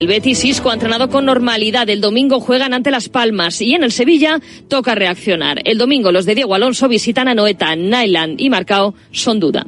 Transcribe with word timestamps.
El 0.00 0.08
Betis 0.08 0.46
Isco 0.46 0.70
ha 0.70 0.72
entrenado 0.72 1.10
con 1.10 1.26
normalidad. 1.26 1.86
El 1.90 2.00
domingo 2.00 2.40
juegan 2.40 2.72
ante 2.72 2.90
Las 2.90 3.10
Palmas 3.10 3.60
y 3.60 3.74
en 3.74 3.84
el 3.84 3.92
Sevilla 3.92 4.40
toca 4.66 4.94
reaccionar. 4.94 5.60
El 5.66 5.76
domingo 5.76 6.10
los 6.10 6.24
de 6.24 6.34
Diego 6.34 6.54
Alonso 6.54 6.88
visitan 6.88 7.28
a 7.28 7.34
Noeta, 7.34 7.76
Nyland 7.76 8.40
y 8.40 8.48
Marcao 8.48 8.94
son 9.12 9.38
duda. 9.38 9.66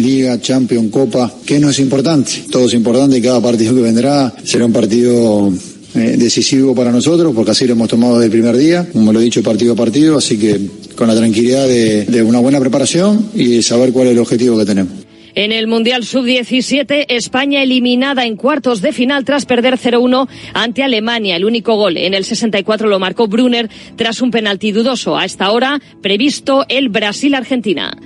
Liga, 0.00 0.40
Champions, 0.40 0.90
Copa, 0.90 1.30
¿qué 1.44 1.60
no 1.60 1.68
es 1.68 1.78
importante? 1.80 2.44
Todo 2.50 2.64
es 2.64 2.72
importante 2.72 3.18
y 3.18 3.20
cada 3.20 3.42
partido 3.42 3.74
que 3.74 3.82
vendrá 3.82 4.32
será 4.42 4.64
un 4.64 4.72
partido 4.72 5.52
eh, 5.96 6.14
decisivo 6.16 6.74
para 6.74 6.90
nosotros 6.90 7.34
porque 7.34 7.50
así 7.50 7.66
lo 7.66 7.74
hemos 7.74 7.88
tomado 7.88 8.14
desde 8.14 8.24
el 8.24 8.32
primer 8.32 8.56
día, 8.56 8.88
como 8.90 9.12
lo 9.12 9.20
he 9.20 9.24
dicho 9.24 9.42
partido 9.42 9.74
a 9.74 9.76
partido, 9.76 10.16
así 10.16 10.38
que 10.38 10.58
con 10.96 11.08
la 11.08 11.14
tranquilidad 11.14 11.68
de 11.68 12.22
una 12.22 12.38
buena 12.38 12.58
preparación 12.58 13.28
y 13.34 13.60
saber 13.60 13.92
cuál 13.92 14.06
es 14.06 14.12
el 14.14 14.18
objetivo 14.18 14.56
que 14.56 14.64
tenemos. 14.64 15.01
En 15.34 15.50
el 15.50 15.66
Mundial 15.66 16.04
Sub-17, 16.04 17.06
España 17.08 17.62
eliminada 17.62 18.26
en 18.26 18.36
cuartos 18.36 18.82
de 18.82 18.92
final 18.92 19.24
tras 19.24 19.46
perder 19.46 19.78
0-1 19.78 20.28
ante 20.52 20.82
Alemania. 20.82 21.36
El 21.36 21.46
único 21.46 21.74
gol 21.74 21.96
en 21.96 22.12
el 22.12 22.24
64 22.24 22.86
lo 22.86 22.98
marcó 22.98 23.28
Brunner 23.28 23.70
tras 23.96 24.20
un 24.20 24.30
penalti 24.30 24.72
dudoso. 24.72 25.16
A 25.16 25.24
esta 25.24 25.50
hora 25.50 25.80
previsto 26.02 26.66
el 26.68 26.90
Brasil-Argentina. 26.90 27.96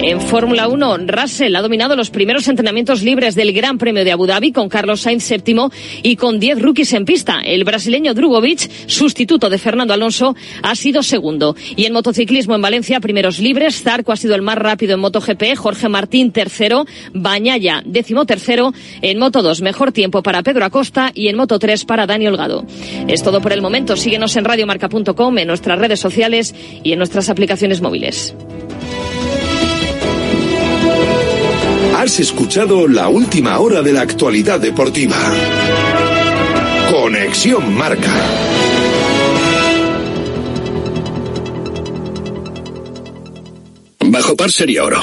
En 0.00 0.22
Fórmula 0.22 0.68
1, 0.68 0.98
Russell 1.06 1.54
ha 1.54 1.60
dominado 1.60 1.96
los 1.96 2.08
primeros 2.08 2.48
entrenamientos 2.48 3.02
libres 3.02 3.34
del 3.34 3.52
Gran 3.52 3.76
Premio 3.76 4.02
de 4.02 4.12
Abu 4.12 4.26
Dhabi 4.26 4.50
con 4.50 4.70
Carlos 4.70 5.02
Sainz 5.02 5.24
séptimo 5.24 5.70
y 6.02 6.16
con 6.16 6.40
10 6.40 6.62
rookies 6.62 6.94
en 6.94 7.04
pista. 7.04 7.40
El 7.44 7.64
brasileño 7.64 8.14
Drugovic, 8.14 8.70
sustituto 8.86 9.50
de 9.50 9.58
Fernando 9.58 9.92
Alonso, 9.92 10.34
ha 10.62 10.74
sido 10.74 11.02
segundo. 11.02 11.54
Y 11.76 11.84
en 11.84 11.92
motociclismo 11.92 12.54
en 12.54 12.62
Valencia, 12.62 13.00
primeros 13.00 13.38
libres. 13.38 13.82
Zarco 13.82 14.12
ha 14.12 14.16
sido 14.16 14.34
el 14.34 14.40
más 14.40 14.56
rápido 14.56 14.94
en 14.94 15.00
MotoGP. 15.00 15.56
Jorge 15.56 15.90
Martín, 15.90 16.32
tercero 16.32 16.69
Bañaya, 17.12 17.82
décimo 17.84 18.26
tercero, 18.26 18.72
en 19.02 19.18
Moto 19.18 19.42
2, 19.42 19.62
mejor 19.62 19.92
tiempo 19.92 20.22
para 20.22 20.42
Pedro 20.42 20.64
Acosta 20.64 21.10
y 21.14 21.28
en 21.28 21.36
Moto 21.36 21.58
3 21.58 21.84
para 21.84 22.06
Dani 22.06 22.26
Holgado. 22.26 22.64
Es 23.08 23.22
todo 23.22 23.40
por 23.40 23.52
el 23.52 23.62
momento. 23.62 23.96
Síguenos 23.96 24.36
en 24.36 24.44
radiomarca.com, 24.44 25.38
en 25.38 25.46
nuestras 25.46 25.78
redes 25.78 26.00
sociales 26.00 26.54
y 26.82 26.92
en 26.92 26.98
nuestras 26.98 27.28
aplicaciones 27.28 27.80
móviles. 27.80 28.34
Has 31.96 32.18
escuchado 32.18 32.88
la 32.88 33.08
última 33.08 33.58
hora 33.58 33.82
de 33.82 33.92
la 33.92 34.00
actualidad 34.00 34.58
deportiva. 34.58 35.16
Conexión 36.90 37.74
Marca. 37.74 38.10
Bajo 44.00 44.34
par 44.34 44.50
sería 44.50 44.84
oro 44.84 45.02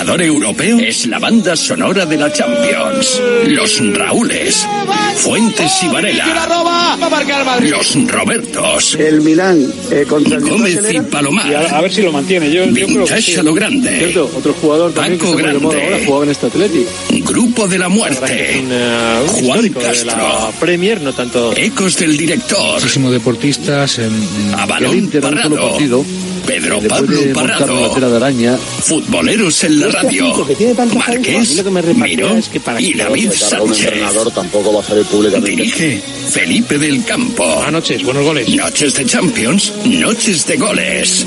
Marcador 0.00 0.22
europeo 0.22 0.78
es 0.78 1.06
la 1.08 1.18
banda 1.18 1.54
sonora 1.54 2.06
de 2.06 2.16
la 2.16 2.32
Champions. 2.32 3.20
Los 3.48 3.82
Raúles, 3.94 4.66
Fuentes 5.16 5.82
y 5.82 5.88
Varela. 5.88 6.48
Los 7.60 8.08
Robertos. 8.10 8.94
El 8.94 9.20
Milán 9.20 9.62
eh, 9.90 10.06
contra 10.08 10.38
el 10.38 10.42
Gómez 10.48 10.80
y 10.90 11.00
Palomar. 11.02 11.54
a, 11.54 11.82
ver 11.82 11.92
si 11.92 12.00
lo 12.00 12.12
mantiene. 12.12 12.50
Yo, 12.50 12.64
yo 12.64 12.86
creo 12.86 13.04
que 13.04 13.20
sí. 13.20 13.36
a 13.36 13.42
lo 13.42 13.52
grande. 13.52 13.98
Cierto, 13.98 14.30
otro 14.34 14.54
jugador 14.54 14.94
también 14.94 15.18
Paco 15.18 15.36
que 15.36 15.42
Grande. 15.42 15.66
ahora 15.66 15.98
jugaba 16.06 16.24
en 16.24 16.30
este 16.30 16.46
Atlético. 16.46 16.90
Grupo 17.30 17.68
de 17.68 17.78
la 17.78 17.90
Muerte. 17.90 18.58
Un, 18.58 18.68
eh, 18.72 19.18
un 19.22 19.28
Juan 19.28 19.68
Castro. 19.68 20.16
la 20.16 20.50
Premier, 20.58 20.98
no 21.02 21.12
tanto. 21.12 21.52
Ecos 21.54 21.98
del 21.98 22.16
director. 22.16 22.76
Muchísimos 22.76 23.12
deportistas 23.12 23.98
en 23.98 24.12
A 24.56 24.78
el 24.78 24.94
Inter 24.94 25.22
en 25.26 25.34
un 25.34 25.42
solo 25.42 25.68
partido. 25.68 26.04
Pedro 26.46 26.80
Pablo 26.82 27.20
Parrado. 27.34 27.90
tela 27.92 28.08
de 28.08 28.16
araña. 28.16 28.56
Futboleros 28.56 29.64
en 29.64 29.80
la 29.80 29.88
radio. 29.88 30.46
Marqués, 30.94 31.62
Miró 31.96 32.36
es 32.36 32.48
que 32.48 32.60
para 32.60 32.80
y 32.80 32.92
que 32.92 32.98
David 32.98 33.32
Sánchez. 33.32 33.92
tampoco 34.34 34.72
va 34.72 34.80
a 34.80 34.84
salir 34.84 35.04
públicamente. 35.04 35.50
Dirige 35.50 36.02
Felipe 36.30 36.78
del 36.78 37.04
Campo. 37.04 37.44
Buenas 37.46 37.72
noches, 37.72 38.02
buenos 38.04 38.24
goles. 38.24 38.48
Noches 38.54 38.94
de 38.94 39.06
Champions, 39.06 39.72
noches 39.84 40.46
de 40.46 40.56
goles. 40.56 41.26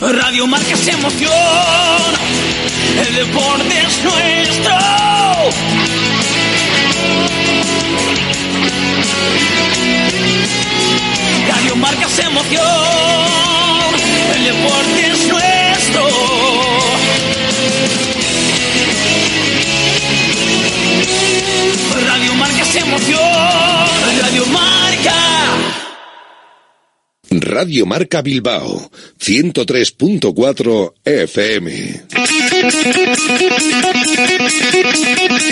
Radio 0.00 0.46
Marca 0.46 0.72
es 0.72 0.88
emoción, 0.88 1.30
el 3.06 3.14
deporte 3.16 3.74
es 3.86 4.04
nuestro. 4.04 5.80
Radio 11.60 11.76
Marca 11.76 12.06
es 12.06 12.18
emoción, 12.18 12.64
el 14.34 14.44
deporte 14.44 15.10
es 15.10 15.28
nuestro. 15.28 16.08
Radio 22.06 22.34
Marca 22.34 22.62
es 22.62 22.76
emoción, 22.76 23.20
Radio 24.22 24.46
Marca. 24.46 25.14
Radio 27.30 27.84
Marca 27.84 28.22
Bilbao, 28.22 28.90
103.4 29.18 30.94
FM. 31.04 32.04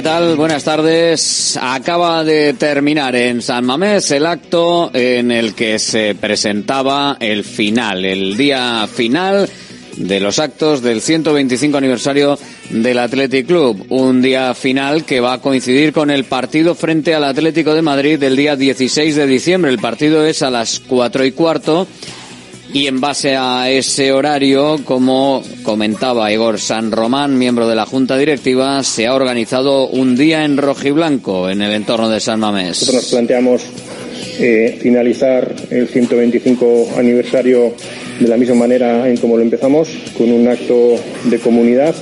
¿Qué 0.00 0.04
tal? 0.04 0.34
Buenas 0.34 0.64
tardes. 0.64 1.58
Acaba 1.60 2.24
de 2.24 2.54
terminar 2.54 3.14
en 3.14 3.42
San 3.42 3.66
Mamés 3.66 4.10
el 4.12 4.24
acto 4.24 4.90
en 4.94 5.30
el 5.30 5.54
que 5.54 5.78
se 5.78 6.14
presentaba 6.14 7.18
el 7.20 7.44
final, 7.44 8.06
el 8.06 8.34
día 8.34 8.88
final 8.90 9.46
de 9.98 10.20
los 10.20 10.38
actos 10.38 10.80
del 10.80 11.02
125 11.02 11.76
aniversario 11.76 12.38
del 12.70 12.98
Athletic 12.98 13.46
Club. 13.46 13.84
Un 13.90 14.22
día 14.22 14.54
final 14.54 15.04
que 15.04 15.20
va 15.20 15.34
a 15.34 15.40
coincidir 15.42 15.92
con 15.92 16.10
el 16.10 16.24
partido 16.24 16.74
frente 16.74 17.14
al 17.14 17.24
Atlético 17.24 17.74
de 17.74 17.82
Madrid 17.82 18.18
del 18.18 18.36
día 18.36 18.56
16 18.56 19.14
de 19.14 19.26
diciembre. 19.26 19.70
El 19.70 19.80
partido 19.80 20.24
es 20.24 20.40
a 20.40 20.48
las 20.48 20.80
cuatro 20.80 21.26
y 21.26 21.32
cuarto. 21.32 21.86
Y 22.72 22.86
en 22.86 23.00
base 23.00 23.34
a 23.36 23.68
ese 23.68 24.12
horario, 24.12 24.78
como 24.84 25.42
comentaba 25.64 26.32
Igor 26.32 26.60
San 26.60 26.92
Román, 26.92 27.36
miembro 27.36 27.66
de 27.68 27.74
la 27.74 27.84
Junta 27.84 28.16
Directiva, 28.16 28.84
se 28.84 29.06
ha 29.08 29.14
organizado 29.14 29.88
un 29.88 30.14
día 30.16 30.44
en 30.44 30.56
rojiblanco 30.56 31.50
en 31.50 31.62
el 31.62 31.72
entorno 31.72 32.08
de 32.08 32.20
San 32.20 32.38
Mamés. 32.38 32.68
Nosotros 32.68 32.94
nos 33.02 33.06
planteamos 33.10 33.62
eh, 34.38 34.78
finalizar 34.80 35.52
el 35.70 35.88
125 35.88 36.90
aniversario 36.96 37.74
de 38.20 38.28
la 38.28 38.36
misma 38.36 38.54
manera 38.54 39.08
en 39.08 39.16
como 39.16 39.36
lo 39.36 39.42
empezamos, 39.42 39.88
con 40.16 40.30
un 40.30 40.46
acto 40.46 40.94
de 41.24 41.38
comunidad 41.40 41.94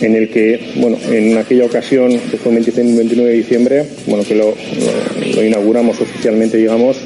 en 0.00 0.14
el 0.16 0.28
que, 0.28 0.72
bueno, 0.76 0.98
en 1.10 1.38
aquella 1.38 1.64
ocasión, 1.64 2.10
que 2.30 2.36
fue 2.36 2.50
el 2.50 2.56
26 2.56 2.90
y 2.92 2.96
29 2.96 3.30
de 3.30 3.36
diciembre, 3.36 3.86
bueno, 4.06 4.24
que 4.24 4.34
lo- 4.34 4.54
lo 5.34 5.44
inauguramos 5.44 6.00
oficialmente, 6.00 6.56
digamos, 6.58 6.98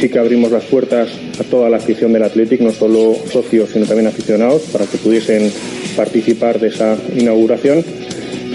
sí 0.00 0.08
que 0.08 0.18
abrimos 0.18 0.50
las 0.50 0.64
puertas 0.64 1.10
a 1.38 1.44
toda 1.44 1.68
la 1.68 1.76
afición 1.76 2.12
del 2.12 2.22
Athletic, 2.22 2.60
no 2.60 2.72
solo 2.72 3.14
socios, 3.30 3.70
sino 3.70 3.84
también 3.84 4.06
aficionados, 4.06 4.62
para 4.72 4.86
que 4.86 4.96
pudiesen 4.96 5.52
participar 5.94 6.58
de 6.58 6.68
esa 6.68 6.96
inauguración. 7.16 7.84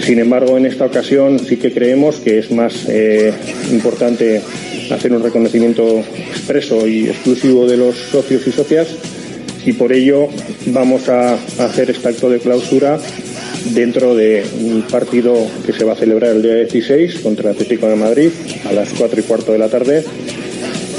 Sin 0.02 0.18
embargo, 0.18 0.58
en 0.58 0.66
esta 0.66 0.84
ocasión 0.86 1.38
sí 1.38 1.56
que 1.56 1.72
creemos 1.72 2.16
que 2.16 2.38
es 2.38 2.50
más 2.50 2.86
eh, 2.88 3.32
importante 3.70 4.42
hacer 4.90 5.12
un 5.12 5.22
reconocimiento 5.22 6.02
expreso 6.30 6.86
y 6.86 7.06
exclusivo 7.06 7.66
de 7.66 7.76
los 7.76 7.96
socios 7.96 8.46
y 8.46 8.52
socias 8.52 8.88
y 9.64 9.72
por 9.72 9.92
ello 9.92 10.28
vamos 10.66 11.08
a 11.08 11.34
hacer 11.34 11.90
este 11.90 12.08
acto 12.08 12.30
de 12.30 12.38
clausura 12.38 13.00
dentro 13.72 14.14
de 14.14 14.44
un 14.60 14.82
partido 14.82 15.34
que 15.64 15.72
se 15.72 15.84
va 15.84 15.94
a 15.94 15.96
celebrar 15.96 16.36
el 16.36 16.42
día 16.42 16.54
16 16.54 17.18
contra 17.20 17.50
el 17.50 17.56
Atlético 17.56 17.88
de 17.88 17.96
Madrid 17.96 18.30
a 18.64 18.72
las 18.72 18.90
4 18.92 19.18
y 19.18 19.22
cuarto 19.24 19.52
de 19.52 19.58
la 19.58 19.68
tarde 19.68 20.04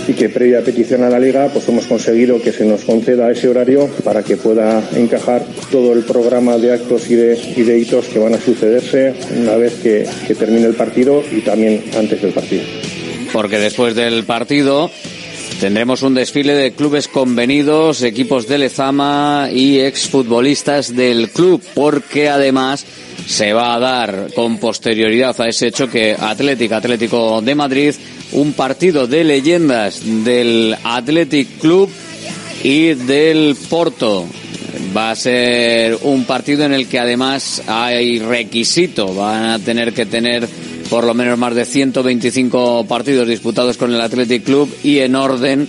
y 0.08 0.14
que 0.14 0.30
previa 0.30 0.62
petición 0.62 1.04
a 1.04 1.10
la 1.10 1.20
liga 1.20 1.50
pues 1.52 1.68
hemos 1.68 1.86
conseguido 1.86 2.42
que 2.42 2.52
se 2.52 2.66
nos 2.66 2.84
conceda 2.84 3.32
ese 3.32 3.50
horario 3.50 3.88
para 4.04 4.24
que 4.24 4.38
pueda 4.38 4.82
encajar 4.96 5.44
todo 5.72 5.94
el 5.94 6.04
programa 6.04 6.58
de 6.58 6.74
actos 6.74 7.10
y 7.10 7.16
de, 7.16 7.38
y 7.56 7.62
hitos 7.62 8.06
que 8.06 8.20
van 8.20 8.34
a 8.34 8.40
sucederse 8.40 9.14
una 9.38 9.56
vez 9.56 9.74
que, 9.84 10.08
que 10.26 10.36
termine 10.36 10.68
el 10.68 10.76
partido 10.76 11.24
y 11.32 11.42
también 11.42 11.84
antes 11.98 12.22
del 12.22 12.32
partido. 12.32 12.64
Porque 13.34 13.60
después 13.60 13.96
del 13.96 14.24
partido 14.24 14.90
tendremos 15.60 16.04
un 16.04 16.14
desfile 16.14 16.54
de 16.54 16.72
clubes 16.72 17.08
convenidos, 17.08 18.04
equipos 18.04 18.48
de 18.48 18.60
Lezama 18.60 19.50
y 19.52 19.80
exfutbolistas 19.80 20.96
del 20.96 21.30
club, 21.30 21.62
porque 21.74 22.30
además 22.30 22.86
se 23.28 23.52
va 23.52 23.76
a 23.76 23.80
dar 23.80 24.30
con 24.34 24.58
posterioridad 24.58 25.40
a 25.42 25.50
ese 25.50 25.72
choque 25.72 26.16
Atlético 26.18 26.76
Atlético 26.76 27.42
de 27.42 27.56
Madrid 27.56 27.94
un 28.32 28.54
partido 28.54 29.06
de 29.06 29.24
leyendas 29.26 30.02
del 30.24 30.76
Athletic 30.84 31.60
Club 31.60 31.90
y 32.64 32.94
del 32.94 33.56
Porto. 33.70 34.26
Va 34.96 35.12
a 35.12 35.16
ser 35.16 35.98
un 36.04 36.24
partido 36.24 36.64
en 36.64 36.74
el 36.74 36.88
que 36.88 37.00
además 37.00 37.62
hay 37.68 38.20
requisito, 38.20 39.14
van 39.14 39.46
a 39.46 39.60
tener 39.60 39.94
que 39.94 40.06
tener 40.06 40.48
por 40.90 41.04
lo 41.04 41.14
menos 41.14 41.38
más 41.38 41.54
de 41.54 41.66
125 41.66 42.86
partidos 42.88 43.28
disputados 43.28 43.78
con 43.78 43.94
el 43.94 44.00
Athletic 44.00 44.44
Club 44.44 44.74
y 44.84 45.00
en 45.00 45.16
orden 45.16 45.68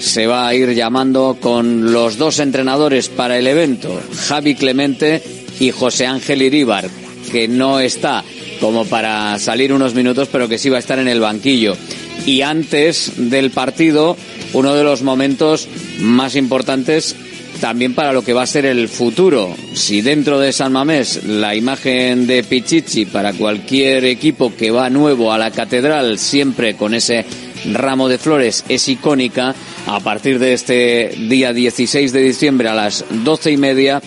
se 0.00 0.26
va 0.26 0.48
a 0.48 0.54
ir 0.54 0.74
llamando 0.74 1.38
con 1.40 1.92
los 1.92 2.18
dos 2.18 2.40
entrenadores 2.40 3.08
para 3.08 3.38
el 3.38 3.46
evento, 3.46 4.00
Javi 4.26 4.54
Clemente 4.54 5.45
y 5.60 5.70
José 5.70 6.06
Ángel 6.06 6.42
Iríbar, 6.42 6.88
que 7.30 7.48
no 7.48 7.80
está 7.80 8.24
como 8.60 8.84
para 8.86 9.38
salir 9.38 9.72
unos 9.72 9.94
minutos, 9.94 10.28
pero 10.30 10.48
que 10.48 10.58
sí 10.58 10.68
va 10.68 10.76
a 10.76 10.80
estar 10.80 10.98
en 10.98 11.08
el 11.08 11.20
banquillo. 11.20 11.76
Y 12.24 12.42
antes 12.42 13.12
del 13.16 13.50
partido, 13.50 14.16
uno 14.52 14.74
de 14.74 14.84
los 14.84 15.02
momentos 15.02 15.68
más 16.00 16.36
importantes 16.36 17.14
también 17.60 17.94
para 17.94 18.12
lo 18.12 18.22
que 18.22 18.32
va 18.32 18.42
a 18.42 18.46
ser 18.46 18.66
el 18.66 18.88
futuro. 18.88 19.54
Si 19.74 20.02
dentro 20.02 20.38
de 20.38 20.52
San 20.52 20.72
Mamés 20.72 21.24
la 21.24 21.54
imagen 21.54 22.26
de 22.26 22.42
Pichichi 22.42 23.06
para 23.06 23.32
cualquier 23.32 24.04
equipo 24.04 24.54
que 24.54 24.70
va 24.70 24.90
nuevo 24.90 25.32
a 25.32 25.38
la 25.38 25.50
catedral, 25.50 26.18
siempre 26.18 26.74
con 26.74 26.94
ese 26.94 27.24
ramo 27.72 28.08
de 28.08 28.18
flores, 28.18 28.64
es 28.68 28.88
icónica, 28.88 29.54
a 29.86 30.00
partir 30.00 30.38
de 30.38 30.52
este 30.52 31.14
día 31.28 31.52
16 31.52 32.12
de 32.12 32.22
diciembre 32.22 32.68
a 32.68 32.74
las 32.74 33.04
doce 33.24 33.52
y 33.52 33.56
media 33.56 34.02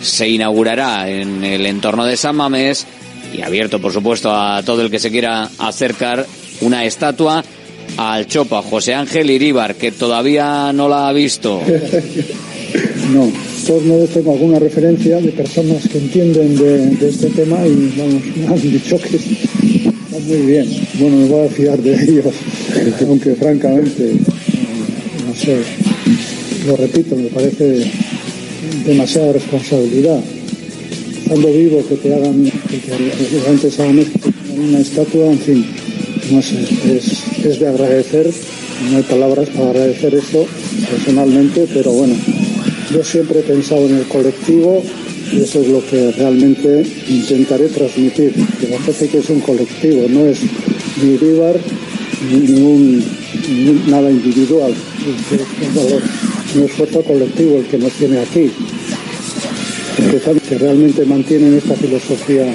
se 0.00 0.28
inaugurará 0.28 1.08
en 1.08 1.44
el 1.44 1.66
entorno 1.66 2.04
de 2.04 2.16
San 2.16 2.36
Mamés 2.36 2.86
y 3.32 3.42
abierto, 3.42 3.80
por 3.80 3.92
supuesto, 3.92 4.34
a 4.34 4.62
todo 4.62 4.82
el 4.82 4.90
que 4.90 4.98
se 4.98 5.10
quiera 5.10 5.48
acercar 5.58 6.26
una 6.60 6.84
estatua 6.84 7.44
al 7.96 8.26
Chopa, 8.26 8.62
José 8.62 8.94
Ángel 8.94 9.30
Iríbar, 9.30 9.74
que 9.74 9.92
todavía 9.92 10.72
no 10.72 10.88
la 10.88 11.08
ha 11.08 11.12
visto. 11.12 11.62
No, 13.14 13.32
todos 13.66 13.82
modos 13.84 14.10
tengo 14.10 14.32
alguna 14.32 14.58
referencia 14.58 15.18
de 15.18 15.32
personas 15.32 15.88
que 15.88 15.96
entienden 15.96 16.54
de, 16.54 17.08
este 17.08 17.28
tema 17.30 17.66
y 17.66 17.94
vamos, 17.96 18.22
me 18.36 18.46
han 18.46 18.60
dicho 18.60 18.98
que 18.98 19.16
está 19.16 20.18
muy 20.26 20.42
bien. 20.42 20.68
Bueno, 20.98 21.16
me 21.16 21.28
voy 21.28 21.46
a 21.46 21.50
fiar 21.50 21.78
de 21.78 21.94
ellos, 21.94 22.34
aunque 23.08 23.34
francamente, 23.36 24.12
no 25.26 25.34
sé, 25.34 25.62
lo 26.66 26.76
repito, 26.76 27.16
me 27.16 27.28
parece 27.28 27.90
demasiada 28.88 29.34
responsabilidad. 29.34 30.18
Estando 31.22 31.52
vivo, 31.52 31.84
que 31.86 31.96
te 31.96 32.14
hagan, 32.14 32.42
que 32.44 32.78
te, 32.78 33.48
antes 33.48 33.78
hagan 33.78 34.02
una 34.56 34.78
estatua, 34.80 35.26
en 35.30 35.38
fin, 35.38 35.66
no 36.30 36.40
sé, 36.40 36.56
es, 36.96 37.60
de 37.60 37.68
agradecer, 37.68 38.30
no 38.90 38.96
hay 38.96 39.02
palabras 39.02 39.50
para 39.50 39.70
agradecer 39.70 40.14
esto 40.14 40.46
personalmente, 40.90 41.66
pero 41.74 41.92
bueno, 41.92 42.14
yo 42.90 43.04
siempre 43.04 43.40
he 43.40 43.42
pensado 43.42 43.86
en 43.86 43.96
el 43.96 44.04
colectivo 44.06 44.82
y 45.32 45.42
eso 45.42 45.60
es 45.60 45.68
lo 45.68 45.84
que 45.84 46.10
realmente 46.12 46.82
intentaré 47.08 47.68
transmitir. 47.68 48.32
Que 48.32 48.68
me 48.68 48.76
parece 48.78 49.08
que 49.08 49.18
es 49.18 49.28
un 49.28 49.40
colectivo, 49.40 50.06
no 50.08 50.26
es 50.26 50.38
ni 51.02 51.14
Ibar 51.14 51.56
ni 52.30 52.38
ningún, 52.38 53.04
nada 53.86 54.10
individual. 54.10 54.72
Es 54.72 56.56
un 56.56 56.62
esfuerzo 56.62 57.02
colectivo 57.02 57.58
el 57.58 57.66
que 57.66 57.78
nos 57.78 57.92
tiene 57.92 58.18
aquí. 58.20 58.50
Que 60.48 60.58
realmente 60.58 61.04
mantienen 61.04 61.58
esta 61.58 61.74
filosofía 61.74 62.46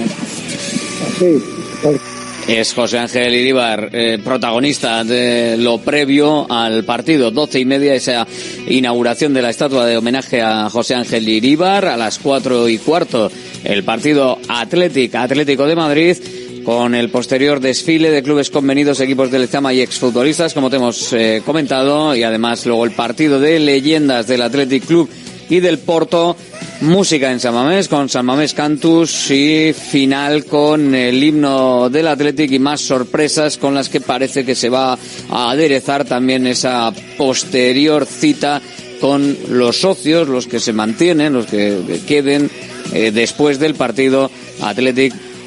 es 2.48 2.74
José 2.74 3.00
Ángel 3.00 3.34
Iríbar, 3.34 3.90
eh, 3.94 4.18
protagonista 4.24 5.04
de 5.04 5.57
lo 5.57 5.80
previo 5.80 6.50
al 6.50 6.86
partido. 6.86 7.31
Doce 7.31 7.60
y 7.60 7.66
media, 7.66 7.95
esa 7.95 8.25
inauguración 8.68 9.34
de 9.34 9.42
la 9.42 9.50
estatua 9.50 9.86
de 9.86 9.98
homenaje 9.98 10.42
a 10.42 10.69
José 10.69 10.95
Ángel 10.95 11.28
Iríbar. 11.28 11.86
A 11.86 11.98
las 11.98 12.18
cuatro 12.19 12.69
y 12.69 12.78
cuarto, 12.78 13.30
el 13.63 13.84
partido 13.84 14.40
Atlético, 14.48 15.18
Atlético 15.18 15.68
de 15.68 15.75
Madrid 15.75 16.18
con 16.63 16.95
el 16.95 17.10
posterior 17.10 17.60
desfile 17.60 18.10
de 18.10 18.24
clubes 18.24 18.50
convenidos, 18.50 19.01
equipos 19.01 19.30
del 19.30 19.42
Lezama 19.42 19.74
y 19.74 19.81
exfutbolistas, 19.81 20.54
como 20.54 20.69
te 20.69 20.78
hemos 20.78 21.12
eh, 21.12 21.42
comentado, 21.45 22.16
y 22.16 22.24
además 22.24 22.66
luego 22.66 22.86
el 22.86 22.92
partido 22.92 23.42
de 23.42 23.60
leyendas 23.60 24.28
del 24.28 24.42
Athletic 24.42 24.86
Club 24.86 25.10
y 25.50 25.60
del 25.60 25.78
Porto 25.78 26.38
música 26.83 27.31
en 27.31 27.39
San 27.39 27.53
Mamés 27.53 27.88
con 27.88 28.09
San 28.09 28.25
Mamés 28.25 28.53
Cantus 28.53 29.31
y 29.31 29.74
final 29.74 30.44
con 30.45 30.94
el 30.94 31.24
himno 31.24 31.89
del 31.89 32.07
Athletic 32.07 32.51
y 32.51 32.59
más 32.59 32.81
sorpresas 32.81 33.57
con 33.57 33.74
las 33.74 33.88
que 33.88 34.01
parece 34.01 34.44
que 34.44 34.53
se 34.53 34.68
va 34.68 34.97
a 35.30 35.51
aderezar 35.51 36.03
también 36.03 36.45
esa 36.45 36.91
posterior 37.18 38.06
cita 38.06 38.61
con 38.99 39.37
los 39.49 39.80
socios, 39.80 40.28
los 40.28 40.45
que 40.45 40.59
se 40.59 40.73
mantienen, 40.73 41.33
los 41.33 41.45
que 41.45 42.02
queden 42.06 42.49
eh, 42.94 43.11
después 43.11 43.59
del 43.59 43.75
partido 43.75 44.30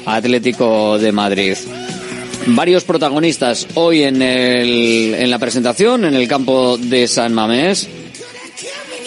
Atlético 0.05 0.97
de 0.97 1.11
Madrid. 1.11 1.55
Varios 2.47 2.83
protagonistas 2.83 3.67
hoy 3.75 4.03
en, 4.03 4.21
el, 4.21 5.13
en 5.13 5.29
la 5.29 5.37
presentación 5.37 6.05
en 6.05 6.15
el 6.15 6.27
campo 6.27 6.77
de 6.77 7.07
San 7.07 7.33
Mamés. 7.33 7.87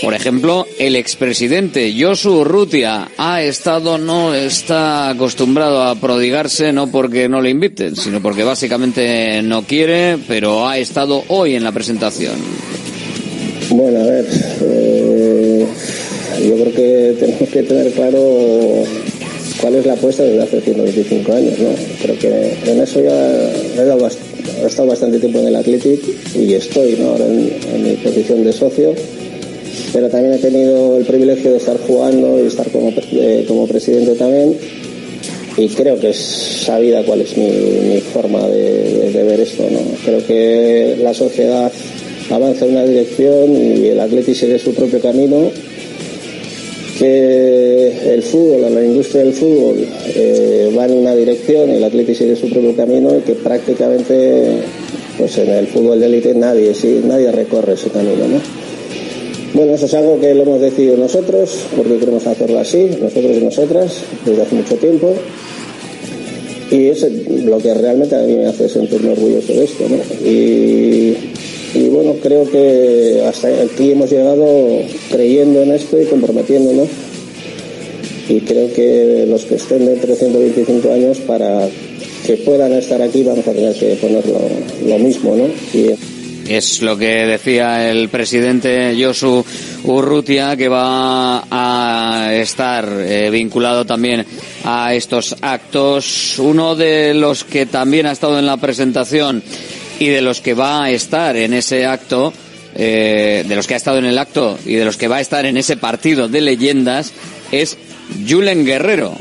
Por 0.03 0.15
ejemplo, 0.15 0.67
el 0.79 0.97
expresidente 0.97 1.95
Josu 1.99 2.41
Urrutia 2.41 3.09
ha 3.19 3.43
estado, 3.43 3.99
no 3.99 4.35
está 4.35 5.11
acostumbrado 5.11 5.83
a 5.83 5.95
prodigarse, 5.95 6.73
no 6.73 6.91
porque 6.91 7.29
no 7.29 7.43
le 7.43 7.51
inviten, 7.51 7.97
sino 7.97 8.23
porque 8.23 8.43
básicamente 8.43 9.43
no 9.43 9.63
quiere, 9.65 10.17
pero 10.27 10.67
ha 10.67 10.79
estado 10.79 11.23
hoy 11.29 11.55
en 11.55 11.65
la 11.65 11.73
presentación. 11.73 12.37
Bueno, 13.71 14.01
a 14.01 14.05
ver, 14.05 14.27
eh, 14.63 15.67
yo 16.49 16.55
creo 16.55 16.75
que 16.75 17.17
tenemos 17.21 17.49
que 17.51 17.63
tener 17.63 17.93
claro 17.93 18.85
cuál 19.61 19.75
es 19.75 19.85
la 19.85 19.93
apuesta 19.93 20.23
desde 20.23 20.43
hace 20.43 20.61
125 20.63 21.33
años, 21.33 21.59
¿no? 21.59 21.69
Creo 22.01 22.19
que 22.19 22.71
en 22.71 22.81
eso 22.81 23.03
ya 23.03 23.83
he, 23.83 24.67
estado 24.67 24.89
bastante 24.89 25.19
tiempo 25.19 25.41
en 25.41 25.49
el 25.49 25.57
Athletic 25.57 26.01
y 26.35 26.55
estoy, 26.55 26.97
¿no? 26.99 27.11
Ahora 27.11 27.27
en 27.27 27.83
mi 27.83 27.97
posición 27.97 28.43
de 28.45 28.53
socio 28.53 28.95
pero 29.93 30.09
también 30.09 30.35
he 30.35 30.39
tenido 30.39 30.97
el 30.97 31.05
privilegio 31.05 31.53
de 31.53 31.57
estar 31.59 31.79
jugando 31.79 32.43
y 32.43 32.47
estar 32.47 32.71
como, 32.71 32.93
eh, 33.13 33.45
como 33.47 33.67
presidente 33.67 34.15
también 34.15 34.57
y 35.57 35.69
creo 35.69 35.99
que 35.99 36.11
es 36.11 36.17
sabida 36.17 37.03
cuál 37.05 37.21
es 37.21 37.37
mi, 37.37 38.01
forma 38.13 38.47
de, 38.49 39.23
ver 39.25 39.41
esto. 39.41 39.65
¿no? 39.71 39.81
Creo 40.05 40.27
que 40.27 40.97
la 41.03 41.13
sociedad 41.13 41.71
avanza 42.31 42.65
en 42.65 42.73
una 42.73 42.85
dirección 42.85 43.57
y 43.57 43.89
el 43.89 44.01
Atleti 44.01 44.35
sigue 44.35 44.59
su 44.59 44.73
propio 44.75 45.01
camino, 45.01 45.51
que 46.99 48.15
el 48.15 48.23
fútbol, 48.23 48.75
la 48.75 48.85
industria 48.85 49.23
del 49.23 49.33
fútbol 49.33 49.87
eh, 50.15 50.73
va 50.77 50.87
en 50.87 50.93
una 50.93 51.15
dirección 51.15 51.71
y 51.71 51.77
el 51.77 51.85
Atleti 51.85 52.15
sigue 52.15 52.37
su 52.37 52.49
propio 52.49 52.77
camino 52.77 53.17
y 53.19 53.21
que 53.23 53.35
prácticamente 53.35 54.63
pues 55.19 55.37
en 55.39 55.51
el 55.51 55.67
fútbol 55.67 56.01
de 56.01 56.07
élite 56.07 56.35
nadie, 56.35 56.75
sí, 56.75 57.01
nadie 57.05 57.33
recorre 57.33 57.75
ese 57.75 57.91
camino. 57.91 58.27
¿no? 58.29 58.60
Bueno, 59.53 59.75
eso 59.75 59.87
es 59.87 59.95
algo 59.95 60.21
que 60.21 60.33
lo 60.33 60.43
hemos 60.43 60.61
decidido 60.61 60.97
nosotros, 60.97 61.51
porque 61.77 61.99
queremos 61.99 62.25
hacerlo 62.25 62.61
así, 62.61 62.89
nosotros 63.01 63.37
y 63.37 63.41
nosotras, 63.45 63.95
desde 64.25 64.43
hace 64.43 64.55
mucho 64.55 64.77
tiempo. 64.77 65.13
y 66.71 66.87
es 66.87 67.05
lo 67.45 67.59
que 67.59 67.75
realmente 67.75 68.15
a 68.15 68.21
mí 68.21 68.35
me 68.35 68.47
hace 68.47 68.69
sentirme 68.69 69.11
orgulloso 69.11 69.53
de 69.53 69.65
esto. 69.65 69.85
¿no? 69.89 69.97
Y, 70.25 71.89
bueno, 71.89 72.15
creo 72.23 72.49
que 72.49 73.23
hasta 73.27 73.49
aquí 73.49 73.91
hemos 73.91 74.11
llegado 74.11 74.47
creyendo 75.11 75.63
en 75.63 75.73
esto 75.73 76.01
y 76.01 76.05
comprometiéndonos. 76.05 76.89
Y 78.29 78.41
creo 78.43 78.73
que 78.73 79.27
los 79.29 79.45
que 79.47 79.57
estén 79.57 79.87
de 79.87 79.95
entre 79.95 80.15
125 80.15 80.93
años 80.93 81.19
para 81.19 81.69
que 82.25 82.37
puedan 82.37 82.73
estar 82.75 83.03
aquí 83.03 83.25
vamos 83.25 83.49
a 83.49 83.53
tener 83.53 83.75
que 83.75 83.97
poner 83.97 84.25
lo, 84.87 84.99
mismo, 85.01 85.35
¿no? 85.35 85.47
Es 86.51 86.83
lo 86.83 86.99
que 86.99 87.27
decía 87.27 87.89
el 87.93 88.09
presidente 88.09 88.97
Josu 89.01 89.45
Urrutia, 89.85 90.57
que 90.57 90.67
va 90.67 91.45
a 91.49 92.35
estar 92.35 92.89
eh, 92.93 93.31
vinculado 93.31 93.85
también 93.85 94.27
a 94.65 94.93
estos 94.93 95.37
actos. 95.43 96.41
Uno 96.41 96.75
de 96.75 97.15
los 97.15 97.45
que 97.45 97.67
también 97.67 98.07
ha 98.07 98.11
estado 98.11 98.37
en 98.37 98.47
la 98.47 98.57
presentación 98.57 99.45
y 100.01 100.09
de 100.09 100.23
los 100.23 100.41
que 100.41 100.55
va 100.55 100.83
a 100.83 100.91
estar 100.91 101.37
en 101.37 101.55
ese 101.55 101.87
acto, 101.87 102.33
eh, 102.75 103.45
de 103.47 103.55
los 103.55 103.69
que 103.69 103.75
ha 103.75 103.77
estado 103.77 103.99
en 103.99 104.07
el 104.07 104.19
acto 104.19 104.59
y 104.67 104.75
de 104.75 104.85
los 104.85 104.97
que 104.97 105.07
va 105.07 105.19
a 105.19 105.21
estar 105.21 105.47
en 105.47 105.57
ese 105.57 105.77
partido 105.77 106.27
de 106.27 106.41
leyendas, 106.41 107.13
es 107.53 107.79
Julen 108.29 108.65
Guerrero. 108.67 109.15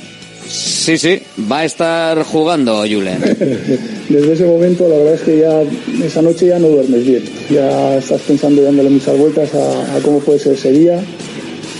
Sí, 0.49 0.97
sí, 0.97 1.21
va 1.51 1.59
a 1.59 1.65
estar 1.65 2.23
jugando 2.23 2.79
Julen. 2.79 3.21
Desde 4.09 4.33
ese 4.33 4.45
momento, 4.45 4.89
la 4.89 4.97
verdad 4.97 5.13
es 5.13 5.21
que 5.21 5.39
ya 5.39 5.61
esa 6.03 6.23
noche 6.23 6.47
ya 6.47 6.57
no 6.57 6.69
duermes 6.69 7.05
bien. 7.05 7.23
Ya 7.51 7.97
estás 7.97 8.21
pensando 8.21 8.61
y 8.61 8.65
dándole 8.65 8.89
muchas 8.89 9.15
vueltas 9.15 9.53
a, 9.53 9.95
a 9.95 9.99
cómo 9.99 10.19
puede 10.19 10.39
ser 10.39 10.53
ese 10.53 10.71
día. 10.71 10.99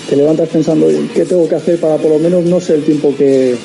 Te 0.08 0.16
levantas 0.16 0.50
pensando 0.50 0.88
qué 1.16 1.26
tengo 1.26 1.50
que 1.50 1.56
hacer 1.56 1.80
para 1.80 1.98
por 1.98 2.12
lo 2.12 2.20
menos 2.20 2.44
no 2.46 2.60
sé 2.60 2.76
el 2.76 2.84
tiempo 2.84 3.16
que, 3.18 3.56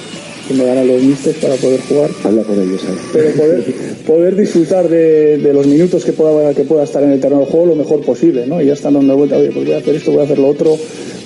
que 0.49 0.54
me 0.54 0.64
ganan 0.64 0.87
los 0.87 1.02
mistes 1.02 1.37
para 1.37 1.54
poder 1.56 1.80
jugar. 1.82 2.11
Habla 2.23 2.42
con 2.42 2.61
ellos, 2.61 2.80
¿sabes? 2.80 3.00
Pero 3.12 3.30
poder, 3.32 3.75
poder 4.06 4.37
disfrutar 4.37 4.88
de, 4.88 5.38
de 5.38 5.52
los 5.52 5.66
minutos 5.66 6.04
que 6.04 6.12
pueda, 6.12 6.54
que 6.54 6.64
pueda 6.64 6.84
estar 6.84 7.02
en 7.02 7.12
el 7.12 7.20
terreno 7.20 7.42
de 7.42 7.46
juego 7.46 7.66
lo 7.66 7.75
mejor 7.75 8.00
posible, 8.00 8.46
¿no? 8.46 8.61
Y 8.62 8.66
ya 8.66 8.73
están 8.73 8.94
dando 8.94 9.16
vuelta, 9.16 9.37
oye, 9.37 9.50
pues 9.52 9.66
voy 9.66 9.75
a 9.75 9.78
hacer 9.78 9.94
esto, 9.94 10.12
voy 10.12 10.20
a 10.20 10.25
hacer 10.25 10.38
lo 10.38 10.49
otro, 10.49 10.76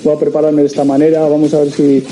voy 0.03 0.15
a 0.15 0.19
prepararme 0.19 0.61
de 0.61 0.67
esta 0.67 0.83
manera, 0.83 1.21
vamos 1.21 1.53
a 1.53 1.61
ver 1.61 1.71
si, 1.71 2.03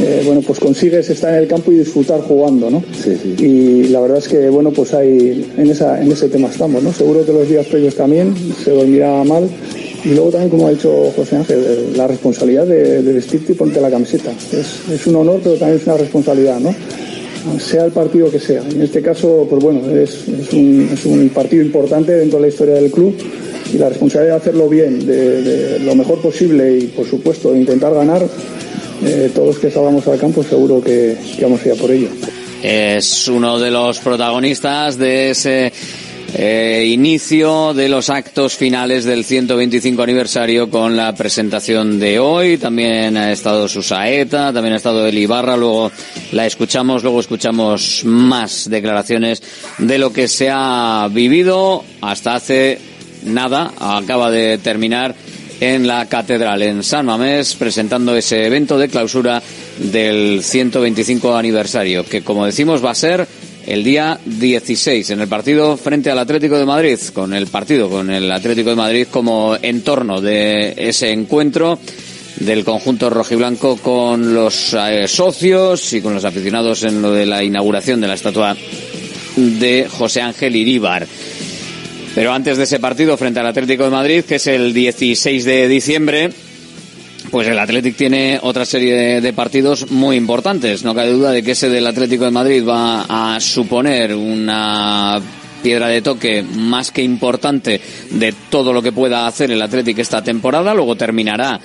eh, 0.00 0.22
bueno, 0.24 0.40
pues 0.46 0.58
consigues 0.58 1.08
estar 1.10 1.34
en 1.34 1.40
el 1.40 1.48
campo 1.48 1.72
y 1.72 1.76
disfrutar 1.76 2.20
jugando, 2.20 2.70
¿no? 2.70 2.82
Sí, 2.92 3.16
sí. 3.22 3.44
Y 3.44 3.88
la 3.88 4.00
verdad 4.00 4.18
es 4.18 4.28
que, 4.28 4.48
bueno, 4.48 4.70
pues 4.70 4.94
hay, 4.94 5.46
en, 5.56 5.70
esa, 5.70 6.00
en 6.00 6.10
ese 6.10 6.28
tema 6.28 6.48
estamos, 6.48 6.82
¿no? 6.82 6.92
Seguro 6.92 7.24
que 7.24 7.32
los 7.32 7.48
días 7.48 7.66
previos 7.66 7.94
también 7.94 8.34
se 8.64 8.70
dormirá 8.70 9.22
mal. 9.24 9.48
Y 10.04 10.08
luego 10.08 10.30
también, 10.30 10.50
como 10.50 10.66
ha 10.66 10.70
dicho 10.70 11.12
José 11.14 11.36
Ángel, 11.36 11.92
la 11.96 12.08
responsabilidad 12.08 12.66
de, 12.66 13.02
de 13.02 13.12
vestirte 13.12 13.52
y 13.52 13.54
ponerte 13.54 13.80
la 13.80 13.90
camiseta. 13.90 14.32
Es, 14.52 14.88
es 14.90 15.06
un 15.06 15.16
honor, 15.16 15.40
pero 15.42 15.56
también 15.56 15.80
es 15.80 15.86
una 15.86 15.96
responsabilidad, 15.96 16.58
¿no? 16.58 16.74
sea 17.58 17.84
el 17.84 17.92
partido 17.92 18.30
que 18.30 18.38
sea. 18.38 18.62
En 18.62 18.82
este 18.82 19.02
caso, 19.02 19.46
pues 19.48 19.62
bueno, 19.62 19.88
es, 19.90 20.28
es, 20.28 20.52
un, 20.52 20.88
es 20.92 21.04
un 21.04 21.28
partido 21.30 21.62
importante 21.62 22.12
dentro 22.12 22.38
de 22.38 22.42
la 22.42 22.48
historia 22.48 22.74
del 22.74 22.90
club 22.90 23.14
y 23.72 23.78
la 23.78 23.88
responsabilidad 23.88 24.34
de 24.36 24.40
hacerlo 24.40 24.68
bien, 24.68 25.04
de, 25.06 25.42
de 25.42 25.78
lo 25.80 25.94
mejor 25.94 26.20
posible 26.20 26.78
y, 26.78 26.86
por 26.88 27.06
supuesto, 27.06 27.52
de 27.52 27.58
intentar 27.60 27.94
ganar, 27.94 28.22
eh, 29.04 29.30
todos 29.34 29.58
que 29.58 29.70
salgamos 29.70 30.06
al 30.06 30.18
campo 30.18 30.42
seguro 30.42 30.80
que, 30.80 31.16
vamos 31.40 31.64
a 31.64 31.68
ir 31.68 31.76
por 31.76 31.90
ello. 31.90 32.08
Es 32.62 33.26
uno 33.28 33.58
de 33.58 33.70
los 33.70 33.98
protagonistas 33.98 34.96
de 34.96 35.30
ese 35.30 35.72
eh, 36.34 36.86
inicio 36.88 37.74
de 37.74 37.88
los 37.88 38.08
actos 38.08 38.56
finales 38.56 39.04
del 39.04 39.24
125 39.24 40.02
aniversario 40.02 40.70
con 40.70 40.96
la 40.96 41.14
presentación 41.14 41.98
de 41.98 42.20
hoy. 42.20 42.58
También 42.58 43.16
ha 43.16 43.32
estado 43.32 43.68
Susaeta, 43.68 44.52
también 44.52 44.74
ha 44.74 44.76
estado 44.76 45.06
Eli 45.06 45.22
Ibarra. 45.22 45.56
Luego 45.56 45.90
la 46.30 46.46
escuchamos, 46.46 47.02
luego 47.02 47.20
escuchamos 47.20 48.02
más 48.04 48.70
declaraciones 48.70 49.42
de 49.78 49.98
lo 49.98 50.12
que 50.12 50.28
se 50.28 50.48
ha 50.50 51.08
vivido 51.10 51.84
hasta 52.00 52.36
hace 52.36 52.78
nada. 53.24 53.72
Acaba 53.78 54.30
de 54.30 54.58
terminar 54.58 55.14
en 55.62 55.86
la 55.86 56.06
catedral 56.08 56.60
en 56.62 56.82
San 56.82 57.06
Mamés 57.06 57.54
presentando 57.54 58.16
ese 58.16 58.44
evento 58.44 58.76
de 58.76 58.88
clausura 58.88 59.40
del 59.78 60.42
125 60.42 61.36
aniversario 61.36 62.04
que 62.04 62.22
como 62.22 62.44
decimos 62.44 62.84
va 62.84 62.90
a 62.90 62.96
ser 62.96 63.28
el 63.64 63.84
día 63.84 64.18
16 64.24 65.10
en 65.10 65.20
el 65.20 65.28
partido 65.28 65.76
frente 65.76 66.10
al 66.10 66.18
Atlético 66.18 66.58
de 66.58 66.66
Madrid, 66.66 66.98
con 67.12 67.32
el 67.32 67.46
partido, 67.46 67.88
con 67.88 68.10
el 68.10 68.32
Atlético 68.32 68.70
de 68.70 68.76
Madrid 68.76 69.06
como 69.08 69.56
entorno 69.62 70.20
de 70.20 70.74
ese 70.76 71.12
encuentro 71.12 71.78
del 72.40 72.64
conjunto 72.64 73.08
rojiblanco 73.08 73.76
con 73.76 74.34
los 74.34 74.74
eh, 74.74 75.06
socios 75.06 75.92
y 75.92 76.00
con 76.00 76.12
los 76.12 76.24
aficionados 76.24 76.82
en 76.82 77.00
lo 77.00 77.12
de 77.12 77.24
la 77.24 77.44
inauguración 77.44 78.00
de 78.00 78.08
la 78.08 78.14
estatua 78.14 78.56
de 79.36 79.86
José 79.88 80.22
Ángel 80.22 80.56
Iríbar. 80.56 81.06
Pero 82.14 82.32
antes 82.32 82.58
de 82.58 82.64
ese 82.64 82.78
partido 82.78 83.16
frente 83.16 83.40
al 83.40 83.46
Atlético 83.46 83.84
de 83.84 83.90
Madrid, 83.90 84.24
que 84.24 84.34
es 84.34 84.46
el 84.46 84.74
16 84.74 85.44
de 85.44 85.66
diciembre, 85.68 86.30
pues 87.30 87.48
el 87.48 87.58
Atlético 87.58 87.96
tiene 87.96 88.38
otra 88.42 88.66
serie 88.66 89.20
de, 89.22 89.32
partidos 89.32 89.90
muy 89.90 90.16
importantes. 90.16 90.84
No 90.84 90.94
cabe 90.94 91.12
duda 91.12 91.30
de 91.30 91.42
que 91.42 91.52
ese 91.52 91.70
del 91.70 91.86
Atlético 91.86 92.24
de 92.24 92.30
Madrid 92.30 92.62
va 92.68 93.34
a 93.34 93.40
suponer 93.40 94.14
una 94.14 95.18
piedra 95.62 95.88
de 95.88 96.02
toque 96.02 96.42
más 96.42 96.90
que 96.90 97.02
importante 97.02 97.80
de 98.10 98.34
todo 98.50 98.74
lo 98.74 98.82
que 98.82 98.92
pueda 98.92 99.26
hacer 99.26 99.50
el 99.50 99.62
Atlético 99.62 100.02
esta 100.02 100.22
temporada. 100.22 100.74
Luego 100.74 100.96
terminará 100.96 101.58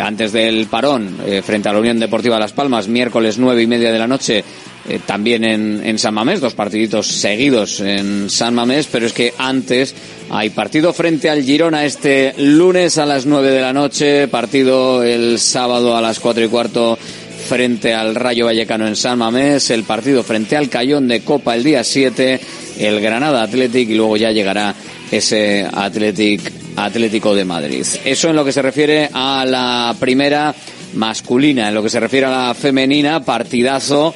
antes 0.00 0.32
del 0.32 0.66
parón 0.66 1.16
eh, 1.26 1.42
frente 1.42 1.68
a 1.68 1.72
la 1.72 1.80
Unión 1.80 1.98
Deportiva 1.98 2.38
Las 2.38 2.52
Palmas, 2.52 2.88
miércoles 2.88 3.38
nueve 3.38 3.62
y 3.62 3.66
media 3.66 3.92
de 3.92 3.98
la 3.98 4.06
noche, 4.06 4.44
eh, 4.88 5.00
también 5.04 5.44
en, 5.44 5.98
San 5.98 6.14
Mamés, 6.14 6.40
dos 6.40 6.54
partiditos 6.54 7.06
seguidos 7.06 7.80
en 7.80 8.30
San 8.30 8.54
Mamés, 8.54 8.88
pero 8.90 9.06
es 9.06 9.12
que 9.12 9.34
antes 9.36 9.94
hay 10.30 10.50
partido 10.50 10.92
frente 10.92 11.28
al 11.28 11.42
Girona 11.42 11.84
este 11.84 12.34
lunes 12.38 12.98
a 12.98 13.06
las 13.06 13.26
nueve 13.26 13.50
de 13.50 13.60
la 13.60 13.72
noche, 13.72 14.28
partido 14.28 15.02
el 15.02 15.38
sábado 15.38 15.96
a 15.96 16.00
las 16.00 16.20
cuatro 16.20 16.44
y 16.44 16.48
cuarto 16.48 16.98
frente 17.46 17.94
al 17.94 18.14
Rayo 18.14 18.46
Vallecano 18.46 18.86
en 18.86 18.96
San 18.96 19.18
Mamés, 19.18 19.70
el 19.70 19.84
partido 19.84 20.22
frente 20.22 20.56
al 20.56 20.68
Cayón 20.68 21.08
de 21.08 21.20
Copa 21.20 21.54
el 21.54 21.62
día 21.62 21.84
7, 21.84 22.40
el 22.78 23.00
Granada 23.00 23.42
Athletic 23.42 23.88
y 23.90 23.94
luego 23.94 24.16
ya 24.16 24.32
llegará 24.32 24.74
ese 25.10 25.66
Athletic, 25.70 26.52
Atlético 26.76 27.34
de 27.34 27.44
Madrid. 27.44 27.86
Eso 28.04 28.30
en 28.30 28.36
lo 28.36 28.44
que 28.44 28.52
se 28.52 28.62
refiere 28.62 29.08
a 29.12 29.44
la 29.46 29.94
primera 29.98 30.54
masculina, 30.94 31.68
en 31.68 31.74
lo 31.74 31.82
que 31.82 31.90
se 31.90 32.00
refiere 32.00 32.26
a 32.26 32.48
la 32.48 32.54
femenina, 32.54 33.24
partidazo 33.24 34.14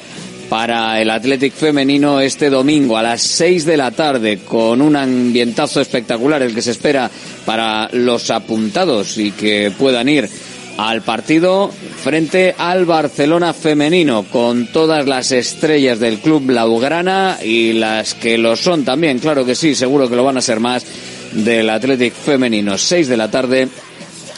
para 0.49 1.01
el 1.01 1.09
Athletic 1.09 1.53
femenino 1.53 2.19
este 2.19 2.49
domingo 2.49 2.97
a 2.97 3.03
las 3.03 3.21
6 3.21 3.63
de 3.63 3.77
la 3.77 3.91
tarde 3.91 4.39
con 4.39 4.81
un 4.81 4.97
ambientazo 4.97 5.79
espectacular 5.79 6.41
el 6.41 6.53
que 6.53 6.61
se 6.61 6.71
espera 6.71 7.09
para 7.45 7.87
los 7.93 8.29
apuntados 8.31 9.17
y 9.17 9.31
que 9.31 9.71
puedan 9.71 10.09
ir 10.09 10.29
al 10.77 11.01
partido 11.01 11.69
frente 11.69 12.55
al 12.57 12.85
Barcelona 12.85 13.53
femenino 13.53 14.23
con 14.23 14.67
todas 14.67 15.05
las 15.05 15.31
estrellas 15.31 15.99
del 15.99 16.19
club 16.19 16.45
Blaugrana 16.45 17.37
y 17.43 17.73
las 17.73 18.13
que 18.13 18.37
lo 18.37 18.55
son 18.55 18.83
también, 18.83 19.19
claro 19.19 19.45
que 19.45 19.55
sí, 19.55 19.75
seguro 19.75 20.09
que 20.09 20.15
lo 20.15 20.23
van 20.23 20.37
a 20.37 20.41
ser 20.41 20.59
más 20.59 20.85
del 21.33 21.69
Athletic 21.69 22.13
femenino. 22.13 22.77
6 22.77 23.07
de 23.07 23.17
la 23.17 23.31
tarde 23.31 23.67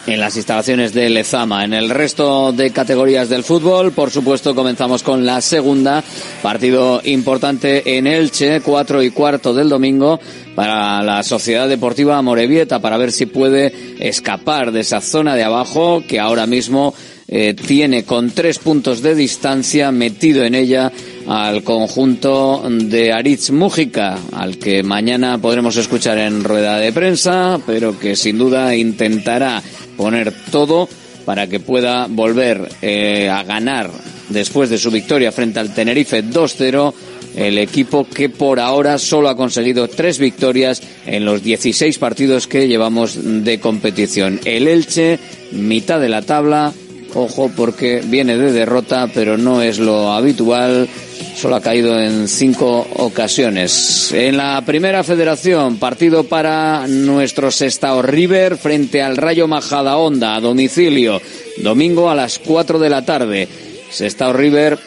en 0.05 0.19
las 0.19 0.36
instalaciones 0.36 0.93
de 0.93 1.10
Lezama. 1.10 1.63
En 1.63 1.74
el 1.74 1.89
resto 1.89 2.51
de 2.51 2.72
categorías 2.72 3.29
del 3.29 3.43
fútbol, 3.43 3.91
por 3.91 4.12
supuesto, 4.12 4.53
comenzamos 4.53 5.03
con 5.03 5.25
la 5.25 5.41
segunda. 5.41 6.03
Partido 6.41 7.01
importante 7.03 7.98
en 7.98 8.07
Elche, 8.07 8.62
cuatro 8.62 9.01
y 9.01 9.12
cuarto 9.12 9.53
del 9.53 9.69
domingo 9.69 10.19
para 10.55 11.01
la 11.01 11.24
Sociedad 11.24 11.67
Deportiva 11.67 12.22
Morevieta 12.22 12.79
para 12.79 12.98
ver 12.98 13.12
si 13.12 13.25
puede 13.25 13.74
escapar 14.00 14.72
de 14.72 14.81
esa 14.81 15.01
zona 15.01 15.36
de 15.36 15.43
abajo 15.43 16.03
que 16.07 16.19
ahora 16.19 16.45
mismo 16.45 16.93
eh, 17.27 17.53
tiene 17.53 18.03
con 18.03 18.31
tres 18.31 18.60
puntos 18.60 19.01
de 19.01 19.15
distancia 19.15 19.91
metido 19.91 20.43
en 20.43 20.55
ella 20.55 20.91
al 21.27 21.63
conjunto 21.63 22.63
de 22.70 23.13
Aritz 23.13 23.51
Mújica, 23.51 24.18
al 24.32 24.58
que 24.58 24.84
mañana 24.84 25.38
podremos 25.38 25.77
escuchar 25.77 26.18
en 26.18 26.44
rueda 26.44 26.77
de 26.77 26.92
prensa, 26.92 27.60
pero 27.65 27.98
que 28.00 28.15
sin 28.15 28.38
duda 28.38 28.75
intentará 28.75 29.62
poner 29.98 30.34
todo 30.51 30.89
para 31.25 31.48
que 31.48 31.60
pueda 31.60 32.08
volver 32.10 32.70
eh, 32.82 33.30
a 33.30 33.44
ganar 33.44 33.89
después 34.30 34.70
de 34.70 34.77
su 34.77 34.92
victoria 34.92 35.32
frente 35.32 35.60
al 35.60 35.74
Tenerife 35.74 36.24
2-0 36.24 36.94
el 37.36 37.58
equipo 37.58 38.08
que 38.08 38.30
por 38.30 38.60
ahora 38.60 38.98
solo 38.98 39.30
ha 39.30 39.36
conseguido 39.36 39.88
tres 39.88 40.20
victorias 40.20 40.82
en 41.06 41.25
los 41.25 41.44
16 41.44 41.98
partidos 41.98 42.48
que 42.48 42.68
llevamos 42.68 43.18
de 43.44 43.60
competición. 43.60 44.39
El 44.46 44.68
Elche, 44.68 45.20
mitad 45.51 46.00
de 46.00 46.10
la 46.10 46.22
tabla, 46.22 46.74
ojo 47.13 47.51
porque 47.55 48.01
viene 48.03 48.38
de 48.38 48.51
derrota, 48.51 49.10
pero 49.13 49.38
no 49.38 49.62
es 49.62 49.79
lo 49.79 50.12
habitual. 50.12 50.88
Solo 51.36 51.55
ha 51.55 51.62
caído 51.62 52.00
en 52.00 52.27
cinco 52.27 52.88
ocasiones. 52.96 54.12
En 54.13 54.38
la 54.38 54.62
primera 54.65 55.03
federación, 55.03 55.77
partido 55.77 56.25
para 56.25 56.88
nuestro 56.88 57.51
Sestao 57.51 58.01
River 58.01 58.58
frente 58.58 59.01
al 59.01 59.17
Rayo 59.17 59.48
Majada 59.48 59.98
Honda 59.98 60.36
a 60.36 60.41
domicilio. 60.41 61.22
Domingo 61.58 62.10
a 62.10 62.15
las 62.15 62.39
4 62.39 62.79
de 62.79 62.89
la 62.89 63.03
tarde. 63.03 63.48
Sestao 63.89 64.34
River 64.34 64.77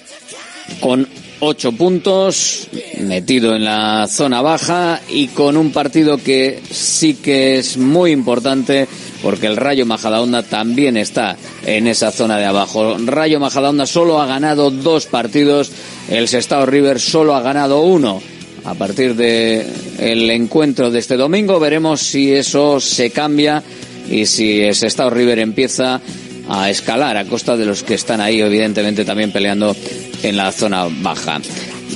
con 0.80 1.06
ocho 1.40 1.73
puntos, 1.73 2.68
metido 3.00 3.54
en 3.54 3.64
la 3.64 4.06
zona 4.09 4.40
baja 4.42 5.00
y 5.09 5.28
con 5.28 5.56
un 5.56 5.71
partido 5.71 6.16
que 6.18 6.61
sí 6.71 7.14
que 7.14 7.59
es 7.59 7.76
muy 7.76 8.11
importante 8.11 8.88
porque 9.26 9.49
el 9.49 9.56
Rayo 9.56 9.87
Majadahonda 9.87 10.45
también 10.45 10.97
está 10.97 11.37
en 11.64 11.88
esa 11.88 12.12
zona 12.12 12.38
de 12.38 12.45
abajo. 12.45 12.97
Rayo 12.97 13.40
Majadahonda 13.40 13.85
solo 13.85 14.21
ha 14.21 14.26
ganado 14.26 14.71
dos 14.71 15.06
partidos, 15.06 15.73
el 16.09 16.28
Sestao 16.28 16.64
River 16.64 17.00
solo 17.00 17.35
ha 17.35 17.42
ganado 17.42 17.80
uno. 17.80 18.23
A 18.64 18.75
partir 18.75 19.16
de 19.16 19.66
el 19.99 20.30
encuentro 20.30 20.92
de 20.92 21.00
este 21.00 21.16
domingo 21.16 21.59
veremos 21.59 22.02
si 22.02 22.33
eso 22.33 22.78
se 22.78 23.11
cambia 23.11 23.64
y 24.09 24.26
si 24.26 24.61
el 24.61 24.76
Sestao 24.76 25.11
River 25.11 25.40
empieza 25.40 26.00
a 26.49 26.71
escalar 26.71 27.16
a 27.16 27.25
costa 27.25 27.56
de 27.56 27.66
los 27.66 27.83
que 27.83 27.95
están 27.95 28.21
ahí, 28.21 28.40
evidentemente 28.40 29.04
también 29.04 29.33
peleando 29.33 29.75
en 30.23 30.37
la 30.37 30.52
zona 30.52 30.87
baja. 30.88 31.40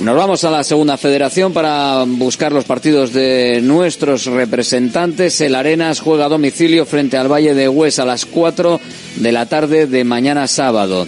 Nos 0.01 0.15
vamos 0.15 0.43
a 0.43 0.49
la 0.49 0.63
segunda 0.63 0.97
federación 0.97 1.53
para 1.53 2.03
buscar 2.07 2.51
los 2.51 2.65
partidos 2.65 3.13
de 3.13 3.59
nuestros 3.61 4.25
representantes. 4.25 5.39
El 5.41 5.53
Arenas 5.53 5.99
juega 5.99 6.25
a 6.25 6.29
domicilio 6.29 6.87
frente 6.87 7.17
al 7.17 7.31
Valle 7.31 7.53
de 7.53 7.69
Hues 7.69 7.99
a 7.99 8.05
las 8.05 8.25
4 8.25 8.79
de 9.17 9.31
la 9.31 9.45
tarde 9.45 9.85
de 9.85 10.03
mañana 10.03 10.47
sábado. 10.47 11.07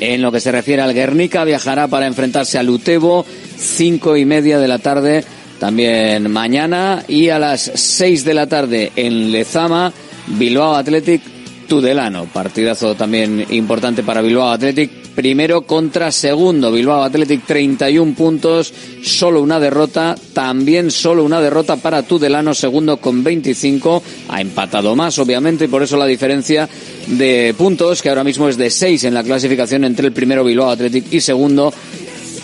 En 0.00 0.20
lo 0.20 0.30
que 0.30 0.40
se 0.40 0.52
refiere 0.52 0.82
al 0.82 0.92
Guernica, 0.92 1.44
viajará 1.44 1.88
para 1.88 2.06
enfrentarse 2.06 2.58
al 2.58 2.68
Utebo, 2.68 3.24
cinco 3.56 4.18
y 4.18 4.26
media 4.26 4.58
de 4.58 4.68
la 4.68 4.80
tarde 4.80 5.24
también 5.58 6.30
mañana. 6.30 7.04
Y 7.08 7.30
a 7.30 7.38
las 7.38 7.70
6 7.74 8.22
de 8.22 8.34
la 8.34 8.46
tarde 8.46 8.92
en 8.96 9.32
Lezama, 9.32 9.90
Bilbao 10.26 10.74
Athletic 10.74 11.22
Tudelano. 11.66 12.26
Partidazo 12.26 12.94
también 12.96 13.46
importante 13.48 14.02
para 14.02 14.20
Bilbao 14.20 14.50
Athletic. 14.50 14.97
Primero 15.18 15.62
contra 15.62 16.12
segundo. 16.12 16.70
Bilbao 16.70 17.02
Athletic 17.02 17.44
31 17.44 18.14
puntos, 18.14 18.72
solo 19.02 19.42
una 19.42 19.58
derrota. 19.58 20.14
También 20.32 20.92
solo 20.92 21.24
una 21.24 21.40
derrota 21.40 21.74
para 21.74 22.04
Tudelano, 22.04 22.54
segundo 22.54 22.98
con 22.98 23.24
25. 23.24 24.00
Ha 24.28 24.40
empatado 24.40 24.94
más, 24.94 25.18
obviamente, 25.18 25.64
y 25.64 25.66
por 25.66 25.82
eso 25.82 25.96
la 25.96 26.06
diferencia 26.06 26.68
de 27.08 27.52
puntos, 27.58 28.00
que 28.00 28.10
ahora 28.10 28.22
mismo 28.22 28.48
es 28.48 28.56
de 28.56 28.70
6 28.70 29.02
en 29.02 29.14
la 29.14 29.24
clasificación 29.24 29.82
entre 29.82 30.06
el 30.06 30.12
primero 30.12 30.44
Bilbao 30.44 30.70
Athletic 30.70 31.12
y 31.12 31.20
segundo 31.20 31.74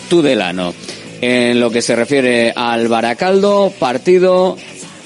Tudelano. 0.09 0.73
En 1.21 1.61
lo 1.61 1.71
que 1.71 1.81
se 1.81 1.95
refiere 1.95 2.51
al 2.53 2.89
Baracaldo, 2.89 3.71
partido 3.79 4.57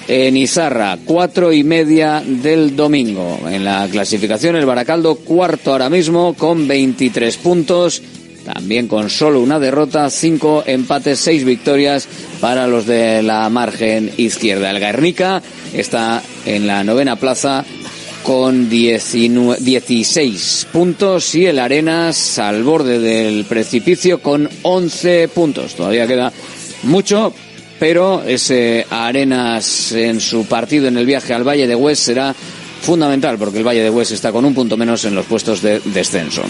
en 0.09 0.35
Izarra, 0.35 0.97
cuatro 1.05 1.53
y 1.53 1.63
media 1.63 2.23
del 2.25 2.75
domingo. 2.75 3.39
En 3.47 3.63
la 3.63 3.87
clasificación, 3.87 4.55
el 4.55 4.65
Baracaldo 4.65 5.15
cuarto 5.15 5.71
ahora 5.71 5.89
mismo 5.89 6.33
con 6.33 6.67
23 6.67 7.37
puntos. 7.37 8.01
También 8.43 8.87
con 8.87 9.11
solo 9.11 9.39
una 9.39 9.59
derrota, 9.59 10.09
cinco 10.09 10.63
empates, 10.65 11.19
seis 11.19 11.45
victorias 11.45 12.07
para 12.41 12.65
los 12.65 12.87
de 12.87 13.21
la 13.21 13.47
margen 13.49 14.11
izquierda. 14.17 14.71
El 14.71 14.79
Guernica 14.79 15.43
está 15.73 16.23
en 16.47 16.65
la 16.65 16.83
novena 16.83 17.15
plaza 17.15 17.63
con 18.23 18.67
19, 18.67 19.61
16 19.61 20.67
puntos 20.73 21.35
y 21.35 21.45
el 21.45 21.59
Arenas 21.59 22.39
al 22.39 22.63
borde 22.63 22.97
del 22.97 23.45
precipicio 23.45 24.23
con 24.23 24.49
11 24.63 25.27
puntos. 25.27 25.75
Todavía 25.75 26.07
queda 26.07 26.33
mucho, 26.83 27.31
pero 27.79 28.24
ese 28.24 28.86
Arenas 28.89 29.91
en 29.93 30.19
su 30.19 30.45
partido 30.45 30.88
en 30.88 30.98
el 30.98 31.05
viaje 31.05 31.33
al 31.33 31.48
Valle 31.48 31.67
de 31.67 31.75
Hues 31.75 32.00
será 32.00 32.36
fundamental 32.81 33.38
porque 33.38 33.59
el 33.59 33.67
Valle 33.67 33.83
de 33.83 33.89
Hues 33.89 34.12
está 34.12 34.31
con 34.31 34.45
un 34.45 34.53
punto 34.53 34.77
menos 34.77 35.05
en 35.05 35.15
los 35.15 35.25
puestos 35.25 35.62
de 35.62 35.79
descenso. 35.86 36.43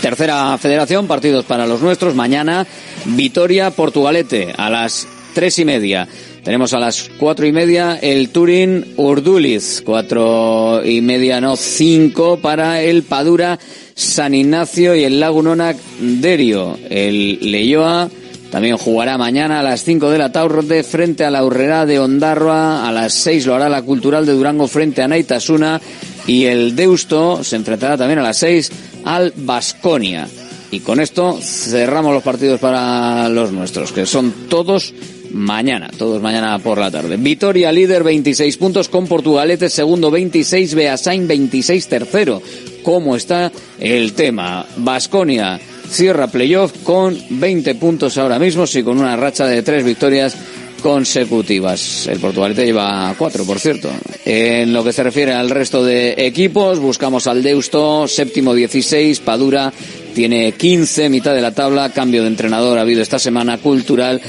Tercera 0.00 0.56
federación, 0.58 1.06
partidos 1.06 1.44
para 1.44 1.66
los 1.66 1.82
nuestros. 1.82 2.14
Mañana, 2.14 2.66
Vitoria, 3.04 3.70
Portugalete, 3.70 4.54
a 4.56 4.70
las 4.70 5.08
tres 5.34 5.58
y 5.58 5.64
media. 5.64 6.08
Tenemos 6.44 6.72
a 6.72 6.78
las 6.78 7.10
cuatro 7.18 7.46
y 7.46 7.52
media 7.52 7.98
el 8.00 8.30
Turín 8.30 8.94
Urduliz, 8.96 9.82
cuatro 9.84 10.82
y 10.84 11.00
media, 11.00 11.40
no, 11.40 11.56
cinco 11.56 12.38
para 12.38 12.80
el 12.80 13.02
Padura 13.02 13.58
San 13.94 14.34
Ignacio 14.34 14.94
y 14.94 15.04
el 15.04 15.18
Lagunonac 15.18 15.76
Derio. 15.98 16.78
El 16.88 17.38
Leyoa 17.50 18.08
también 18.50 18.78
jugará 18.78 19.18
mañana 19.18 19.60
a 19.60 19.62
las 19.62 19.84
5 19.84 20.10
de 20.10 20.18
la 20.18 20.32
tarde 20.32 20.82
frente 20.82 21.24
a 21.24 21.30
la 21.30 21.44
Urrera 21.44 21.84
de 21.84 21.98
Ondarroa. 21.98 22.88
A 22.88 22.92
las 22.92 23.12
6 23.14 23.46
lo 23.46 23.54
hará 23.54 23.68
la 23.68 23.82
Cultural 23.82 24.24
de 24.24 24.32
Durango 24.32 24.68
frente 24.68 25.02
a 25.02 25.08
Naitasuna. 25.08 25.80
Y 26.26 26.44
el 26.44 26.74
Deusto 26.74 27.44
se 27.44 27.56
enfrentará 27.56 27.96
también 27.98 28.20
a 28.20 28.22
las 28.22 28.38
6 28.38 28.72
al 29.04 29.32
Basconia. 29.36 30.28
Y 30.70 30.80
con 30.80 31.00
esto 31.00 31.38
cerramos 31.40 32.12
los 32.12 32.22
partidos 32.22 32.60
para 32.60 33.28
los 33.28 33.52
nuestros, 33.52 33.92
que 33.92 34.04
son 34.04 34.32
todos 34.48 34.92
mañana, 35.30 35.90
todos 35.96 36.20
mañana 36.20 36.58
por 36.58 36.78
la 36.78 36.90
tarde. 36.90 37.16
Vitoria 37.16 37.72
líder 37.72 38.02
26 38.02 38.56
puntos 38.56 38.88
con 38.88 39.06
Portugalete 39.06 39.70
segundo 39.70 40.10
26, 40.10 40.74
Beasain 40.74 41.26
26 41.26 41.88
tercero. 41.88 42.42
¿Cómo 42.82 43.16
está 43.16 43.50
el 43.78 44.12
tema? 44.14 44.64
Basconia 44.76 45.58
cierra 45.90 46.28
playoff 46.28 46.72
con 46.82 47.18
20 47.30 47.74
puntos 47.76 48.18
ahora 48.18 48.38
mismo, 48.38 48.64
y 48.72 48.82
con 48.82 48.98
una 48.98 49.16
racha 49.16 49.46
de 49.46 49.62
tres 49.62 49.84
victorias 49.84 50.36
consecutivas. 50.82 52.06
El 52.06 52.18
Portugalete 52.20 52.64
lleva 52.64 53.14
cuatro, 53.18 53.44
por 53.44 53.58
cierto. 53.58 53.90
En 54.24 54.72
lo 54.72 54.84
que 54.84 54.92
se 54.92 55.02
refiere 55.02 55.32
al 55.32 55.50
resto 55.50 55.84
de 55.84 56.14
equipos, 56.18 56.78
buscamos 56.78 57.26
al 57.26 57.42
Deusto, 57.42 58.06
séptimo 58.06 58.54
16, 58.54 59.20
Padura 59.20 59.72
tiene 60.14 60.52
15, 60.52 61.08
mitad 61.08 61.34
de 61.34 61.42
la 61.42 61.52
tabla, 61.52 61.92
cambio 61.92 62.22
de 62.22 62.28
entrenador 62.28 62.78
ha 62.78 62.82
habido 62.82 63.02
esta 63.02 63.18
semana, 63.18 63.58
Cultural 63.58 64.20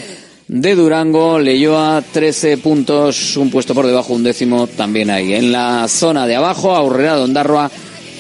de 0.48 0.76
Durango, 0.76 1.38
Leyoa 1.38 2.04
13 2.12 2.58
puntos, 2.58 3.38
un 3.38 3.52
puesto 3.52 3.76
por 3.76 3.86
debajo, 3.86 4.14
un 4.14 4.24
décimo 4.24 4.66
también 4.66 5.12
ahí. 5.12 5.34
En 5.34 5.52
la 5.52 5.88
zona 5.88 6.26
de 6.26 6.36
abajo, 6.36 6.76
Aurrera 6.76 7.22
Ondarroa 7.22 7.70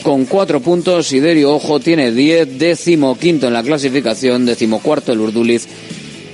con 0.04 0.26
cuatro 0.26 0.60
puntos. 0.62 1.08
Siderio 1.08 1.52
Ojo 1.52 1.80
tiene 1.80 2.12
diez, 2.12 2.58
décimo 2.58 3.18
quinto 3.18 3.48
en 3.48 3.54
la 3.54 3.64
clasificación, 3.64 4.46
décimo 4.46 4.80
cuarto 4.80 5.12
el 5.12 5.20
Urduliz 5.20 5.68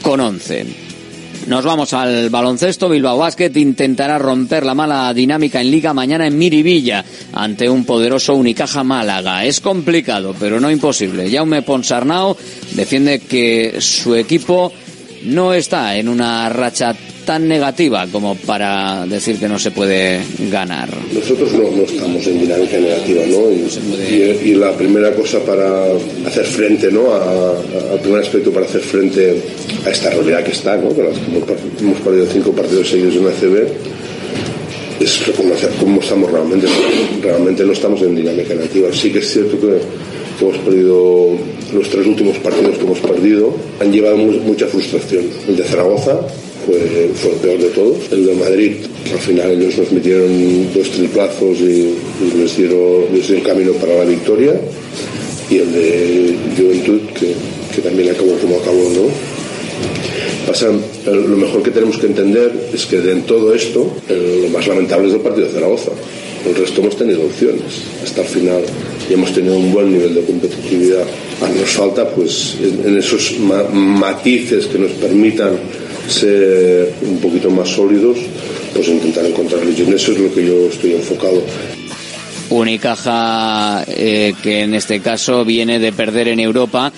con 0.02 0.20
once. 0.20 0.66
Nos 1.48 1.64
vamos 1.64 1.94
al 1.94 2.30
baloncesto. 2.30 2.90
Bilbao 2.90 3.20
Basket 3.20 3.52
intentará 3.56 4.18
romper 4.18 4.66
la 4.66 4.74
mala 4.74 5.14
dinámica 5.14 5.62
en 5.62 5.70
Liga 5.70 5.94
mañana 5.94 6.26
en 6.26 6.38
Miribilla 6.38 7.06
ante 7.34 7.70
un 7.70 7.86
poderoso 7.86 8.34
Unicaja 8.34 8.84
Málaga. 8.84 9.46
Es 9.46 9.62
complicado, 9.62 10.36
pero 10.40 10.60
no 10.60 10.72
imposible. 10.72 11.30
Jaume 11.30 11.62
Ponsarnau 11.62 12.36
defiende 12.74 13.20
que 13.20 13.76
su 13.80 14.16
equipo 14.16 14.72
no 15.26 15.54
está 15.54 15.96
en 15.98 16.10
una 16.10 16.50
racha 16.50 16.96
tan 17.26 17.48
negativa 17.48 18.08
como 18.12 18.36
para 18.36 19.06
decir 19.06 19.40
que 19.40 19.48
no 19.48 19.60
se 19.60 19.72
puede 19.72 20.22
ganar. 20.50 20.90
Nosotros 21.12 21.52
no, 21.54 21.72
no 21.72 21.84
estamos 21.84 22.26
en 22.28 22.40
dinámica 22.40 22.78
negativa, 22.78 23.24
¿no? 23.28 23.52
Y, 23.52 24.50
y, 24.52 24.56
la 24.56 24.72
primera 24.74 25.14
cosa 25.14 25.40
para 25.40 25.86
hacer 26.26 26.46
frente, 26.46 26.92
¿no? 26.92 27.14
al 27.14 28.00
primer 28.00 28.22
aspecto 28.22 28.52
para 28.52 28.66
hacer 28.66 28.82
frente 28.82 29.42
a 29.86 29.90
esta 29.90 30.12
realidad 30.12 30.44
que 30.44 30.52
está, 30.52 30.78
¿no? 30.78 30.96
Que 30.96 31.02
hemos 31.02 32.00
perdido 32.02 32.28
cinco 32.32 32.52
partidos 32.52 32.90
seguidos 32.90 33.16
en 33.16 33.26
la 33.26 33.32
CB 33.32 34.06
es 35.00 35.28
reconocer 35.28 35.72
cómo 35.80 36.00
estamos 36.00 36.32
realmente. 36.32 36.68
Realmente 37.22 37.64
no 37.64 37.74
estamos 37.74 38.02
en 38.02 38.16
dinámica 38.16 38.54
negativa. 38.54 38.90
Sí 38.94 39.12
que 39.12 39.20
es 39.20 39.32
cierto 39.32 39.60
que 39.60 39.80
hemos 40.44 40.58
perdido 40.58 41.30
los 41.74 41.90
tres 41.90 42.06
últimos 42.06 42.38
partidos 42.38 42.78
que 42.78 42.84
hemos 42.84 43.00
perdido 43.00 43.54
han 43.80 43.92
llevado 43.92 44.18
mucha 44.18 44.68
frustración. 44.68 45.26
El 45.48 45.56
de 45.56 45.64
Zaragoza, 45.64 46.20
fue, 46.66 47.12
fue, 47.14 47.32
el 47.32 47.38
peor 47.38 47.60
de 47.60 47.70
todos. 47.70 47.98
El 48.12 48.26
de 48.26 48.36
Madrid, 48.36 48.74
al 49.12 49.20
final 49.20 49.52
ellos 49.52 49.78
nos 49.78 49.92
metieron 49.92 50.74
dos 50.74 50.90
triplazos 50.90 51.60
y, 51.60 51.96
y 52.24 52.38
les, 52.38 52.58
dieron, 52.58 53.06
les 53.14 53.28
dieron 53.28 53.46
camino 53.46 53.72
para 53.74 53.96
la 53.96 54.06
victoria. 54.06 54.60
Y 55.50 55.58
el 55.58 55.72
de 55.72 56.36
Juventud, 56.58 57.02
que, 57.14 57.34
que 57.76 57.82
también 57.82 58.10
acabó 58.10 58.36
como 58.40 58.58
acabó, 58.58 58.90
¿no? 58.90 59.35
Pasa, 60.46 60.68
lo 61.06 61.38
mejor 61.38 61.64
que 61.64 61.72
tenemos 61.72 61.98
que 61.98 62.08
entender 62.08 62.70
es 62.74 62.86
que 62.86 62.98
de 62.98 63.16
todo 63.22 63.54
esto, 63.54 63.92
lo 64.10 64.50
más 64.50 64.68
lamentable 64.68 65.08
es 65.08 65.14
el 65.16 65.22
partido 65.22 65.48
de 65.48 65.54
Zaragoza. 65.54 65.92
El 66.46 66.56
resto 66.56 66.82
hemos 66.82 66.96
tenido 66.96 67.26
opciones 67.26 67.82
hasta 68.04 68.22
el 68.22 68.28
final 68.28 68.62
y 69.10 69.14
hemos 69.14 69.34
tenido 69.34 69.58
un 69.58 69.74
buen 69.74 69.92
nivel 69.92 70.14
de 70.14 70.22
competitividad. 70.22 71.04
Nos 71.60 71.70
falta, 71.72 72.08
pues, 72.08 72.58
en, 72.62 72.88
en 72.88 72.98
esos 73.00 73.40
ma 73.40 73.64
matices 73.74 74.68
que 74.68 74.78
nos 74.78 74.92
permitan 74.92 75.58
ser 76.08 76.94
un 77.02 77.18
poquito 77.18 77.50
más 77.50 77.70
sólidos, 77.70 78.18
pues 78.74 78.88
intentar 78.88 79.26
encontrarlos. 79.26 79.78
Y 79.78 79.82
en 79.82 79.94
eso 79.94 80.12
es 80.12 80.20
lo 80.20 80.34
que 80.34 80.46
yo 80.46 80.68
estoy 80.68 80.94
enfocado. 80.94 81.42
Unicaja 82.50 83.84
eh, 83.88 84.34
que 84.44 84.62
en 84.62 84.76
este 84.76 85.00
caso 85.00 85.44
viene 85.44 85.80
de 85.80 85.92
perder 85.92 86.28
en 86.28 86.40
Europa, 86.40 86.92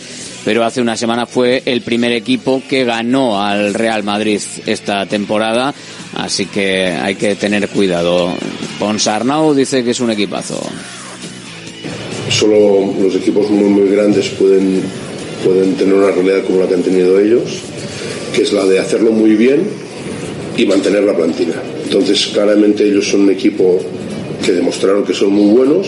pero 0.47 0.63
hace 0.63 0.79
una 0.79 0.95
semana 0.95 1.25
fue 1.25 1.61
el 1.65 1.81
primer 1.81 2.13
equipo 2.13 2.63
que 2.69 2.85
ganó 2.85 3.43
al 3.43 3.73
Real 3.73 4.05
Madrid 4.05 4.39
esta 4.65 5.05
temporada, 5.05 5.73
así 6.15 6.45
que 6.45 6.85
hay 6.85 7.15
que 7.15 7.35
tener 7.35 7.67
cuidado. 7.67 8.33
Ponsarnau 8.79 9.53
dice 9.53 9.83
que 9.83 9.91
es 9.91 9.99
un 9.99 10.11
equipazo. 10.11 10.57
Solo 12.29 12.93
los 12.97 13.13
equipos 13.15 13.49
muy 13.49 13.67
muy 13.67 13.89
grandes 13.89 14.29
pueden 14.29 14.83
pueden 15.43 15.73
tener 15.75 15.93
una 15.93 16.11
realidad 16.11 16.45
como 16.45 16.61
la 16.61 16.67
que 16.69 16.75
han 16.75 16.83
tenido 16.83 17.19
ellos, 17.19 17.59
que 18.33 18.43
es 18.43 18.53
la 18.53 18.63
de 18.63 18.79
hacerlo 18.79 19.11
muy 19.11 19.35
bien 19.35 19.63
y 20.55 20.65
mantener 20.65 21.03
la 21.03 21.13
plantilla. 21.13 21.61
Entonces, 21.83 22.25
claramente 22.27 22.85
ellos 22.85 23.05
son 23.05 23.23
un 23.23 23.31
equipo 23.31 23.81
que 24.45 24.53
demostraron 24.53 25.03
que 25.03 25.13
son 25.13 25.33
muy 25.33 25.53
buenos, 25.53 25.87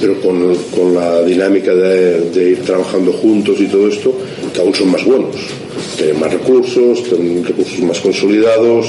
pero 0.00 0.20
con, 0.20 0.54
con 0.74 0.94
la 0.94 1.22
dinámica 1.22 1.74
de, 1.74 2.30
de, 2.30 2.50
ir 2.50 2.62
trabajando 2.62 3.12
juntos 3.12 3.60
y 3.60 3.66
todo 3.66 3.88
esto, 3.88 4.14
que 4.52 4.60
aún 4.60 4.74
son 4.74 4.90
más 4.90 5.04
buenos. 5.04 5.36
Tienen 5.96 6.18
más 6.20 6.32
recursos, 6.32 7.02
tienen 7.04 7.44
recursos 7.44 7.80
más 7.80 8.00
consolidados. 8.00 8.86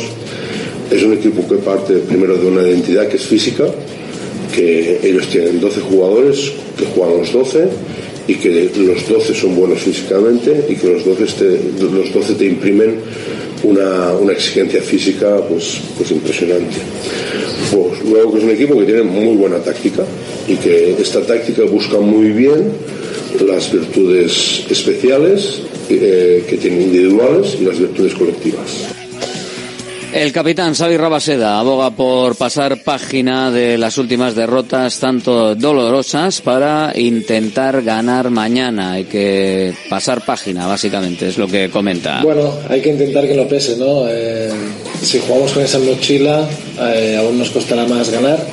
Es 0.91 1.03
un 1.03 1.13
equipo 1.13 1.47
que 1.47 1.55
parte 1.55 1.95
primero 1.95 2.37
de 2.37 2.47
una 2.47 2.67
identidad 2.67 3.07
que 3.07 3.17
es 3.17 3.25
física, 3.25 3.65
que 4.55 4.99
ellos 5.03 5.27
tienen 5.27 5.59
12 5.59 5.81
jugadores 5.81 6.51
que 6.77 6.85
juegan 6.85 7.17
los 7.17 7.31
12 7.31 7.67
y 8.27 8.35
que 8.35 8.71
los 8.77 9.07
12 9.07 9.33
son 9.33 9.55
buenos 9.55 9.79
físicamente 9.79 10.65
y 10.69 10.75
que 10.75 10.87
los 10.87 11.05
12 11.05 11.25
te, 11.25 11.83
los 11.83 12.13
12 12.13 12.33
te 12.35 12.45
imprimen 12.45 12.95
una, 13.63 14.13
una, 14.13 14.33
exigencia 14.33 14.81
física 14.81 15.37
pues, 15.47 15.81
pues 15.97 16.11
impresionante. 16.11 16.77
Pues 17.71 18.03
luego 18.03 18.33
que 18.33 18.37
es 18.39 18.43
un 18.43 18.51
equipo 18.51 18.79
que 18.79 18.85
tiene 18.85 19.03
muy 19.03 19.35
buena 19.35 19.59
táctica 19.59 20.03
y 20.47 20.55
que 20.55 20.95
esta 20.99 21.21
táctica 21.21 21.63
busca 21.63 21.99
muy 21.99 22.29
bien 22.31 22.71
las 23.45 23.71
virtudes 23.71 24.65
especiales 24.69 25.61
eh, 25.89 26.43
que 26.47 26.57
tienen 26.57 26.81
individuales 26.83 27.57
y 27.59 27.65
las 27.65 27.79
virtudes 27.79 28.13
colectivas. 28.13 28.98
El 30.11 30.31
capitán 30.31 30.73
Xavi 30.73 30.97
Rabaseda 30.97 31.59
aboga 31.59 31.91
por 31.91 32.35
pasar 32.35 32.81
página 32.81 33.51
de 33.51 33.77
las 33.77 33.99
últimas 33.99 34.33
derrotas 34.33 34.97
tanto 34.99 35.53
dolorosas 35.53 36.41
para 36.41 36.91
intentar 36.95 37.83
ganar 37.83 38.31
mañana. 38.31 38.93
Hay 38.93 39.03
que 39.03 39.71
pasar 39.87 40.25
página, 40.25 40.65
básicamente, 40.65 41.27
es 41.27 41.37
lo 41.37 41.47
que 41.47 41.69
comenta. 41.69 42.23
Bueno, 42.23 42.57
hay 42.67 42.81
que 42.81 42.89
intentar 42.89 43.27
que 43.27 43.35
lo 43.35 43.47
pese, 43.47 43.77
¿no? 43.77 44.09
Eh, 44.09 44.49
si 44.99 45.19
jugamos 45.19 45.51
con 45.51 45.63
esa 45.63 45.77
mochila, 45.77 46.49
eh, 46.81 47.15
aún 47.19 47.37
nos 47.37 47.51
costará 47.51 47.85
más 47.85 48.09
ganar. 48.09 48.43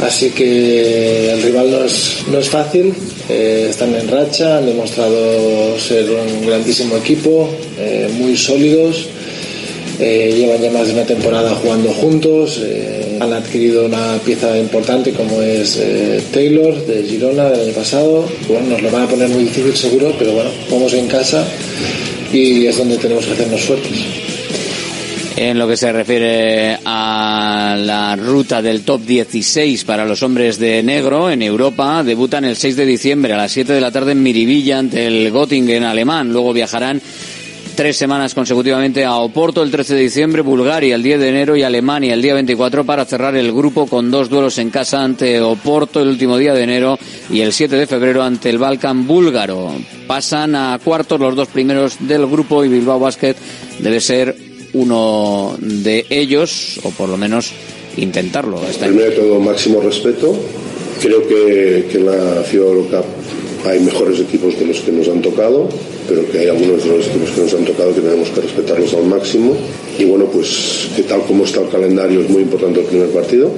Así 0.00 0.30
que 0.30 1.32
el 1.32 1.42
rival 1.42 1.72
no 1.72 1.82
es, 1.82 2.18
no 2.30 2.38
es 2.38 2.48
fácil, 2.48 2.94
eh, 3.28 3.66
están 3.68 3.92
en 3.96 4.06
racha, 4.06 4.58
han 4.58 4.66
demostrado 4.66 5.76
ser 5.76 6.08
un 6.08 6.46
grandísimo 6.46 6.96
equipo, 6.96 7.50
muy 8.16 8.36
sólidos 8.36 9.08
eh, 9.98 10.32
llevan 10.36 10.60
ya 10.60 10.70
más 10.70 10.86
de 10.86 10.92
una 10.94 11.04
temporada 11.04 11.54
jugando 11.56 11.90
juntos, 11.90 12.60
eh, 12.62 13.18
han 13.20 13.32
adquirido 13.32 13.86
una 13.86 14.18
pieza 14.24 14.56
importante 14.56 15.12
como 15.12 15.42
es 15.42 15.76
eh, 15.76 16.22
Taylor 16.32 16.86
de 16.86 17.02
Girona 17.02 17.50
del 17.50 17.68
año 17.68 17.72
pasado. 17.74 18.28
Bueno, 18.46 18.68
nos 18.68 18.82
lo 18.82 18.90
van 18.90 19.02
a 19.02 19.08
poner 19.08 19.28
muy 19.28 19.44
difícil 19.44 19.74
seguro, 19.76 20.14
pero 20.18 20.32
bueno, 20.32 20.50
vamos 20.70 20.92
en 20.94 21.08
casa 21.08 21.44
y 22.32 22.66
es 22.66 22.78
donde 22.78 22.96
tenemos 22.98 23.26
que 23.26 23.32
hacernos 23.32 23.60
suertes. 23.60 23.90
En 25.36 25.56
lo 25.56 25.68
que 25.68 25.76
se 25.76 25.92
refiere 25.92 26.78
a 26.84 27.76
la 27.78 28.16
ruta 28.16 28.60
del 28.60 28.82
top 28.82 29.02
16 29.02 29.84
para 29.84 30.04
los 30.04 30.22
hombres 30.24 30.58
de 30.58 30.82
negro 30.82 31.30
en 31.30 31.42
Europa, 31.42 32.02
debutan 32.02 32.44
el 32.44 32.56
6 32.56 32.74
de 32.74 32.84
diciembre 32.84 33.32
a 33.34 33.36
las 33.36 33.52
7 33.52 33.72
de 33.72 33.80
la 33.80 33.92
tarde 33.92 34.12
en 34.12 34.22
Miribilla 34.22 34.80
ante 34.80 35.06
el 35.06 35.30
Göttingen 35.30 35.84
alemán. 35.84 36.32
Luego 36.32 36.52
viajarán 36.52 37.00
tres 37.78 37.96
semanas 37.96 38.34
consecutivamente 38.34 39.04
a 39.04 39.18
Oporto 39.18 39.62
el 39.62 39.70
13 39.70 39.94
de 39.94 40.00
diciembre, 40.00 40.42
Bulgaria 40.42 40.96
el 40.96 41.02
10 41.04 41.20
de 41.20 41.28
enero 41.28 41.56
y 41.56 41.62
Alemania 41.62 42.12
el 42.12 42.20
día 42.20 42.34
24 42.34 42.82
para 42.82 43.04
cerrar 43.04 43.36
el 43.36 43.52
grupo 43.52 43.86
con 43.86 44.10
dos 44.10 44.28
duelos 44.28 44.58
en 44.58 44.70
casa 44.70 45.04
ante 45.04 45.40
Oporto 45.40 46.02
el 46.02 46.08
último 46.08 46.36
día 46.36 46.54
de 46.54 46.64
enero 46.64 46.98
y 47.30 47.40
el 47.40 47.52
7 47.52 47.76
de 47.76 47.86
febrero 47.86 48.24
ante 48.24 48.50
el 48.50 48.58
Balkan 48.58 49.06
búlgaro. 49.06 49.70
Pasan 50.08 50.56
a 50.56 50.80
cuartos 50.82 51.20
los 51.20 51.36
dos 51.36 51.46
primeros 51.46 51.98
del 52.00 52.26
grupo 52.26 52.64
y 52.64 52.68
Bilbao 52.68 52.98
Basket 52.98 53.36
debe 53.78 54.00
ser 54.00 54.34
uno 54.72 55.56
de 55.60 56.04
ellos, 56.10 56.80
o 56.82 56.90
por 56.90 57.08
lo 57.08 57.16
menos 57.16 57.52
intentarlo. 57.96 58.60
Primero 58.80 59.08
de 59.08 59.12
todo, 59.12 59.38
máximo 59.38 59.80
respeto. 59.80 60.34
Creo 61.00 61.28
que, 61.28 61.86
que 61.92 61.98
en 61.98 62.06
la 62.06 62.42
FIBA 62.42 62.64
Eurocup 62.64 63.04
hay 63.68 63.78
mejores 63.78 64.18
equipos 64.18 64.58
de 64.58 64.66
los 64.66 64.80
que 64.80 64.90
nos 64.90 65.06
han 65.06 65.22
tocado 65.22 65.68
pero 66.08 66.28
que 66.30 66.38
hay 66.38 66.48
algunos 66.48 66.82
de 66.82 66.96
los 66.96 67.06
equipos 67.06 67.30
que 67.30 67.40
nos 67.42 67.54
han 67.54 67.64
tocado 67.64 67.94
que 67.94 68.00
tenemos 68.00 68.30
que 68.30 68.40
respetarlos 68.40 68.94
al 68.94 69.04
máximo. 69.04 69.54
Y 69.98 70.04
bueno, 70.04 70.24
pues 70.26 70.88
que 70.96 71.02
tal 71.02 71.22
como 71.22 71.44
está 71.44 71.60
el 71.60 71.68
calendario 71.68 72.22
es 72.22 72.30
muy 72.30 72.42
importante 72.42 72.80
el 72.80 72.86
primer 72.86 73.08
partido, 73.08 73.50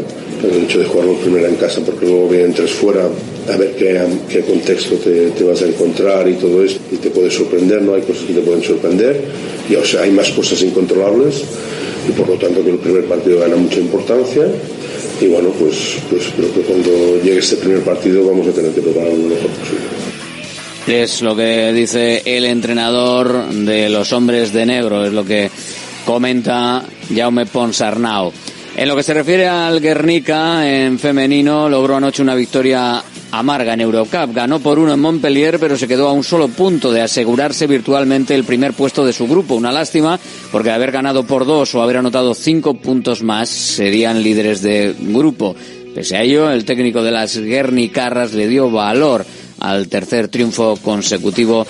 el 0.42 0.64
hecho 0.64 0.80
de 0.80 0.86
jugarlo 0.86 1.14
primero 1.14 1.46
en 1.46 1.56
casa 1.56 1.80
porque 1.84 2.06
luego 2.06 2.28
vienen 2.28 2.52
tres 2.52 2.72
fuera, 2.72 3.08
a 3.48 3.56
ver 3.56 3.74
qué, 3.76 4.00
qué 4.28 4.40
contexto 4.40 4.96
te, 4.96 5.30
te, 5.30 5.44
vas 5.44 5.62
a 5.62 5.66
encontrar 5.66 6.28
y 6.28 6.34
todo 6.34 6.64
esto, 6.64 6.80
y 6.90 6.96
te 6.96 7.10
puede 7.10 7.30
sorprender, 7.30 7.82
¿no? 7.82 7.94
Hay 7.94 8.02
cosas 8.02 8.24
que 8.24 8.32
te 8.32 8.40
pueden 8.40 8.62
sorprender, 8.62 9.20
y 9.68 9.74
o 9.74 9.84
sea, 9.84 10.02
hay 10.02 10.10
más 10.10 10.30
cosas 10.30 10.62
incontrolables, 10.62 11.42
y 12.08 12.12
por 12.12 12.28
lo 12.28 12.34
tanto 12.34 12.64
que 12.64 12.70
el 12.70 12.78
primer 12.78 13.04
partido 13.04 13.40
gana 13.40 13.56
mucha 13.56 13.80
importancia, 13.80 14.46
y 15.20 15.26
bueno, 15.26 15.50
pues, 15.58 15.98
pues 16.08 16.22
creo 16.34 16.52
que 16.54 16.60
cuando 16.62 17.20
llegue 17.22 17.38
este 17.38 17.56
primer 17.56 17.80
partido 17.80 18.26
vamos 18.26 18.46
a 18.48 18.52
tener 18.52 18.72
que 18.72 18.80
preparar 18.80 19.12
lo 19.12 19.28
mejor 19.28 19.50
posible. 19.50 19.99
Es 20.90 21.22
lo 21.22 21.36
que 21.36 21.72
dice 21.72 22.20
el 22.26 22.44
entrenador 22.44 23.48
de 23.48 23.88
los 23.88 24.12
hombres 24.12 24.52
de 24.52 24.66
negro, 24.66 25.04
es 25.04 25.12
lo 25.12 25.24
que 25.24 25.48
comenta 26.04 26.82
Jaume 27.14 27.46
Ponsarnau. 27.46 28.32
En 28.76 28.88
lo 28.88 28.96
que 28.96 29.04
se 29.04 29.14
refiere 29.14 29.46
al 29.46 29.80
Guernica 29.80 30.68
en 30.68 30.98
femenino, 30.98 31.68
logró 31.68 31.96
anoche 31.96 32.22
una 32.22 32.34
victoria 32.34 33.02
amarga 33.30 33.74
en 33.74 33.82
Eurocup. 33.82 34.34
Ganó 34.34 34.58
por 34.58 34.80
uno 34.80 34.92
en 34.92 35.00
Montpellier, 35.00 35.60
pero 35.60 35.78
se 35.78 35.86
quedó 35.86 36.08
a 36.08 36.12
un 36.12 36.24
solo 36.24 36.48
punto 36.48 36.90
de 36.90 37.02
asegurarse 37.02 37.68
virtualmente 37.68 38.34
el 38.34 38.44
primer 38.44 38.72
puesto 38.72 39.06
de 39.06 39.12
su 39.12 39.28
grupo. 39.28 39.54
Una 39.54 39.70
lástima, 39.70 40.18
porque 40.50 40.72
haber 40.72 40.90
ganado 40.90 41.24
por 41.24 41.46
dos 41.46 41.72
o 41.74 41.82
haber 41.82 41.98
anotado 41.98 42.34
cinco 42.34 42.74
puntos 42.74 43.22
más 43.22 43.48
serían 43.48 44.22
líderes 44.22 44.60
de 44.60 44.94
grupo. 44.98 45.54
Pese 45.94 46.16
a 46.16 46.22
ello, 46.22 46.50
el 46.50 46.64
técnico 46.64 47.02
de 47.02 47.10
las 47.10 47.38
Guernicarras 47.38 48.32
le 48.32 48.48
dio 48.48 48.70
valor 48.70 49.24
al 49.60 49.88
tercer 49.88 50.28
triunfo 50.28 50.76
consecutivo 50.82 51.66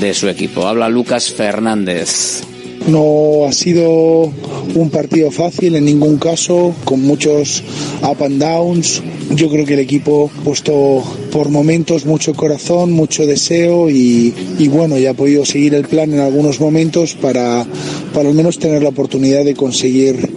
de 0.00 0.14
su 0.14 0.28
equipo. 0.28 0.66
Habla 0.66 0.88
Lucas 0.88 1.30
Fernández. 1.30 2.42
No 2.88 3.46
ha 3.48 3.52
sido 3.52 4.32
un 4.74 4.90
partido 4.90 5.30
fácil 5.32 5.74
en 5.74 5.86
ningún 5.86 6.18
caso, 6.18 6.72
con 6.84 7.02
muchos 7.02 7.62
up 8.02 8.22
and 8.22 8.40
downs. 8.40 9.02
Yo 9.34 9.50
creo 9.50 9.66
que 9.66 9.74
el 9.74 9.80
equipo 9.80 10.30
ha 10.32 10.44
puesto 10.44 11.02
por 11.32 11.48
momentos 11.48 12.06
mucho 12.06 12.32
corazón, 12.34 12.92
mucho 12.92 13.26
deseo 13.26 13.90
y, 13.90 14.32
y 14.58 14.68
bueno, 14.68 14.98
ya 14.98 15.10
ha 15.10 15.14
podido 15.14 15.44
seguir 15.44 15.74
el 15.74 15.88
plan 15.88 16.12
en 16.12 16.20
algunos 16.20 16.60
momentos 16.60 17.14
para, 17.14 17.66
para 18.14 18.28
al 18.28 18.34
menos 18.34 18.58
tener 18.60 18.82
la 18.82 18.90
oportunidad 18.90 19.44
de 19.44 19.54
conseguir 19.54 20.30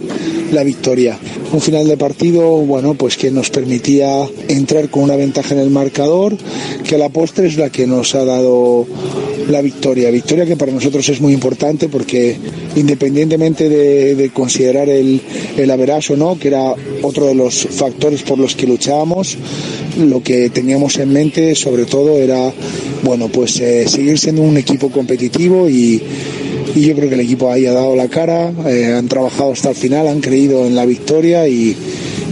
la 0.50 0.64
victoria. 0.64 1.16
Un 1.52 1.60
final 1.60 1.88
de 1.88 1.96
partido, 1.96 2.48
bueno, 2.58 2.94
pues 2.94 3.16
que 3.16 3.32
nos 3.32 3.50
permitía 3.50 4.28
entrar 4.48 4.88
con 4.88 5.02
una 5.02 5.16
ventaja 5.16 5.54
en 5.54 5.60
el 5.60 5.70
marcador, 5.70 6.36
que 6.84 6.94
a 6.94 6.98
la 6.98 7.08
postre 7.08 7.48
es 7.48 7.56
la 7.56 7.70
que 7.70 7.88
nos 7.88 8.14
ha 8.14 8.24
dado 8.24 8.86
la 9.48 9.60
victoria. 9.60 10.10
Victoria 10.10 10.46
que 10.46 10.56
para 10.56 10.70
nosotros 10.70 11.08
es 11.08 11.20
muy 11.20 11.32
importante 11.32 11.88
porque 11.88 12.36
independientemente 12.76 13.68
de, 13.68 14.14
de 14.14 14.30
considerar 14.30 14.88
el, 14.88 15.20
el 15.56 15.70
o 15.70 16.16
no, 16.16 16.38
que 16.38 16.48
era 16.48 16.74
otro 17.02 17.26
de 17.26 17.34
los 17.34 17.66
factores 17.68 18.22
por 18.22 18.38
los 18.38 18.54
que 18.54 18.66
luchábamos, 18.66 19.36
lo 19.98 20.22
que 20.22 20.50
teníamos 20.50 20.98
en 20.98 21.12
mente 21.12 21.54
sobre 21.56 21.84
todo 21.84 22.18
era, 22.18 22.52
bueno, 23.02 23.28
pues 23.28 23.58
eh, 23.60 23.88
seguir 23.88 24.18
siendo 24.18 24.42
un 24.42 24.56
equipo 24.56 24.90
competitivo 24.90 25.68
y 25.68 26.00
y 26.74 26.80
yo 26.82 26.94
creo 26.94 27.08
que 27.08 27.14
el 27.14 27.20
equipo 27.20 27.50
ahí 27.50 27.66
ha 27.66 27.72
dado 27.72 27.96
la 27.96 28.08
cara, 28.08 28.52
eh, 28.66 28.94
han 28.96 29.08
trabajado 29.08 29.52
hasta 29.52 29.70
el 29.70 29.74
final, 29.76 30.08
han 30.08 30.20
creído 30.20 30.66
en 30.66 30.74
la 30.74 30.84
victoria 30.86 31.48
y, 31.48 31.76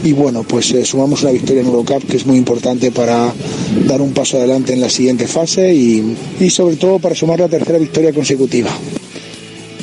y 0.04 0.12
bueno, 0.12 0.44
pues 0.44 0.70
eh, 0.72 0.84
sumamos 0.84 1.22
una 1.22 1.32
victoria 1.32 1.60
en 1.62 1.66
Eurocup 1.68 2.04
que 2.08 2.16
es 2.16 2.26
muy 2.26 2.36
importante 2.36 2.90
para 2.90 3.32
dar 3.86 4.00
un 4.00 4.12
paso 4.12 4.36
adelante 4.38 4.72
en 4.72 4.80
la 4.80 4.88
siguiente 4.90 5.26
fase 5.26 5.74
y, 5.74 6.16
y 6.40 6.50
sobre 6.50 6.76
todo 6.76 6.98
para 6.98 7.14
sumar 7.14 7.40
la 7.40 7.48
tercera 7.48 7.78
victoria 7.78 8.12
consecutiva. 8.12 8.70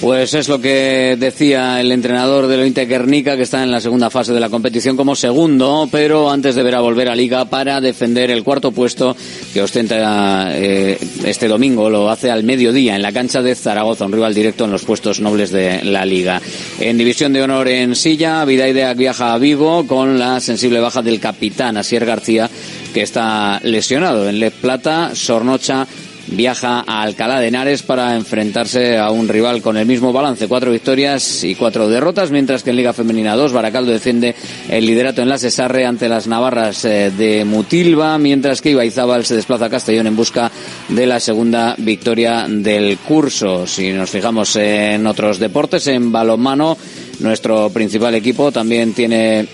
Pues 0.02 0.34
es 0.34 0.50
lo 0.50 0.60
que 0.60 1.16
decía 1.18 1.80
el 1.80 1.92
entrenador 1.92 2.48
del 2.48 2.60
Ointe 2.60 2.86
Guernica, 2.86 3.36
que 3.36 3.44
está 3.44 3.64
en 3.64 3.72
la 3.72 3.80
segunda 3.80 4.10
fase 4.10 4.34
de 4.34 4.40
la 4.40 4.50
competición 4.50 4.98
como 4.98 5.16
segundo, 5.16 5.88
pero 5.92 6.30
antes 6.30 6.54
deberá 6.54 6.82
volver 6.82 7.10
a 7.10 7.16
Liga 7.16 7.46
para 7.46 7.80
defender 7.80 8.30
el 8.30 8.44
cuarto 8.44 8.72
puesto 8.72 9.16
que 9.54 9.62
ostenta 9.62 10.50
eh, 10.52 10.98
este 11.24 11.48
domingo. 11.48 11.90
Lo 11.90 12.10
hace 12.10 12.30
al 12.30 12.44
mediodía 12.44 12.96
en 12.96 13.02
la 13.02 13.14
cancha 13.14 13.42
de 13.42 13.56
Zaragoza, 13.56 14.06
un 14.06 14.12
rival 14.12 14.34
directo 14.34 14.66
en 14.66 14.72
los 14.72 14.84
puestos 14.84 15.22
nobles 15.22 15.52
de 15.52 15.84
la 15.84 16.06
Liga. 16.06 16.42
En 16.80 16.98
División 16.98 17.34
de 17.34 17.42
Honor 17.42 17.68
en 17.70 17.96
Silla, 17.96 18.44
Vidaidea 18.46 18.94
viaja 18.94 19.34
a 19.34 19.38
Vigo 19.38 19.88
con 19.88 20.20
la 20.20 20.40
sensible 20.40 20.82
baja 20.82 21.02
del 21.02 21.20
capitán 21.22 21.78
Asier 21.78 22.06
García, 22.06 22.50
que 22.94 23.02
está 23.02 23.60
lesionado. 23.64 24.30
En 24.30 24.40
Le 24.40 24.52
Plata, 24.52 25.16
Sornocha 25.16 25.88
viaja 26.28 26.84
a 26.86 27.02
Alcalá 27.02 27.40
de 27.40 27.48
Henares 27.48 27.84
para 27.84 28.16
enfrentarse 28.16 28.98
a 28.98 29.12
un 29.12 29.28
rival 29.28 29.62
con 29.62 29.78
el 29.78 29.86
mismo 29.86 30.12
balance, 30.12 30.48
cuatro 30.48 30.72
victorias 30.72 31.44
y 31.44 31.56
cuatro 31.56 31.88
derrotas, 31.88 32.32
mientras 32.32 32.64
que 32.64 32.72
en 32.72 32.78
Liga 32.78 32.94
Femenina 32.94 33.36
2 33.36 33.54
Baracaldo 33.54 33.92
defiende 33.92 34.36
el 34.70 34.86
liderato 34.86 35.22
en 35.22 35.30
la 35.30 35.38
Cesarre 35.38 35.86
ante 35.86 36.10
las 36.10 36.28
navarras 36.28 36.86
eh, 36.86 37.12
de 37.16 37.46
Mutilva, 37.46 38.18
mientras 38.18 38.62
que 38.62 38.72
Ibaizábal 38.72 39.26
se 39.26 39.36
desplaza 39.36 39.66
a 39.66 39.70
Castellón 39.70 40.08
en 40.08 40.16
busca 40.16 40.52
de 40.90 41.06
la 41.06 41.20
segunda 41.20 41.76
victoria 41.78 42.46
del 42.48 42.98
curso. 43.00 43.68
Si 43.68 43.92
nos 43.92 44.10
fijamos 44.10 44.56
en 44.56 45.06
otros 45.08 45.40
deportes, 45.40 45.88
en 45.88 46.12
balonmano, 46.12 46.78
nuestro 47.20 47.70
principal 47.70 48.16
equipo 48.16 48.52
también 48.52 48.94
tiene 48.94 49.48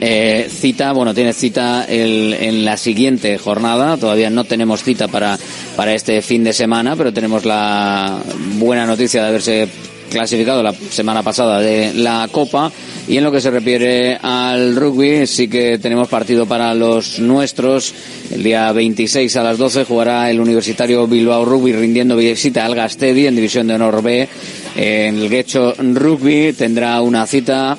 eh, 0.00 0.48
cita, 0.50 0.92
bueno, 0.92 1.14
tiene 1.14 1.32
cita 1.32 1.84
el, 1.84 2.34
en 2.34 2.64
la 2.64 2.76
siguiente 2.76 3.38
jornada. 3.38 3.96
Todavía 3.96 4.30
no 4.30 4.44
tenemos 4.44 4.82
cita 4.82 5.08
para, 5.08 5.38
para 5.74 5.94
este 5.94 6.20
fin 6.22 6.44
de 6.44 6.52
semana, 6.52 6.96
pero 6.96 7.12
tenemos 7.12 7.44
la 7.44 8.18
buena 8.58 8.86
noticia 8.86 9.22
de 9.22 9.28
haberse 9.28 9.68
clasificado 10.10 10.62
la 10.62 10.72
semana 10.72 11.22
pasada 11.22 11.60
de 11.60 11.94
la 11.94 12.28
Copa. 12.30 12.70
Y 13.08 13.16
en 13.16 13.24
lo 13.24 13.30
que 13.30 13.40
se 13.40 13.50
refiere 13.50 14.18
al 14.20 14.74
rugby, 14.74 15.26
sí 15.26 15.46
que 15.48 15.78
tenemos 15.78 16.08
partido 16.08 16.46
para 16.46 16.74
los 16.74 17.20
nuestros. 17.20 17.94
El 18.32 18.42
día 18.42 18.72
26 18.72 19.36
a 19.36 19.42
las 19.44 19.58
12 19.58 19.84
jugará 19.84 20.30
el 20.30 20.40
Universitario 20.40 21.06
Bilbao 21.06 21.44
Rugby 21.44 21.72
rindiendo 21.72 22.16
visita 22.16 22.64
al 22.66 22.74
Gastedi 22.74 23.26
en 23.26 23.36
División 23.36 23.68
de 23.68 23.74
Honor 23.74 24.02
B. 24.02 24.28
En 24.76 25.18
el 25.18 25.28
Guecho 25.28 25.74
Rugby 25.78 26.52
tendrá 26.52 27.00
una 27.00 27.26
cita 27.26 27.78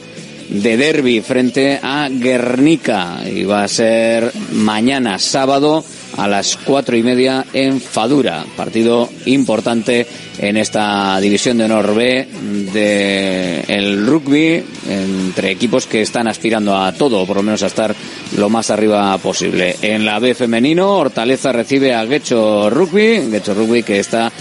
de 0.50 0.78
derby 0.78 1.22
frente 1.22 1.80
a 1.82 2.10
Guernica 2.10 3.22
y 3.30 3.44
va 3.44 3.64
a 3.64 3.68
ser 3.68 4.32
mañana 4.52 5.20
sábado 5.20 5.84
a 6.18 6.28
las 6.28 6.58
cuatro 6.58 6.98
y 6.98 7.04
media 7.04 7.46
en 7.54 7.80
Fadura. 7.80 8.46
Partido 8.56 9.10
importante 9.26 10.08
en 10.40 10.58
esta 10.58 11.20
división 11.20 11.58
de 11.58 11.66
honor 11.66 11.94
B 11.94 12.28
de 12.74 13.64
el 13.68 14.06
rugby 14.06 14.64
entre 14.90 15.52
equipos 15.52 15.86
que 15.86 16.02
están 16.02 16.28
aspirando 16.28 16.76
a 16.76 16.92
todo, 16.94 17.26
por 17.26 17.38
lo 17.38 17.44
menos 17.44 17.64
a 17.64 17.68
estar 17.68 17.96
lo 18.38 18.50
más 18.50 18.70
arriba 18.70 19.18
posible. 19.18 19.76
En 19.82 20.06
la 20.06 20.20
B 20.20 20.34
femenino, 20.34 20.94
Hortaleza 20.94 21.52
recibe 21.52 21.94
a 21.94 22.06
Guecho 22.06 22.70
Rugby, 22.70 23.30
Guecho 23.30 23.54
Rugby 23.54 23.84
que 23.84 24.00
está 24.00 24.32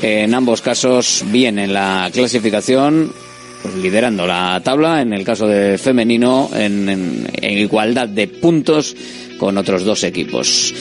en 0.00 0.34
ambos 0.34 0.60
casos 0.60 1.24
bien 1.26 1.58
en 1.58 1.72
la 1.72 2.10
clasificación 2.12 3.12
pues, 3.62 3.74
liderando 3.76 4.26
la 4.26 4.60
tabla, 4.64 5.02
en 5.02 5.12
el 5.12 5.24
caso 5.24 5.46
de 5.46 5.78
femenino, 5.78 6.50
en, 6.54 7.28
igualdad 7.40 8.08
de 8.08 8.26
puntos 8.26 8.96
con 9.38 9.56
otros 9.58 9.84
dos 9.84 10.02
equipos. 10.04 10.74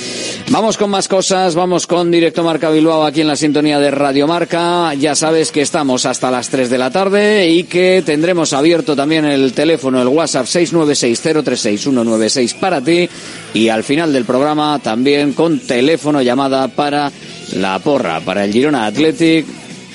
Vamos 0.49 0.77
con 0.77 0.89
más 0.89 1.07
cosas, 1.07 1.55
vamos 1.55 1.87
con 1.87 2.11
Directo 2.11 2.43
Marca 2.43 2.69
Bilbao 2.69 3.05
aquí 3.05 3.21
en 3.21 3.27
la 3.27 3.35
sintonía 3.35 3.79
de 3.79 3.91
Radio 3.91 4.27
Marca. 4.27 4.93
Ya 4.93 5.15
sabes 5.15 5.51
que 5.51 5.61
estamos 5.61 6.05
hasta 6.05 6.29
las 6.29 6.49
3 6.49 6.69
de 6.69 6.77
la 6.77 6.91
tarde 6.91 7.49
y 7.49 7.63
que 7.63 8.03
tendremos 8.05 8.53
abierto 8.53 8.95
también 8.95 9.25
el 9.25 9.53
teléfono, 9.53 9.99
el 10.01 10.07
WhatsApp 10.07 10.45
696-036-196 10.45 12.59
para 12.59 12.81
ti 12.81 13.09
y 13.53 13.69
al 13.69 13.83
final 13.83 14.13
del 14.13 14.25
programa 14.25 14.79
también 14.79 15.33
con 15.33 15.59
teléfono 15.59 16.21
llamada 16.21 16.67
para 16.67 17.11
la 17.55 17.79
porra, 17.79 18.19
para 18.19 18.45
el 18.45 18.53
Girona 18.53 18.85
Athletic 18.85 19.45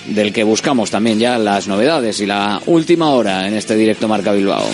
del 0.09 0.33
que 0.33 0.45
buscamos 0.45 0.91
también 0.91 1.19
ya 1.19 1.39
las 1.39 1.69
novedades 1.69 2.21
y 2.21 2.27
la 2.27 2.61
última 2.67 3.11
hora 3.11 3.47
en 3.47 3.55
este 3.55 3.77
directo 3.77 4.09
Marca 4.09 4.33
Bilbao. 4.33 4.67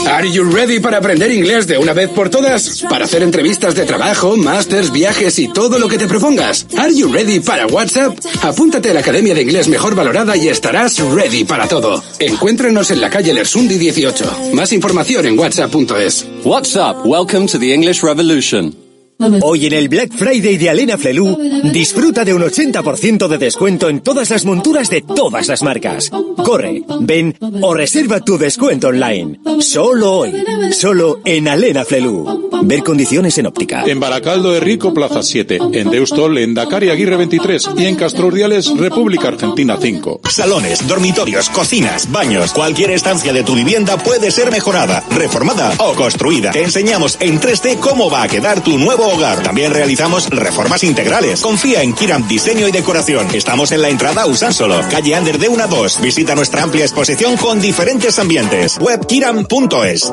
Are 0.08 0.28
you 0.28 0.42
ready 0.44 0.80
para 0.80 0.98
aprender 0.98 1.30
inglés 1.30 1.68
de 1.68 1.78
una 1.78 1.92
vez 1.92 2.10
por 2.10 2.28
todas? 2.28 2.84
Para 2.90 3.04
hacer 3.04 3.22
entrevistas 3.22 3.76
de 3.76 3.84
trabajo, 3.84 4.36
másters, 4.36 4.90
viajes 4.90 5.38
y 5.38 5.46
todo 5.52 5.78
lo 5.78 5.86
que 5.88 5.98
te 5.98 6.06
propongas. 6.06 6.55
¿Are 6.78 6.94
you 6.94 7.12
ready 7.12 7.40
para 7.40 7.66
WhatsApp? 7.66 8.18
Apúntate 8.42 8.90
a 8.90 8.94
la 8.94 9.00
Academia 9.00 9.34
de 9.34 9.42
Inglés 9.42 9.68
Mejor 9.68 9.94
Valorada 9.94 10.36
y 10.36 10.48
estarás 10.48 10.98
ready 10.98 11.44
para 11.44 11.68
todo. 11.68 12.02
Encuéntranos 12.18 12.90
en 12.90 13.00
la 13.00 13.10
calle 13.10 13.32
Lersundi 13.32 13.78
18. 13.78 14.52
Más 14.52 14.72
información 14.72 15.26
en 15.26 15.38
whatsapp.es. 15.38 16.26
WhatsApp, 16.44 17.04
welcome 17.04 17.46
to 17.46 17.58
the 17.58 17.74
English 17.74 18.02
Revolution. 18.02 18.85
Hoy 19.18 19.66
en 19.66 19.72
el 19.72 19.88
Black 19.88 20.12
Friday 20.12 20.58
de 20.58 20.68
Alena 20.68 20.98
Flelu, 20.98 21.38
disfruta 21.72 22.24
de 22.24 22.34
un 22.34 22.42
80% 22.42 23.28
de 23.28 23.38
descuento 23.38 23.88
en 23.88 24.00
todas 24.00 24.28
las 24.30 24.44
monturas 24.44 24.90
de 24.90 25.00
todas 25.00 25.48
las 25.48 25.62
marcas. 25.62 26.10
Corre, 26.44 26.82
ven 27.00 27.34
o 27.62 27.72
reserva 27.72 28.20
tu 28.20 28.36
descuento 28.36 28.88
online. 28.88 29.40
Solo 29.60 30.18
hoy, 30.18 30.32
solo 30.72 31.20
en 31.24 31.48
Alena 31.48 31.84
Flelu. 31.84 32.50
Ver 32.62 32.82
condiciones 32.82 33.38
en 33.38 33.46
óptica. 33.46 33.84
En 33.86 34.00
Baracaldo 34.00 34.52
de 34.52 34.60
Rico, 34.60 34.92
Plaza 34.92 35.22
7. 35.22 35.58
En 35.72 35.90
Deustol, 35.90 36.36
en 36.38 36.54
Dakar 36.54 36.84
y 36.84 36.90
Aguirre 36.90 37.16
23. 37.16 37.70
Y 37.78 37.86
en 37.86 37.96
Castro 37.96 38.26
Urdiales, 38.26 38.70
República 38.76 39.28
Argentina 39.28 39.78
5. 39.80 40.20
Salones, 40.28 40.86
dormitorios, 40.86 41.48
cocinas, 41.50 42.10
baños. 42.10 42.52
Cualquier 42.52 42.90
estancia 42.90 43.32
de 43.32 43.44
tu 43.44 43.54
vivienda 43.54 43.96
puede 43.96 44.30
ser 44.30 44.50
mejorada, 44.50 45.02
reformada 45.10 45.72
o 45.78 45.94
construida. 45.94 46.50
Te 46.50 46.62
enseñamos 46.62 47.16
en 47.20 47.40
3D 47.40 47.78
cómo 47.78 48.10
va 48.10 48.22
a 48.22 48.28
quedar 48.28 48.62
tu 48.62 48.78
nuevo 48.78 49.05
hogar. 49.08 49.42
También 49.42 49.72
realizamos 49.72 50.28
reformas 50.30 50.84
integrales. 50.84 51.40
Confía 51.40 51.82
en 51.82 51.94
Kiram 51.94 52.26
Diseño 52.28 52.68
y 52.68 52.72
Decoración. 52.72 53.28
Estamos 53.34 53.72
en 53.72 53.82
la 53.82 53.88
entrada 53.88 54.26
Usánsolo, 54.26 54.80
calle 54.90 55.14
Ander 55.14 55.38
de 55.38 55.48
1 55.48 55.62
a 55.62 55.66
2. 55.66 56.00
Visita 56.00 56.34
nuestra 56.34 56.62
amplia 56.62 56.84
exposición 56.84 57.36
con 57.36 57.60
diferentes 57.60 58.18
ambientes. 58.18 58.78
Webkiram.es. 58.80 60.12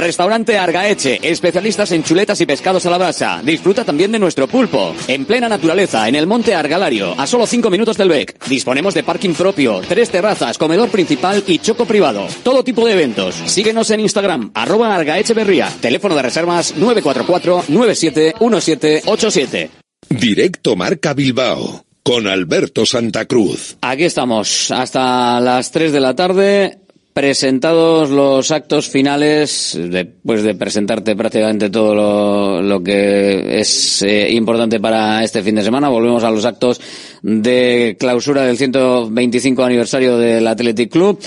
Restaurante 0.00 0.58
Argaeche, 0.58 1.20
especialistas 1.22 1.92
en 1.92 2.02
chuletas 2.02 2.40
y 2.40 2.46
pescados 2.46 2.84
a 2.86 2.90
la 2.90 2.98
brasa. 2.98 3.40
Disfruta 3.44 3.84
también 3.84 4.10
de 4.10 4.18
nuestro 4.18 4.48
pulpo. 4.48 4.94
En 5.06 5.26
plena 5.26 5.48
naturaleza, 5.48 6.08
en 6.08 6.14
el 6.14 6.26
monte 6.26 6.54
Argalario, 6.54 7.14
a 7.18 7.26
solo 7.26 7.46
5 7.46 7.70
minutos 7.70 7.96
del 7.96 8.08
BEC. 8.08 8.46
Disponemos 8.48 8.94
de 8.94 9.02
parking 9.02 9.34
propio, 9.34 9.80
tres 9.86 10.10
terrazas, 10.10 10.56
comedor 10.58 10.88
principal 10.88 11.42
y 11.46 11.58
choco 11.58 11.84
privado. 11.84 12.26
Todo 12.42 12.64
tipo 12.64 12.86
de 12.86 12.94
eventos. 12.94 13.34
Síguenos 13.46 13.90
en 13.90 14.00
Instagram, 14.00 14.50
arroba 14.54 14.96
Argaecheverría. 14.96 15.68
Teléfono 15.80 16.16
de 16.16 16.22
reservas 16.22 16.74
944-971787. 16.76 19.68
Directo 20.08 20.76
Marca 20.76 21.12
Bilbao 21.14 21.84
con 22.02 22.26
Alberto 22.26 22.86
Santa 22.86 23.26
Cruz. 23.26 23.76
Aquí 23.82 24.04
estamos, 24.04 24.70
hasta 24.70 25.38
las 25.40 25.70
3 25.70 25.92
de 25.92 26.00
la 26.00 26.16
tarde, 26.16 26.79
presentados 27.12 28.10
los 28.10 28.50
actos 28.50 28.88
finales, 28.88 29.78
después 29.78 30.42
de 30.42 30.54
presentarte 30.54 31.16
prácticamente 31.16 31.70
todo 31.70 31.94
lo, 31.94 32.62
lo 32.62 32.82
que 32.82 33.60
es 33.60 34.02
eh, 34.02 34.30
importante 34.30 34.78
para 34.78 35.24
este 35.24 35.42
fin 35.42 35.56
de 35.56 35.62
semana, 35.62 35.88
volvemos 35.88 36.22
a 36.22 36.30
los 36.30 36.44
actos 36.44 36.80
de 37.22 37.96
clausura 37.98 38.44
del 38.44 38.56
125 38.56 39.64
aniversario 39.64 40.18
del 40.18 40.46
Athletic 40.46 40.90
Club. 40.90 41.18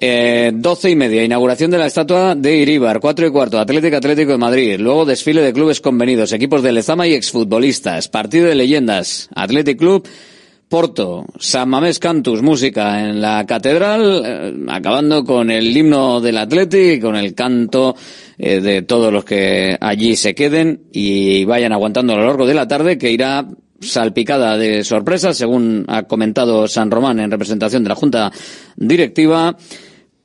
Eh, 0.00 0.52
doce 0.54 0.90
y 0.90 0.96
media, 0.96 1.24
inauguración 1.24 1.70
de 1.70 1.78
la 1.78 1.86
estatua 1.86 2.34
de 2.34 2.56
Iríbar, 2.56 3.00
cuatro 3.00 3.26
y 3.26 3.30
cuarto, 3.30 3.58
Atlético 3.58 3.96
Atlético 3.96 4.32
de 4.32 4.38
Madrid, 4.38 4.76
luego 4.78 5.04
desfile 5.04 5.40
de 5.40 5.52
clubes 5.52 5.80
convenidos, 5.80 6.32
equipos 6.32 6.62
de 6.62 6.72
Lezama 6.72 7.06
y 7.06 7.14
exfutbolistas, 7.14 8.08
partido 8.08 8.48
de 8.48 8.56
leyendas, 8.56 9.28
Athletic 9.34 9.78
Club, 9.78 10.06
Porto, 10.68 11.26
San 11.38 11.68
Mamés 11.68 11.98
Cantus, 11.98 12.42
música 12.42 13.08
en 13.08 13.20
la 13.20 13.44
catedral, 13.46 14.22
eh, 14.24 14.54
acabando 14.68 15.24
con 15.24 15.50
el 15.50 15.76
himno 15.76 16.20
del 16.20 16.38
Athletic, 16.38 17.00
con 17.00 17.16
el 17.16 17.34
canto 17.34 17.94
eh, 18.38 18.60
de 18.60 18.82
todos 18.82 19.12
los 19.12 19.24
que 19.24 19.76
allí 19.80 20.16
se 20.16 20.34
queden 20.34 20.84
y 20.92 21.44
vayan 21.44 21.72
aguantando 21.72 22.12
a 22.12 22.16
lo 22.16 22.26
largo 22.26 22.46
de 22.46 22.54
la 22.54 22.66
tarde, 22.66 22.98
que 22.98 23.12
irá 23.12 23.46
salpicada 23.80 24.56
de 24.56 24.82
sorpresas, 24.84 25.36
según 25.36 25.84
ha 25.88 26.04
comentado 26.04 26.66
San 26.66 26.90
Román 26.90 27.20
en 27.20 27.30
representación 27.30 27.82
de 27.82 27.88
la 27.90 27.94
Junta 27.94 28.32
Directiva, 28.76 29.56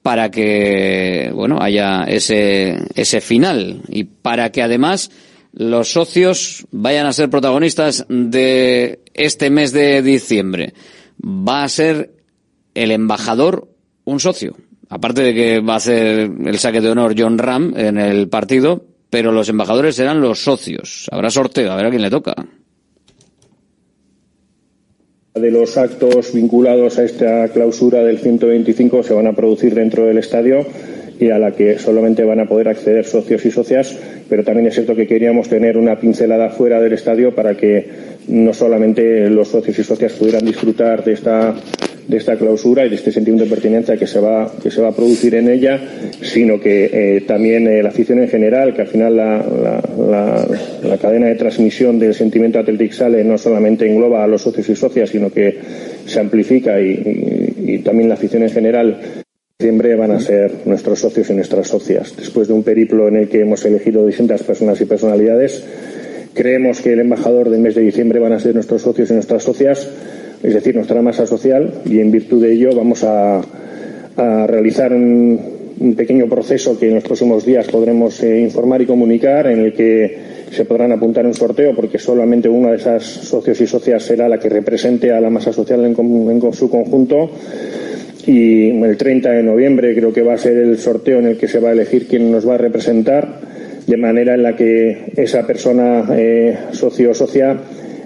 para 0.02 0.32
que, 0.32 1.32
bueno, 1.34 1.60
haya 1.62 2.04
ese, 2.06 2.78
ese 2.96 3.22
final 3.22 3.82
y 3.90 4.06
para 4.06 4.52
que 4.52 4.62
además 4.62 5.12
los 5.52 5.92
socios 5.92 6.66
vayan 6.72 7.06
a 7.06 7.14
ser 7.14 7.30
protagonistas 7.30 8.06
de 8.08 9.02
este 9.14 9.50
mes 9.50 9.72
de 9.72 10.02
diciembre. 10.02 10.74
Va 11.24 11.64
a 11.64 11.70
ser 11.70 12.12
el 12.74 12.92
embajador 12.92 13.68
un 14.06 14.20
socio. 14.20 14.56
Aparte 14.90 15.22
de 15.22 15.34
que 15.34 15.60
va 15.60 15.74
a 15.74 15.78
hacer 15.78 16.32
el 16.46 16.58
saque 16.58 16.82
de 16.82 16.90
honor 16.90 17.14
John 17.18 17.38
Ram 17.38 17.74
en 17.78 17.98
el 17.98 18.28
partido, 18.28 18.86
pero 19.10 19.32
los 19.32 19.50
embajadores 19.50 19.96
serán 19.96 20.22
los 20.22 20.44
socios. 20.44 21.08
Habrá 21.12 21.30
sorteo, 21.30 21.72
a 21.72 21.76
ver 21.76 21.86
a 21.86 21.90
quién 21.90 22.02
le 22.02 22.10
toca 22.10 22.36
de 25.40 25.52
los 25.52 25.78
actos 25.78 26.34
vinculados 26.34 26.98
a 26.98 27.04
esta 27.04 27.48
clausura 27.50 28.04
del 28.04 28.20
125 28.20 29.04
se 29.04 29.14
van 29.14 29.28
a 29.28 29.34
producir 29.34 29.74
dentro 29.74 30.06
del 30.06 30.18
estadio 30.18 30.66
y 31.20 31.30
a 31.30 31.38
la 31.38 31.52
que 31.52 31.78
solamente 31.78 32.24
van 32.24 32.40
a 32.40 32.46
poder 32.48 32.70
acceder 32.70 33.06
socios 33.06 33.46
y 33.46 33.52
socias, 33.52 33.98
pero 34.30 34.44
también 34.44 34.68
es 34.68 34.76
cierto 34.76 34.96
que 34.96 35.06
queríamos 35.06 35.50
tener 35.50 35.78
una 35.78 36.00
pincelada 36.00 36.50
fuera 36.50 36.80
del 36.82 36.94
estadio 36.94 37.36
para 37.36 37.56
que 37.56 37.88
no 38.28 38.54
solamente 38.54 39.30
los 39.30 39.50
socios 39.50 39.80
y 39.80 39.84
socias 39.84 40.14
pudieran 40.14 40.46
disfrutar 40.46 41.04
de 41.04 41.14
esta 41.14 41.56
de 42.08 42.18
esta 42.18 42.36
clausura 42.38 42.88
y 42.88 42.90
de 42.90 42.96
este 42.96 43.12
sentimiento 43.12 43.44
de 43.44 43.52
pertinencia 43.52 43.96
que 43.96 44.08
se 44.08 44.20
va, 44.20 44.52
que 44.64 44.72
se 44.72 44.82
va 44.82 44.88
a 44.88 44.96
producir 44.96 45.36
en 45.36 45.48
ella, 45.48 45.80
sino 46.22 46.60
que 46.60 46.90
eh, 46.92 47.22
también 47.22 47.68
eh, 47.68 47.84
la 47.84 47.90
afición 47.90 48.18
en 48.18 48.28
general, 48.28 48.74
que 48.74 48.82
al 48.82 48.88
final 48.88 49.16
la, 49.16 49.46
la, 50.82 50.98
cadena 50.98 51.28
de 51.28 51.36
transmisión 51.36 52.00
del 52.00 52.16
sentimiento 52.16 52.58
Athletic 52.58 52.94
sale 52.94 53.24
no 53.24 53.38
solamente 53.38 53.88
engloba 53.88 54.24
a 54.24 54.28
los 54.28 54.42
socios 54.42 54.70
y 54.70 54.76
socias, 54.76 55.12
sino 55.12 55.30
que 55.30 55.60
se 56.08 56.20
amplifica 56.20 56.82
y 56.82 57.80
también 57.86 58.10
la 58.10 58.16
afición 58.16 58.42
en 58.42 58.50
general 58.50 59.19
diciembre 59.60 59.96
van 59.96 60.12
a 60.12 60.22
ser 60.22 60.54
nuestros 60.66 61.00
socios 61.00 61.30
y 61.30 61.34
nuestras 61.34 61.68
socias. 61.68 62.16
Después 62.16 62.48
de 62.48 62.54
un 62.54 62.64
periplo 62.64 63.10
en 63.10 63.18
el 63.18 63.28
que 63.28 63.42
hemos 63.42 63.66
elegido 63.66 64.06
distintas 64.06 64.42
personas 64.42 64.80
y 64.80 64.86
personalidades, 64.86 65.64
creemos 66.34 66.80
que 66.80 66.94
el 66.94 67.02
embajador 67.02 67.50
del 67.50 67.60
mes 67.60 67.76
de 67.76 67.82
diciembre 67.82 68.20
van 68.20 68.32
a 68.32 68.40
ser 68.40 68.56
nuestros 68.56 68.84
socios 68.84 69.12
y 69.12 69.14
nuestras 69.16 69.44
socias 69.44 69.90
es 70.42 70.54
decir, 70.54 70.76
nuestra 70.76 71.02
masa 71.02 71.26
social, 71.26 71.82
y 71.86 72.00
en 72.00 72.12
virtud 72.12 72.42
de 72.42 72.54
ello 72.54 72.70
vamos 72.74 73.04
a, 73.04 73.42
realizar 74.16 74.94
un, 74.94 75.94
pequeño 75.96 76.28
proceso 76.28 76.78
que 76.78 76.88
en 76.88 76.96
los 76.96 77.04
próximos 77.04 77.46
días 77.46 77.68
podremos 77.68 78.22
eh, 78.22 78.40
informar 78.40 78.82
y 78.82 78.86
comunicar, 78.86 79.48
en 79.48 79.60
el 79.60 79.74
que 79.74 80.18
se 80.52 80.66
podrán 80.66 80.92
apuntar 80.92 81.26
un 81.26 81.34
sorteo, 81.34 81.74
porque 81.74 82.00
solamente 82.00 82.50
una 82.50 82.72
de 82.72 82.78
esas 82.78 83.04
socios 83.04 83.60
y 83.62 83.68
socias 83.68 84.04
será 84.04 84.28
la 84.28 84.40
que 84.40 84.50
represente 84.50 85.12
a 85.12 85.22
la 85.22 85.30
masa 85.30 85.54
social 85.54 85.84
en 85.86 85.96
su 86.54 86.70
conjunto. 86.70 87.30
Y 88.30 88.70
el 88.70 88.96
30 88.96 89.32
de 89.32 89.42
noviembre 89.42 89.96
creo 89.96 90.14
que 90.14 90.22
va 90.22 90.36
a 90.36 90.38
ser 90.38 90.56
el 90.58 90.78
sorteo 90.78 91.18
en 91.18 91.26
el 91.26 91.38
que 91.38 91.48
se 91.48 91.60
va 91.60 91.70
a 91.70 91.72
elegir 91.72 92.06
quién 92.06 92.32
nos 92.32 92.48
va 92.48 92.54
a 92.54 92.58
representar, 92.60 93.28
de 93.88 93.98
manera 93.98 94.36
en 94.36 94.44
la 94.44 94.56
que 94.56 95.14
esa 95.18 95.48
persona 95.48 96.06
eh, 96.16 96.56
socio 96.72 97.10
o 97.10 97.14
socia 97.16 97.58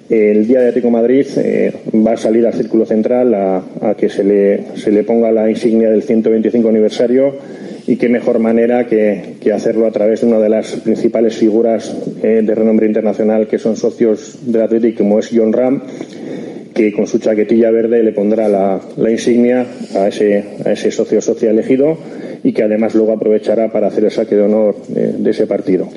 el 0.09 0.47
día 0.47 0.61
de 0.61 0.67
Atlético 0.69 0.91
Madrid 0.91 1.25
eh, 1.35 1.73
va 1.95 2.13
a 2.13 2.17
salir 2.17 2.47
al 2.47 2.53
círculo 2.53 2.85
central 2.85 3.33
a, 3.33 3.95
que 3.97 4.07
se 4.07 4.23
le, 4.23 4.63
se 4.75 4.91
le, 4.91 5.03
ponga 5.03 5.29
la 5.29 5.49
insignia 5.49 5.89
del 5.89 6.03
125 6.03 6.69
aniversario 6.69 7.35
y 7.85 7.97
qué 7.97 8.07
mejor 8.07 8.39
manera 8.39 8.87
que, 8.87 9.35
que, 9.41 9.51
hacerlo 9.51 9.87
a 9.87 9.91
través 9.91 10.21
de 10.21 10.27
una 10.27 10.39
de 10.39 10.47
las 10.47 10.71
principales 10.77 11.35
figuras 11.35 11.93
eh, 12.23 12.41
de 12.45 12.55
renombre 12.55 12.87
internacional 12.87 13.47
que 13.47 13.57
son 13.57 13.75
socios 13.75 14.37
del 14.45 14.61
Atlético 14.61 14.99
como 14.99 15.19
es 15.19 15.29
John 15.33 15.51
Ram 15.51 15.81
que 16.73 16.91
con 16.91 17.07
su 17.07 17.19
chaquetilla 17.19 17.71
verde 17.71 18.03
le 18.03 18.11
pondrá 18.11 18.47
la, 18.47 18.81
la 18.97 19.11
insignia 19.11 19.65
a 19.95 20.07
ese, 20.07 20.57
a 20.65 20.71
ese 20.71 20.91
socio 20.91 21.21
socio 21.21 21.49
elegido 21.49 21.97
y 22.43 22.53
que 22.53 22.63
además 22.63 22.95
luego 22.95 23.13
aprovechará 23.13 23.71
para 23.71 23.87
hacer 23.87 24.05
el 24.05 24.11
saque 24.11 24.35
de 24.35 24.41
honor 24.41 24.75
de, 24.87 25.13
de 25.13 25.29
ese 25.31 25.47
partido. 25.47 25.89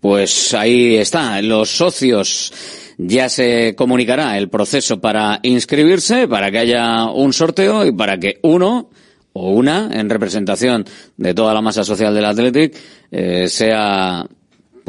Pues 0.00 0.54
ahí 0.54 0.96
está, 0.96 1.42
los 1.42 1.68
socios 1.68 2.52
ya 2.96 3.28
se 3.28 3.74
comunicará 3.74 4.36
el 4.38 4.48
proceso 4.48 5.00
para 5.00 5.40
inscribirse, 5.42 6.28
para 6.28 6.50
que 6.50 6.58
haya 6.58 7.06
un 7.06 7.32
sorteo 7.32 7.86
y 7.86 7.92
para 7.92 8.18
que 8.18 8.38
uno 8.42 8.90
o 9.32 9.52
una, 9.52 9.90
en 9.92 10.10
representación 10.10 10.84
de 11.16 11.34
toda 11.34 11.54
la 11.54 11.62
masa 11.62 11.84
social 11.84 12.14
del 12.14 12.24
Athletic, 12.24 12.74
eh, 13.10 13.46
sea 13.48 14.26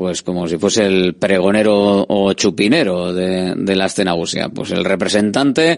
pues 0.01 0.23
como 0.23 0.47
si 0.47 0.57
fuese 0.57 0.83
el 0.87 1.13
pregonero 1.13 2.07
o 2.09 2.33
chupinero 2.33 3.13
de, 3.13 3.53
de 3.55 3.75
la 3.75 3.85
escena 3.85 4.15
pues 4.51 4.71
el 4.71 4.83
representante 4.83 5.77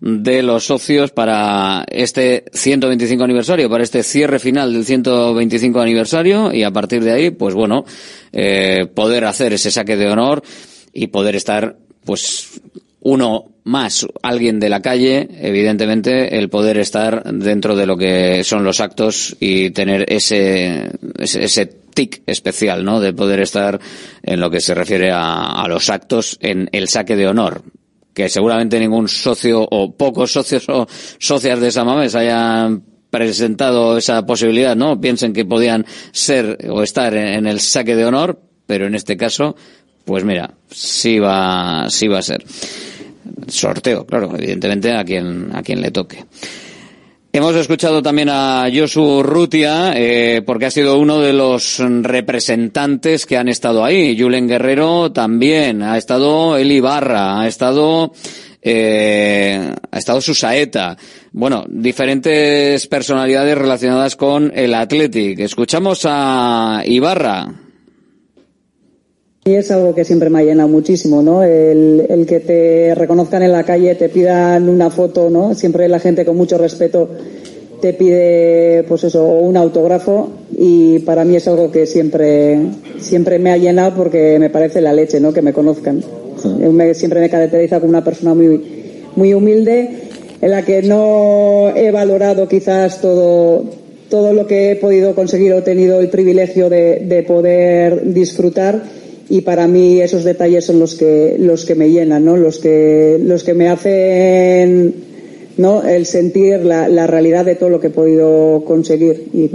de 0.00 0.42
los 0.42 0.64
socios 0.64 1.12
para 1.12 1.84
este 1.88 2.46
125 2.52 3.22
aniversario, 3.22 3.70
para 3.70 3.84
este 3.84 4.02
cierre 4.02 4.40
final 4.40 4.72
del 4.72 4.84
125 4.84 5.80
aniversario 5.80 6.52
y 6.52 6.64
a 6.64 6.72
partir 6.72 7.04
de 7.04 7.12
ahí, 7.12 7.30
pues 7.30 7.54
bueno, 7.54 7.84
eh, 8.32 8.88
poder 8.92 9.24
hacer 9.24 9.52
ese 9.52 9.70
saque 9.70 9.96
de 9.96 10.10
honor 10.10 10.42
y 10.92 11.06
poder 11.06 11.36
estar, 11.36 11.76
pues, 12.04 12.60
uno 13.02 13.44
más, 13.70 14.06
alguien 14.22 14.60
de 14.60 14.68
la 14.68 14.82
calle, 14.82 15.28
evidentemente, 15.40 16.38
el 16.38 16.48
poder 16.48 16.78
estar 16.78 17.22
dentro 17.32 17.76
de 17.76 17.86
lo 17.86 17.96
que 17.96 18.44
son 18.44 18.64
los 18.64 18.80
actos 18.80 19.36
y 19.40 19.70
tener 19.70 20.04
ese, 20.12 20.90
ese, 21.18 21.66
tic 21.94 22.22
especial, 22.26 22.84
¿no? 22.84 23.00
De 23.00 23.12
poder 23.12 23.40
estar 23.40 23.80
en 24.22 24.40
lo 24.40 24.50
que 24.50 24.60
se 24.60 24.74
refiere 24.74 25.10
a, 25.10 25.62
a 25.62 25.68
los 25.68 25.88
actos 25.90 26.38
en 26.40 26.68
el 26.72 26.88
saque 26.88 27.16
de 27.16 27.26
honor 27.26 27.62
que 28.14 28.28
seguramente 28.28 28.78
ningún 28.78 29.08
socio 29.08 29.66
o 29.70 29.96
pocos 29.96 30.32
socios 30.32 30.68
o 30.68 30.86
socias 31.18 31.60
de 31.60 31.70
Samames 31.70 32.14
hayan 32.16 32.82
presentado 33.08 33.96
esa 33.96 34.26
posibilidad, 34.26 34.76
¿no? 34.76 35.00
Piensen 35.00 35.32
que 35.32 35.44
podían 35.44 35.86
ser 36.10 36.58
o 36.68 36.82
estar 36.82 37.14
en 37.14 37.46
el 37.46 37.60
saque 37.60 37.94
de 37.94 38.04
honor, 38.04 38.40
pero 38.66 38.86
en 38.86 38.96
este 38.96 39.16
caso 39.16 39.56
pues 40.04 40.24
mira, 40.24 40.54
sí 40.70 41.18
va, 41.18 41.88
sí 41.88 42.08
va 42.08 42.18
a 42.18 42.22
ser. 42.22 42.44
Sorteo, 43.48 44.06
claro, 44.06 44.32
evidentemente 44.36 44.92
a 44.92 45.04
quien, 45.04 45.50
a 45.54 45.62
quien 45.62 45.80
le 45.80 45.90
toque. 45.90 46.24
Hemos 47.32 47.54
escuchado 47.54 48.02
también 48.02 48.28
a 48.28 48.66
Josu 48.74 49.22
Rutia, 49.22 49.92
eh, 49.94 50.42
porque 50.44 50.66
ha 50.66 50.70
sido 50.70 50.98
uno 50.98 51.20
de 51.20 51.32
los 51.32 51.78
representantes 51.78 53.24
que 53.24 53.36
han 53.36 53.48
estado 53.48 53.84
ahí. 53.84 54.20
Julen 54.20 54.48
Guerrero 54.48 55.12
también, 55.12 55.80
ha 55.84 55.96
estado 55.96 56.56
Eli 56.56 56.80
Barra, 56.80 57.40
ha 57.40 57.46
estado, 57.46 58.12
eh, 58.60 59.72
ha 59.92 59.98
estado 59.98 60.20
Susaeta. 60.20 60.96
Bueno, 61.30 61.64
diferentes 61.68 62.88
personalidades 62.88 63.56
relacionadas 63.56 64.16
con 64.16 64.50
el 64.52 64.74
Athletic. 64.74 65.38
Escuchamos 65.38 66.00
a 66.06 66.82
Ibarra. 66.84 67.69
Y 69.44 69.54
es 69.54 69.70
algo 69.70 69.94
que 69.94 70.04
siempre 70.04 70.28
me 70.28 70.40
ha 70.40 70.42
llenado 70.42 70.68
muchísimo, 70.68 71.22
¿no? 71.22 71.42
El, 71.42 72.06
el, 72.08 72.26
que 72.26 72.40
te 72.40 72.94
reconozcan 72.94 73.42
en 73.42 73.52
la 73.52 73.64
calle, 73.64 73.94
te 73.94 74.10
pidan 74.10 74.68
una 74.68 74.90
foto, 74.90 75.30
¿no? 75.30 75.54
Siempre 75.54 75.88
la 75.88 75.98
gente 75.98 76.26
con 76.26 76.36
mucho 76.36 76.58
respeto 76.58 77.08
te 77.80 77.94
pide 77.94 78.84
pues 78.86 79.04
eso 79.04 79.24
un 79.24 79.56
autógrafo. 79.56 80.30
Y 80.56 81.00
para 81.00 81.24
mí 81.24 81.36
es 81.36 81.48
algo 81.48 81.70
que 81.70 81.86
siempre 81.86 82.58
siempre 82.98 83.38
me 83.38 83.50
ha 83.50 83.56
llenado 83.56 83.94
porque 83.96 84.38
me 84.38 84.50
parece 84.50 84.80
la 84.80 84.92
leche 84.92 85.20
no 85.20 85.32
que 85.32 85.42
me 85.42 85.52
conozcan. 85.52 86.02
Me, 86.72 86.94
siempre 86.94 87.20
me 87.20 87.30
caracteriza 87.30 87.80
como 87.80 87.90
una 87.90 88.04
persona 88.04 88.34
muy 88.34 88.60
muy 89.16 89.34
humilde 89.34 89.90
en 90.40 90.50
la 90.50 90.64
que 90.64 90.82
no 90.82 91.72
he 91.74 91.90
valorado 91.90 92.48
quizás 92.48 93.00
todo 93.00 93.64
todo 94.08 94.32
lo 94.32 94.46
que 94.46 94.72
he 94.72 94.76
podido 94.76 95.14
conseguir 95.14 95.52
o 95.52 95.62
tenido 95.62 96.00
el 96.00 96.08
privilegio 96.08 96.68
de, 96.68 97.04
de 97.06 97.22
poder 97.22 98.12
disfrutar 98.12 98.82
y 99.30 99.40
para 99.40 99.66
mí 99.66 100.00
esos 100.00 100.24
detalles 100.24 100.66
son 100.66 100.78
los 100.78 100.94
que 100.96 101.36
los 101.38 101.64
que 101.64 101.74
me 101.74 101.88
llenan 101.88 102.24
no 102.24 102.36
los 102.36 102.58
que 102.58 103.18
los 103.22 103.44
que 103.44 103.54
me 103.54 103.68
hacen 103.68 104.94
no 105.56 105.82
el 105.82 106.06
sentir 106.06 106.60
la, 106.64 106.88
la 106.88 107.06
realidad 107.06 107.44
de 107.44 107.54
todo 107.54 107.70
lo 107.70 107.80
que 107.80 107.88
he 107.88 107.90
podido 107.90 108.64
conseguir 108.66 109.28
y. 109.32 109.50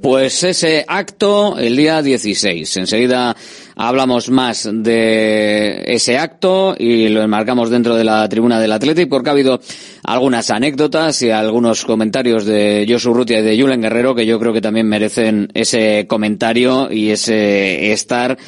Pues 0.00 0.44
ese 0.44 0.84
acto 0.86 1.58
el 1.58 1.76
día 1.76 2.02
16. 2.02 2.76
Enseguida 2.76 3.36
hablamos 3.74 4.30
más 4.30 4.68
de 4.72 5.82
ese 5.86 6.16
acto 6.16 6.76
y 6.78 7.08
lo 7.08 7.22
enmarcamos 7.22 7.68
dentro 7.68 7.96
de 7.96 8.04
la 8.04 8.28
tribuna 8.28 8.60
del 8.60 8.72
Athletic 8.72 9.08
porque 9.08 9.30
ha 9.30 9.32
habido 9.32 9.60
algunas 10.04 10.50
anécdotas 10.50 11.20
y 11.22 11.30
algunos 11.30 11.84
comentarios 11.84 12.44
de 12.44 12.86
Josu 12.88 13.12
Rutia 13.12 13.40
y 13.40 13.42
de 13.42 13.60
Julen 13.60 13.82
Guerrero 13.82 14.14
que 14.14 14.24
yo 14.24 14.38
creo 14.38 14.52
que 14.52 14.60
también 14.60 14.88
merecen 14.88 15.48
ese 15.52 16.06
comentario 16.06 16.92
y 16.92 17.10
ese 17.10 17.92
estar 17.92 18.38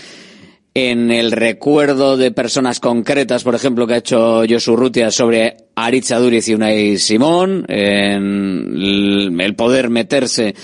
en 0.74 1.10
el 1.10 1.32
recuerdo 1.32 2.16
de 2.16 2.30
personas 2.30 2.78
concretas, 2.80 3.42
por 3.42 3.54
ejemplo, 3.54 3.86
que 3.86 3.94
ha 3.94 3.98
hecho 3.98 4.42
Josu 4.48 4.76
Rutia 4.76 5.10
sobre 5.10 5.56
Aritz 5.74 6.12
Aduriz 6.12 6.48
y 6.48 6.54
Unai 6.54 6.98
Simón, 6.98 7.64
en 7.68 9.40
el 9.40 9.54
poder 9.56 9.90
meterse 9.90 10.54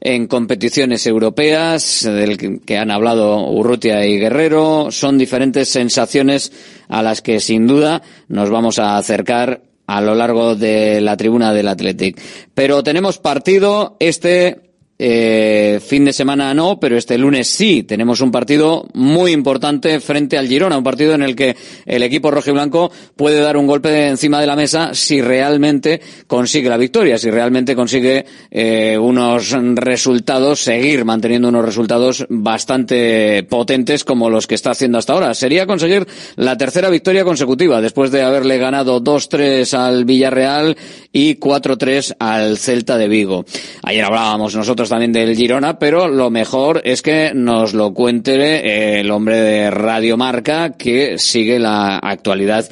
en 0.00 0.26
competiciones 0.26 1.06
europeas, 1.06 2.02
del 2.02 2.60
que 2.60 2.76
han 2.76 2.90
hablado 2.90 3.48
Urrutia 3.50 4.04
y 4.04 4.18
Guerrero, 4.18 4.88
son 4.90 5.16
diferentes 5.16 5.68
sensaciones 5.68 6.52
a 6.88 7.04
las 7.04 7.22
que 7.22 7.38
sin 7.38 7.68
duda 7.68 8.02
nos 8.26 8.50
vamos 8.50 8.80
a 8.80 8.96
acercar 8.96 9.62
a 9.86 10.00
lo 10.00 10.16
largo 10.16 10.56
de 10.56 11.00
la 11.00 11.16
tribuna 11.16 11.52
del 11.52 11.68
Athletic. 11.68 12.20
Pero 12.52 12.82
tenemos 12.82 13.18
partido 13.18 13.96
este 14.00 14.71
eh, 15.04 15.80
fin 15.84 16.04
de 16.04 16.12
semana 16.12 16.54
no, 16.54 16.78
pero 16.78 16.96
este 16.96 17.18
lunes 17.18 17.48
sí. 17.48 17.82
Tenemos 17.82 18.20
un 18.20 18.30
partido 18.30 18.86
muy 18.94 19.32
importante 19.32 19.98
frente 19.98 20.38
al 20.38 20.46
Girona, 20.46 20.78
un 20.78 20.84
partido 20.84 21.14
en 21.14 21.22
el 21.22 21.34
que 21.34 21.56
el 21.86 22.04
equipo 22.04 22.30
rojiblanco 22.30 22.92
puede 23.16 23.40
dar 23.40 23.56
un 23.56 23.66
golpe 23.66 24.06
encima 24.06 24.40
de 24.40 24.46
la 24.46 24.54
mesa 24.54 24.94
si 24.94 25.20
realmente 25.20 26.00
consigue 26.28 26.68
la 26.68 26.76
victoria, 26.76 27.18
si 27.18 27.32
realmente 27.32 27.74
consigue 27.74 28.24
eh, 28.48 28.96
unos 28.96 29.50
resultados, 29.74 30.60
seguir 30.60 31.04
manteniendo 31.04 31.48
unos 31.48 31.64
resultados 31.64 32.24
bastante 32.28 33.42
potentes 33.42 34.04
como 34.04 34.30
los 34.30 34.46
que 34.46 34.54
está 34.54 34.70
haciendo 34.70 34.98
hasta 34.98 35.14
ahora. 35.14 35.34
Sería 35.34 35.66
conseguir 35.66 36.06
la 36.36 36.56
tercera 36.56 36.90
victoria 36.90 37.24
consecutiva 37.24 37.80
después 37.80 38.12
de 38.12 38.22
haberle 38.22 38.56
ganado 38.58 39.02
2-3 39.02 39.74
al 39.74 40.04
Villarreal 40.04 40.76
y 41.12 41.40
4-3 41.40 42.14
al 42.20 42.56
Celta 42.56 42.96
de 42.98 43.08
Vigo. 43.08 43.44
Ayer 43.82 44.04
hablábamos 44.04 44.54
nosotros 44.54 44.91
también 44.92 45.12
del 45.14 45.34
Girona, 45.34 45.78
pero 45.78 46.06
lo 46.06 46.28
mejor 46.28 46.82
es 46.84 47.00
que 47.00 47.32
nos 47.34 47.72
lo 47.72 47.94
cuente 47.94 48.34
eh, 48.34 49.00
el 49.00 49.10
hombre 49.10 49.40
de 49.40 49.70
Radio 49.70 50.18
Marca 50.18 50.74
que 50.76 51.16
sigue 51.16 51.58
la 51.58 51.96
actualidad 51.96 52.68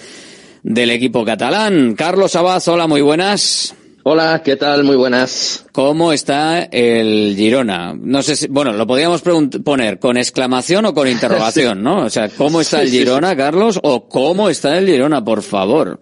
del 0.62 0.90
equipo 0.90 1.24
catalán. 1.24 1.94
Carlos 1.94 2.36
Abad, 2.36 2.62
hola, 2.68 2.86
muy 2.86 3.00
buenas. 3.00 3.74
Hola, 4.02 4.42
¿qué 4.44 4.56
tal? 4.56 4.84
Muy 4.84 4.96
buenas. 4.96 5.64
¿Cómo 5.72 6.12
está 6.12 6.64
el 6.64 7.34
Girona? 7.38 7.94
No 7.98 8.22
sé 8.22 8.36
si, 8.36 8.48
bueno, 8.48 8.74
lo 8.74 8.86
podríamos 8.86 9.22
poner 9.64 9.98
con 9.98 10.18
exclamación 10.18 10.84
o 10.84 10.92
con 10.92 11.08
interrogación, 11.08 11.78
sí. 11.78 11.84
¿no? 11.84 12.04
O 12.04 12.10
sea, 12.10 12.28
¿cómo 12.28 12.60
está 12.60 12.82
el 12.82 12.90
Girona, 12.90 13.34
Carlos? 13.34 13.80
O 13.82 14.10
¿cómo 14.10 14.50
está 14.50 14.76
el 14.76 14.86
Girona, 14.86 15.24
por 15.24 15.40
favor? 15.40 15.98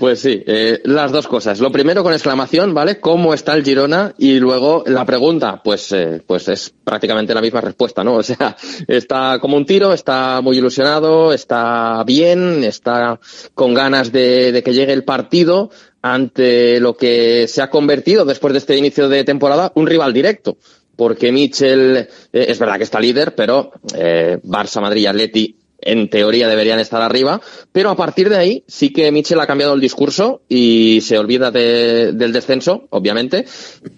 Pues 0.00 0.20
sí, 0.20 0.42
eh, 0.46 0.80
las 0.84 1.12
dos 1.12 1.28
cosas. 1.28 1.60
Lo 1.60 1.70
primero 1.70 2.02
con 2.02 2.14
exclamación, 2.14 2.72
¿vale? 2.72 3.00
¿Cómo 3.00 3.34
está 3.34 3.52
el 3.52 3.62
Girona? 3.62 4.14
Y 4.16 4.38
luego 4.38 4.82
la 4.86 5.04
pregunta, 5.04 5.60
pues, 5.62 5.92
eh, 5.92 6.22
pues 6.26 6.48
es 6.48 6.72
prácticamente 6.82 7.34
la 7.34 7.42
misma 7.42 7.60
respuesta, 7.60 8.02
¿no? 8.02 8.14
O 8.20 8.22
sea, 8.22 8.56
está 8.88 9.38
como 9.40 9.58
un 9.58 9.66
tiro, 9.66 9.92
está 9.92 10.40
muy 10.40 10.56
ilusionado, 10.56 11.34
está 11.34 12.02
bien, 12.04 12.64
está 12.64 13.20
con 13.52 13.74
ganas 13.74 14.10
de, 14.10 14.52
de 14.52 14.62
que 14.62 14.72
llegue 14.72 14.94
el 14.94 15.04
partido 15.04 15.68
ante 16.00 16.80
lo 16.80 16.96
que 16.96 17.46
se 17.46 17.60
ha 17.60 17.68
convertido 17.68 18.24
después 18.24 18.54
de 18.54 18.58
este 18.60 18.78
inicio 18.78 19.06
de 19.06 19.24
temporada 19.24 19.70
un 19.74 19.86
rival 19.86 20.14
directo 20.14 20.56
porque 20.96 21.32
Mitchell 21.32 21.96
eh, 21.96 22.06
es 22.30 22.58
verdad 22.58 22.76
que 22.76 22.84
está 22.84 23.00
líder, 23.00 23.34
pero 23.34 23.72
eh, 23.94 24.38
Barça, 24.44 24.82
Madrid 24.82 25.02
y 25.02 25.06
Atleti 25.06 25.56
en 25.82 26.08
teoría 26.08 26.48
deberían 26.48 26.78
estar 26.78 27.02
arriba, 27.02 27.40
pero 27.72 27.90
a 27.90 27.96
partir 27.96 28.28
de 28.28 28.36
ahí 28.36 28.64
sí 28.66 28.92
que 28.92 29.10
Mitchell 29.12 29.40
ha 29.40 29.46
cambiado 29.46 29.74
el 29.74 29.80
discurso 29.80 30.42
y 30.48 31.00
se 31.02 31.18
olvida 31.18 31.50
de, 31.50 32.12
del 32.12 32.32
descenso, 32.32 32.86
obviamente, 32.90 33.44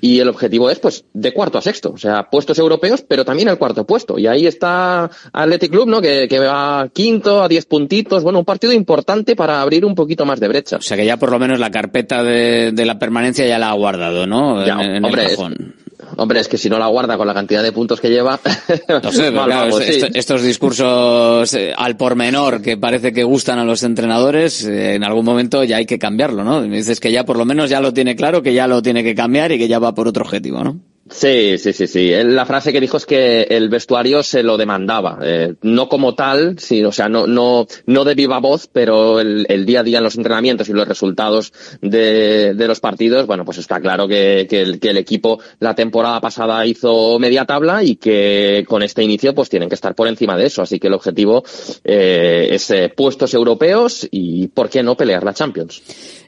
y 0.00 0.20
el 0.20 0.28
objetivo 0.28 0.70
es 0.70 0.78
pues 0.78 1.04
de 1.12 1.32
cuarto 1.32 1.58
a 1.58 1.62
sexto, 1.62 1.92
o 1.92 1.98
sea, 1.98 2.28
puestos 2.30 2.58
europeos, 2.58 3.04
pero 3.06 3.24
también 3.24 3.48
el 3.48 3.58
cuarto 3.58 3.86
puesto. 3.86 4.18
Y 4.18 4.26
ahí 4.26 4.46
está 4.46 5.10
Athletic 5.32 5.70
Club, 5.70 5.88
¿no? 5.88 6.00
Que, 6.00 6.28
que 6.28 6.38
va 6.38 6.88
quinto 6.92 7.42
a 7.42 7.48
diez 7.48 7.66
puntitos, 7.66 8.22
bueno, 8.22 8.40
un 8.40 8.44
partido 8.44 8.72
importante 8.72 9.36
para 9.36 9.60
abrir 9.60 9.84
un 9.84 9.94
poquito 9.94 10.24
más 10.24 10.40
de 10.40 10.48
brecha. 10.48 10.76
O 10.76 10.82
sea 10.82 10.96
que 10.96 11.06
ya 11.06 11.16
por 11.16 11.30
lo 11.30 11.38
menos 11.38 11.58
la 11.58 11.70
carpeta 11.70 12.22
de, 12.22 12.72
de 12.72 12.86
la 12.86 12.98
permanencia 12.98 13.46
ya 13.46 13.58
la 13.58 13.70
ha 13.70 13.74
guardado, 13.74 14.26
¿no? 14.26 14.64
Ya, 14.66 14.74
en, 14.74 14.96
en 14.96 15.04
hombre, 15.04 15.26
el. 15.26 15.81
Hombre, 16.16 16.40
es 16.40 16.48
que 16.48 16.58
si 16.58 16.68
no 16.68 16.78
la 16.78 16.86
guarda 16.88 17.16
con 17.16 17.26
la 17.26 17.34
cantidad 17.34 17.62
de 17.62 17.72
puntos 17.72 18.00
que 18.00 18.08
lleva. 18.10 18.38
No 19.02 19.12
sé, 19.12 19.22
pero 19.30 19.44
claro, 19.44 19.48
vamos, 19.70 19.80
est- 19.80 20.00
sí. 20.06 20.10
estos 20.14 20.42
discursos 20.42 21.54
eh, 21.54 21.72
al 21.76 21.96
por 21.96 22.16
menor 22.16 22.62
que 22.62 22.76
parece 22.76 23.12
que 23.12 23.24
gustan 23.24 23.58
a 23.58 23.64
los 23.64 23.82
entrenadores, 23.82 24.64
eh, 24.64 24.94
en 24.94 25.04
algún 25.04 25.24
momento 25.24 25.64
ya 25.64 25.76
hay 25.76 25.86
que 25.86 25.98
cambiarlo, 25.98 26.44
¿no? 26.44 26.62
Dices 26.62 27.00
que 27.00 27.12
ya 27.12 27.24
por 27.24 27.36
lo 27.36 27.44
menos 27.44 27.70
ya 27.70 27.80
lo 27.80 27.92
tiene 27.92 28.16
claro, 28.16 28.42
que 28.42 28.54
ya 28.54 28.66
lo 28.66 28.82
tiene 28.82 29.02
que 29.02 29.14
cambiar 29.14 29.52
y 29.52 29.58
que 29.58 29.68
ya 29.68 29.78
va 29.78 29.94
por 29.94 30.08
otro 30.08 30.24
objetivo, 30.24 30.62
¿no? 30.64 30.80
Sí, 31.12 31.58
sí, 31.58 31.72
sí, 31.74 31.86
sí. 31.86 32.10
La 32.24 32.46
frase 32.46 32.72
que 32.72 32.80
dijo 32.80 32.96
es 32.96 33.04
que 33.04 33.42
el 33.42 33.68
vestuario 33.68 34.22
se 34.22 34.42
lo 34.42 34.56
demandaba. 34.56 35.18
Eh, 35.22 35.54
no 35.60 35.88
como 35.88 36.14
tal, 36.14 36.58
sí, 36.58 36.82
o 36.82 36.90
sea, 36.90 37.08
no, 37.08 37.26
no, 37.26 37.66
no 37.86 38.04
de 38.04 38.14
viva 38.14 38.40
voz, 38.40 38.66
pero 38.66 39.20
el, 39.20 39.66
día 39.66 39.80
a 39.80 39.82
día 39.82 39.98
en 39.98 40.04
los 40.04 40.16
entrenamientos 40.16 40.68
y 40.70 40.72
los 40.72 40.88
resultados 40.88 41.52
de, 41.82 42.54
de 42.54 42.66
los 42.66 42.80
partidos, 42.80 43.26
bueno, 43.26 43.44
pues 43.44 43.58
está 43.58 43.78
claro 43.80 44.08
que, 44.08 44.46
que, 44.48 44.62
el, 44.62 44.80
que 44.80 44.88
el 44.88 44.96
equipo 44.96 45.38
la 45.60 45.74
temporada 45.74 46.20
pasada 46.20 46.64
hizo 46.64 47.18
media 47.18 47.44
tabla 47.44 47.84
y 47.84 47.96
que 47.96 48.64
con 48.66 48.82
este 48.82 49.02
inicio 49.02 49.34
pues 49.34 49.50
tienen 49.50 49.68
que 49.68 49.74
estar 49.74 49.94
por 49.94 50.08
encima 50.08 50.36
de 50.36 50.46
eso. 50.46 50.62
Así 50.62 50.80
que 50.80 50.86
el 50.86 50.94
objetivo 50.94 51.44
eh, 51.84 52.48
es 52.52 52.70
eh, 52.70 52.88
puestos 52.88 53.34
europeos 53.34 54.08
y, 54.10 54.48
¿por 54.48 54.70
qué 54.70 54.82
no 54.82 54.96
pelear 54.96 55.22
la 55.24 55.34
Champions? 55.34 55.82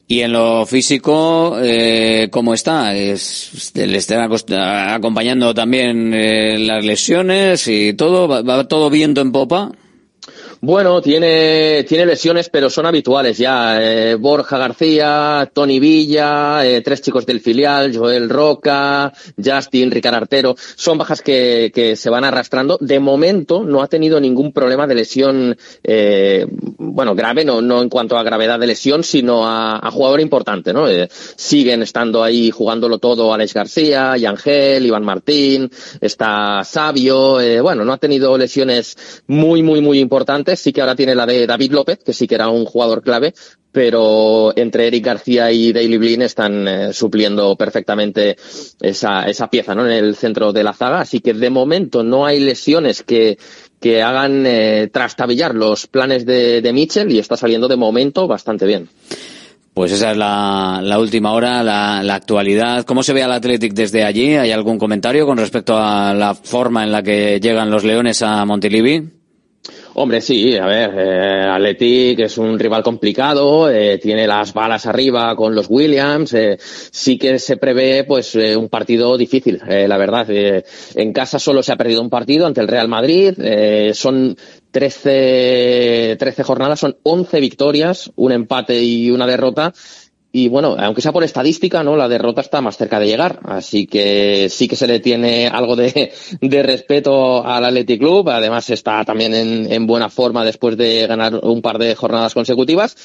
Y 0.07 0.21
en 0.21 0.33
lo 0.33 0.67
físico, 0.67 1.57
eh, 1.63 2.29
¿cómo 2.31 2.53
está? 2.53 2.95
Es, 2.95 3.73
le 3.75 3.97
están 3.97 4.31
acompañando 4.31 5.55
también 5.55 6.13
eh, 6.13 6.59
las 6.59 6.85
lesiones 6.85 7.67
y 7.69 7.95
todo, 7.95 8.29
va 8.29 8.69
todo 8.69 8.91
viento 8.91 9.23
en 9.23 9.33
popa. 9.33 9.73
Bueno, 10.67 11.03
tiene, 11.03 11.85
tiene 11.87 12.07
lesiones, 12.07 12.49
pero 12.49 12.71
son 12.71 12.87
habituales 12.87 13.37
ya. 13.37 13.77
Eh, 13.83 14.15
Borja 14.15 14.57
García, 14.57 15.51
Tony 15.53 15.79
Villa, 15.79 16.65
eh, 16.65 16.81
tres 16.81 17.03
chicos 17.03 17.27
del 17.27 17.41
filial, 17.41 17.95
Joel 17.95 18.31
Roca, 18.31 19.13
Justin, 19.37 19.91
Ricard 19.91 20.15
Artero. 20.15 20.55
Son 20.57 20.97
bajas 20.97 21.21
que, 21.21 21.71
que 21.75 21.97
se 21.97 22.09
van 22.09 22.25
arrastrando. 22.25 22.79
De 22.81 22.99
momento 22.99 23.63
no 23.63 23.83
ha 23.83 23.89
tenido 23.89 24.19
ningún 24.19 24.55
problema 24.55 24.87
de 24.87 24.95
lesión, 24.95 25.55
eh, 25.83 26.47
bueno, 26.49 27.15
grave, 27.15 27.45
no, 27.45 27.61
no 27.61 27.83
en 27.83 27.91
cuanto 27.91 28.17
a 28.17 28.23
gravedad 28.23 28.59
de 28.59 28.69
lesión, 28.69 29.05
sino 29.05 29.47
a, 29.47 29.87
a 29.87 29.91
jugador 29.91 30.21
importante, 30.21 30.73
¿no? 30.73 30.89
Eh, 30.89 31.11
siguen 31.11 31.83
estando 31.83 32.25
ahí 32.25 32.51
jugándolo 32.51 32.97
todo 32.99 33.35
Alex 33.35 33.53
García, 33.53 34.17
Yangel, 34.17 34.87
Iván 34.87 35.05
Martín, 35.05 35.71
está 36.01 36.65
Sabio, 36.65 37.39
eh, 37.39 37.61
bueno, 37.61 37.85
no 37.85 37.93
ha 37.93 37.99
tenido 37.99 38.39
lesiones 38.39 38.97
muy, 39.27 39.63
muy, 39.63 39.83
muy 39.83 39.99
importantes. 39.99 40.54
Sí 40.61 40.73
que 40.73 40.81
ahora 40.81 40.97
tiene 40.97 41.15
la 41.15 41.27
de 41.27 41.47
David 41.47 41.73
López, 41.73 41.99
que 42.05 42.13
sí 42.13 42.27
que 42.27 42.35
era 42.35 42.49
un 42.49 42.65
jugador 42.65 43.03
clave, 43.03 43.35
pero 43.73 44.53
entre 44.57 44.87
Eric 44.87 45.05
García 45.05 45.51
y 45.51 45.73
Daily 45.73 45.99
Blin 45.99 46.23
están 46.23 46.69
eh, 46.69 46.93
supliendo 46.93 47.57
perfectamente 47.57 48.37
esa, 48.81 49.25
esa 49.25 49.49
pieza, 49.49 49.75
¿no? 49.75 49.85
En 49.85 49.93
el 49.93 50.15
centro 50.17 50.53
de 50.53 50.63
la 50.63 50.73
zaga. 50.73 51.01
Así 51.01 51.21
que 51.21 51.35
de 51.35 51.51
momento 51.51 52.03
no 52.03 52.25
hay 52.25 52.41
lesiones 52.41 53.03
que, 53.03 53.37
que 53.81 54.03
hagan 54.03 54.45
eh, 54.47 54.89
trastabillar 54.93 55.55
los 55.55 55.87
planes 55.89 56.25
de, 56.25 56.63
de 56.63 56.73
Mitchell 56.73 57.11
y 57.11 57.19
está 57.19 57.37
saliendo 57.37 57.67
de 57.67 57.77
momento 57.77 58.29
bastante 58.29 58.65
bien. 58.65 58.89
Pues 59.75 59.91
esa 59.91 60.13
es 60.13 60.17
la, 60.17 60.79
la 60.81 61.01
última 61.01 61.33
hora, 61.33 61.65
la, 61.65 62.01
la 62.05 62.15
actualidad. 62.15 62.85
¿Cómo 62.85 63.03
se 63.03 63.13
ve 63.13 63.25
al 63.25 63.33
Athletic 63.33 63.75
desde 63.75 64.05
allí? 64.05 64.37
¿Hay 64.37 64.53
algún 64.53 64.79
comentario 64.79 65.27
con 65.27 65.37
respecto 65.37 65.77
a 65.77 66.15
la 66.15 66.37
forma 66.37 66.85
en 66.85 66.93
la 66.93 67.03
que 67.03 67.41
llegan 67.41 67.73
los 67.73 67.83
Leones 67.83 68.23
a 68.23 68.45
Montilivi? 68.45 69.03
Hombre, 69.97 70.21
sí, 70.21 70.57
a 70.57 70.67
ver, 70.67 70.91
eh, 70.99 71.47
Athletic 71.49 72.19
es 72.19 72.37
un 72.37 72.59
rival 72.59 72.83
complicado, 72.83 73.71
eh, 73.71 73.99
tiene 73.99 74.27
las 74.27 74.53
balas 74.53 74.87
arriba 74.87 75.37
con 75.37 75.55
los 75.55 75.67
Williams, 75.71 76.35
eh, 76.35 76.59
sí 76.59 77.17
que 77.17 77.39
se 77.39 77.59
prevé 77.59 78.03
pues 78.03 78.35
eh, 78.35 78.57
un 78.57 78.69
partido 78.69 79.17
difícil, 79.17 79.61
eh, 79.69 79.87
la 79.87 79.97
verdad. 79.97 80.27
Eh, 80.31 80.65
en 80.97 81.13
casa 81.13 81.39
solo 81.39 81.63
se 81.63 81.71
ha 81.71 81.77
perdido 81.77 82.03
un 82.03 82.11
partido 82.11 82.45
ante 82.45 82.61
el 82.61 82.67
Real 82.67 82.89
Madrid, 82.89 83.35
son 83.95 84.37
13, 84.73 86.17
13 86.19 86.43
jornadas, 86.43 86.81
son 86.81 86.97
11 87.05 87.39
victorias, 87.39 88.11
un 88.17 88.33
empate 88.33 88.83
y 88.83 89.13
una 89.13 89.29
derrota. 89.29 89.73
Y 90.37 90.49
bueno, 90.49 90.75
aunque 90.77 91.01
sea 91.01 91.13
por 91.13 91.23
estadística, 91.23 91.85
¿no? 91.85 91.95
La 91.95 92.09
derrota 92.09 92.41
está 92.41 92.61
más 92.61 92.77
cerca 92.77 92.99
de 92.99 93.07
llegar. 93.07 93.39
Así 93.45 93.87
que 93.87 94.49
sí 94.51 94.67
que 94.67 94.75
se 94.75 94.89
le 94.89 94.99
tiene 94.99 95.47
algo 95.47 95.77
de, 95.77 96.13
de 96.41 96.63
respeto 96.65 97.47
al 97.47 97.65
Athletic 97.65 98.01
Club. 98.01 98.29
Además 98.31 98.69
está 98.69 99.05
también 99.05 99.33
en, 99.33 99.73
en 99.73 99.87
buena 99.87 100.11
forma 100.11 100.45
después 100.45 100.77
de 100.77 101.07
ganar 101.07 101.39
un 101.41 101.63
par 101.63 101.79
de 101.79 101.95
jornadas 101.95 102.35
consecutivas. 102.35 102.97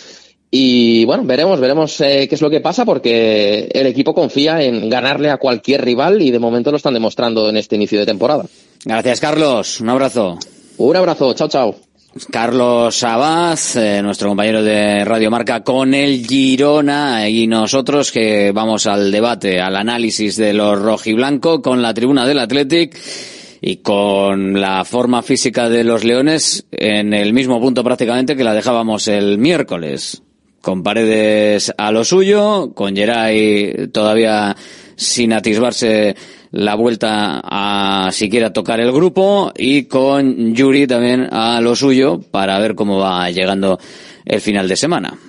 Y 0.49 1.05
bueno, 1.05 1.23
veremos, 1.23 1.59
veremos 1.59 2.01
eh, 2.01 2.25
qué 2.27 2.33
es 2.33 2.41
lo 2.41 2.49
que 2.49 2.61
pasa 2.61 2.83
porque 2.83 3.69
el 3.73 3.85
equipo 3.85 4.15
confía 4.15 4.63
en 4.63 4.89
ganarle 4.89 5.29
a 5.29 5.37
cualquier 5.37 5.85
rival 5.85 6.23
y 6.23 6.31
de 6.31 6.39
momento 6.39 6.71
lo 6.71 6.77
están 6.77 6.95
demostrando 6.95 7.47
en 7.47 7.57
este 7.57 7.75
inicio 7.75 7.99
de 7.99 8.07
temporada. 8.07 8.45
Gracias, 8.83 9.19
Carlos. 9.19 9.79
Un 9.81 9.89
abrazo. 9.89 10.39
Un 10.77 10.95
abrazo. 10.95 11.35
Chao, 11.35 11.47
chao. 11.47 11.88
Carlos 12.31 13.03
Abaz, 13.03 13.75
eh, 13.75 14.01
nuestro 14.01 14.29
compañero 14.29 14.63
de 14.63 15.05
Radio 15.05 15.29
Marca 15.29 15.63
con 15.63 15.93
el 15.93 16.25
Girona 16.25 17.29
y 17.29 17.45
nosotros 17.45 18.11
que 18.11 18.51
vamos 18.51 18.87
al 18.87 19.11
debate, 19.11 19.61
al 19.61 19.75
análisis 19.75 20.35
de 20.35 20.53
los 20.53 20.81
rojiblanco 20.81 21.61
con 21.61 21.83
la 21.83 21.93
tribuna 21.93 22.25
del 22.25 22.39
Athletic 22.39 22.99
y 23.61 23.77
con 23.77 24.59
la 24.59 24.85
forma 24.85 25.21
física 25.21 25.69
de 25.69 25.83
los 25.83 26.03
Leones 26.03 26.65
en 26.71 27.13
el 27.13 27.31
mismo 27.31 27.61
punto 27.61 27.83
prácticamente 27.83 28.35
que 28.35 28.43
la 28.43 28.55
dejábamos 28.55 29.07
el 29.07 29.37
miércoles. 29.37 30.23
Con 30.61 30.81
Paredes 30.81 31.71
a 31.77 31.91
lo 31.91 32.03
suyo, 32.03 32.73
con 32.73 32.95
Geray 32.95 33.87
todavía 33.93 34.55
sin 34.95 35.31
atisbarse 35.31 36.15
la 36.51 36.75
vuelta 36.75 37.41
a 37.43 38.11
siquiera 38.11 38.51
tocar 38.53 38.79
el 38.79 38.91
grupo 38.91 39.51
y 39.55 39.83
con 39.83 40.53
Yuri 40.53 40.87
también 40.87 41.27
a 41.31 41.61
lo 41.61 41.75
suyo 41.75 42.19
para 42.31 42.59
ver 42.59 42.75
cómo 42.75 42.97
va 42.97 43.29
llegando 43.29 43.79
el 44.25 44.41
final 44.41 44.67
de 44.67 44.75
semana. 44.75 45.28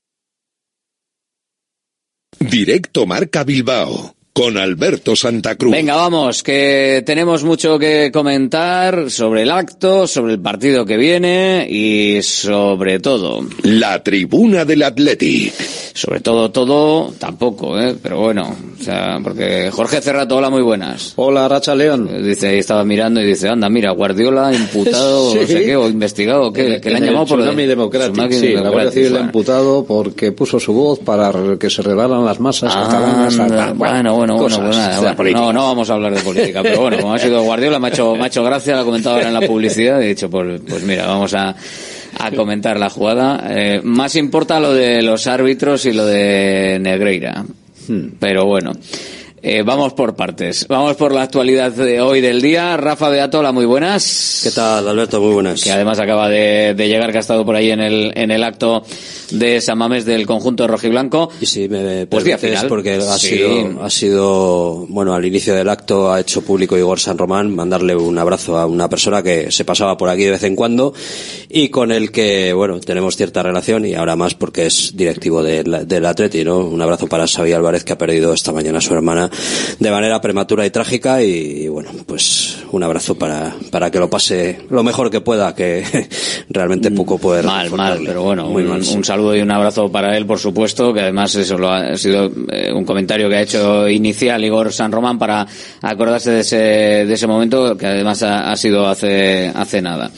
Directo 2.40 3.06
Marca 3.06 3.44
Bilbao 3.44 4.17
con 4.38 4.56
Alberto 4.56 5.16
Santa 5.16 5.56
Cruz. 5.56 5.72
Venga, 5.72 5.96
vamos, 5.96 6.44
que 6.44 7.02
tenemos 7.04 7.44
mucho 7.44 7.80
que 7.80 8.12
comentar 8.14 9.10
sobre 9.10 9.42
el 9.42 9.50
acto, 9.50 10.06
sobre 10.06 10.34
el 10.34 10.40
partido 10.40 10.86
que 10.86 10.96
viene 10.96 11.66
y 11.68 12.22
sobre 12.22 13.00
todo. 13.00 13.44
La 13.64 14.04
tribuna 14.04 14.64
del 14.64 14.84
Athletic. 14.84 15.54
Sobre 15.98 16.20
todo, 16.20 16.52
todo, 16.52 17.12
tampoco, 17.18 17.80
¿eh? 17.80 17.96
Pero 18.00 18.20
bueno, 18.20 18.56
o 18.80 18.84
sea, 18.84 19.20
porque 19.24 19.72
Jorge 19.72 20.02
Cerrato, 20.02 20.36
hola, 20.38 20.52
muy 20.52 20.62
buenas. 20.62 21.14
Hola, 21.16 21.48
Racha 21.48 21.74
León. 21.74 22.08
Dice, 22.24 22.50
ahí 22.50 22.60
estaba 22.60 22.86
mirando 22.86 23.20
y 23.20 23.26
dice, 23.26 23.50
anda, 23.50 23.68
mira, 23.68 23.90
Guardiola 23.94 24.54
imputado, 24.54 25.32
Sí. 25.38 25.40
no 25.42 25.48
sé 25.48 25.66
qué, 25.66 25.76
o 25.76 25.90
investigado, 25.90 26.54
¿qué? 26.54 26.80
que 26.80 26.92
le 26.92 26.98
han 26.98 27.04
En 27.04 27.10
el 27.10 27.16
llamado 27.16 27.26
por 27.26 27.56
Democratic, 27.56 28.12
Tsunami 28.14 28.34
sí, 28.36 28.54
la 28.54 28.70
Guardia 28.70 28.92
Civil 28.92 29.04
le 29.10 29.10
ha 29.10 29.12
bueno. 29.14 29.26
imputado 29.26 29.86
porque 29.86 30.32
puso 30.32 30.60
su 30.60 30.74
voz 30.74 31.00
para 31.00 31.32
que 31.60 31.72
se 31.72 31.82
regalaran 31.82 32.24
las 32.24 32.40
masas 32.40 32.72
catalanas. 32.76 33.40
Anda, 33.40 33.74
bueno, 33.74 34.16
bueno, 34.16 34.27
bueno, 34.34 34.56
cosas 34.58 34.60
pues 34.66 34.78
nada, 34.78 35.14
bueno, 35.16 35.40
no, 35.40 35.54
no 35.54 35.64
vamos 35.64 35.90
a 35.90 35.94
hablar 35.94 36.14
de 36.14 36.22
política, 36.22 36.62
pero 36.64 36.82
bueno, 36.82 36.98
como 37.00 37.14
ha 37.14 37.20
sido 37.20 37.42
Guardiola, 37.44 37.80
me 37.80 37.88
ha 37.88 37.92
hecho, 37.92 38.16
me 38.16 38.24
ha 38.24 38.28
hecho 38.28 38.44
gracia, 38.44 38.76
lo 38.76 38.82
ha 38.82 38.86
comentado 38.86 39.16
ahora 39.16 39.28
en 39.28 39.34
la 39.34 39.42
publicidad, 39.42 40.02
he 40.02 40.08
dicho, 40.08 40.30
pues, 40.30 40.62
pues 40.68 40.84
mira, 40.84 41.06
vamos 41.08 41.34
a, 41.34 41.56
a 42.20 42.32
comentar 42.32 42.80
la 42.80 42.90
jugada. 42.90 43.44
Eh, 43.50 43.82
más 43.84 44.16
importa 44.16 44.60
lo 44.60 44.74
de 44.74 45.02
los 45.02 45.28
árbitros 45.28 45.86
y 45.86 45.94
lo 45.94 46.06
de 46.06 46.78
Negreira, 46.82 47.46
Hmm. 47.88 48.10
pero 48.20 48.46
bueno. 48.46 48.74
Eh, 49.40 49.62
vamos 49.64 49.94
por 49.94 50.16
partes. 50.16 50.66
Vamos 50.68 50.96
por 50.96 51.14
la 51.14 51.22
actualidad 51.22 51.72
de 51.72 52.02
hoy 52.02 52.22
del 52.22 52.42
día. 52.42 52.76
Rafa 52.76 53.08
Beatola, 53.10 53.52
muy 53.52 53.66
buenas. 53.66 54.42
¿Qué 54.44 54.50
tal, 54.50 54.88
Alberto? 54.88 55.22
Muy 55.22 55.32
buenas. 55.34 55.64
Que 55.64 55.72
además 55.72 56.00
acaba 56.00 56.28
de, 56.28 56.74
de 56.74 56.88
llegar, 56.88 57.12
que 57.12 57.18
ha 57.18 57.22
estado 57.22 57.46
por 57.46 57.56
ahí 57.56 57.70
en 57.70 57.80
el, 57.80 58.12
en 58.16 58.32
el 58.32 58.44
acto 58.44 58.84
de 59.30 59.62
San 59.62 59.78
Mamés 59.78 60.06
del 60.06 60.26
conjunto 60.26 60.68
rojiblanco. 60.68 61.30
Y 61.40 61.46
si 61.46 61.70
me 61.70 62.08
Pues 62.08 62.24
día 62.24 62.38
permites, 62.38 62.60
final. 62.62 62.68
porque 62.68 62.94
ha 62.96 63.18
Sí. 63.18 63.28
sido, 63.38 63.84
ha 63.84 63.90
sido, 63.92 64.86
bueno, 64.90 65.14
al 65.14 65.24
inicio 65.24 65.54
del 65.54 65.70
acto 65.70 66.12
ha 66.12 66.20
hecho 66.20 66.42
público 66.42 66.76
Igor 66.76 67.00
San 67.00 67.18
Román 67.20 67.54
mandarle 67.54 67.96
un 67.96 68.18
abrazo 68.18 68.58
a 68.58 68.66
una 68.66 68.90
persona 68.90 69.22
que 69.22 69.52
se 69.52 69.66
pasaba 69.66 69.98
por 69.98 70.10
aquí 70.10 70.24
de 70.24 70.32
vez 70.32 70.44
en 70.44 70.56
cuando 70.56 70.94
y 71.48 71.70
con 71.70 71.92
el 71.92 72.12
que, 72.12 72.54
bueno, 72.54 72.80
tenemos 72.80 73.16
cierta 73.16 73.44
relación 73.44 73.86
y 73.86 73.94
ahora 73.94 74.16
más 74.16 74.34
porque 74.34 74.66
es 74.66 74.94
directivo 74.96 75.44
del, 75.44 75.88
del 75.88 76.06
Atleti, 76.08 76.44
¿no? 76.44 76.58
Un 76.60 76.82
abrazo 76.82 77.06
para 77.08 77.28
Xavi 77.28 77.54
Álvarez 77.54 77.84
que 77.84 77.94
ha 77.94 77.98
perdido 78.00 78.34
esta 78.34 78.52
mañana 78.52 78.80
a 78.80 78.82
su 78.82 78.94
hermana 78.96 79.27
manera, 79.30 79.78
de 79.80 79.92
manera 79.92 80.22
prematura 80.22 80.66
y 80.66 80.70
trágica 80.70 81.22
y, 81.22 81.68
bueno, 81.68 81.92
pues 82.06 82.60
un 82.72 82.84
abrazo 82.84 83.16
para, 83.16 83.56
para 83.72 83.90
que 83.92 84.00
lo 84.00 84.10
pase 84.10 84.60
lo 84.70 84.84
mejor 84.84 85.10
que 85.10 85.22
pueda, 85.22 85.56
que 85.56 85.84
realmente 86.50 86.92
poco 86.92 87.18
poder 87.18 87.46
Mal, 87.46 87.70
mal, 87.72 88.00
pero 88.06 88.24
bueno, 88.24 88.48
Muy 88.48 88.64
un, 88.64 88.70
mal, 88.70 88.84
sí. 88.84 88.96
un 88.96 89.04
saludo 89.04 89.36
y 89.36 89.42
un 89.42 89.52
abrazo 89.52 89.92
para 89.92 90.18
él, 90.18 90.26
por 90.26 90.40
supuesto, 90.40 90.94
que 90.94 91.02
además 91.02 91.36
eso 91.36 91.58
lo 91.58 91.70
ha, 91.70 91.94
ha 91.94 91.98
sido 91.98 92.32
eh, 92.52 92.72
un 92.74 92.86
comentario 92.86 93.30
que 93.30 93.36
ha 93.36 93.42
hecho 93.42 93.88
inicial 93.88 94.44
Igor 94.44 94.72
San 94.74 94.92
Román 94.92 95.18
para 95.18 95.46
acordarse 95.82 96.32
de 96.32 96.40
ese, 96.42 96.58
de 96.58 97.14
ese 97.14 97.28
momento, 97.28 97.78
que 97.78 97.86
además 97.86 98.24
ha, 98.24 98.52
ha 98.52 98.56
sido 98.58 98.88
hace, 98.88 99.52
hace 99.54 99.82
nada. 99.82 100.12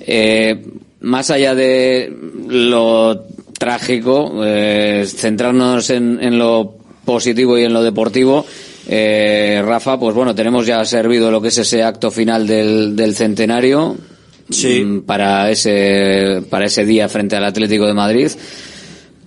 Eh, 0.00 0.64
más 1.00 1.30
allá 1.30 1.54
de 1.54 2.12
lo 2.48 3.24
trágico, 3.58 4.40
eh, 4.44 5.04
centrarnos 5.06 5.90
en, 5.90 6.18
en 6.22 6.38
lo 6.38 6.77
positivo 7.12 7.58
y 7.58 7.64
en 7.64 7.72
lo 7.72 7.82
deportivo, 7.82 8.44
eh, 8.86 9.62
Rafa, 9.64 9.98
pues 9.98 10.14
bueno, 10.14 10.34
tenemos 10.34 10.66
ya 10.66 10.84
servido 10.84 11.30
lo 11.30 11.40
que 11.40 11.48
es 11.48 11.56
ese 11.56 11.82
acto 11.82 12.10
final 12.10 12.46
del, 12.46 12.94
del 12.94 13.14
centenario 13.14 13.96
mm, 14.48 15.00
para 15.00 15.50
ese 15.50 16.42
para 16.50 16.66
ese 16.66 16.84
día 16.84 17.08
frente 17.08 17.34
al 17.34 17.44
Atlético 17.44 17.86
de 17.86 17.94
Madrid. 17.94 18.30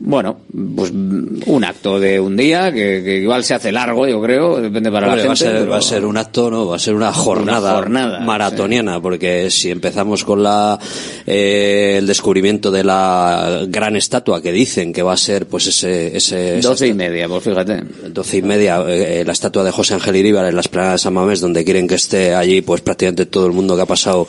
Bueno, 0.04 0.38
pues 0.76 0.92
mm, 0.92 1.44
un 1.46 1.64
acto 1.64 2.00
de 2.00 2.20
un 2.20 2.36
día 2.36 2.72
que, 2.72 3.04
que 3.04 3.18
igual 3.18 3.44
se 3.44 3.54
hace 3.54 3.72
largo, 3.72 4.08
yo 4.08 4.20
creo, 4.20 4.60
depende 4.60 4.92
para 4.92 5.08
Hombre, 5.08 5.22
la 5.22 5.28
va, 5.28 5.34
a 5.34 5.36
gente. 5.36 5.52
ser, 5.52 5.60
pero- 5.62 5.72
va 5.72 5.78
a 5.78 5.82
ser 5.82 6.06
un 6.06 6.18
acto, 6.18 6.50
¿no? 6.50 6.66
Va 6.68 6.76
a 6.78 6.80
ser 6.80 6.96
una 6.96 7.14
jornada, 7.14 7.76
jornada, 7.76 8.20
maratoniana, 8.22 9.00
porque 9.00 9.52
si 9.52 9.70
empezamos 9.70 10.24
con 10.24 10.42
la 10.42 10.80
eh, 11.28 11.96
el 12.00 12.08
descubrimiento 12.08 12.72
de 12.72 12.84
la 12.84 13.62
gran 13.68 13.96
estatua 13.96 14.42
que 14.42 14.52
dicen 14.52 14.92
que 14.92 15.04
va 15.04 15.14
a 15.14 15.18
ser, 15.18 15.46
pues 15.48 15.68
ese... 15.68 16.18
ese 16.18 16.60
Doce 16.62 16.88
y 16.88 16.94
media, 16.96 17.28
pues 17.28 17.44
fíjate. 17.44 17.84
doce 18.10 18.38
y 18.38 18.42
media, 18.42 18.84
eh, 18.88 19.24
la 19.24 19.34
estatua 19.34 19.64
de 19.64 19.70
José 19.72 19.94
Ángel 19.94 20.16
Iríbar 20.16 20.46
en 20.48 20.56
la 20.56 20.62
esplanada 20.62 20.94
de 20.94 20.98
San 20.98 21.14
Mamés, 21.14 21.42
donde 21.42 21.64
quieren 21.64 21.88
que 21.88 21.96
esté 21.96 22.34
allí, 22.34 22.62
pues 22.62 22.82
prácticamente 22.82 23.28
todo 23.28 23.46
el 23.46 23.54
mundo 23.54 23.76
que 23.76 23.84
ha 23.84 23.86
pasado 23.86 24.28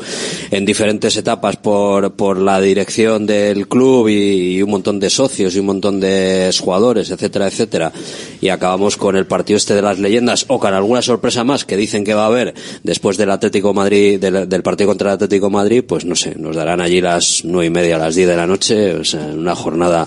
en 0.51 0.67
diferentes 0.67 1.17
etapas 1.17 1.57
por, 1.57 2.13
por 2.13 2.37
la 2.39 2.61
dirección 2.61 3.25
del 3.27 3.69
club 3.69 4.09
y, 4.09 4.57
y 4.59 4.63
un 4.63 4.71
montón 4.71 5.01
de 5.01 5.09
socios 5.09 5.57
y 5.57 5.62
un 5.63 5.67
montón 5.67 5.99
de 6.01 6.51
jugadores, 6.61 7.11
etcétera, 7.11 7.47
etcétera. 7.49 7.93
Y 8.41 8.49
acabamos 8.51 8.97
con 8.97 9.17
el 9.17 9.27
partido 9.27 9.57
este 9.57 9.75
de 9.75 9.83
las 9.83 9.99
leyendas, 9.99 10.45
o 10.49 10.59
con 10.59 10.75
alguna 10.75 11.01
sorpresa 11.03 11.45
más 11.45 11.65
que 11.65 11.77
dicen 11.77 12.05
que 12.05 12.15
va 12.15 12.25
a 12.25 12.27
haber 12.27 12.55
después 12.83 13.17
del 13.17 13.31
Atlético 13.31 13.73
Madrid, 13.73 14.21
del, 14.21 14.63
partido 14.63 14.89
contra 14.89 15.11
el 15.11 15.15
Atlético 15.15 15.49
Madrid, 15.51 15.83
pues 15.87 16.05
no 16.05 16.15
sé, 16.15 16.35
nos 16.37 16.55
darán 16.57 16.81
allí 16.81 17.01
las 17.01 17.43
nueve 17.45 17.67
y 17.67 17.71
media, 17.71 17.99
las 17.99 18.15
diez 18.15 18.29
de 18.29 18.37
la 18.37 18.47
noche, 18.47 18.95
o 18.97 19.03
una 19.35 19.55
jornada, 19.55 20.07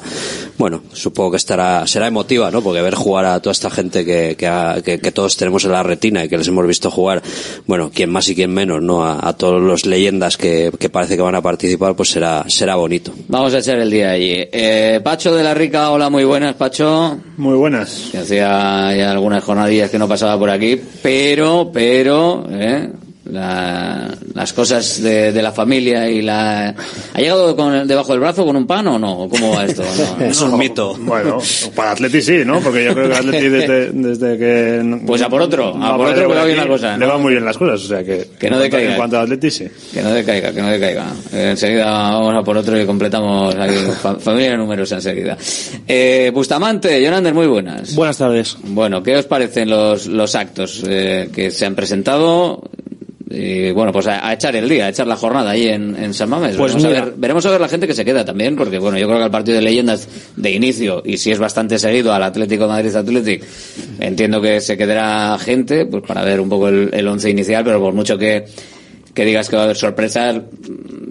bueno, 0.58 0.84
supongo 0.94 1.32
que 1.32 1.38
estará, 1.38 1.86
será 1.88 2.08
emotiva, 2.08 2.52
¿no? 2.52 2.62
Porque 2.62 2.82
ver 2.82 2.96
jugar 2.96 3.26
a 3.26 3.40
toda 3.42 3.52
esta 3.52 3.70
gente 3.70 4.06
que, 4.06 4.36
que, 4.38 4.48
ha- 4.48 4.82
que- 4.84 4.98
todos 5.12 5.38
tenemos 5.38 5.64
en 5.66 5.72
la 5.72 5.82
retina 5.84 6.26
y 6.26 6.30
que 6.30 6.38
les 6.38 6.48
hemos 6.48 6.68
visto 6.68 6.92
jugar, 6.92 7.22
bueno, 7.68 7.92
quien 7.94 8.10
más 8.10 8.28
y 8.30 8.36
quien 8.36 8.52
menos, 8.54 8.82
¿no? 8.82 9.06
A, 9.06 9.34
todos 9.38 9.62
los 9.62 9.86
leyendas 9.86 10.38
que, 10.38 10.72
que 10.78 10.90
parece 10.90 11.16
que 11.16 11.22
van 11.22 11.36
a 11.36 11.42
participar, 11.42 11.96
pues 11.96 12.10
será, 12.10 12.44
será 12.48 12.76
bonito. 12.76 13.12
Vamos 13.28 13.54
a 13.54 13.60
echar 13.60 13.78
el 13.80 13.90
día 13.90 14.12
allí. 14.12 14.34
Eh, 14.52 15.00
Pacho 15.04 15.36
la 15.46 15.54
Rica, 15.54 15.92
hola, 15.92 16.10
muy 16.10 16.24
buenas, 16.24 16.56
Pacho. 16.56 17.20
Muy 17.38 17.56
buenas. 17.56 18.10
Que 18.12 18.18
hacía 18.18 18.96
ya 18.96 19.12
algunas 19.12 19.44
jornadillas 19.44 19.92
que 19.92 20.00
no 20.00 20.08
pasaba 20.08 20.40
por 20.40 20.50
aquí, 20.50 20.82
pero, 21.04 21.70
pero, 21.72 22.48
eh, 22.50 22.90
la- 23.26 24.14
las 24.34 24.54
cosas 24.54 25.02
de, 25.02 25.32
de 25.32 25.42
la 25.42 25.52
familia 25.52 26.10
y 26.10 26.22
la... 26.22 26.76
¿Ha 27.14 27.20
llegado 27.20 27.56
con 27.56 27.74
el- 27.74 27.88
debajo 27.88 28.12
del 28.12 28.20
brazo 28.20 28.46
con 28.46 28.56
un 28.56 28.68
pan 28.68 28.88
o 28.88 29.00
no? 29.00 29.28
¿Cómo 29.30 29.56
va 29.56 29.66
esto? 29.66 29.84
No, 30.20 30.26
Es 30.26 30.42
no. 30.42 30.52
un 30.52 30.60
mito. 30.60 30.96
Bueno, 31.00 31.40
para 31.76 31.92
Atleti 31.92 32.22
sí, 32.22 32.44
¿no? 32.46 32.60
Porque 32.60 32.84
yo 32.86 32.94
creo 32.94 33.10
que 33.10 33.16
Atleti 33.16 33.50
desde, 33.50 33.92
desde 33.92 34.38
que... 34.38 35.00
Pues 35.06 35.22
a 35.22 35.30
por 35.30 35.42
otro, 35.42 35.70
a 35.82 35.98
por 35.98 36.08
otro 36.08 36.28
que 36.28 36.34
va 36.36 36.46
bien 36.46 36.58
la 36.58 36.68
cosa, 36.68 36.98
Le 36.98 37.06
¿no? 37.06 37.12
va 37.14 37.18
muy 37.18 37.32
bien 37.34 37.46
las 37.46 37.58
cosas, 37.58 37.84
o 37.84 37.88
sea 37.88 38.04
que... 38.04 38.28
Que 38.40 38.50
no 38.50 38.60
decaiga. 38.60 38.92
En 38.92 38.98
cuanto 38.98 39.18
a 39.18 39.22
Atleti 39.22 39.50
sí. 39.52 39.68
Que 39.94 40.02
no 40.02 40.12
decaiga, 40.12 40.52
que 40.54 40.62
no 40.62 40.70
decaiga. 40.70 41.06
Enseguida 41.34 41.86
vamos 41.92 42.36
a 42.36 42.44
por 42.44 42.58
otro 42.58 42.80
y 42.80 42.86
completamos 42.86 43.56
aquí, 43.56 43.76
fa- 44.02 44.16
familia 44.16 44.56
numerosa 44.58 44.96
enseguida. 44.96 45.38
Eh, 45.88 46.32
Bustamante, 46.34 47.04
Jonander, 47.04 47.34
muy 47.34 47.48
buenas. 47.48 47.96
Buenas 47.96 48.18
tardes. 48.18 48.58
Bueno, 48.64 49.02
¿qué 49.02 49.16
os 49.18 49.26
parecen 49.26 49.70
los, 49.70 50.08
los 50.08 50.36
actos 50.36 50.84
eh, 50.88 51.30
que 51.34 51.52
se 51.52 51.66
han 51.66 51.76
presentado? 51.76 52.62
Y 53.28 53.72
bueno, 53.72 53.92
pues 53.92 54.06
a, 54.06 54.28
a 54.28 54.34
echar 54.34 54.56
el 54.56 54.70
día, 54.70 54.86
a 54.86 54.90
echar 54.90 55.08
la 55.08 55.16
jornada 55.16 55.50
ahí 55.50 55.68
en, 55.68 55.96
en 55.96 56.14
San 56.14 56.30
Mamés. 56.30 56.56
Pues 56.58 56.76
veremos, 56.76 56.86
a 56.86 57.06
ver, 57.06 57.14
veremos 57.18 57.46
a 57.48 57.52
ver 57.52 57.62
la 57.62 57.68
gente 57.68 57.88
que 57.88 57.96
se 57.96 58.06
queda 58.06 58.24
también, 58.24 58.56
porque 58.56 58.78
bueno, 58.78 59.00
yo 59.00 59.08
creo 59.08 59.18
que 59.18 59.26
el 59.26 59.32
partido 59.32 59.58
de 59.58 59.64
leyendas 59.64 60.08
de 60.36 60.52
inicio, 60.52 61.02
y 61.04 61.18
si 61.18 61.32
es 61.32 61.40
bastante 61.40 61.80
seguido 61.80 62.14
al 62.14 62.22
Atlético 62.22 62.68
Madrid 62.68 62.96
Athletic, 62.96 63.44
entiendo 64.00 64.40
que 64.42 64.62
se 64.62 64.78
quedará 64.78 65.40
gente, 65.40 65.88
pues 65.88 66.04
para 66.04 66.24
ver 66.24 66.40
un 66.40 66.50
poco 66.50 66.70
el, 66.70 66.92
el 66.94 67.08
once 67.08 67.28
inicial, 67.28 67.64
pero 67.64 67.80
por 67.80 67.94
mucho 67.96 68.16
que, 68.16 68.46
que 69.12 69.26
digas 69.26 69.50
que 69.50 69.56
va 69.56 69.64
a 69.64 69.66
haber 69.66 69.78
sorpresas, 69.78 70.42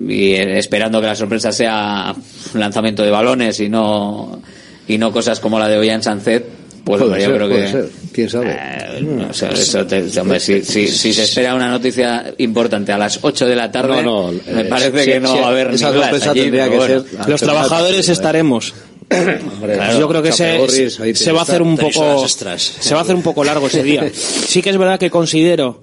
y 0.07 0.35
eh, 0.35 0.59
esperando 0.59 1.01
que 1.01 1.09
la 1.09 1.17
sorpresa 1.17 1.51
sea 1.51 2.15
lanzamiento 2.55 3.03
de 3.03 3.11
balones 3.11 3.59
y 3.59 3.69
no, 3.69 4.41
y 4.87 4.99
no 4.99 5.11
cosas 5.11 5.41
como 5.41 5.59
la 5.59 5.69
de 5.69 5.79
hoy 5.79 5.89
en 5.89 6.01
Sanzet, 6.03 6.47
pues 6.85 7.03
Puede 7.03 7.21
yo 7.23 7.27
ser, 7.27 7.35
creo 7.37 7.49
puede 7.49 7.63
que... 7.67 7.73
ser. 7.73 7.91
¿Quién 8.13 8.31
sabe? 8.31 8.51
Eh, 8.59 9.01
no 9.03 9.33
sé, 9.33 9.49
eso 9.53 9.87
te- 9.87 10.21
hombre, 10.21 10.39
si, 10.39 10.63
si, 10.63 10.87
si 10.89 11.13
se 11.15 11.23
espera 11.25 11.55
una 11.55 11.69
noticia 11.71 12.33
importante 12.39 12.93
a 12.93 12.99
las 12.99 13.19
8 13.23 13.47
de 13.47 13.57
la 13.57 13.73
tarde, 13.73 14.03
No, 14.03 14.31
no, 14.31 14.41
me 14.53 14.61
eh, 14.63 14.65
parece 14.67 15.05
sí, 15.05 15.11
que 15.13 15.21
no 15.21 15.33
sí, 15.33 15.39
va 15.41 15.47
a 15.47 15.51
haber 15.51 15.71
esa 15.75 15.93
sorpresa 15.93 16.31
allí, 16.31 16.41
tendría 16.43 16.69
que 16.69 16.77
bueno. 16.77 17.03
ser- 17.05 17.29
Los 17.29 17.41
trabajadores 17.41 18.09
estaremos. 18.09 18.75
Claro, 19.09 19.99
Yo 20.01 20.09
creo 20.09 20.23
que 20.23 20.33
se, 20.33 21.15
se 21.15 21.33
va 21.33 21.43
a 21.43 21.45
que 21.45 21.51
hacer 21.53 21.63
un 21.63 21.77
poco 21.77 22.27
se 22.27 22.95
va 22.95 23.01
a 23.01 23.03
hacer 23.03 23.15
un 23.15 23.23
poco 23.23 23.45
largo 23.45 23.67
ese 23.67 23.83
día. 23.83 24.11
Sí 24.15 24.63
que 24.63 24.71
es 24.71 24.79
verdad 24.79 24.99
que 24.99 25.11
considero 25.11 25.83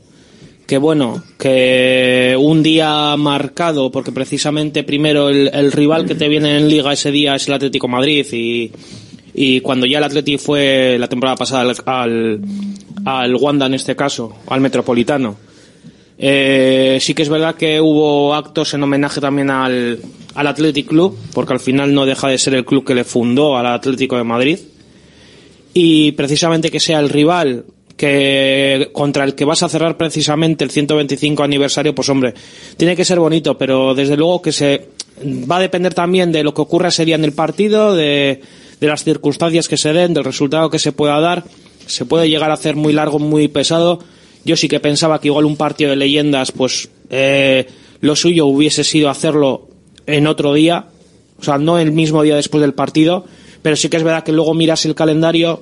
que 0.66 0.78
bueno, 0.78 1.24
que 1.38 2.36
un 2.40 2.64
día 2.64 3.16
marcado, 3.18 3.92
porque 3.92 4.12
precisamente 4.12 4.84
primero 4.84 5.30
el, 5.30 5.50
el 5.54 5.72
rival 5.72 6.06
que 6.06 6.16
te 6.16 6.30
viene 6.30 6.58
en 6.58 6.70
liga 6.70 6.94
ese 6.94 7.12
día 7.12 7.36
es 7.36 7.48
el 7.48 7.54
Atlético 7.56 7.88
Madrid 7.88 8.26
y, 8.32 8.72
y 9.34 9.62
cuando 9.62 9.86
ya 9.86 9.98
el 10.00 10.04
Atlético 10.04 10.40
fue 10.40 10.98
la 11.00 11.08
temporada 11.08 11.38
pasada 11.38 11.62
al, 11.62 11.76
al, 11.86 12.42
al 13.06 13.36
Wanda 13.36 13.66
en 13.66 13.74
este 13.74 13.96
caso, 13.96 14.36
al 14.48 14.62
Metropolitano, 14.62 15.38
eh, 16.24 17.00
sí 17.02 17.16
que 17.16 17.24
es 17.24 17.30
verdad 17.30 17.56
que 17.56 17.82
hubo 17.82 18.36
actos 18.36 18.76
en 18.76 18.84
homenaje 18.84 19.20
también 19.20 19.50
al, 19.50 20.00
al 20.36 20.48
Athletic 20.48 20.88
Club, 20.88 21.18
porque 21.34 21.54
al 21.54 21.60
final 21.60 21.96
no 21.96 22.06
deja 22.06 22.28
de 22.28 22.38
ser 22.38 22.54
el 22.54 22.64
club 22.64 22.86
que 22.86 22.94
le 22.94 23.04
fundó 23.04 23.58
al 23.58 23.66
Atlético 23.66 24.18
de 24.18 24.24
Madrid. 24.24 24.60
Y 25.74 26.12
precisamente 26.12 26.70
que 26.70 26.80
sea 26.80 27.00
el 27.00 27.10
rival 27.10 27.66
que 27.98 28.90
contra 28.94 29.24
el 29.24 29.34
que 29.34 29.46
vas 29.46 29.64
a 29.64 29.70
cerrar 29.70 29.98
precisamente 29.98 30.64
el 30.64 30.70
125 30.70 31.44
aniversario, 31.44 31.96
pues 31.96 32.10
hombre, 32.10 32.36
tiene 32.78 32.96
que 32.96 33.06
ser 33.06 33.20
bonito, 33.20 33.58
pero 33.58 33.96
desde 33.96 34.16
luego 34.16 34.44
que 34.44 34.52
se 34.52 34.90
va 35.50 35.58
a 35.58 35.62
depender 35.62 35.94
también 35.94 36.32
de 36.32 36.44
lo 36.44 36.54
que 36.54 36.62
ocurra 36.62 36.90
ese 36.90 37.06
día 37.06 37.16
en 37.16 37.26
el 37.26 37.34
partido, 37.34 37.96
de, 37.96 38.42
de 38.82 38.88
las 38.88 39.04
circunstancias 39.04 39.70
que 39.70 39.78
se 39.78 39.94
den, 39.94 40.14
del 40.14 40.26
resultado 40.26 40.70
que 40.70 40.80
se 40.80 40.92
pueda 40.92 41.20
dar. 41.22 41.46
Se 41.86 42.06
puede 42.06 42.30
llegar 42.30 42.52
a 42.52 42.56
hacer 42.56 42.76
muy 42.76 42.92
largo, 42.92 43.20
muy 43.20 43.48
pesado. 43.48 44.00
Yo 44.44 44.58
sí 44.58 44.68
que 44.68 44.80
pensaba 44.80 45.22
que 45.22 45.28
igual 45.28 45.46
un 45.46 45.56
partido 45.56 45.92
de 45.92 45.96
leyendas, 45.96 46.52
pues 46.52 46.90
eh, 47.12 47.68
lo 48.02 48.16
suyo 48.16 48.48
hubiese 48.48 48.84
sido 48.84 49.10
hacerlo 49.10 49.70
en 50.08 50.26
otro 50.26 50.54
día, 50.54 50.88
o 51.40 51.44
sea, 51.44 51.60
no 51.60 51.78
el 51.78 51.92
mismo 51.92 52.24
día 52.24 52.36
después 52.36 52.62
del 52.62 52.74
partido, 52.74 53.26
pero 53.62 53.76
sí 53.76 53.88
que 53.88 53.98
es 53.98 54.04
verdad 54.04 54.24
que 54.24 54.32
luego 54.32 54.56
miras 54.56 54.84
el 54.86 54.96
calendario 54.96 55.62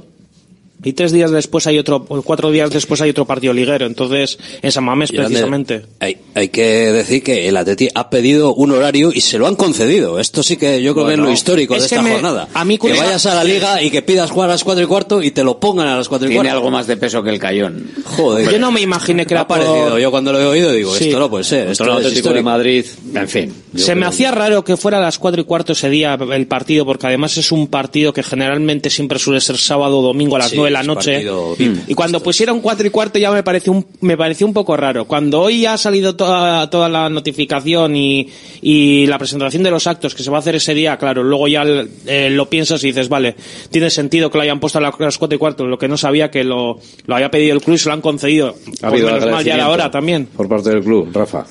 y 0.83 0.93
tres 0.93 1.11
días 1.11 1.31
después 1.31 1.67
hay 1.67 1.77
otro, 1.77 2.05
o 2.07 2.21
cuatro 2.21 2.51
días 2.51 2.69
después 2.69 3.01
hay 3.01 3.09
otro 3.09 3.25
partido 3.25 3.53
liguero, 3.53 3.85
entonces 3.85 4.37
en 4.61 4.71
San 4.71 4.83
Mamés 4.85 5.11
precisamente. 5.11 5.83
Hay, 5.99 6.17
hay 6.35 6.49
que 6.49 6.63
decir 6.91 7.21
que 7.23 7.47
el 7.49 7.57
Atleti 7.57 7.89
ha 7.93 8.09
pedido 8.09 8.53
un 8.53 8.71
horario 8.71 9.11
y 9.13 9.21
se 9.21 9.37
lo 9.37 9.47
han 9.47 9.55
concedido. 9.55 10.19
Esto 10.19 10.41
sí 10.43 10.57
que 10.57 10.81
yo 10.81 10.93
creo 10.93 11.07
que 11.07 11.13
es 11.13 11.19
lo 11.19 11.31
histórico 11.31 11.75
es 11.75 11.81
de 11.81 11.85
esta 11.87 12.01
me- 12.01 12.11
jornada. 12.11 12.47
a 12.53 12.65
mí 12.65 12.77
que 12.77 12.89
vayas 12.93 13.25
a 13.25 13.35
la 13.35 13.43
liga 13.43 13.81
y 13.83 13.89
que 13.91 14.01
pidas 14.01 14.31
jugar 14.31 14.49
a 14.49 14.53
las 14.53 14.63
cuatro 14.63 14.83
y 14.83 14.87
cuarto 14.87 15.21
y 15.21 15.31
te 15.31 15.43
lo 15.43 15.59
pongan 15.59 15.87
a 15.87 15.97
las 15.97 16.07
cuatro 16.07 16.27
y 16.27 16.31
Tiene 16.31 16.43
cuarto. 16.45 16.57
algo 16.57 16.71
más 16.71 16.87
de 16.87 16.97
peso 16.97 17.21
que 17.23 17.29
el 17.29 17.39
Cayón. 17.39 17.89
Joder. 18.05 18.49
Yo 18.51 18.59
no 18.59 18.71
me 18.71 18.81
imaginé 18.81 19.25
que 19.25 19.33
era 19.33 19.41
ha 19.41 19.47
parecido. 19.47 19.99
Yo 19.99 20.11
cuando 20.11 20.31
lo 20.31 20.41
he 20.41 20.45
oído 20.45 20.71
digo, 20.71 20.95
Sí. 20.95 21.05
esto 21.07 21.19
no 21.19 21.29
puede 21.29 21.43
ser. 21.43 21.67
Esto 21.69 21.83
el 21.83 21.89
es 21.91 21.95
Atlético 21.97 22.33
de. 22.33 22.41
Madrid, 22.43 22.85
en 23.13 23.27
fin. 23.27 23.53
Yo 23.73 23.85
Se 23.85 23.95
me 23.95 24.05
hacía 24.05 24.31
raro 24.31 24.63
que 24.63 24.77
fuera 24.77 24.97
a 24.97 25.01
las 25.01 25.19
cuatro 25.19 25.41
y 25.41 25.45
cuarto 25.45 25.73
ese 25.73 25.89
día 25.89 26.17
el 26.33 26.47
partido, 26.47 26.85
porque 26.85 27.07
además 27.07 27.37
es 27.37 27.51
un 27.51 27.67
partido 27.67 28.13
que 28.13 28.23
generalmente 28.23 28.89
siempre 28.89 29.19
suele 29.19 29.41
ser 29.41 29.57
sábado 29.57 29.99
o 29.99 30.01
domingo 30.01 30.35
a 30.35 30.39
las 30.39 30.49
Sí, 30.49 30.55
nueve 30.55 30.69
de 30.69 30.73
la 30.73 30.83
noche. 30.83 31.23
VIP. 31.57 31.89
Y 31.89 31.93
cuando 31.93 32.21
pusieron 32.23 32.61
cuatro 32.61 32.87
y 32.87 32.89
cuarto 32.89 33.19
ya 33.19 33.31
me 33.31 33.43
pareció 33.43 33.71
un, 33.73 33.85
me 34.01 34.17
pareció 34.17 34.47
un 34.47 34.53
poco 34.53 34.75
raro. 34.75 35.05
Cuando 35.05 35.41
hoy 35.41 35.65
ha 35.65 35.77
salido 35.77 36.15
toda, 36.15 36.69
toda 36.69 36.89
la 36.89 37.09
notificación 37.09 37.95
y, 37.95 38.27
y 38.61 39.05
la 39.07 39.17
presentación 39.17 39.63
de 39.63 39.71
los 39.71 39.87
actos 39.87 40.15
que 40.15 40.23
se 40.23 40.31
va 40.31 40.37
a 40.37 40.39
hacer 40.39 40.55
ese 40.55 40.73
día, 40.73 40.97
claro, 40.97 41.23
luego 41.23 41.47
ya 41.47 41.63
eh, 42.05 42.29
lo 42.31 42.49
piensas 42.49 42.83
y 42.83 42.87
dices, 42.87 43.09
vale, 43.09 43.35
tiene 43.69 43.89
sentido 43.89 44.29
que 44.31 44.37
lo 44.37 44.43
hayan 44.43 44.59
puesto 44.59 44.79
a 44.79 44.81
las 44.81 45.17
cuatro 45.17 45.35
y 45.35 45.37
cuarto, 45.39 45.65
lo 45.67 45.77
que 45.77 45.87
no 45.87 45.97
sabía 45.97 46.31
que 46.31 46.43
lo, 46.43 46.79
lo 47.05 47.15
había 47.15 47.29
pedido 47.31 47.55
el 47.55 47.61
club 47.61 47.75
y 47.75 47.79
se 47.79 47.87
lo 47.89 47.93
han 47.93 48.01
concedido. 48.01 48.49
Ha 48.49 48.89
Pues 48.89 49.03
habido 49.03 49.07
menos 49.11 49.29
mal 49.29 49.43
ya 49.45 49.57
la 49.57 49.69
hora 49.69 49.91
también. 49.91 50.25
Por 50.35 50.47
parte 50.47 50.69
del 50.69 50.83
club, 50.83 51.09
Rafa. 51.13 51.45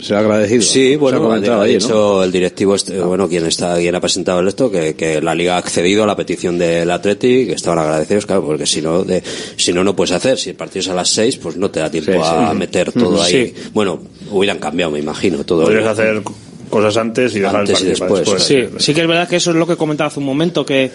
Se 0.00 0.14
ha 0.14 0.18
agradecido. 0.20 0.62
Sí, 0.62 0.90
Se 0.92 0.96
bueno, 0.96 1.18
¿no? 1.58 1.64
dicho 1.64 2.22
el 2.24 2.32
directivo, 2.32 2.74
este, 2.74 3.00
bueno, 3.00 3.28
quien 3.28 3.46
está, 3.46 3.76
quien 3.76 3.94
ha 3.94 4.00
presentado 4.00 4.40
el 4.40 4.48
esto, 4.48 4.70
que, 4.70 4.94
que 4.94 5.20
la 5.20 5.34
liga 5.34 5.54
ha 5.54 5.58
accedido 5.58 6.04
a 6.04 6.06
la 6.06 6.16
petición 6.16 6.58
del 6.58 6.90
Atleti, 6.90 7.46
que 7.46 7.52
estaban 7.52 7.78
agradecidos, 7.78 8.26
claro, 8.26 8.44
porque 8.44 8.66
si 8.66 8.82
no, 8.82 9.04
de, 9.04 9.22
si 9.56 9.72
no, 9.72 9.82
no 9.84 9.94
puedes 9.96 10.12
hacer. 10.12 10.38
Si 10.38 10.50
el 10.50 10.56
partido 10.56 10.80
es 10.80 10.88
a 10.88 10.94
las 10.94 11.08
seis, 11.08 11.36
pues 11.36 11.56
no 11.56 11.70
te 11.70 11.80
da 11.80 11.90
tiempo 11.90 12.12
Sí, 12.12 12.18
a 12.22 12.50
sí. 12.50 12.56
meter 12.56 12.92
todo 12.92 13.22
ahí. 13.22 13.54
Bueno, 13.72 14.00
hubieran 14.30 14.58
cambiado, 14.58 14.92
me 14.92 14.98
imagino, 14.98 15.44
todo. 15.44 15.62
Podrías 15.64 15.86
hacer 15.86 16.22
cosas 16.70 16.96
antes 16.96 17.34
y 17.36 17.40
dejar 17.40 17.60
Antes 17.60 17.80
y 17.82 17.86
el 17.90 17.98
partido 17.98 18.08
para 18.08 18.20
después. 18.20 18.48
después. 18.48 18.78
Sí, 18.78 18.84
sí 18.86 18.94
que 18.94 19.02
es 19.02 19.06
verdad 19.06 19.28
que 19.28 19.36
eso 19.36 19.50
es 19.50 19.56
lo 19.56 19.66
que 19.66 19.76
comentaba 19.76 20.08
hace 20.08 20.18
un 20.20 20.26
momento, 20.26 20.66
que 20.66 20.90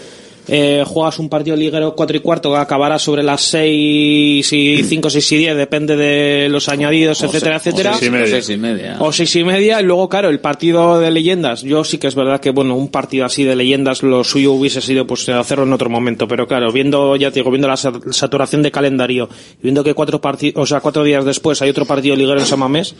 eh, 0.47 0.83
juegas 0.85 1.19
un 1.19 1.29
partido 1.29 1.55
liguero 1.55 1.95
4 1.95 2.17
y 2.17 2.19
cuarto 2.19 2.51
que 2.51 2.57
acabará 2.57 2.97
sobre 2.99 3.23
las 3.23 3.41
6 3.41 4.51
y 4.53 4.83
5, 4.83 5.09
6 5.09 5.31
y 5.31 5.37
10, 5.37 5.55
depende 5.55 5.95
de 5.95 6.49
los 6.49 6.67
añadidos, 6.69 7.21
O 7.21 7.25
etcétera, 7.27 7.59
se- 7.59 7.69
o 7.69 7.71
etcétera. 7.73 7.93
seis 7.97 8.07
y 8.09 8.11
media. 8.11 8.25
O 8.27 8.31
seis 8.31 8.49
y 8.49 8.57
media. 8.57 8.97
O 8.99 9.11
y 9.39 9.43
media, 9.43 9.81
y 9.81 9.83
luego, 9.83 10.09
claro, 10.09 10.29
el 10.29 10.39
partido 10.39 10.99
de 10.99 11.11
leyendas. 11.11 11.61
Yo 11.63 11.83
sí 11.83 11.97
que 11.97 12.07
es 12.07 12.15
verdad 12.15 12.39
que, 12.41 12.49
bueno, 12.51 12.75
un 12.75 12.89
partido 12.89 13.25
así 13.25 13.43
de 13.43 13.55
leyendas, 13.55 14.03
lo 14.03 14.23
suyo 14.23 14.53
hubiese 14.53 14.81
sido 14.81 15.05
pues 15.07 15.27
hacerlo 15.29 15.63
en 15.65 15.73
otro 15.73 15.89
momento, 15.89 16.27
pero 16.27 16.47
claro, 16.47 16.71
viendo, 16.71 17.15
ya 17.15 17.29
te 17.31 17.35
digo, 17.39 17.51
viendo 17.51 17.67
la 17.67 17.77
sa- 17.77 17.93
saturación 18.11 18.61
de 18.63 18.71
calendario, 18.71 19.29
y 19.59 19.63
viendo 19.63 19.83
que 19.83 19.93
cuatro 19.93 20.19
partidos, 20.21 20.61
o 20.61 20.65
sea, 20.65 20.79
cuatro 20.81 21.03
días 21.03 21.23
después 21.23 21.61
hay 21.61 21.69
otro 21.69 21.85
partido 21.85 22.15
liguero 22.15 22.39
en 22.39 22.45
San 22.45 22.59
Mamés, 22.59 22.95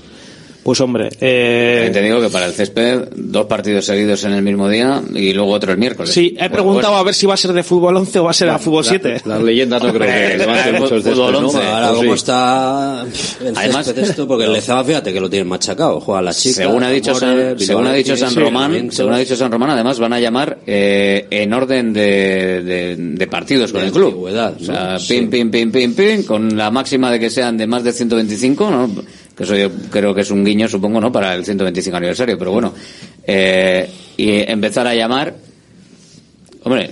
pues 0.64 0.80
hombre, 0.82 1.10
eh, 1.20 1.90
Te 1.92 2.02
digo 2.02 2.22
que 2.22 2.30
para 2.30 2.46
el 2.46 2.54
césped, 2.54 3.10
dos 3.16 3.46
partidos 3.48 3.86
seguidos 3.86 4.24
en 4.26 4.34
el 4.34 4.42
mismo 4.44 4.70
día 4.70 5.02
y 5.14 5.34
luego 5.34 5.52
otro 5.52 5.72
el 5.72 5.78
miércoles. 5.78 6.14
Sí, 6.14 6.36
he 6.40 6.50
preguntado 6.50 6.96
a 6.96 7.04
ver 7.04 7.14
si 7.16 7.26
va 7.26 7.34
a 7.34 7.38
ser 7.38 7.54
de 7.54 7.64
fútbol 7.64 7.98
11 7.98 8.20
o 8.20 8.24
va 8.26 8.32
a 8.32 8.34
ser 8.34 8.52
de 8.52 8.60
fútbol 8.60 8.86
7. 8.86 9.22
Las 9.26 9.42
leyendas 9.42 9.82
no 9.84 9.92
creo 9.94 10.08
que 10.08 10.38
levanten 10.38 10.76
mucho 10.76 10.96
el 10.96 11.04
césped, 11.04 11.16
Fútbol 11.18 11.34
¿no? 11.34 11.48
11. 11.48 11.58
Ahora 11.64 11.92
¿O 11.92 11.96
cómo 11.96 12.10
sí? 12.12 12.16
está 12.18 13.06
el 13.42 13.58
Además- 13.58 13.86
césped 13.86 14.04
esto, 14.04 14.28
porque 14.28 14.46
el 14.46 14.54
Lezama, 14.54 14.84
fíjate 14.84 15.12
que 15.14 15.20
lo 15.20 15.30
tienen 15.30 15.48
machacado. 15.48 16.00
Juega 16.00 16.22
la 16.22 16.34
chica. 16.34 16.56
según 16.56 16.84
ha 16.84 16.90
dicho 16.90 17.16
San, 17.16 17.60
según 17.60 17.88
ha 17.88 17.94
dicho 17.94 18.16
San 18.16 18.30
sí, 18.30 18.40
Román, 18.40 18.92
según 18.92 19.14
ha 19.14 19.18
dicho 19.18 19.36
San 19.36 19.52
Román, 19.52 19.72
además 19.72 20.00
van 20.00 20.14
a 20.14 20.20
llamar 20.20 20.60
eh, 20.68 21.26
en 21.30 21.54
orden 21.54 21.92
de, 21.94 22.62
de, 22.64 22.96
de 22.98 23.28
partidos 23.28 23.72
con 23.72 23.82
De 23.82 23.88
el 23.88 23.94
club. 23.94 24.26
O 24.26 24.30
sea, 24.32 24.54
¿no? 24.94 25.00
pim, 25.08 25.30
pim, 25.30 25.50
pim, 25.50 25.72
pim, 25.72 25.94
pim, 25.96 26.24
con 26.24 26.56
la 26.56 26.70
máxima 26.72 27.12
de 27.12 27.20
que 27.20 27.30
sean 27.30 27.58
de 27.58 27.66
más 27.68 27.84
de 27.84 27.92
125, 27.94 28.70
¿no? 28.72 28.90
Eso 29.42 29.56
yo 29.56 29.72
creo 29.90 30.14
que 30.14 30.22
es 30.22 30.30
un 30.30 30.46
guiño, 30.46 30.68
supongo, 30.68 31.02
¿no? 31.02 31.12
Para 31.12 31.34
el 31.34 31.44
125 31.44 31.98
aniversario, 31.98 32.38
pero 32.38 32.52
bueno. 32.52 32.74
Eh, 33.26 33.90
y 34.18 34.30
empezar 34.52 34.86
a 34.86 34.94
llamar, 34.94 35.34
hombre, 36.64 36.92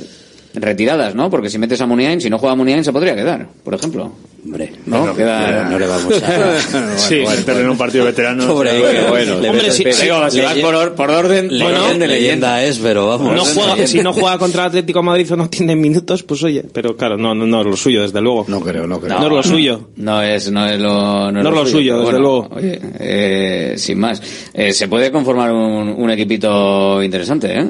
retiradas, 0.53 1.13
¿no? 1.15 1.29
Porque 1.29 1.49
si 1.49 1.57
metes 1.57 1.79
a 1.81 1.85
Muniain, 1.85 2.19
si 2.21 2.29
no 2.29 2.37
juega 2.39 2.55
Muniain 2.55 2.83
se 2.83 2.91
podría 2.91 3.15
quedar, 3.15 3.47
por 3.63 3.73
ejemplo. 3.75 4.11
Hombre, 4.43 4.71
¿no? 4.85 5.13
Queda- 5.15 5.67
no 5.69 5.77
le 5.77 5.85
vamos 5.85 6.13
a... 6.23 6.97
Sí, 6.97 7.23
meterle 7.27 7.63
en 7.63 7.69
un 7.71 7.77
partido 7.77 8.05
veterano. 8.05 8.47
Pobre, 8.47 8.71
bueno. 9.09 9.35
Hombre, 9.35 9.69
si- 9.69 9.83
si- 9.91 10.03
Digo, 10.03 10.29
si 10.29 10.39
vas 10.39 10.55
por, 10.59 10.73
or- 10.75 10.95
por 10.95 11.11
orden, 11.11 11.49
de 11.49 12.07
leyenda 12.07 12.63
es, 12.63 12.79
pero 12.79 13.07
vamos. 13.07 13.35
no 13.35 13.43
juega, 13.43 13.85
si 13.85 13.99
no 14.01 14.13
juega 14.13 14.37
contra 14.37 14.63
el 14.63 14.67
Atlético 14.69 14.99
de 14.99 15.03
Madrid 15.05 15.31
o 15.33 15.35
no 15.35 15.49
tiene 15.49 15.75
minutos, 15.75 16.23
pues 16.23 16.41
oye, 16.43 16.63
pero 16.73 16.95
claro, 16.95 17.17
no, 17.17 17.35
no, 17.35 17.45
no 17.45 17.59
es 17.61 17.67
lo 17.67 17.75
suyo, 17.75 18.01
desde 18.01 18.21
luego. 18.21 18.45
No 18.47 18.61
creo, 18.61 18.87
no 18.87 18.99
creo. 19.01 19.19
No, 19.19 19.25
es 19.25 19.31
lo 19.31 19.43
suyo. 19.43 19.89
No 19.97 20.23
es, 20.23 20.49
no 20.51 20.65
es 20.67 20.79
lo, 20.79 21.31
No 21.33 21.39
es 21.41 21.45
lo 21.55 21.65
suyo, 21.65 21.99
desde 21.99 22.19
luego. 22.19 22.47
Oye, 22.55 22.79
eh, 22.99 23.73
sin 23.77 23.99
más. 23.99 24.21
Eh, 24.53 24.71
se 24.71 24.87
puede 24.87 25.11
conformar 25.11 25.51
un, 25.51 25.89
un 25.97 26.09
equipito 26.11 27.03
interesante, 27.03 27.59
¿eh? 27.59 27.65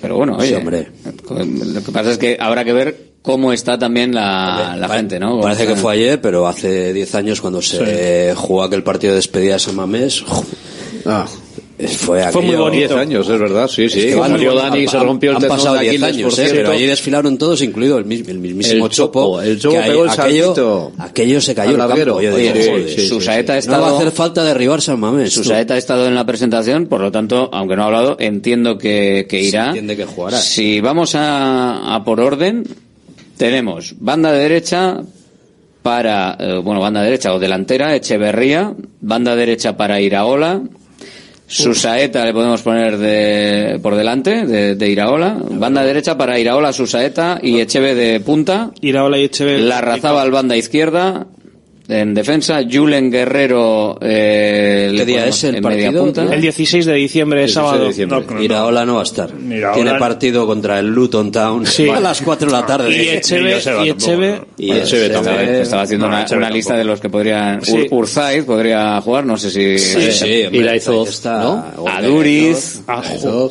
Pero 0.00 0.16
bueno, 0.16 0.36
oye. 0.38 0.48
Sí, 0.48 0.54
hombre. 0.54 0.88
Lo 1.30 1.82
que 1.82 1.92
pasa 1.92 2.10
es 2.10 2.18
que 2.18 2.36
habrá 2.40 2.64
que 2.64 2.72
ver 2.72 3.08
cómo 3.22 3.52
está 3.52 3.78
también 3.78 4.14
la, 4.14 4.76
la 4.78 4.88
gente, 4.88 5.18
¿no? 5.18 5.40
Parece 5.40 5.66
que 5.66 5.76
fue 5.76 5.94
ayer, 5.94 6.20
pero 6.20 6.46
hace 6.46 6.92
10 6.92 7.14
años 7.14 7.40
cuando 7.40 7.60
se 7.62 8.34
jugó 8.36 8.62
aquel 8.62 8.82
partido 8.82 9.12
de 9.12 9.16
despedida 9.16 9.54
de 9.54 9.58
San 9.58 9.76
Mamés, 9.76 10.24
Ah, 11.06 11.26
fue 11.86 12.18
aquello... 12.22 12.32
Fue 12.32 12.42
muy 12.42 12.56
bonito. 12.56 12.94
10 12.94 13.00
años, 13.00 13.28
es 13.28 13.38
verdad, 13.38 13.68
sí, 13.68 13.88
sí. 13.88 14.00
Es 14.00 14.06
que 14.06 14.14
Cuando 14.16 14.36
han- 14.50 14.56
Dani 14.70 14.88
se 14.88 14.98
rompió 14.98 15.30
el 15.30 15.36
han 15.36 15.42
pasado 15.42 15.74
de 15.76 15.80
10 15.82 15.90
Aquiles, 16.02 16.14
años, 16.16 16.22
por 16.22 16.32
¿eh? 16.32 16.42
cierto. 16.48 16.54
pero 16.56 16.70
allí 16.72 16.86
desfilaron 16.86 17.38
todos, 17.38 17.62
incluido 17.62 17.98
el, 17.98 18.04
mis- 18.04 18.26
el 18.28 18.38
mismísimo 18.38 18.86
El 18.86 18.92
Chopo. 18.92 19.20
Chopo, 19.20 19.42
el 19.42 19.58
Chopo 19.60 19.76
pegó 19.86 20.04
el 20.04 20.10
aquello, 20.10 20.44
saltito. 20.46 20.92
aquello 20.98 21.40
se 21.40 21.54
cayó 21.54 21.68
Al 21.70 21.74
el 21.74 21.78
campo. 21.80 21.88
larguero. 21.96 22.20
Yo 22.22 22.34
Oye, 22.34 22.52
digo, 22.52 22.64
sí, 22.64 22.70
joder, 22.70 22.88
sí, 22.90 23.08
su 23.08 23.20
saeta 23.20 23.54
ha 23.54 23.60
no 23.60 23.80
va 23.80 23.88
a 23.90 23.96
hacer 23.96 24.10
falta 24.10 24.42
derribar 24.42 24.82
San 24.82 24.98
Mamés. 24.98 25.32
Su 25.32 25.42
tú. 25.42 25.48
saeta 25.50 25.74
ha 25.74 25.78
estado 25.78 26.06
en 26.08 26.14
la 26.14 26.26
presentación, 26.26 26.86
por 26.86 27.00
lo 27.00 27.12
tanto, 27.12 27.48
aunque 27.52 27.76
no 27.76 27.82
ha 27.82 27.86
hablado, 27.86 28.16
entiendo 28.18 28.76
que, 28.76 29.26
que 29.28 29.40
irá. 29.40 29.62
Se 29.64 29.68
entiende 29.68 29.96
que 29.96 30.04
jugará. 30.04 30.38
Si 30.38 30.80
vamos 30.80 31.14
a, 31.14 31.94
a 31.94 32.04
por 32.04 32.20
orden, 32.20 32.64
tenemos 33.36 33.94
banda 34.00 34.32
de 34.32 34.38
derecha 34.40 35.00
para, 35.82 36.36
eh, 36.40 36.60
bueno, 36.62 36.80
banda 36.80 37.02
derecha 37.02 37.32
o 37.32 37.38
delantera, 37.38 37.94
Echeverría, 37.94 38.74
banda 39.00 39.36
derecha 39.36 39.76
para 39.76 40.00
Iraola, 40.00 40.60
su 41.48 41.74
saeta 41.74 42.24
le 42.26 42.32
podemos 42.34 42.60
poner 42.62 42.98
de, 42.98 43.80
por 43.82 43.96
delante, 43.96 44.46
de, 44.46 44.74
de 44.74 44.88
Iraola, 44.88 45.36
banda 45.50 45.82
derecha 45.82 46.16
para 46.16 46.38
Iraola, 46.38 46.72
su 46.74 46.86
saeta 46.86 47.40
y 47.42 47.58
Echeve 47.60 47.94
de 47.94 48.20
punta, 48.20 48.70
Iraola 48.82 49.18
y 49.18 49.24
Echeve. 49.24 49.58
la 49.58 49.80
Razabal 49.80 50.30
banda 50.30 50.56
izquierda, 50.56 51.26
en 51.88 52.12
defensa, 52.14 52.60
Julen 52.70 53.10
Guerrero, 53.10 53.98
eh, 54.02 54.92
¿Qué 54.94 55.04
día 55.06 55.26
es 55.26 55.42
el 55.44 55.62
partido? 55.62 56.02
punta. 56.04 56.22
El 56.34 56.40
16 56.40 56.84
de 56.84 56.92
diciembre, 56.94 57.48
sábado. 57.48 57.88
No, 58.06 58.42
Iraola 58.42 58.84
no 58.84 58.94
va 58.96 59.00
a 59.00 59.04
estar. 59.04 59.30
Iraola- 59.30 59.74
Tiene 59.74 59.94
partido 59.98 60.46
contra 60.46 60.78
el 60.80 60.86
Luton 60.88 61.32
Town 61.32 61.64
Sí. 61.66 61.88
a 61.88 61.98
las 61.98 62.20
4 62.20 62.46
de 62.46 62.52
la 62.52 62.66
tarde. 62.66 62.90
Y 62.90 63.08
Echeve, 63.08 63.50
y 63.84 63.88
Echeve, 63.88 64.30
¿no? 64.32 64.44
Y 64.58 64.66
Bueno, 64.68 64.82
Echeve 64.84 65.06
estaba, 65.06 65.24
también. 65.24 65.54
estaba 65.54 65.82
haciendo 65.82 66.08
No, 66.08 66.14
una, 66.16 66.26
una 66.36 66.50
lista 66.50 66.68
tampoco. 66.74 66.78
de 66.78 66.84
los 66.84 67.00
que 67.00 67.08
podrían. 67.08 67.64
Sí. 67.64 67.72
Ur- 67.72 67.88
Urzaiz 67.90 68.44
podría 68.44 69.00
jugar, 69.00 69.24
no 69.24 69.38
sé 69.38 69.50
si. 69.50 69.78
Sí, 69.78 70.12
sí, 70.12 70.42
hombre, 70.44 70.58
Iraizoz, 70.60 71.08
está. 71.08 71.42
¿no? 71.42 71.64
Aduriz. 71.88 72.82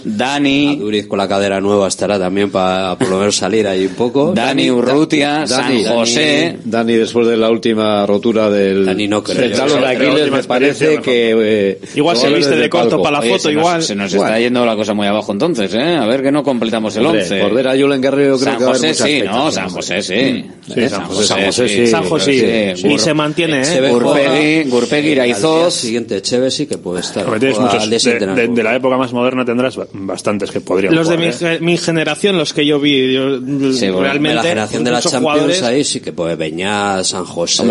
Dani, 0.03 0.75
Aduriz 0.75 1.07
con 1.07 1.17
la 1.17 1.27
cadera 1.27 1.59
nueva 1.59 1.87
estará 1.87 2.19
también 2.19 2.51
para 2.51 2.95
por 2.97 3.09
lo 3.09 3.17
menos 3.19 3.35
salir 3.35 3.67
ahí 3.67 3.85
un 3.87 3.93
poco. 3.95 4.31
Dani 4.33 4.69
Urrutia, 4.69 5.45
Dani, 5.47 5.83
San 5.83 5.95
José. 5.95 6.57
Dani, 6.63 6.93
después 6.93 7.27
de 7.27 7.37
la 7.37 7.49
última 7.49 8.05
rotura 8.05 8.26
del, 8.33 8.85
Dani 8.85 9.07
no 9.07 9.23
creo. 9.23 9.37
del 9.41 9.53
talón 9.53 9.81
de 9.81 9.87
Aquiles, 9.87 10.31
me 10.31 10.43
parece 10.43 10.97
que... 11.01 11.33
eh, 11.37 11.79
Igual 11.95 12.17
se 12.17 12.29
viste 12.29 12.55
de 12.55 12.69
corto 12.69 13.01
para 13.01 13.17
la 13.17 13.19
Oye, 13.19 13.29
foto, 13.29 13.41
se 13.43 13.53
nos- 13.53 13.59
igual. 13.61 13.83
Se 13.83 13.95
nos 13.95 14.11
Bueno. 14.13 14.27
está 14.27 14.39
yendo 14.39 14.65
la 14.65 14.75
cosa 14.75 14.93
muy 14.93 15.07
abajo 15.07 15.31
entonces, 15.31 15.73
¿eh? 15.73 15.95
A 15.95 16.05
ver 16.05 16.21
que 16.21 16.31
no 16.31 16.43
completamos 16.43 16.95
el 16.97 17.05
Hombre, 17.05 17.21
11. 17.23 17.39
por 17.41 17.53
ver 17.53 17.67
a 17.67 17.71
Julen 17.77 18.01
Guerrero 18.01 18.37
creo 18.37 18.49
San 18.51 18.57
que 18.57 18.63
va 18.65 18.71
a 18.71 18.75
haber 18.75 18.95
sí. 18.95 19.21
San. 19.51 19.69
José 19.69 20.01
sí. 20.01 20.45
Sí, 20.73 20.89
San 20.89 21.03
José, 21.05 21.25
San 21.27 21.45
José 21.45 21.67
sí. 21.69 21.87
San 21.87 22.03
José 22.03 22.73
Sí, 22.75 22.87
Gur- 22.87 22.97
se 22.99 23.13
mantiene, 23.13 23.61
¿eh? 23.61 23.89
Gurpegui, 23.89 24.69
Gurpegui, 24.69 25.09
Iraizoz. 25.09 25.73
siguiente 25.73 26.17
Echeve 26.17 26.51
sí 26.51 26.65
que 26.67 26.77
puede 26.77 26.99
estar. 27.01 27.25
De, 27.39 28.63
la 28.63 28.75
época 28.75 28.97
más 28.97 29.13
moderna 29.13 29.45
tendrás 29.45 29.75
ba- 29.77 29.87
bastantes 29.93 30.51
que 30.51 30.61
podrían 30.61 30.93
Los 30.95 31.07
de 31.09 31.17
mi, 31.17 31.31
ge- 31.31 31.59
mi 31.59 31.77
generación, 31.77 32.37
los 32.37 32.53
que 32.53 32.65
yo 32.65 32.79
vi, 32.79 33.13
yo, 33.13 33.39
realmente. 33.39 34.47
de 34.49 34.55
la 34.55 34.67
generación 34.67 34.83
de 34.83 34.91
la 34.91 35.01
Champions 35.01 35.61
ahí 35.63 35.83
sí 35.83 35.99
que 35.99 36.11
puede 36.13 36.35
Beñat, 36.35 37.03
San 37.03 37.25
José. 37.25 37.63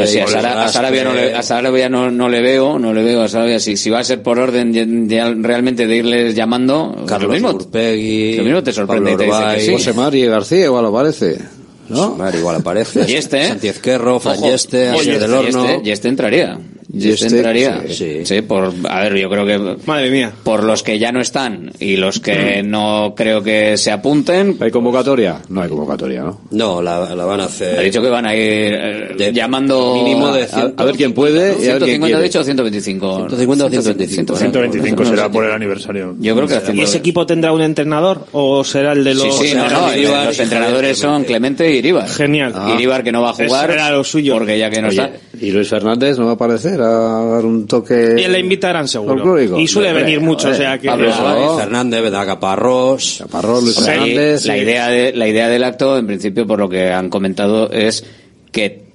A, 0.47 0.53
Sara- 0.53 0.61
a 0.61 0.65
Raspe. 0.65 0.73
Sarabia, 0.73 1.05
no 1.05 1.13
le, 1.15 1.35
a 1.35 1.43
Sarabia 1.43 1.89
no, 1.89 2.11
no 2.11 2.29
le 2.29 2.41
veo, 2.41 2.79
no 2.79 2.93
le 2.93 3.03
veo 3.03 3.23
a 3.23 3.29
Sarabia. 3.29 3.59
Si, 3.61 3.77
si 3.77 3.91
va 3.91 4.01
a 4.01 4.05
ser 4.05 4.23
por 4.23 4.39
orden 4.39 4.73
de- 4.73 4.87
de- 4.87 5.35
realmente 5.41 5.87
de 5.87 5.97
irles 5.97 6.35
llamando, 6.35 6.95
Carlos 7.07 7.29
lo 7.29 7.35
mismo, 7.35 7.51
Urpegui, 7.51 8.37
lo 8.37 8.45
mismo 8.45 8.63
te 8.63 8.73
sorprende 8.73 9.13
y 9.13 9.15
Pablo 9.17 9.19
te 9.19 9.25
dice 9.25 9.39
que 9.39 9.45
Urbay, 9.45 9.67
sí. 9.67 9.73
José 9.73 9.93
Mari 9.93 10.27
García 10.27 10.65
igual 10.65 10.87
aparece, 10.87 11.39
¿no? 11.89 12.19
Igual 12.37 12.57
aparece. 12.57 13.05
Y 13.09 13.15
este, 13.15 13.43
¿eh? 13.43 13.49
Santi 13.49 13.69
Ezquerro, 13.69 14.21
Fran 14.21 14.39
Ojo, 14.39 14.51
Yeste, 14.51 14.85
y 14.85 14.89
Asier 14.99 15.15
este- 15.15 15.19
del 15.21 15.35
Horno. 15.35 15.65
Y 15.65 15.69
este, 15.75 15.89
y 15.89 15.91
este 15.93 16.09
entraría. 16.09 16.59
Y 16.93 16.99
este 17.09 17.25
Yeste, 17.25 17.37
entraría. 17.39 17.83
sí. 17.89 18.21
Sí. 18.25 18.43
por, 18.43 18.73
a 18.89 19.01
ver, 19.01 19.17
yo 19.17 19.29
creo 19.29 19.45
que 19.47 19.77
Madre 19.87 20.11
mía. 20.11 20.33
por 20.45 20.63
los 20.65 20.83
que 20.83 20.99
ya 20.99 21.11
no 21.13 21.21
están 21.21 21.73
y 21.81 21.97
los 21.97 22.21
que 22.21 22.63
no 22.63 23.15
creo 23.17 23.43
que 23.43 23.77
se 23.77 23.91
apunten, 23.91 24.57
¿Hay 24.61 24.71
convocatoria? 24.71 25.41
No 25.49 25.63
hay 25.63 25.69
convocatoria, 25.69 26.23
¿no? 26.23 26.41
No, 26.51 26.81
la, 26.83 27.15
la 27.15 27.25
van 27.25 27.41
a 27.41 27.45
hacer. 27.45 27.79
ha 27.79 27.83
dicho 27.83 28.01
que 28.01 28.09
van 28.09 28.27
a 28.27 28.35
ir 28.35 28.43
eh, 28.75 29.15
De- 29.19 29.33
llamando 29.33 29.95
mínimo 29.97 30.33
de 30.33 30.45
a- 30.45 30.73
A 30.77 30.85
ver 30.85 30.95
quién 30.97 31.13
puede 31.13 31.57
y 31.63 31.69
a 31.69 31.75
ver 31.75 31.83
quién 31.83 32.01
150 32.03 32.17
ha 32.19 32.21
dicho 32.21 32.41
o 32.41 32.45
125. 32.45 33.17
150 33.29 33.65
o 33.65 33.69
125. 33.71 34.37
125 34.37 35.05
será 35.05 35.29
por 35.31 35.45
el 35.45 35.53
aniversario. 35.53 36.15
Yo 36.21 36.35
creo 36.37 36.47
que 36.49 36.73
¿Y 36.75 36.81
ese 36.83 36.99
equipo 36.99 37.27
tendrá 37.27 37.53
un 37.53 37.63
entrenador 37.63 38.27
o 38.33 38.63
será 38.65 38.93
el 38.93 39.05
de 39.05 39.15
los.? 39.15 39.37
Sí, 39.39 39.49
sí, 39.49 39.55
no, 39.57 39.69
no, 39.69 39.93
Iribar 39.95 40.27
los 40.27 40.39
y 40.39 40.43
entrenadores 40.43 40.77
Javier 40.81 40.97
son 40.97 41.25
Clemente 41.25 41.73
y 41.73 41.79
Iribar. 41.79 42.09
Genial. 42.09 42.55
Iribar 42.75 43.03
que 43.03 43.13
no 43.13 43.23
va 43.23 43.31
a 43.31 43.33
Eso 43.33 43.45
jugar 43.47 43.71
era 43.71 43.91
lo 43.91 44.05
suyo. 44.05 44.35
porque 44.35 44.59
ya 44.59 44.71
que 44.71 44.81
no 44.83 44.89
Oye, 44.89 45.03
está. 45.03 45.17
¿Y 45.41 45.51
Luis 45.51 45.69
Fernández 45.69 46.19
no 46.19 46.25
va 46.27 46.33
a 46.33 46.35
aparecer 46.35 46.76
a 46.81 47.25
dar 47.37 47.45
un 47.45 47.67
toque 47.67 48.17
Y 48.19 48.29
le 48.29 48.39
invitarán 48.39 48.89
seguro. 48.89 49.15
folclórico? 49.15 49.59
Y 49.59 49.67
suele 49.67 49.89
Hombre, 49.89 50.05
venir 50.05 50.21
mucho, 50.21 50.49
o 50.51 50.55
sea 50.55 50.79
que. 50.79 50.89
Pablo 50.89 51.13
Suárez. 51.13 51.51
Fernández, 51.59 52.03
vendrá 52.03 52.27
Caparrós. 52.27 53.19
Chaparrón, 53.19 53.65
Luis 53.65 53.77
Fernández... 53.79 54.47
la 54.47 54.59
idea 54.59 54.89
de, 54.89 55.13
la 55.13 55.29
idea 55.29 55.49
del 55.49 55.65
acto, 55.65 55.99
en 55.99 56.07
principio, 56.07 56.47
por 56.47 56.59
lo 56.59 56.69
que 56.69 56.93
han 56.93 57.11
comentado, 57.11 57.71
es 57.71 58.05
que 58.53 58.86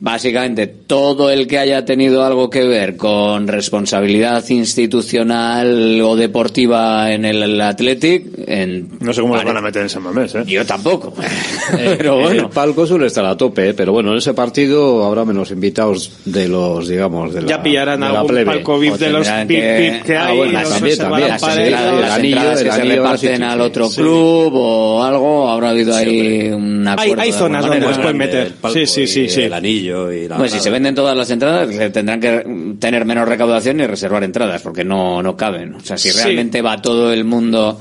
básicamente 0.00 0.66
todo 0.66 1.30
el 1.30 1.46
que 1.46 1.58
haya 1.58 1.84
tenido 1.84 2.24
algo 2.24 2.50
que 2.50 2.64
ver 2.64 2.96
con 2.96 3.48
responsabilidad 3.48 4.44
institucional 4.48 6.00
o 6.02 6.16
deportiva 6.16 7.12
en 7.12 7.24
el 7.24 7.60
Athletic 7.60 8.26
en 8.46 8.88
No 9.00 9.12
sé 9.12 9.20
cómo 9.20 9.34
los 9.36 9.44
van 9.44 9.56
a 9.56 9.60
meter 9.60 9.82
en 9.82 9.88
San 9.88 10.02
Mamés, 10.02 10.34
¿eh? 10.34 10.42
Yo 10.46 10.64
tampoco. 10.66 11.12
pero 11.98 12.20
bueno. 12.20 12.42
El 12.44 12.48
palco 12.50 12.86
suele 12.86 13.06
estar 13.06 13.24
a 13.24 13.36
tope, 13.36 13.70
¿eh? 13.70 13.74
pero 13.74 13.92
bueno, 13.92 14.12
en 14.12 14.18
ese 14.18 14.34
partido 14.34 15.04
habrá 15.04 15.24
menos 15.24 15.50
invitados 15.50 16.12
de 16.24 16.48
los, 16.48 16.88
digamos, 16.88 17.32
de 17.32 17.42
la 17.42 17.48
Ya 17.48 17.62
pillarán 17.62 18.00
de 18.00 18.06
la 18.06 18.12
algún 18.12 18.26
plebe. 18.28 18.44
palco 18.46 18.78
VIP 18.78 18.92
O 18.94 18.98
de 18.98 19.10
los 19.10 19.26
VIP 19.26 19.48
que- 19.48 20.02
que 20.04 20.16
Ah, 20.16 20.26
hay. 20.28 20.36
bueno, 20.36 20.52
y 20.58 20.62
los 20.62 20.70
también, 20.70 20.98
también, 20.98 21.28
sí, 21.34 21.40
parar. 21.40 21.70
las, 21.70 22.00
las 22.00 22.10
anillo, 22.12 22.36
entradas 22.36 22.62
que 22.62 22.72
se 22.72 22.84
reparten 22.84 23.42
al 23.42 23.60
otro 23.60 23.88
sí. 23.88 23.96
club 24.00 24.52
o 24.54 25.02
algo, 25.04 25.48
habrá 25.48 25.70
habido 25.70 25.94
ahí 25.94 26.48
un 26.48 26.86
Hay, 26.86 26.94
acuerdo. 27.04 27.22
hay 27.22 27.32
zonas 27.32 27.64
donde 27.66 27.80
los 27.86 27.98
pueden 27.98 28.16
meter. 28.16 28.52
Sí, 28.72 28.86
sí, 28.86 29.06
sí, 29.06 29.28
sí. 29.28 29.42
El 29.42 29.52
anillo 29.52 29.85
y 29.86 30.28
la 30.28 30.36
Pues 30.36 30.52
si 30.52 30.60
se 30.60 30.70
venden 30.70 30.94
todas 30.94 31.16
las 31.16 31.30
entradas, 31.30 31.68
tendrán 31.92 32.20
que 32.20 32.74
tener 32.78 33.04
menos 33.04 33.28
recaudación 33.28 33.80
y 33.80 33.86
reservar 33.86 34.24
entradas, 34.24 34.62
porque 34.62 34.84
no, 34.84 35.22
no 35.22 35.36
caben. 35.36 35.74
O 35.74 35.80
sea, 35.80 35.96
si 35.98 36.10
Sí. 36.10 36.16
realmente 36.18 36.62
va 36.62 36.80
todo 36.82 37.12
el 37.12 37.24
mundo 37.24 37.80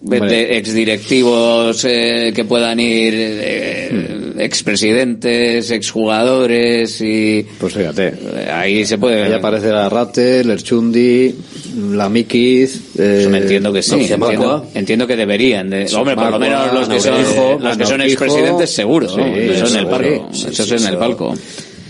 de- 0.00 0.20
de 0.20 0.58
exdirectivos 0.58 1.84
eh, 1.88 2.32
que 2.34 2.44
puedan 2.44 2.78
ir, 2.80 3.14
eh, 3.16 4.13
expresidentes, 4.38 5.70
exjugadores 5.70 7.00
y... 7.00 7.46
Pues 7.58 7.74
fíjate. 7.74 8.08
eh, 8.08 8.50
Ahí 8.52 8.84
se 8.84 8.98
puede... 8.98 9.24
Ahí 9.24 9.32
aparece 9.32 9.70
la 9.70 9.88
Rate, 9.88 10.44
Lerchundi, 10.44 11.34
la 11.92 12.08
Mikiz. 12.08 12.76
Eh, 12.98 13.18
Eso 13.20 13.30
me 13.30 13.38
entiendo 13.38 13.72
que 13.72 13.82
sí, 13.82 13.90
no, 13.92 13.96
entiendo, 14.28 14.66
entiendo 14.74 15.06
que 15.06 15.16
deberían. 15.16 15.70
De, 15.70 15.86
hombre, 15.96 16.14
por 16.16 16.30
lo 16.30 16.38
menos 16.38 16.72
los 16.72 16.88
que 16.88 17.00
son, 17.00 17.62
los 17.62 17.76
que 17.76 17.86
son 17.86 18.00
expresidentes 18.00 18.70
seguro, 18.70 19.08
Sí, 19.08 19.16
¿no? 19.16 19.26
eso 19.26 19.66
en 19.68 19.76
el 19.76 19.86
palco. 19.86 20.28
Sí, 20.32 20.46
eso 20.50 20.62
es 20.74 20.82
en 20.84 20.92
el 20.92 20.98
palco. 20.98 21.34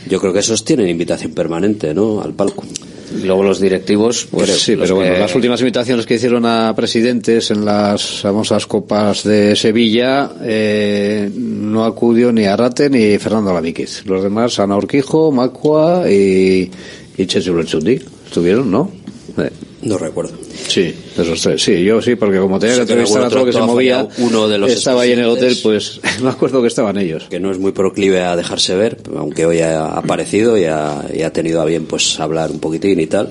Yo 0.08 0.20
creo 0.20 0.32
que 0.32 0.40
esos 0.40 0.64
tienen 0.64 0.88
invitación 0.88 1.32
permanente, 1.32 1.94
¿no? 1.94 2.20
Al 2.20 2.34
palco. 2.34 2.64
Y 3.12 3.26
luego 3.26 3.42
los 3.42 3.60
directivos, 3.60 4.26
pues 4.30 4.50
sí, 4.60 4.76
pero 4.76 4.96
bueno, 4.96 5.14
que- 5.14 5.20
las 5.20 5.34
últimas 5.34 5.60
invitaciones 5.60 6.06
que 6.06 6.14
hicieron 6.14 6.46
a 6.46 6.74
presidentes 6.74 7.50
en 7.50 7.64
las 7.64 8.20
famosas 8.20 8.66
copas 8.66 9.24
de 9.24 9.54
Sevilla 9.56 10.30
eh, 10.42 11.30
no 11.34 11.84
acudió 11.84 12.32
ni 12.32 12.44
Arrate 12.44 12.88
ni 12.90 13.18
Fernando 13.18 13.52
Lamíquez. 13.52 14.04
Los 14.06 14.22
demás, 14.22 14.58
Ana 14.58 14.76
Urquijo, 14.76 15.30
Macua 15.32 16.10
y, 16.10 16.70
y 17.16 17.26
Chechu 17.26 17.54
Lerchundi. 17.54 18.00
Estuvieron, 18.26 18.70
¿no? 18.70 18.90
Eh, 19.38 19.50
No 19.84 19.98
recuerdo. 19.98 20.32
Sí, 20.66 20.94
esos 21.16 21.40
tres. 21.40 21.62
Sí, 21.62 21.84
yo 21.84 22.00
sí, 22.00 22.16
porque 22.16 22.38
como 22.38 22.58
tenía 22.58 22.76
que 22.76 22.82
entrevistar 22.82 23.24
a 23.24 23.28
todo 23.28 23.44
que 23.44 23.52
se 23.52 23.60
movía, 23.60 24.08
uno 24.18 24.48
de 24.48 24.58
los 24.58 24.70
estaba 24.70 25.02
ahí 25.02 25.12
en 25.12 25.20
el 25.20 25.26
hotel, 25.26 25.58
pues 25.62 26.00
me 26.22 26.30
acuerdo 26.30 26.62
que 26.62 26.68
estaban 26.68 26.96
ellos. 26.96 27.26
Que 27.28 27.38
no 27.38 27.50
es 27.50 27.58
muy 27.58 27.72
proclive 27.72 28.20
a 28.22 28.34
dejarse 28.34 28.74
ver, 28.74 28.98
aunque 29.14 29.44
hoy 29.44 29.60
ha 29.60 29.84
aparecido 29.84 30.56
y 30.56 30.64
ha, 30.64 31.04
y 31.12 31.22
ha 31.22 31.32
tenido 31.32 31.60
a 31.60 31.64
bien 31.66 31.84
pues 31.84 32.18
hablar 32.18 32.50
un 32.50 32.60
poquitín 32.60 32.98
y 32.98 33.06
tal. 33.06 33.30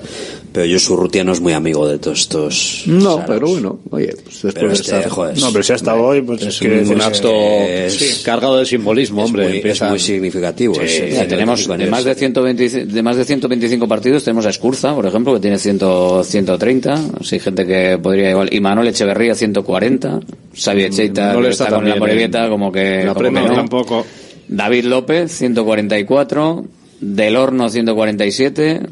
Pero 0.54 0.66
yo 0.66 0.78
Surrutia 0.78 1.24
no 1.24 1.32
es 1.32 1.40
muy 1.40 1.52
amigo 1.52 1.88
de 1.88 1.98
todos 1.98 2.20
estos. 2.20 2.84
No, 2.86 3.14
saros. 3.16 3.24
pero 3.26 3.46
bueno, 3.48 3.80
oye, 3.90 4.14
pues 4.22 4.34
después 4.40 4.54
Pero 4.54 4.68
de 4.68 4.74
este, 4.74 4.96
estar- 4.98 5.08
joder, 5.08 5.38
No, 5.40 5.50
pero 5.50 5.64
si 5.64 5.72
hasta 5.72 5.94
hoy, 5.96 6.22
pues 6.22 6.42
es 6.42 6.58
quiere 6.60 6.82
un, 6.82 6.94
que- 6.94 7.02
acto 7.02 7.28
es- 7.34 8.22
cargado 8.24 8.58
de 8.58 8.64
simbolismo, 8.64 9.22
es 9.22 9.26
hombre. 9.26 9.48
muy, 9.48 9.70
es 9.70 9.82
muy 9.82 9.98
significativo. 9.98 10.74
es 10.80 10.92
Ya 10.92 11.26
125 11.26 11.28
tenemos 11.28 11.60
de 11.60 11.66
más 11.66 11.78
de, 12.04 12.10
aniversario. 12.12 12.18
120, 12.18 12.86
de 12.86 13.02
más 13.02 13.16
de 13.16 13.24
125 13.24 13.88
partidos 13.88 14.22
tenemos 14.22 14.46
a 14.46 14.50
Escurza, 14.50 14.94
por 14.94 15.06
ejemplo, 15.06 15.34
que 15.34 15.40
tiene 15.40 15.58
100, 15.58 15.80
130, 16.22 17.00
sí, 17.22 17.40
gente 17.40 17.66
que 17.66 17.98
podría 18.00 18.30
igual, 18.30 18.48
y 18.54 18.60
Manuel 18.60 18.86
Echeverría 18.86 19.34
140, 19.34 20.20
Xavi 20.56 20.84
Echeita 20.84 21.32
no 21.32 21.40
le 21.40 21.48
que 21.48 21.52
está 21.52 21.64
está 21.64 21.76
con 21.76 21.88
la 21.88 21.96
Morevieta 21.96 22.48
como 22.48 22.70
que, 22.70 22.98
la 23.04 23.08
como 23.08 23.18
Premier, 23.20 23.42
que 23.42 23.48
no. 23.48 23.54
¿no? 23.56 23.60
Tampoco. 23.62 24.06
David 24.46 24.84
López 24.84 25.32
144, 25.32 26.64
Del 27.00 27.36
Horno 27.36 27.68
147, 27.68 28.82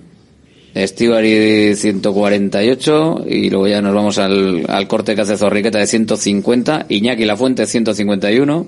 Estivali 0.75 1.75
148 1.77 3.25
y 3.29 3.51
luego 3.51 3.69
ya 3.69 3.83
nos 3.83 3.95
vamos 3.95 4.19
al, 4.19 4.65
al 4.69 4.89
corte 4.89 5.15
que 5.15 5.21
hace 5.21 5.37
Zorriqueta 5.37 5.79
de 5.79 5.87
150, 5.87 6.87
Iñaki 6.89 7.25
Lafuente 7.27 7.67
151, 7.67 8.67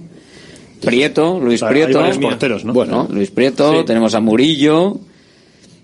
Prieto, 0.82 1.40
Luis 1.40 1.62
O 1.62 1.66
sea, 1.66 1.68
hay 1.68 1.82
Prieto, 1.82 2.00
varios 2.00 2.18
porteros, 2.18 2.64
¿no? 2.64 2.72
bueno, 2.74 3.08
Luis 3.10 3.30
Prieto, 3.30 3.80
Sí. 3.80 3.84
tenemos 3.86 4.14
a 4.14 4.20
Murillo. 4.20 4.98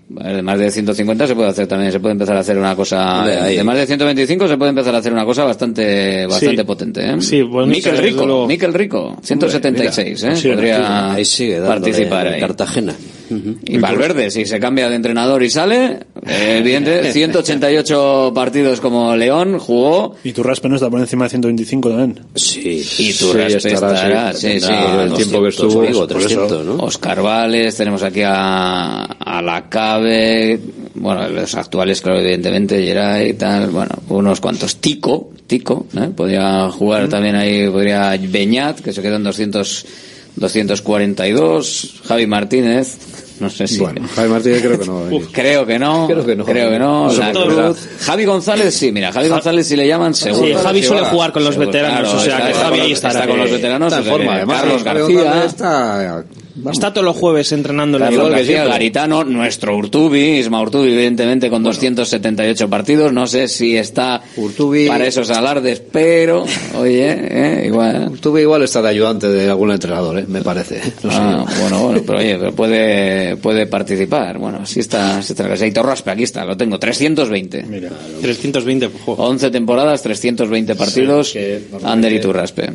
De 0.09 0.41
más 0.41 0.59
de 0.59 0.69
150 0.69 1.25
se 1.25 1.35
puede 1.35 1.47
hacer 1.47 1.67
también, 1.67 1.89
se 1.89 2.01
puede 2.01 2.11
empezar 2.11 2.35
a 2.35 2.41
hacer 2.41 2.57
una 2.57 2.75
cosa. 2.75 3.25
De. 3.25 3.55
De 3.55 3.63
más 3.63 3.77
de 3.77 3.87
125 3.87 4.45
se 4.45 4.57
puede 4.57 4.69
empezar 4.71 4.93
a 4.93 4.97
hacer 4.97 5.13
una 5.13 5.23
cosa 5.23 5.45
bastante, 5.45 6.27
bastante 6.27 6.65
potente, 6.65 7.01
¿eh? 7.11 7.15
Sí, 7.21 7.41
bueno, 7.41 7.67
Miquel 7.67 7.97
Rico, 7.97 8.25
luego. 8.25 8.45
Miquel 8.45 8.73
Rico, 8.73 9.15
176, 9.23 10.23
¿eh? 10.23 10.35
sí, 10.35 10.49
Podría 10.49 11.13
Ahí 11.13 11.23
sigue 11.23 11.61
participar 11.61 12.29
de 12.29 12.39
Y 13.65 13.77
Valverde, 13.77 14.29
si 14.31 14.45
se 14.45 14.59
cambia 14.59 14.89
de 14.89 14.95
entrenador 14.95 15.41
y 15.43 15.49
sale, 15.49 15.99
eh, 16.25 16.57
evidente, 16.59 17.11
188 17.13 18.31
partidos 18.35 18.81
como 18.81 19.15
León, 19.15 19.59
jugó, 19.59 20.15
Y 20.23 20.33
tu 20.33 20.43
raspe 20.43 20.69
no 20.69 20.75
está 20.75 20.89
por 20.89 20.99
encima 20.99 21.25
de 21.25 21.29
125 21.29 21.89
también. 21.89 22.19
Sí. 22.35 22.85
y 22.99 23.13
tu 23.13 23.31
Sí, 23.31 23.37
Raspe 23.37 23.73
estará, 23.73 23.93
estará, 23.93 24.33
sí, 24.33 24.59
sí, 24.59 24.71
el 24.71 25.13
tiempo 25.13 25.39
que 25.39 25.45
200, 25.45 25.55
estuvo, 25.55 25.81
digo, 25.83 26.07
por 26.07 26.17
eso. 26.17 26.27
300, 26.47 26.65
¿no? 26.65 26.75
Oscar 26.83 27.21
Vales, 27.21 27.75
tenemos 27.75 28.03
aquí 28.03 28.21
a, 28.23 29.03
a 29.03 29.41
la 29.41 29.69
Cabe, 29.69 30.59
bueno, 30.95 31.27
los 31.29 31.55
actuales, 31.55 32.01
claro, 32.01 32.19
evidentemente, 32.19 32.83
Geray 32.83 33.29
y 33.29 33.33
tal, 33.33 33.69
bueno, 33.69 33.91
unos 34.09 34.39
cuantos. 34.41 34.77
Tico, 34.77 35.31
Tico, 35.47 35.87
¿eh? 35.97 36.09
podría 36.15 36.69
jugar 36.69 37.07
también 37.09 37.35
ahí, 37.35 37.69
podría 37.69 38.17
Beñat, 38.17 38.79
que 38.81 38.93
se 38.93 39.01
quedan 39.01 39.23
200, 39.23 39.85
242, 40.35 42.01
Javi 42.07 42.27
Martínez, 42.27 42.97
no 43.39 43.49
sé 43.49 43.67
si. 43.67 43.79
Bueno, 43.79 44.07
Javi 44.15 44.29
Martínez 44.29 44.61
creo 44.61 44.79
que 44.79 44.85
no 44.85 44.95
va 44.95 45.01
a 45.01 45.03
venir. 45.05 45.27
Creo 45.33 45.65
que 45.65 45.79
no. 45.79 46.07
Creo 46.07 46.25
que 46.25 46.35
no. 46.35 46.45
Creo 46.45 46.69
que 46.71 46.79
no. 46.79 47.11
La 47.13 47.31
Cruz. 47.31 47.77
Javi 48.01 48.25
González, 48.25 48.73
sí, 48.73 48.91
mira, 48.91 49.11
Javi 49.11 49.29
González 49.29 49.67
si 49.67 49.75
le 49.75 49.87
llaman 49.87 50.13
seguro. 50.13 50.47
Sí, 50.47 50.53
Javi 50.53 50.83
suele 50.83 51.05
jugar 51.07 51.31
con 51.31 51.43
los 51.43 51.53
Seguro. 51.55 51.71
veteranos, 51.71 52.13
o 52.13 52.19
sea, 52.19 52.33
está- 52.35 52.45
que 52.45 52.51
está 52.51 52.63
Javi 52.65 52.91
estará. 52.91 53.13
Está 53.13 53.27
con 53.27 53.37
los 53.39 53.51
veteranos. 53.51 53.93
Está 53.93 54.03
en 54.05 54.09
forma, 54.11 54.35
además. 54.35 54.61
Carlos 54.61 54.83
García. 54.83 55.45
Está... 55.45 56.23
vamos. 56.55 56.77
Está 56.77 56.93
todos 56.93 57.05
los 57.05 57.15
jueves 57.17 57.51
entrenando 57.51 57.97
en 57.97 58.03
la 58.03 58.09
Liga. 58.11 58.29
García, 58.29 58.65
Garitano, 58.65 59.23
nuestro 59.23 59.75
Urtubi, 59.75 60.37
Isma 60.39 60.61
Urtubi, 60.61 60.91
evidentemente 60.93 61.49
con 61.49 61.63
278 61.63 62.69
partidos. 62.69 63.11
No 63.13 63.27
sé 63.27 63.47
si 63.47 63.75
está 63.77 64.21
Urtubi- 64.37 64.87
para 64.87 65.05
esos 65.07 65.29
alardes, 65.29 65.81
pero, 65.91 66.45
oye, 66.77 67.09
eh, 67.11 67.63
igual. 67.67 68.11
Tuve 68.21 68.41
igual 68.41 68.63
está 68.63 68.81
de 68.81 68.89
ayudante 68.89 69.27
de 69.27 69.49
algún 69.49 69.71
entrenador, 69.71 70.19
¿eh? 70.19 70.25
me 70.27 70.41
parece. 70.41 70.81
No 71.03 71.11
sé. 71.11 71.17
Ah, 71.19 71.45
bueno, 71.61 71.83
bueno, 71.83 72.01
pero 72.05 72.19
oye, 72.19 72.37
pero 72.37 72.51
puede, 72.55 73.37
puede 73.37 73.67
participar. 73.67 74.37
Bueno, 74.37 74.59
así 74.63 74.79
está, 74.79 75.17
así 75.19 75.33
está. 75.33 75.65
Y 75.65 75.71
Torraspe, 75.71 76.11
aquí 76.11 76.23
está, 76.23 76.45
lo 76.45 76.55
tengo, 76.57 76.79
320. 76.79 77.63
Mira. 77.63 77.89
320, 78.21 78.89
jo. 79.05 79.13
11 79.13 79.51
temporadas, 79.51 80.01
320 80.01 80.75
partidos, 80.75 81.35
Ander 81.83 82.13
y 82.13 82.19
Turraspe. 82.19 82.69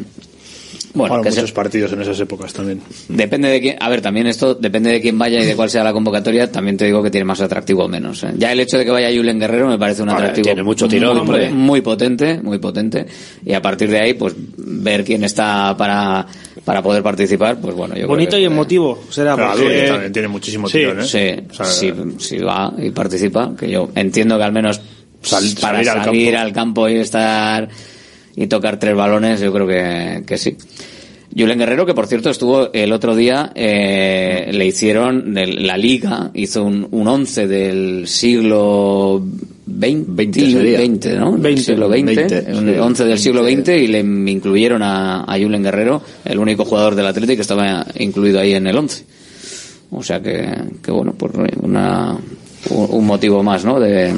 Bueno, 0.97 1.09
Jugaron 1.15 1.25
que 1.25 1.31
se- 1.33 1.41
muchos 1.41 1.53
partidos 1.53 1.93
en 1.93 2.01
esas 2.03 2.19
épocas 2.21 2.53
también. 2.53 2.81
depende 3.09 3.49
de 3.49 3.61
quién, 3.61 3.77
a 3.79 3.89
ver, 3.89 4.01
también 4.01 4.27
esto 4.27 4.55
depende 4.55 4.91
de 4.91 5.01
quién 5.01 5.19
vaya 5.19 5.41
y 5.41 5.45
de 5.47 5.55
cuál 5.55 5.69
sea 5.71 5.85
la 5.85 5.93
convocatoria, 5.93 6.51
también 6.51 6.77
te 6.77 6.87
digo 6.87 7.03
que 7.03 7.11
tiene 7.11 7.25
más 7.27 7.41
atractivo 7.41 7.85
o 7.85 7.89
menos. 7.89 8.25
¿eh? 8.25 8.33
Ya 8.39 8.51
el 8.53 8.61
hecho 8.61 8.79
de 8.79 8.85
que 8.85 8.91
vaya 8.91 9.09
Julen 9.17 9.39
Guerrero 9.39 9.69
me 9.69 9.79
parece 9.79 10.03
un 10.03 10.09
Vale, 10.09 10.19
atractivo 10.21 10.45
tiene 10.45 10.63
mucho 10.63 10.89
tirón, 10.89 11.27
muy, 11.27 11.49
muy 11.51 11.81
potente, 11.83 12.41
muy 12.43 12.59
potente, 12.59 13.07
y 13.45 13.53
a 13.53 13.61
partir 13.63 13.91
de 13.91 14.01
ahí, 14.01 14.15
pues 14.15 14.35
ver 14.57 15.05
quién 15.05 15.23
está 15.25 15.77
para, 15.77 16.27
para 16.65 16.83
poder 16.83 17.03
participar, 17.03 17.61
pues 17.61 17.75
bueno, 17.75 17.95
yo 17.95 18.01
creo 18.01 18.09
Bonito 18.09 18.37
que- 18.37 18.43
y 18.43 18.45
emotivo 18.47 18.99
será. 19.11 19.37
Pero 19.37 19.51
porque- 19.53 19.87
también 19.89 20.13
tiene 20.13 20.29
muchísimo 20.29 20.67
Sí, 20.69 20.79
tirón, 20.79 21.01
¿eh? 21.01 21.05
Sí, 21.05 21.45
O 21.51 21.55
sea, 21.55 21.67
si, 21.67 21.93
si 22.19 22.39
va 22.39 22.73
y 22.79 22.91
participa, 22.91 23.53
que 23.59 23.69
yo 23.71 23.91
entiendo 23.95 24.39
que 24.39 24.45
al 24.45 24.53
menos 24.53 24.81
Sal- 25.23 25.43
para 25.61 25.77
salir 25.79 25.91
al 25.91 26.05
salir 26.05 26.33
campo. 26.33 26.41
al 26.47 26.53
campo 26.53 26.89
y 26.89 26.95
estar 26.97 27.69
y 28.37 28.47
tocar 28.47 28.79
tres 28.79 28.95
balones, 28.95 29.41
yo 29.41 29.53
creo 29.53 29.67
que, 29.67 30.23
que 30.27 30.39
sí. 30.39 30.57
Julen 31.37 31.59
Guerrero, 31.59 31.85
que 31.85 31.93
por 31.93 32.07
cierto 32.07 32.31
estuvo 32.31 32.73
el 32.73 32.93
otro 32.93 33.15
día, 33.15 33.53
eh, 33.55 34.49
le 34.53 34.67
hicieron, 34.67 35.35
de 35.35 35.47
la 35.47 35.77
liga, 35.77 36.31
hizo 36.35 36.65
un, 36.65 36.89
un 36.91 37.09
once 37.09 37.47
del 37.47 38.07
siglo 38.07 39.23
XX, 39.67 40.05
20 40.07 40.51
sería. 40.51 40.79
20, 40.79 41.17
¿no? 41.17 41.33
Del 41.33 41.41
20. 41.43 41.63
siglo 41.63 41.89
XX, 41.89 42.05
20, 42.05 42.45
un. 42.55 42.81
11 42.81 43.05
del 43.05 43.19
siglo 43.19 43.45
XX 43.45 43.69
y 43.69 43.87
le 43.89 44.01
incluyeron 44.01 44.83
a, 44.83 45.25
a 45.25 45.39
Julen 45.39 45.63
Guerrero, 45.63 46.01
el 46.25 46.39
único 46.39 46.65
jugador 46.65 46.95
del 46.95 47.07
Atlético 47.07 47.37
que 47.37 47.43
estaba 47.43 47.87
incluido 47.99 48.41
ahí 48.41 48.55
en 48.55 48.67
el 48.67 48.77
11. 48.77 49.05
O 49.91 50.03
sea 50.03 50.21
que, 50.21 50.49
que 50.83 50.91
bueno, 50.91 51.15
pues 51.19 51.33
una, 51.61 52.17
un, 52.71 52.89
un 52.91 53.07
motivo 53.07 53.43
más, 53.43 53.65
¿no? 53.65 53.79
De, 53.79 54.15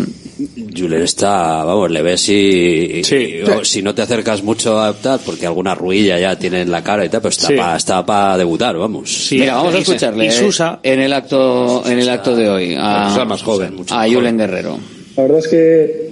Julen 0.77 1.03
está, 1.03 1.65
vamos, 1.65 1.91
le 1.91 2.01
ves 2.03 2.29
y, 2.29 3.03
Sí. 3.03 3.17
y- 3.17 3.43
o 3.43 3.65
si 3.65 3.83
no 3.83 3.95
te 3.95 4.03
acercas 4.03 4.43
mucho 4.43 4.79
a 4.79 4.93
tal, 4.93 5.19
porque 5.25 5.47
alguna 5.47 5.75
ruilla 5.75 6.19
ya 6.19 6.39
tiene 6.39 6.61
en 6.63 6.71
la 6.71 6.83
cara 6.85 7.05
y 7.05 7.09
tal, 7.09 7.21
pero 7.21 7.31
está 7.31 7.49
Sí. 7.49 7.55
para 7.57 8.07
pa 8.07 8.39
debutar, 8.39 8.77
vamos. 8.77 9.11
Sí, 9.27 9.39
Mira, 9.39 9.57
vamos 9.57 9.75
a 9.75 9.79
escucharle 9.79 10.27
Y 10.27 10.31
Susa, 10.31 10.79
en 10.83 11.01
el 11.01 11.13
acto, 11.13 11.83
en 11.87 11.99
el 11.99 12.09
acto 12.09 12.37
de 12.37 12.49
hoy 12.49 12.75
a, 12.79 13.09
Susa 13.11 13.25
más 13.25 13.43
joven. 13.43 13.75
a 13.91 14.07
Julen 14.09 14.39
Guerrero. 14.39 14.79
La 15.17 15.23
verdad 15.25 15.39
es 15.41 15.49
que 15.49 16.09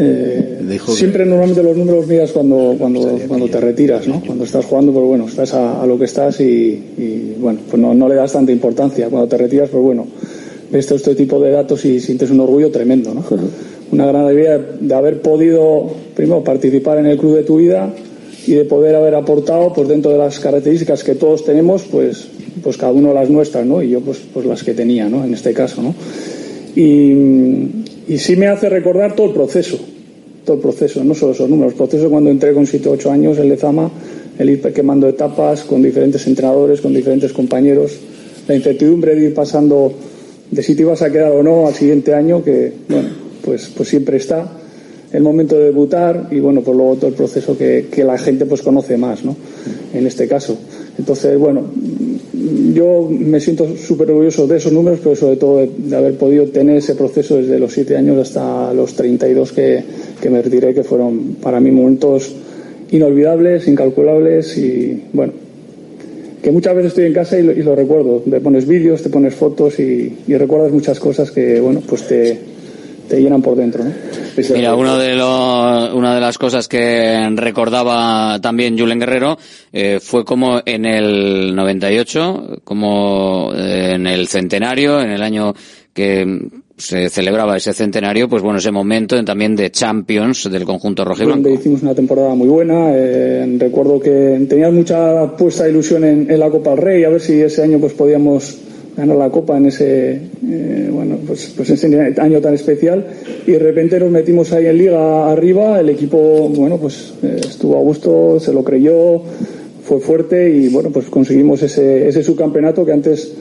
Eh, 0.00 0.78
siempre 0.94 1.24
normalmente 1.24 1.62
los 1.62 1.74
números 1.74 2.06
miras 2.06 2.30
cuando, 2.32 2.76
cuando, 2.78 3.00
cuando 3.26 3.48
te 3.48 3.58
retiras, 3.58 4.06
¿no? 4.06 4.20
Cuando 4.20 4.44
estás 4.44 4.66
jugando, 4.66 4.92
pues 4.92 5.04
bueno, 5.06 5.26
estás 5.26 5.54
a, 5.54 5.86
lo 5.86 5.98
que 5.98 6.04
estás 6.04 6.38
y, 6.42 7.34
bueno, 7.38 7.60
pues 7.70 7.80
no, 7.80 7.94
no, 7.94 8.06
le 8.06 8.14
das 8.14 8.32
tanta 8.32 8.52
importancia. 8.52 9.08
Cuando 9.08 9.26
te 9.26 9.38
retiras, 9.38 9.70
pues 9.70 9.82
bueno, 9.82 10.06
ves 10.70 10.86
todo 10.86 10.96
este 10.96 11.14
tipo 11.14 11.40
de 11.40 11.50
datos 11.50 11.84
y 11.84 12.00
sientes 12.00 12.30
un 12.30 12.40
orgullo 12.40 12.70
tremendo, 12.70 13.14
¿no? 13.14 13.24
Una 13.90 14.06
gran 14.06 14.24
alegría 14.26 14.58
de 14.58 14.94
haber 14.94 15.22
podido, 15.22 15.90
primero, 16.14 16.44
participar 16.44 16.98
en 16.98 17.06
el 17.06 17.16
club 17.16 17.36
de 17.36 17.42
tu 17.42 17.56
vida 17.56 17.94
y 18.46 18.52
de 18.52 18.64
poder 18.64 18.94
haber 18.94 19.14
aportado, 19.14 19.72
pues 19.72 19.88
dentro 19.88 20.10
de 20.10 20.18
las 20.18 20.40
características 20.40 21.02
que 21.02 21.14
todos 21.14 21.44
tenemos, 21.44 21.84
pues, 21.84 22.28
pues 22.62 22.76
cada 22.76 22.92
uno 22.92 23.14
las 23.14 23.30
nuestras, 23.30 23.64
¿no? 23.64 23.82
Y 23.82 23.90
yo, 23.90 24.00
pues, 24.00 24.20
pues 24.32 24.44
las 24.44 24.62
que 24.62 24.74
tenía, 24.74 25.08
¿no? 25.08 25.24
En 25.24 25.32
este 25.32 25.54
caso, 25.54 25.82
¿no? 25.82 25.94
Y, 26.76 27.12
y 28.08 28.18
sí 28.18 28.36
me 28.36 28.48
hace 28.48 28.68
recordar 28.68 29.16
todo 29.16 29.28
el 29.28 29.32
proceso, 29.32 29.78
todo 30.44 30.56
el 30.56 30.62
proceso, 30.62 31.02
no 31.02 31.14
solo 31.14 31.32
esos 31.32 31.48
números, 31.48 31.72
el 31.72 31.78
proceso 31.78 32.10
cuando 32.10 32.30
entré 32.30 32.52
con 32.52 32.66
7 32.66 32.88
o 32.90 32.92
8 32.92 33.10
años 33.10 33.38
en 33.38 33.48
Lezama, 33.48 33.90
el 34.38 34.50
ir 34.50 34.60
quemando 34.60 35.08
etapas 35.08 35.64
con 35.64 35.82
diferentes 35.82 36.26
entrenadores, 36.26 36.80
con 36.80 36.94
diferentes 36.94 37.32
compañeros, 37.32 37.98
la 38.46 38.54
incertidumbre 38.54 39.14
de 39.14 39.26
ir 39.26 39.34
pasando 39.34 39.92
de 40.50 40.62
si 40.62 40.74
te 40.74 40.82
ibas 40.82 41.02
a 41.02 41.10
quedar 41.10 41.32
o 41.32 41.42
no 41.42 41.66
al 41.66 41.74
siguiente 41.74 42.14
año, 42.14 42.42
que 42.42 42.72
bueno, 42.88 43.08
pues, 43.44 43.70
pues 43.76 43.88
siempre 43.88 44.16
está, 44.16 44.50
el 45.12 45.22
momento 45.22 45.56
de 45.56 45.64
debutar 45.64 46.28
y 46.30 46.40
bueno, 46.40 46.60
pues 46.62 46.76
luego 46.76 46.96
todo 46.96 47.08
el 47.08 47.14
proceso 47.14 47.56
que, 47.56 47.86
que 47.90 48.04
la 48.04 48.18
gente 48.18 48.46
pues 48.46 48.62
conoce 48.62 48.96
más, 48.96 49.24
¿no? 49.24 49.36
En 49.94 50.06
este 50.06 50.28
caso. 50.28 50.58
Entonces, 50.98 51.38
bueno, 51.38 51.64
yo 52.74 53.08
me 53.10 53.40
siento 53.40 53.76
súper 53.76 54.10
orgulloso 54.10 54.46
de 54.46 54.56
esos 54.56 54.72
números, 54.72 55.00
pero 55.02 55.16
sobre 55.16 55.36
todo 55.36 55.66
de, 55.66 55.96
haber 55.96 56.16
podido 56.18 56.46
tener 56.46 56.76
ese 56.76 56.94
proceso 56.94 57.36
desde 57.36 57.58
los 57.58 57.72
siete 57.72 57.96
años 57.96 58.18
hasta 58.18 58.72
los 58.74 58.94
32 58.94 59.52
que, 59.52 59.82
que 60.20 60.30
me 60.30 60.42
retiré, 60.42 60.74
que 60.74 60.84
fueron 60.84 61.36
para 61.40 61.60
mí 61.60 61.70
momentos 61.70 62.34
inolvidables, 62.90 63.68
incalculables 63.68 64.56
y 64.58 65.04
bueno, 65.12 65.32
que 66.42 66.50
muchas 66.50 66.74
veces 66.74 66.90
estoy 66.90 67.06
en 67.06 67.14
casa 67.14 67.38
y 67.38 67.42
lo, 67.42 67.74
recuerdo. 67.74 68.22
Te 68.28 68.40
pones 68.40 68.66
vídeos, 68.66 69.02
te 69.02 69.10
pones 69.10 69.34
fotos 69.34 69.78
y, 69.80 70.18
y 70.26 70.36
recuerdas 70.36 70.72
muchas 70.72 70.98
cosas 71.00 71.30
que 71.30 71.60
bueno, 71.60 71.80
pues 71.86 72.06
te, 72.06 72.38
te 73.08 73.20
llenan 73.20 73.42
por 73.42 73.56
dentro. 73.56 73.82
¿no? 73.84 73.92
Mira, 74.54 74.74
uno 74.74 74.98
de 74.98 75.14
una 75.94 76.14
de 76.14 76.20
las 76.20 76.38
cosas 76.38 76.68
que 76.68 77.28
recordaba 77.34 78.38
también 78.40 78.78
Julen 78.78 79.00
Guerrero 79.00 79.38
eh, 79.72 79.98
fue 80.00 80.24
como 80.24 80.60
en 80.64 80.84
el 80.84 81.54
98, 81.56 82.60
como 82.62 83.52
eh, 83.54 83.94
en 83.94 84.06
el 84.06 84.28
centenario, 84.28 85.00
en 85.00 85.10
el 85.10 85.22
año 85.22 85.54
que 85.92 86.50
se 86.78 87.10
celebraba 87.10 87.56
ese 87.56 87.72
centenario, 87.72 88.28
pues 88.28 88.42
bueno, 88.42 88.58
ese 88.58 88.70
momento 88.70 89.22
también 89.24 89.56
de 89.56 89.70
Champions 89.70 90.48
del 90.50 90.64
conjunto 90.64 91.04
rojiblanco. 91.04 91.48
hicimos 91.48 91.82
una 91.82 91.94
temporada 91.94 92.34
muy 92.34 92.48
buena. 92.48 92.92
Eh, 92.94 93.56
recuerdo 93.58 93.98
que 93.98 94.46
tenías 94.48 94.72
mucha 94.72 95.36
puesta 95.36 95.68
ilusión 95.68 96.04
en, 96.04 96.30
en, 96.30 96.38
la 96.40 96.48
Copa 96.50 96.70
del 96.70 96.78
Rey, 96.78 97.04
a 97.04 97.08
ver 97.08 97.20
si 97.20 97.40
ese 97.40 97.62
año 97.62 97.78
pues 97.78 97.92
podíamos 97.94 98.58
ganar 98.96 99.16
la 99.16 99.30
Copa 99.30 99.56
en 99.56 99.66
ese, 99.66 100.20
eh, 100.48 100.90
bueno, 100.92 101.18
pues, 101.26 101.52
pues 101.56 101.70
ese 101.70 102.14
año 102.20 102.40
tan 102.40 102.54
especial 102.54 103.06
y 103.46 103.52
de 103.52 103.58
repente 103.58 104.00
nos 104.00 104.10
metimos 104.10 104.52
ahí 104.52 104.66
en 104.66 104.78
Liga 104.78 105.30
arriba, 105.30 105.78
el 105.78 105.88
equipo, 105.88 106.48
bueno, 106.48 106.78
pues 106.78 107.14
eh, 107.22 107.40
estuvo 107.40 107.76
a 107.76 107.80
gusto, 107.80 108.40
se 108.40 108.52
lo 108.52 108.64
creyó, 108.64 109.22
fue 109.84 110.00
fuerte 110.00 110.50
y 110.50 110.68
bueno, 110.68 110.90
pues 110.90 111.06
conseguimos 111.06 111.62
ese, 111.62 112.08
ese 112.08 112.22
subcampeonato 112.24 112.84
que 112.84 112.92
antes 112.92 113.32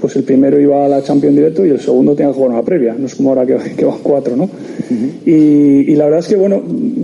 pues 0.00 0.14
el 0.16 0.22
primero 0.22 0.60
iba 0.60 0.84
a 0.84 0.88
la 0.88 1.02
Champions 1.02 1.36
directo 1.36 1.66
y 1.66 1.70
el 1.70 1.80
segundo 1.80 2.14
tenía 2.14 2.30
que 2.32 2.36
jugar 2.36 2.52
una 2.52 2.62
previa, 2.62 2.94
no 2.98 3.06
es 3.06 3.14
como 3.14 3.30
ahora 3.30 3.46
que, 3.46 3.56
que 3.76 3.84
van 3.84 3.98
cuatro, 4.02 4.36
¿no? 4.36 4.48
y, 5.26 5.94
la 5.96 6.04
verdad 6.04 6.20
es 6.20 6.28
que, 6.28 6.36
bueno, 6.36 6.62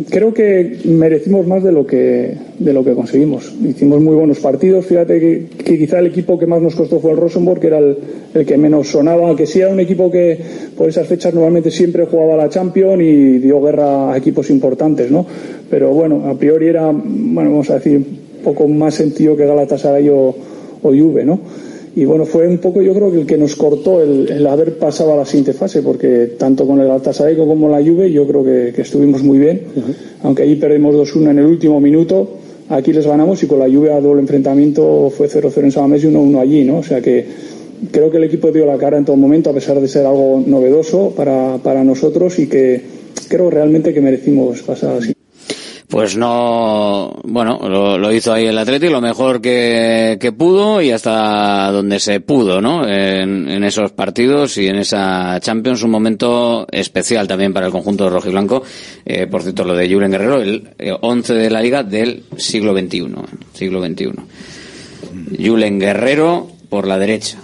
creo 0.09 0.33
que 0.33 0.79
merecimos 0.85 1.47
más 1.47 1.63
de 1.63 1.73
lo 1.73 1.87
que, 1.87 2.35
de 2.59 2.73
lo 2.73 2.85
que 2.85 2.95
conseguimos. 2.95 3.53
Hicimos 3.63 4.01
muy 4.01 4.15
buenos 4.15 4.39
partidos, 4.39 4.87
fíjate 4.87 5.21
que, 5.21 5.77
quizá 5.77 5.99
el 5.99 6.07
equipo 6.07 6.39
que 6.39 6.47
más 6.47 6.63
nos 6.63 6.75
costó 6.75 7.01
fue 7.01 7.11
el 7.11 7.17
Rosenborg, 7.17 7.61
que 7.61 7.67
era 7.67 7.79
el, 7.79 8.47
que 8.47 8.57
menos 8.57 8.89
sonaba, 8.89 9.35
que 9.37 9.47
sí 9.47 9.61
era 9.61 9.71
un 9.71 9.81
equipo 9.81 10.11
que 10.11 10.39
por 10.77 10.89
esas 10.89 11.07
fechas 11.07 11.35
normalmente 11.35 11.71
siempre 11.71 12.07
jugaba 12.07 12.37
la 12.37 12.49
Champions 12.49 13.03
y 13.03 13.39
dio 13.39 13.61
guerra 13.61 14.13
a 14.13 14.17
equipos 14.17 14.49
importantes, 14.51 15.11
¿no? 15.11 15.27
Pero 15.69 15.91
bueno, 15.91 16.29
a 16.29 16.35
priori 16.35 16.69
era, 16.69 16.91
bueno, 16.93 17.51
vamos 17.51 17.71
a 17.71 17.75
decir, 17.75 17.97
un 17.97 18.45
poco 18.45 18.69
más 18.69 18.95
sentido 18.95 19.37
que 19.37 19.47
Galatasaray 19.47 20.09
o, 20.09 20.35
o 20.83 20.89
Juve, 20.91 21.25
¿no? 21.25 21.41
Y 21.97 22.05
bueno, 22.05 22.25
fue 22.25 22.49
un 22.49 22.59
poco 22.59 22.83
yo 22.83 22.93
creo 22.93 23.11
que 23.13 23.21
el 23.21 23.27
que 23.27 23.39
nos 23.39 23.55
cortó 23.55 24.03
el, 24.03 24.47
haber 24.47 24.79
pasado 24.79 25.13
a 25.13 25.17
la 25.17 25.25
siguiente 25.25 25.53
fase, 25.53 25.83
porque 25.83 26.33
tanto 26.39 26.67
con 26.67 26.81
el 26.81 26.89
Galatasaray 26.89 27.37
como 27.37 27.69
la 27.69 27.79
Juve 27.79 28.11
yo 28.11 28.27
creo 28.27 28.45
que, 28.45 28.81
estuvimos 28.81 29.23
muy 29.23 29.39
bien, 29.39 29.63
aunque 30.23 30.43
allí 30.43 30.57
perdimos 30.57 30.95
2-1 30.95 31.31
en 31.31 31.39
el 31.39 31.47
último 31.47 31.81
minuto, 31.81 32.29
aquí 32.69 32.93
les 32.93 33.07
ganamos 33.07 33.43
y 33.43 33.47
con 33.47 33.61
la 33.61 33.67
Juve 33.67 33.93
a 33.93 34.01
doble 34.01 34.23
enfrentamiento 34.23 35.11
fue 35.17 35.29
0-0 35.29 35.63
en 35.63 35.73
Samamés 35.73 36.03
y 36.05 36.09
1-1 36.09 36.41
allí, 36.41 36.65
¿no? 36.65 36.79
O 36.79 36.83
sea 36.83 37.01
que 37.01 37.27
creo 37.93 38.11
que 38.11 38.17
el 38.17 38.25
equipo 38.25 38.51
dio 38.51 38.67
la 38.67 38.77
cara 38.77 38.99
en 38.99 39.05
todo 39.05 39.17
momento, 39.17 39.51
a 39.51 39.55
pesar 39.55 39.81
de 39.81 39.87
ser 39.87 40.05
algo 40.05 40.43
novedoso 40.45 41.13
para, 41.17 41.59
para 41.59 41.85
nosotros 41.85 42.39
y 42.41 42.49
que 42.49 42.83
creo 43.29 43.51
realmente 43.51 43.95
que 43.95 44.01
merecimos 44.01 44.63
pasar 44.63 44.97
así 44.97 45.15
pues 45.95 46.17
no, 46.17 47.21
bueno, 47.23 47.61
lo, 47.69 48.13
hizo 48.13 48.33
ahí 48.33 48.47
el 48.47 48.59
Atlético 48.59 48.95
lo 48.95 49.01
mejor 49.01 49.41
que, 49.41 50.35
pudo 50.37 50.83
y 50.83 50.91
hasta 50.91 51.71
donde 51.71 52.01
se 52.01 52.19
pudo, 52.19 52.61
¿no? 52.61 52.85
En, 52.85 53.63
esos 53.63 53.93
partidos 53.93 54.59
y 54.59 54.67
en 54.67 54.75
esa 54.75 55.39
Champions, 55.39 55.85
un 55.85 55.93
momento 55.93 56.67
especial 56.73 57.29
también 57.29 57.53
para 57.53 57.67
el 57.67 57.73
conjunto 57.73 58.11
rojiblanco. 58.11 58.65
Eh, 59.05 59.29
por 59.29 59.43
cierto, 59.43 59.63
lo 59.63 59.77
de 59.77 59.89
Julen 59.89 60.11
Guerrero, 60.11 60.43
el 60.43 60.75
11 61.01 61.33
de 61.33 61.49
la 61.49 61.61
liga 61.61 61.85
del 61.85 62.25
siglo 62.39 62.77
XXI, 62.77 63.15
siglo 63.53 63.81
XXI. 63.81 65.47
Julen 65.47 65.79
Guerrero 65.79 66.49
por 66.69 66.89
la 66.89 66.99
derecha, 66.99 67.39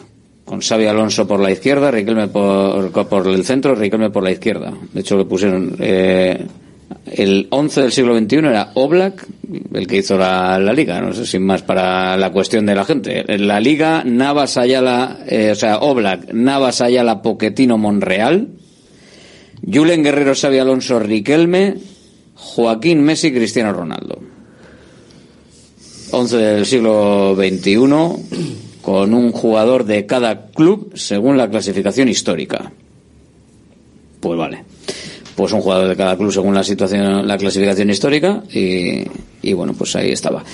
con 0.44 0.60
Xavi 0.60 0.86
Alonso 0.86 1.28
por 1.28 1.38
la 1.38 1.52
izquierda, 1.52 1.92
Riquelme 1.92 2.26
por, 2.26 2.90
por 2.90 3.28
el 3.28 3.44
centro, 3.44 3.76
Riquelme 3.76 4.10
por 4.10 4.24
la 4.24 4.32
izquierda. 4.32 4.72
De 4.92 5.02
hecho, 5.02 5.16
le 5.16 5.24
pusieron, 5.24 5.76
eh, 5.78 6.48
el 7.06 7.48
11 7.50 7.80
del 7.82 7.92
siglo 7.92 8.18
XXI 8.18 8.36
era 8.38 8.72
Oblak, 8.74 9.26
el 9.74 9.86
que 9.86 9.96
hizo 9.96 10.16
la, 10.16 10.58
liga, 10.72 11.00
no 11.00 11.12
sé, 11.12 11.26
sin 11.26 11.44
más 11.44 11.62
para 11.62 12.16
la 12.16 12.30
cuestión 12.30 12.66
de 12.66 12.74
la 12.74 12.84
gente. 12.84 13.24
La 13.38 13.60
liga, 13.60 14.02
Navas 14.04 14.56
Ayala, 14.56 15.18
eh, 15.26 15.50
o 15.52 15.54
sea, 15.54 15.78
Oblak, 15.78 16.32
Navas 16.32 16.80
Ayala, 16.80 17.22
Poquetino, 17.22 17.78
Monreal, 17.78 18.48
Julen 19.70 20.02
Guerrero, 20.02 20.34
Xavi 20.34 20.58
Alonso, 20.58 20.98
Riquelme, 20.98 21.76
Joaquín 22.34 23.02
Messi, 23.02 23.32
Cristiano 23.32 23.72
Ronaldo. 23.72 24.20
11 26.12 26.36
del 26.36 26.66
siglo 26.66 27.36
XXI, 27.36 28.80
con 28.82 29.14
un 29.14 29.30
jugador 29.32 29.84
de 29.84 30.06
cada 30.06 30.48
club 30.48 30.92
según 30.94 31.36
la 31.36 31.50
clasificación 31.50 32.08
histórica. 32.08 32.72
Pues 34.20 34.38
vale 34.38 34.69
pues 35.40 35.54
un 35.54 35.62
jugador 35.62 35.88
de 35.88 35.96
cada 35.96 36.18
club 36.18 36.30
según 36.30 36.54
la 36.54 36.62
situación, 36.62 37.26
la 37.26 37.38
clasificación 37.38 37.88
histórica 37.88 38.42
y, 38.52 39.52
bueno, 39.54 39.72
pues 39.72 39.96
ahí 39.96 40.10
estaba. 40.10 40.44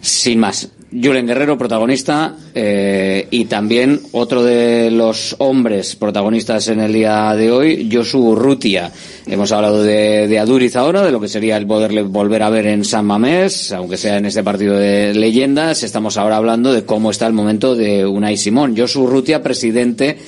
Sin 0.00 0.38
más, 0.38 0.68
Julen 0.92 1.26
Guerrero, 1.26 1.58
protagonista, 1.58 2.36
eh, 2.54 3.26
y 3.28 3.46
también 3.46 4.00
otro 4.12 4.44
de 4.44 4.92
los 4.92 5.34
hombres 5.38 5.96
protagonistas 5.96 6.68
en 6.68 6.78
el 6.78 6.92
día 6.92 7.34
de 7.34 7.50
hoy, 7.50 7.90
Josu 7.92 8.36
Rutia. 8.36 8.92
Hemos 9.26 9.50
hablado 9.50 9.82
de, 9.82 10.28
de, 10.28 10.38
Aduriz 10.38 10.76
ahora, 10.76 11.02
de 11.02 11.10
lo 11.10 11.20
que 11.20 11.26
sería 11.26 11.56
el 11.56 11.66
poderle 11.66 12.02
volver 12.02 12.44
a 12.44 12.50
ver 12.50 12.68
en 12.68 12.84
San 12.84 13.06
Mamés, 13.06 13.72
aunque 13.72 13.96
sea 13.96 14.18
en 14.18 14.26
este 14.26 14.44
partido 14.44 14.76
de 14.76 15.12
leyendas. 15.12 15.82
Estamos 15.82 16.16
ahora 16.16 16.36
hablando 16.36 16.72
de 16.72 16.84
cómo 16.84 17.10
está 17.10 17.26
el 17.26 17.32
momento 17.32 17.74
de 17.74 18.06
Unai 18.06 18.36
Simón. 18.36 18.76
Josu 18.76 19.08
Rutia, 19.08 19.42
presidente, 19.42 20.18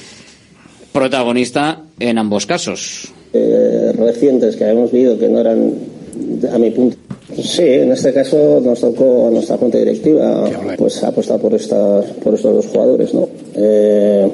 protagonista 0.92 1.80
en 1.98 2.18
ambos 2.18 2.46
casos. 2.46 3.12
Eh, 3.32 3.92
recientes 3.96 4.56
que 4.56 4.64
habíamos 4.64 4.92
visto 4.92 5.18
que 5.18 5.28
no 5.28 5.40
eran 5.40 5.72
a 6.52 6.58
mi 6.58 6.70
punto. 6.70 6.96
Sí, 7.42 7.62
en 7.62 7.92
este 7.92 8.12
caso 8.12 8.60
nos 8.62 8.80
tocó 8.80 9.28
a 9.28 9.30
nuestra 9.30 9.56
junta 9.56 9.78
directiva 9.78 10.44
pues 10.76 11.02
apostar 11.02 11.40
por 11.40 11.54
estas 11.54 12.04
por 12.22 12.34
estos 12.34 12.54
dos 12.54 12.66
jugadores, 12.66 13.14
¿no? 13.14 13.26
Eh, 13.54 14.28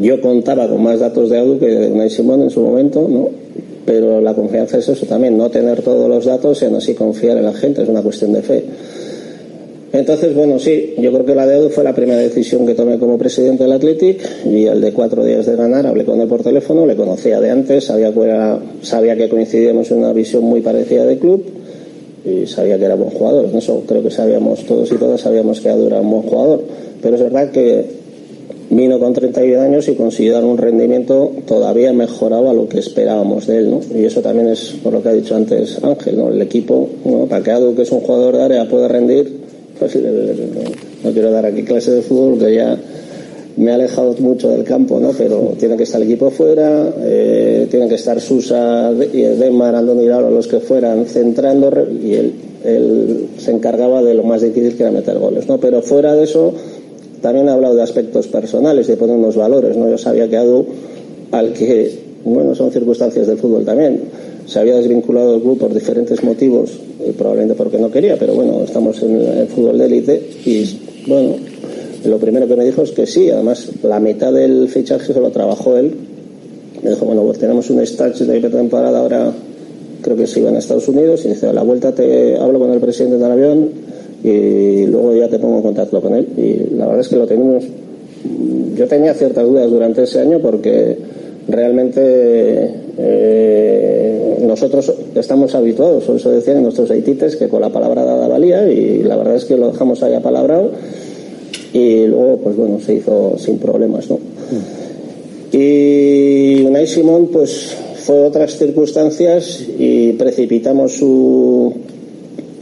yo 0.00 0.20
contaba 0.20 0.68
con 0.68 0.82
más 0.82 0.98
datos 0.98 1.30
de 1.30 1.38
Adu 1.38 1.58
que 1.58 1.66
de 1.66 1.88
Unai 1.88 2.10
Simón 2.10 2.42
en 2.42 2.50
su 2.50 2.60
momento, 2.60 3.06
¿no? 3.08 3.30
Pero 3.86 4.20
la 4.20 4.34
confianza 4.34 4.78
es 4.78 4.88
eso 4.88 5.06
también, 5.06 5.38
no 5.38 5.48
tener 5.50 5.82
todos 5.82 6.08
los 6.08 6.24
datos 6.24 6.60
y 6.60 6.64
aún 6.64 6.76
así 6.76 6.94
confiar 6.94 7.38
en 7.38 7.44
la 7.44 7.54
gente, 7.54 7.82
es 7.82 7.88
una 7.88 8.02
cuestión 8.02 8.32
de 8.32 8.42
fe. 8.42 8.64
Entonces, 9.98 10.34
bueno, 10.34 10.58
sí, 10.58 10.94
yo 10.98 11.12
creo 11.12 11.24
que 11.26 11.34
la 11.34 11.46
de 11.46 11.68
fue 11.70 11.82
la 11.82 11.94
primera 11.94 12.20
decisión 12.20 12.64
que 12.66 12.74
tomé 12.74 12.98
como 12.98 13.18
presidente 13.18 13.64
del 13.64 13.72
Athletic 13.72 14.20
y 14.46 14.66
el 14.66 14.80
de 14.80 14.92
cuatro 14.92 15.24
días 15.24 15.44
de 15.44 15.56
ganar 15.56 15.86
hablé 15.86 16.04
con 16.04 16.20
él 16.20 16.28
por 16.28 16.42
teléfono, 16.42 16.86
le 16.86 16.94
conocía 16.94 17.40
de 17.40 17.50
antes, 17.50 17.84
sabía 17.84 18.12
que, 18.12 18.58
sabía 18.82 19.16
que 19.16 19.28
coincidíamos 19.28 19.90
en 19.90 19.98
una 19.98 20.12
visión 20.12 20.44
muy 20.44 20.60
parecida 20.60 21.04
del 21.04 21.18
club 21.18 21.44
y 22.24 22.46
sabía 22.46 22.78
que 22.78 22.84
era 22.84 22.94
buen 22.94 23.10
jugador. 23.10 23.50
Eso 23.54 23.82
creo 23.86 24.02
que 24.02 24.10
sabíamos 24.10 24.64
todos 24.66 24.90
y 24.92 24.94
todas, 24.94 25.20
sabíamos 25.20 25.60
que 25.60 25.68
Adu 25.68 25.86
era 25.86 26.00
un 26.00 26.10
buen 26.10 26.22
jugador. 26.22 26.62
Pero 27.02 27.16
es 27.16 27.22
verdad 27.22 27.50
que 27.50 27.98
vino 28.70 28.98
con 28.98 29.14
31 29.14 29.62
años 29.62 29.88
y 29.88 29.94
consiguió 29.94 30.34
dar 30.34 30.44
un 30.44 30.58
rendimiento 30.58 31.32
todavía 31.46 31.92
mejorado 31.92 32.50
a 32.50 32.54
lo 32.54 32.68
que 32.68 32.78
esperábamos 32.78 33.46
de 33.46 33.58
él, 33.58 33.70
¿no? 33.70 33.80
Y 33.96 34.04
eso 34.04 34.20
también 34.20 34.48
es 34.48 34.74
por 34.82 34.92
lo 34.92 35.02
que 35.02 35.08
ha 35.08 35.12
dicho 35.12 35.34
antes 35.34 35.82
Ángel, 35.82 36.18
¿no? 36.18 36.28
El 36.28 36.40
equipo, 36.42 36.88
¿no? 37.04 37.26
para 37.26 37.42
que 37.42 37.50
algo 37.50 37.74
que 37.74 37.82
es 37.82 37.92
un 37.92 38.00
jugador 38.00 38.36
de 38.36 38.42
área 38.42 38.68
pueda 38.68 38.88
rendir, 38.88 39.47
no 39.80 41.12
quiero 41.12 41.30
dar 41.30 41.46
aquí 41.46 41.62
clases 41.62 41.94
de 41.94 42.02
fútbol, 42.02 42.38
que 42.38 42.54
ya 42.54 42.78
me 43.58 43.72
ha 43.72 43.74
alejado 43.74 44.14
mucho 44.20 44.48
del 44.50 44.62
campo, 44.62 45.00
¿no? 45.00 45.12
Pero 45.16 45.54
tiene 45.58 45.76
que 45.76 45.82
estar 45.82 46.00
el 46.00 46.08
equipo 46.08 46.30
fuera, 46.30 46.92
eh, 47.00 47.66
tienen 47.70 47.88
que 47.88 47.96
estar 47.96 48.20
Susa 48.20 48.92
y 49.12 49.22
Demar, 49.22 49.74
Andoni 49.74 50.06
Lauro, 50.06 50.30
los 50.30 50.46
que 50.46 50.60
fueran 50.60 51.06
centrando 51.06 51.70
y 51.90 52.14
él, 52.14 52.32
él 52.64 53.28
se 53.38 53.50
encargaba 53.50 54.02
de 54.02 54.14
lo 54.14 54.22
más 54.22 54.42
difícil 54.42 54.76
que 54.76 54.84
era 54.84 54.92
meter 54.92 55.18
goles, 55.18 55.48
¿no? 55.48 55.58
Pero 55.58 55.82
fuera 55.82 56.14
de 56.14 56.24
eso, 56.24 56.54
también 57.20 57.48
ha 57.48 57.54
hablado 57.54 57.74
de 57.74 57.82
aspectos 57.82 58.28
personales, 58.28 58.86
de 58.86 58.96
poner 58.96 59.16
unos 59.16 59.34
valores, 59.34 59.76
¿no? 59.76 59.88
Yo 59.88 59.98
sabía 59.98 60.28
que 60.28 60.36
Adu, 60.36 60.64
al 61.32 61.52
que, 61.52 61.98
bueno, 62.24 62.54
son 62.54 62.70
circunstancias 62.70 63.26
del 63.26 63.38
fútbol 63.38 63.64
también, 63.64 64.02
se 64.48 64.58
había 64.58 64.76
desvinculado 64.76 65.32
del 65.32 65.42
club 65.42 65.58
por 65.58 65.74
diferentes 65.74 66.24
motivos, 66.24 66.70
y 67.06 67.12
probablemente 67.12 67.54
porque 67.54 67.76
no 67.76 67.90
quería, 67.90 68.16
pero 68.18 68.34
bueno, 68.34 68.62
estamos 68.64 69.00
en 69.02 69.20
el 69.20 69.46
fútbol 69.46 69.76
de 69.76 69.84
élite 69.84 70.22
y, 70.46 70.64
bueno, 71.06 71.34
lo 72.06 72.16
primero 72.18 72.48
que 72.48 72.56
me 72.56 72.64
dijo 72.64 72.82
es 72.82 72.92
que 72.92 73.06
sí, 73.06 73.28
además 73.28 73.68
la 73.82 74.00
mitad 74.00 74.32
del 74.32 74.68
fichaje 74.68 75.12
se 75.12 75.20
lo 75.20 75.30
trabajó 75.30 75.76
él. 75.76 75.92
Me 76.82 76.90
dijo, 76.90 77.04
bueno, 77.04 77.22
pues 77.24 77.38
tenemos 77.38 77.68
un 77.70 77.80
stage 77.80 78.24
de 78.24 78.40
temporada 78.48 79.00
ahora, 79.00 79.32
creo 80.00 80.16
que 80.16 80.26
se 80.26 80.40
iban 80.40 80.56
a 80.56 80.60
Estados 80.60 80.88
Unidos, 80.88 81.26
y 81.26 81.30
dice, 81.30 81.48
a 81.48 81.52
la 81.52 81.62
vuelta 81.62 81.92
te 81.92 82.36
hablo 82.38 82.58
con 82.58 82.72
el 82.72 82.80
presidente 82.80 83.18
del 83.18 83.30
avión 83.30 83.68
y 84.24 84.86
luego 84.86 85.14
ya 85.14 85.28
te 85.28 85.38
pongo 85.38 85.56
en 85.56 85.62
contacto 85.62 86.00
con 86.00 86.14
él. 86.14 86.26
Y 86.36 86.74
la 86.74 86.86
verdad 86.86 87.00
es 87.00 87.08
que 87.08 87.16
lo 87.16 87.26
tenemos. 87.26 87.64
Yo 88.76 88.86
tenía 88.86 89.12
ciertas 89.12 89.44
dudas 89.44 89.70
durante 89.70 90.04
ese 90.04 90.20
año 90.20 90.38
porque 90.38 90.96
realmente 91.48 92.00
eh, 92.98 94.38
nosotros 94.42 94.92
estamos 95.14 95.54
habituados, 95.54 96.04
por 96.04 96.16
eso 96.16 96.30
decían 96.30 96.62
nuestros 96.62 96.90
haitites 96.90 97.36
que 97.36 97.48
con 97.48 97.62
la 97.62 97.70
palabra 97.70 98.04
dada 98.04 98.28
valía 98.28 98.70
y 98.70 99.02
la 99.02 99.16
verdad 99.16 99.36
es 99.36 99.46
que 99.46 99.56
lo 99.56 99.72
dejamos 99.72 100.02
ahí 100.02 100.14
apalabrado 100.14 100.70
y 101.72 102.06
luego 102.06 102.38
pues 102.38 102.56
bueno 102.56 102.78
se 102.80 102.94
hizo 102.94 103.36
sin 103.38 103.58
problemas 103.58 104.08
no 104.10 104.18
y 105.52 106.62
Unai 106.64 106.86
Simón 106.86 107.28
pues 107.32 107.74
fue 108.04 108.24
otras 108.24 108.56
circunstancias 108.56 109.64
y 109.78 110.12
precipitamos 110.14 110.92
su 110.96 111.74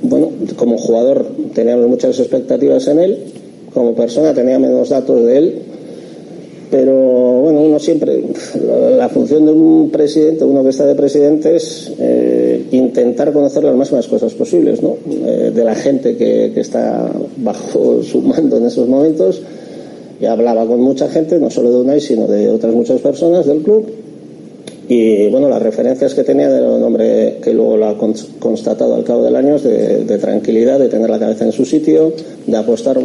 bueno 0.02 0.30
como 0.56 0.76
jugador 0.78 1.26
teníamos 1.54 1.86
muchas 1.88 2.18
expectativas 2.18 2.86
en 2.88 2.98
él 2.98 3.18
como 3.72 3.94
persona 3.94 4.34
tenía 4.34 4.58
menos 4.58 4.88
datos 4.88 5.24
de 5.24 5.38
él 5.38 5.62
pero 6.70 6.94
bueno, 6.94 7.60
uno 7.60 7.78
siempre, 7.78 8.22
la 8.96 9.08
función 9.08 9.46
de 9.46 9.52
un 9.52 9.90
presidente, 9.90 10.44
uno 10.44 10.62
que 10.62 10.70
está 10.70 10.84
de 10.84 10.94
presidente 10.94 11.56
es 11.56 11.92
eh, 11.98 12.64
intentar 12.72 13.32
conocer 13.32 13.62
las 13.62 13.76
máximas 13.76 14.08
cosas 14.08 14.34
posibles, 14.34 14.82
¿no? 14.82 14.96
Eh, 15.08 15.52
de 15.54 15.64
la 15.64 15.74
gente 15.74 16.16
que, 16.16 16.50
que, 16.52 16.60
está 16.60 17.10
bajo 17.36 18.02
su 18.10 18.20
mando 18.20 18.56
en 18.56 18.66
esos 18.66 18.88
momentos. 18.88 19.40
Y 20.20 20.24
hablaba 20.24 20.66
con 20.66 20.80
mucha 20.80 21.08
gente, 21.08 21.38
no 21.38 21.50
solo 21.50 21.70
de 21.70 21.80
Unai, 21.80 22.00
sino 22.00 22.26
de 22.26 22.48
otras 22.48 22.74
muchas 22.74 23.00
personas 23.00 23.46
del 23.46 23.60
club. 23.60 23.86
Y 24.88 25.28
bueno, 25.28 25.48
las 25.48 25.60
referencias 25.60 26.14
que 26.14 26.24
tenía 26.24 26.48
de 26.48 26.62
un 26.62 26.82
hombre 26.82 27.38
que 27.42 27.52
luego 27.52 27.76
lo 27.76 27.86
ha 27.86 27.98
constatado 28.38 28.94
al 28.94 29.04
cabo 29.04 29.24
del 29.24 29.36
año 29.36 29.56
es 29.56 29.64
de, 29.64 30.18
tranquilidad, 30.18 30.78
de 30.78 30.88
tener 30.88 31.10
la 31.10 31.18
cabeza 31.18 31.44
en 31.44 31.52
su 31.52 31.64
sitio, 31.64 32.12
de 32.46 32.56
apostar 32.56 32.98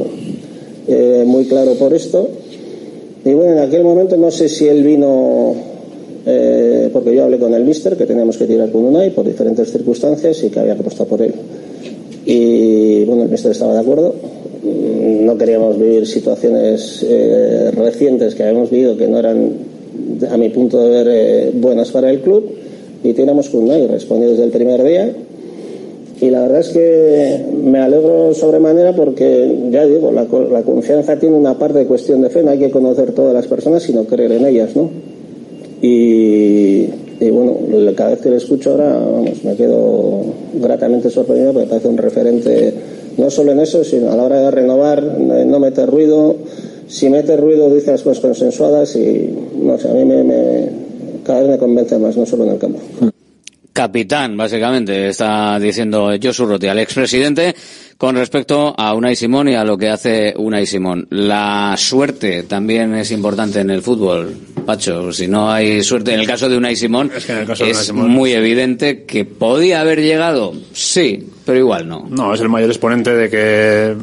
eh, 0.88 1.24
muy 1.26 1.46
claro 1.46 1.74
por 1.74 1.94
esto 1.94 2.30
y 3.24 3.34
bueno, 3.34 3.52
en 3.54 3.60
aquel 3.60 3.84
momento 3.84 4.18
no 4.18 4.32
sé 4.32 4.50
si 4.50 4.68
él 4.68 4.84
vino, 4.84 5.54
eh, 6.26 6.90
porque 6.92 7.16
yo 7.16 7.24
hablé 7.24 7.38
con 7.38 7.54
el 7.54 7.64
mister, 7.64 7.96
que 7.96 8.06
teníamos 8.06 8.38
que 8.38 8.46
tirar 8.46 8.72
con 8.72 8.84
Unai 8.86 9.12
por 9.12 9.28
diferentes 9.28 9.72
circunstancias 9.72 10.44
y 10.44 10.50
que 10.50 10.60
había 10.60 10.76
que 10.76 10.82
apostar 10.82 11.08
por 11.08 11.22
él. 11.22 11.34
Y 12.26 13.04
bueno, 13.06 13.24
el 13.24 13.30
mister 13.30 13.52
estaba 13.52 13.74
de 13.74 13.80
acuerdo. 13.80 14.16
Mm, 14.64 15.26
no 15.26 15.38
queríamos 15.38 15.78
vivir 15.78 16.08
situaciones 16.08 17.06
eh, 17.08 17.72
recientes 17.72 18.36
que 18.36 18.44
habíamos 18.44 18.70
vivido 18.70 18.98
que 18.98 19.08
no 19.08 19.20
eran, 19.20 19.52
a 20.30 20.38
mi 20.38 20.50
punto 20.50 20.82
de 20.82 20.90
ver, 20.90 21.08
eh, 21.10 21.52
buenas 21.54 21.92
para 21.92 22.10
el 22.10 22.22
club. 22.22 22.44
Y 23.04 23.14
tiramos 23.14 23.50
con 23.50 23.64
Unai, 23.64 23.88
respondió 23.88 24.30
desde 24.30 24.44
el 24.44 24.52
primer 24.52 24.84
día 24.84 25.12
y 26.22 26.30
la 26.30 26.42
verdad 26.42 26.60
es 26.60 26.70
que 26.70 27.46
me 27.64 27.80
alegro 27.80 28.32
sobremanera 28.36 28.96
porque, 28.96 29.70
ya 29.72 29.88
digo, 29.88 30.12
la, 30.12 30.28
la, 30.52 30.62
confianza 30.62 31.18
tiene 31.18 31.36
una 31.36 31.58
parte 31.58 31.80
de 31.80 31.88
cuestión 31.88 32.22
de 32.22 32.30
fe, 32.30 32.44
no 32.44 32.52
hay 32.52 32.60
que 32.60 32.70
conocer 32.70 33.12
todas 33.14 33.34
las 33.34 33.48
personas, 33.48 33.82
sino 33.82 34.04
creer 34.06 34.34
en 34.34 34.46
ellas, 34.46 34.76
¿no? 34.76 34.88
Y, 35.82 36.88
y 37.20 37.30
bueno, 37.32 37.58
cada 37.96 38.12
vez 38.12 38.20
que 38.22 38.30
le 38.30 38.36
escucho 38.36 38.72
ahora, 38.72 38.94
vamos, 39.00 39.44
me 39.44 39.56
quedo 39.56 40.22
gratamente 40.62 41.10
sorprendido 41.10 41.54
porque 41.54 41.68
parece 41.68 41.88
un 41.88 41.98
referente 41.98 42.74
no 43.18 43.32
solo 43.32 43.52
en 43.52 43.60
eso, 43.60 43.84
sino 43.84 44.12
a 44.12 44.16
la 44.16 44.24
hora 44.24 44.42
de 44.42 44.52
renovar, 44.52 45.02
no 45.02 45.60
meter 45.60 45.90
ruido, 45.90 46.36
si 46.88 47.10
mete 47.10 47.36
ruido 47.36 47.74
dice 47.74 47.92
las 47.92 48.04
cosas 48.04 48.22
consensuadas 48.22 48.96
y, 48.96 49.28
no 49.60 49.76
sé, 49.80 49.90
a 49.90 49.94
mí 49.94 50.06
me, 50.06 50.24
me 50.24 50.70
cada 51.26 51.42
vez 51.42 51.50
me 51.50 51.58
convence 51.58 51.98
más, 51.98 52.16
no 52.16 52.28
solo 52.28 52.44
en 52.44 52.52
el 52.52 52.58
campo 52.60 52.80
capitán, 53.74 54.36
básicamente, 54.38 55.08
está 55.10 55.60
diciendo 55.60 56.12
Josu 56.22 56.46
Rotti 56.46 56.68
al 56.68 56.80
expresidente 56.80 57.56
con 57.98 58.16
respecto 58.16 58.74
a 58.78 58.94
Unai 58.96 59.16
Simón 59.16 59.50
y 59.50 59.56
a 59.56 59.64
lo 59.64 59.78
que 59.78 59.90
hace 59.90 60.34
Unai 60.36 60.66
Simón. 60.66 61.08
La 61.12 61.76
suerte 61.78 62.44
también 62.44 62.96
es 62.96 63.12
importante 63.12 63.60
en 63.60 63.70
el 63.70 63.82
fútbol, 63.82 64.36
Pacho. 64.66 65.14
Si 65.14 65.28
no 65.28 65.52
hay 65.52 65.84
suerte, 65.84 66.14
en 66.14 66.20
el 66.20 66.28
caso 66.28 66.50
de 66.50 66.58
Unai 66.58 66.76
Simón, 66.76 67.12
es, 67.16 67.26
que 67.26 67.34
en 67.34 67.38
el 67.40 67.46
caso 67.46 67.64
es 67.64 67.70
de 67.70 67.74
Unai 67.74 67.86
Simón... 67.86 68.10
muy 68.10 68.32
evidente 68.32 69.04
que 69.04 69.26
podía 69.26 69.82
haber 69.82 70.02
llegado, 70.02 70.54
sí, 70.74 71.28
pero 71.46 71.60
igual 71.60 71.88
no. 71.88 72.08
No, 72.10 72.34
es 72.34 72.42
el 72.42 72.50
mayor 72.50 72.70
exponente 72.70 73.14
de 73.16 73.30
que 73.30 73.96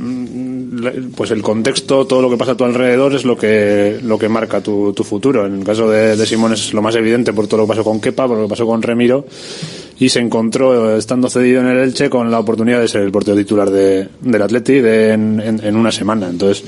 pues 1.16 1.30
el 1.30 1.42
contexto, 1.42 2.06
todo 2.06 2.22
lo 2.22 2.30
que 2.30 2.36
pasa 2.36 2.52
a 2.52 2.56
tu 2.56 2.64
alrededor 2.64 3.14
es 3.14 3.24
lo 3.24 3.36
que, 3.36 3.98
lo 4.02 4.18
que 4.18 4.28
marca 4.28 4.60
tu, 4.60 4.92
tu 4.92 5.04
futuro. 5.04 5.46
En 5.46 5.58
el 5.58 5.64
caso 5.64 5.88
de, 5.88 6.26
Simón 6.26 6.52
es 6.52 6.72
lo 6.72 6.82
más 6.82 6.94
evidente 6.96 7.32
por 7.32 7.46
todo 7.46 7.58
lo 7.58 7.64
que 7.64 7.68
pasó 7.68 7.84
con 7.84 8.00
Kepa, 8.00 8.26
por 8.26 8.36
lo 8.36 8.44
que 8.44 8.50
pasó 8.50 8.66
con 8.66 8.82
Remiro, 8.82 9.26
y 9.98 10.08
se 10.08 10.20
encontró, 10.20 10.96
estando 10.96 11.28
cedido 11.28 11.60
en 11.60 11.68
el 11.68 11.78
Elche, 11.78 12.10
con 12.10 12.30
la 12.30 12.38
oportunidad 12.38 12.80
de 12.80 12.88
ser 12.88 13.02
el 13.02 13.10
portero 13.10 13.36
titular 13.36 13.70
de, 13.70 14.08
del 14.20 14.42
Atleti 14.42 14.80
de, 14.80 15.12
en, 15.12 15.76
una 15.76 15.92
semana. 15.92 16.28
Entonces, 16.28 16.64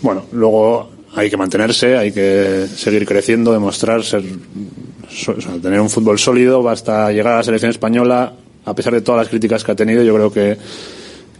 bueno, 0.00 0.24
luego 0.32 0.90
hay 1.14 1.28
que 1.28 1.36
mantenerse, 1.36 1.96
hay 1.96 2.12
que 2.12 2.66
seguir 2.74 3.06
creciendo, 3.06 3.52
demostrar 3.52 4.02
ser, 4.02 4.22
tener 5.62 5.80
un 5.80 5.90
fútbol 5.90 6.18
sólido, 6.18 6.62
basta 6.62 7.10
llegar 7.12 7.34
a 7.34 7.36
la 7.38 7.42
selección 7.42 7.70
española, 7.70 8.34
a 8.64 8.74
pesar 8.74 8.92
de 8.92 9.00
todas 9.00 9.20
las 9.20 9.28
críticas 9.28 9.64
que 9.64 9.72
ha 9.72 9.76
tenido, 9.76 10.02
yo 10.02 10.14
creo 10.14 10.32
que 10.32 10.56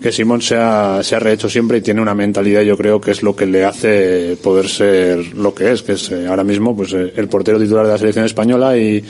que 0.03 0.13
Simón 0.13 0.43
se 0.43 0.57
ha, 0.57 1.03
se 1.03 1.17
ha 1.17 1.19
rehecho 1.19 1.49
siempre 1.49 1.79
y 1.79 1.81
tiene 1.81 2.03
una 2.03 2.15
mentalidad, 2.15 2.63
yo 2.63 2.77
creo 2.77 3.01
que 3.01 3.13
es 3.13 3.23
lo 3.23 3.35
que 3.35 3.47
le 3.47 3.65
hace 3.65 4.37
poder 4.43 4.69
ser 4.69 5.35
lo 5.35 5.55
que 5.55 5.73
es, 5.73 5.83
que 5.83 5.93
es 5.93 6.11
eh, 6.11 6.27
ahora 6.27 6.45
mismo 6.45 6.77
pues 6.77 6.93
eh, 6.93 7.13
el 7.17 7.29
portero 7.29 7.59
titular 7.59 7.87
de 7.87 7.93
la 7.93 7.99
selección 7.99 8.25
española 8.27 8.77
y, 8.77 9.03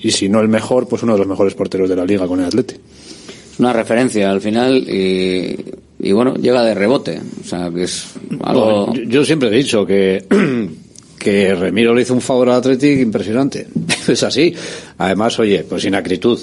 y 0.00 0.10
si 0.10 0.28
no 0.28 0.40
el 0.40 0.48
mejor, 0.48 0.88
pues 0.88 1.02
uno 1.02 1.12
de 1.12 1.18
los 1.18 1.28
mejores 1.28 1.54
porteros 1.54 1.88
de 1.88 1.96
la 1.96 2.04
liga 2.04 2.26
con 2.26 2.40
el 2.40 2.46
Atleti. 2.46 2.74
Es 2.74 3.58
una 3.58 3.72
referencia 3.72 4.30
al 4.30 4.40
final 4.40 4.76
y, 4.88 5.56
y 5.98 6.12
bueno, 6.12 6.34
llega 6.36 6.62
de 6.62 6.74
rebote, 6.74 7.20
o 7.40 7.44
sea, 7.44 7.70
que 7.70 7.82
es 7.82 8.06
algo... 8.42 8.86
No, 8.86 8.94
yo, 8.94 9.02
yo 9.02 9.24
siempre 9.24 9.48
he 9.48 9.52
dicho 9.52 9.84
que 9.84 10.24
que 11.18 11.54
Remiro 11.54 11.94
le 11.94 12.02
hizo 12.02 12.14
un 12.14 12.20
favor 12.20 12.48
al 12.48 12.56
Athletic 12.56 13.00
impresionante. 13.00 13.66
es 14.08 14.22
así. 14.22 14.54
Además, 14.98 15.38
oye, 15.38 15.64
pues 15.68 15.82
sin 15.82 15.94
acritud. 15.94 16.38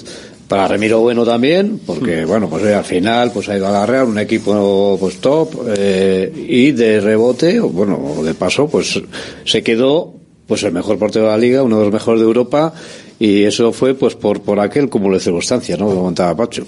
Para 0.48 0.68
Remiro 0.68 1.00
bueno 1.00 1.24
también, 1.24 1.80
porque 1.84 2.24
bueno, 2.24 2.48
pues 2.48 2.64
al 2.66 2.84
final 2.84 3.32
pues 3.32 3.48
ha 3.48 3.56
ido 3.56 3.66
a 3.66 3.72
la 3.72 3.84
Real, 3.84 4.06
un 4.06 4.18
equipo 4.18 4.96
pues 5.00 5.16
top, 5.16 5.66
eh, 5.76 6.32
y 6.48 6.70
de 6.70 7.00
rebote, 7.00 7.58
o 7.58 7.68
bueno, 7.68 8.22
de 8.22 8.32
paso, 8.34 8.68
pues 8.68 9.02
se 9.44 9.62
quedó 9.64 10.14
pues 10.46 10.62
el 10.62 10.70
mejor 10.70 10.98
portero 10.98 11.24
de 11.24 11.30
la 11.32 11.38
liga, 11.38 11.64
uno 11.64 11.78
de 11.78 11.84
los 11.86 11.92
mejores 11.92 12.20
de 12.20 12.26
Europa, 12.26 12.72
y 13.18 13.42
eso 13.42 13.72
fue 13.72 13.94
pues 13.94 14.14
por 14.14 14.42
por 14.42 14.60
aquel 14.60 14.88
cúmulo 14.88 15.16
de 15.16 15.20
circunstancias, 15.20 15.78
¿no? 15.80 15.86
Como 15.86 16.04
contaba 16.04 16.36
Pacho. 16.36 16.64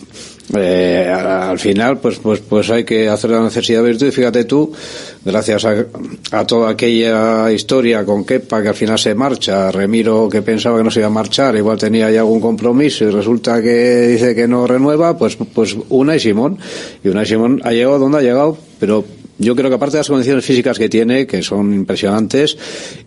Eh, 0.57 1.09
al 1.09 1.61
final, 1.61 1.99
pues 1.99 2.19
pues 2.19 2.41
pues 2.41 2.71
hay 2.71 2.83
que 2.83 3.09
hacer 3.09 3.31
la 3.31 3.43
necesidad 3.43 3.83
de 3.83 3.91
virtud, 3.91 4.09
y 4.09 4.11
fíjate 4.11 4.45
tú, 4.45 4.73
gracias 5.25 5.65
a, 5.65 5.87
a, 6.33 6.47
toda 6.47 6.71
aquella 6.71 7.51
historia 7.53 8.05
con 8.05 8.25
Kepa 8.25 8.63
que 8.63 8.69
al 8.69 8.75
final 8.75 8.99
se 8.99 9.15
marcha, 9.15 9.71
Remiro 9.71 10.29
que 10.29 10.43
pensaba 10.43 10.79
que 10.79 10.85
no 10.85 10.91
se 10.91 11.01
iba 11.01 11.09
a 11.09 11.11
marchar, 11.11 11.57
igual 11.57 11.79
tenía 11.79 12.11
ya 12.11 12.21
algún 12.21 12.41
compromiso 12.41 13.05
y 13.05 13.11
resulta 13.11 13.61
que 13.63 14.07
dice 14.09 14.35
que 14.35 14.49
no 14.49 14.67
renueva, 14.67 15.17
pues 15.17 15.37
pues 15.37 15.77
una 15.89 16.17
y 16.17 16.21
Simón, 16.21 16.59
y 17.03 17.09
una 17.09 17.23
y 17.23 17.27
Simón 17.27 17.61
ha 17.65 17.73
llegado 17.73 17.99
donde 17.99 18.19
ha 18.19 18.23
llegado, 18.23 18.57
pero 18.79 19.05
yo 19.39 19.55
creo 19.55 19.71
que 19.71 19.77
aparte 19.77 19.97
de 19.97 20.01
las 20.01 20.09
condiciones 20.09 20.45
físicas 20.45 20.79
que 20.79 20.89
tiene, 20.89 21.27
que 21.27 21.43
son 21.43 21.73
impresionantes, 21.73 22.59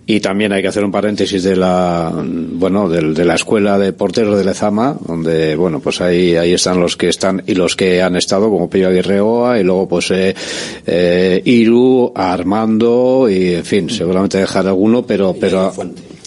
y 0.06 0.20
también 0.20 0.54
hay 0.54 0.62
que 0.62 0.70
hacer 0.70 0.84
un 0.84 0.92
paréntesis 0.92 1.44
de 1.44 1.56
la, 1.56 2.12
bueno, 2.14 2.88
de, 2.88 3.14
de 3.14 3.26
la 3.26 3.36
escuela 3.36 3.78
de 3.78 3.94
porteros 3.94 4.38
de 4.38 4.46
Lezama, 4.46 4.98
donde, 5.06 5.56
bueno, 5.56 5.80
pues 5.80 6.02
ahí, 6.02 6.36
ahí 6.36 6.54
están 6.54 6.80
los 6.80 6.96
que 6.96 7.10
están 7.10 7.44
y 7.46 7.54
los 7.54 7.76
que 7.76 8.02
han 8.02 8.16
estado, 8.16 8.50
como 8.50 8.70
Pello 8.70 8.88
Aguirreoa, 8.88 9.60
y 9.60 9.64
luego 9.64 9.88
pues 9.88 10.12
eh, 10.12 10.34
eh, 10.86 11.42
Iru, 11.44 12.12
Armando, 12.16 13.28
y 13.30 13.56
en 13.56 13.66
fin, 13.66 13.90
seguramente 13.90 14.38
dejar 14.38 14.68
alguno, 14.68 15.06
pero, 15.06 15.36
pero, 15.40 15.74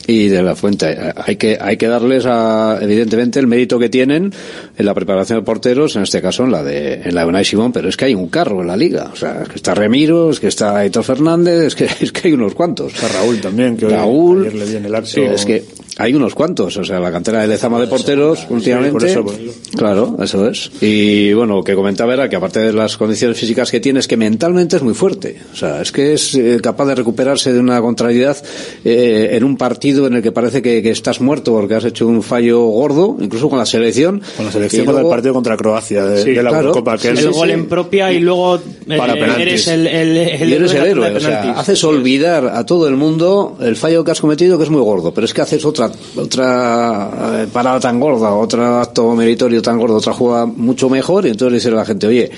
y 0.07 0.29
de 0.29 0.43
la 0.43 0.55
fuente. 0.57 0.97
Hay 1.17 1.37
que, 1.37 1.59
hay 1.61 1.77
que 1.77 1.87
darles 1.89 2.25
a, 2.27 2.79
evidentemente 2.81 3.39
el 3.41 3.47
mérito 3.47 3.79
que 3.79 3.89
tienen 3.89 4.33
en 4.77 4.87
la 4.87 4.95
preparación 4.95 5.39
de 5.41 5.45
porteros, 5.45 5.97
en 5.97 6.03
este 6.03 6.21
caso 6.21 6.45
en 6.45 6.53
la 6.53 6.63
de, 6.63 6.95
en 7.05 7.15
la 7.15 7.23
de 7.23 7.27
Unai 7.29 7.45
Simón, 7.45 7.73
pero 7.73 7.89
es 7.89 7.97
que 7.97 8.07
hay 8.07 8.15
un 8.15 8.29
carro 8.29 8.61
en 8.61 8.69
la 8.69 8.77
liga. 8.77 9.11
O 9.13 9.17
sea, 9.17 9.43
es 9.43 9.49
que 9.49 9.57
está 9.57 9.75
Remiro, 9.75 10.31
es 10.31 10.41
que 10.41 10.49
está 10.49 10.79
Aitor 10.79 11.05
Fernández, 11.05 11.63
es 11.65 11.75
que, 11.75 11.85
es 12.01 12.13
que 12.13 12.29
hay 12.29 12.35
unos 12.35 12.55
cuantos. 12.55 12.95
Está 12.95 13.09
Raúl 13.09 13.41
también, 13.41 13.77
que 13.77 13.87
hoy- 13.87 13.93
Raúl, 13.93 14.41
ayer 14.43 14.55
le 14.55 14.67
di 14.67 14.77
en 14.77 14.85
el 14.87 14.95
acto. 14.95 15.09
sí, 15.11 15.21
es 15.23 15.45
que 15.45 15.65
hay 15.97 16.15
unos 16.15 16.35
cuantos, 16.35 16.77
o 16.77 16.85
sea, 16.85 16.99
la 17.01 17.13
cantera 17.13 17.41
de 17.43 17.49
Lezama 17.49 17.81
de 17.81 17.87
porteros 17.87 18.47
últimamente. 18.51 18.93
por 18.93 19.05
eso, 19.05 19.25
por 19.25 19.35
eso. 19.35 19.53
Claro, 19.77 20.17
eso 20.21 20.49
es. 20.49 20.71
Y 20.81 21.33
bueno, 21.33 21.57
lo 21.57 21.63
que 21.65 21.75
comentaba 21.75 22.15
era 22.15 22.29
que 22.29 22.37
aparte 22.37 22.61
de 22.61 22.73
las 22.73 22.97
condiciones 22.97 23.39
físicas 23.39 23.71
que 23.71 23.81
tiene, 23.81 24.01
es 24.01 24.09
que 24.09 24.17
mentalmente 24.17 24.77
es 24.77 24.83
muy 24.83 24.95
fuerte. 24.95 25.37
O 25.53 25.57
sea, 25.57 25.81
es 25.83 25.93
que 25.93 26.15
es 26.15 26.35
eh, 26.35 26.59
capaz 26.63 26.87
de 26.87 26.95
recuperarse 26.97 27.53
de 27.53 27.61
una 27.61 27.81
contrariedad 27.81 28.37
eh, 28.85 29.31
en 29.33 29.45
un 29.45 29.57
partido 29.57 30.07
en 30.07 30.15
el 30.15 30.23
que 30.23 30.33
parece 30.33 30.63
que, 30.63 30.83
que 30.83 30.91
estás 30.91 31.21
muerto 31.21 31.53
porque 31.53 31.75
has 31.75 31.85
hecho 31.85 32.07
un 32.07 32.23
fallo 32.23 32.65
gordo, 32.67 33.17
incluso 33.21 33.49
con 33.49 33.59
la 33.59 33.67
selección. 33.67 34.21
Con 34.37 34.47
la 34.47 34.53
selección 34.53 34.83
Y 34.83 34.85
contra 34.87 35.01
el 35.01 35.03
luego- 35.05 35.11
partido 35.15 35.35
contra 35.35 35.57
Croacia 35.57 36.05
de, 36.05 36.23
Sí, 36.23 36.31
de 36.33 36.43
la 36.43 36.51
claro. 36.51 36.69
Eurocopa. 36.69 36.99
Que 36.99 37.17
Sí, 37.17 37.25
el 37.25 37.31
gol 37.33 37.51
en 37.51 37.67
propia 37.67 38.13
y 38.13 38.21
luego 38.21 38.57
eh, 38.57 38.97
Para 38.97 39.15
penaltis. 39.15 39.43
eres 39.43 39.69
el, 39.69 39.87
el, 39.87 40.17
el 40.17 40.49
y 40.49 40.53
eres 40.55 40.73
de 40.73 40.79
el 40.79 40.85
la 40.85 40.91
héroe, 40.91 41.17
o 41.17 41.21
sea, 41.21 41.53
haces 41.53 41.83
olvidar 41.85 42.47
a 42.55 42.65
todo 42.67 42.89
el 42.89 42.97
mundo 42.97 43.57
el 43.61 43.77
fallo 43.77 44.05
que 44.05 44.11
has 44.11 44.21
cometido 44.21 44.59
que 44.59 44.65
es 44.65 44.71
muy 44.71 44.81
gordo, 44.83 45.13
pero 45.15 45.25
es 45.25 45.33
que 45.35 45.41
haces 45.43 45.65
otra 45.65 45.84
otra 46.17 47.43
eh, 47.43 47.47
parada 47.53 47.81
tan 47.81 48.01
gorda, 48.01 48.33
otro 48.33 48.63
acto 48.81 49.15
meritorio 49.15 49.63
tan 49.63 49.79
gordo, 49.79 49.97
otra 49.97 50.13
jugada 50.13 50.47
mucho 50.47 50.89
mejor 50.91 51.27
y 51.27 51.31
entonces 51.31 51.63
dice 51.63 51.75
la 51.75 51.85
gente, 51.85 52.07
oye, 52.07 52.31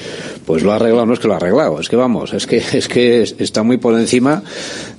pues 0.44 0.62
lo 0.62 0.72
ha 0.72 0.76
arreglado, 0.76 1.06
no 1.06 1.12
es 1.14 1.18
que 1.18 1.28
lo 1.28 1.34
ha 1.34 1.38
arreglado, 1.38 1.80
es 1.80 1.88
que 1.88 1.96
vamos, 1.96 2.32
es 2.32 2.46
que 2.46 2.56
es 2.72 2.88
que 2.88 3.22
es- 3.22 3.34
está 3.38 3.62
muy 3.62 3.78
por 3.78 3.94
encima 3.98 4.42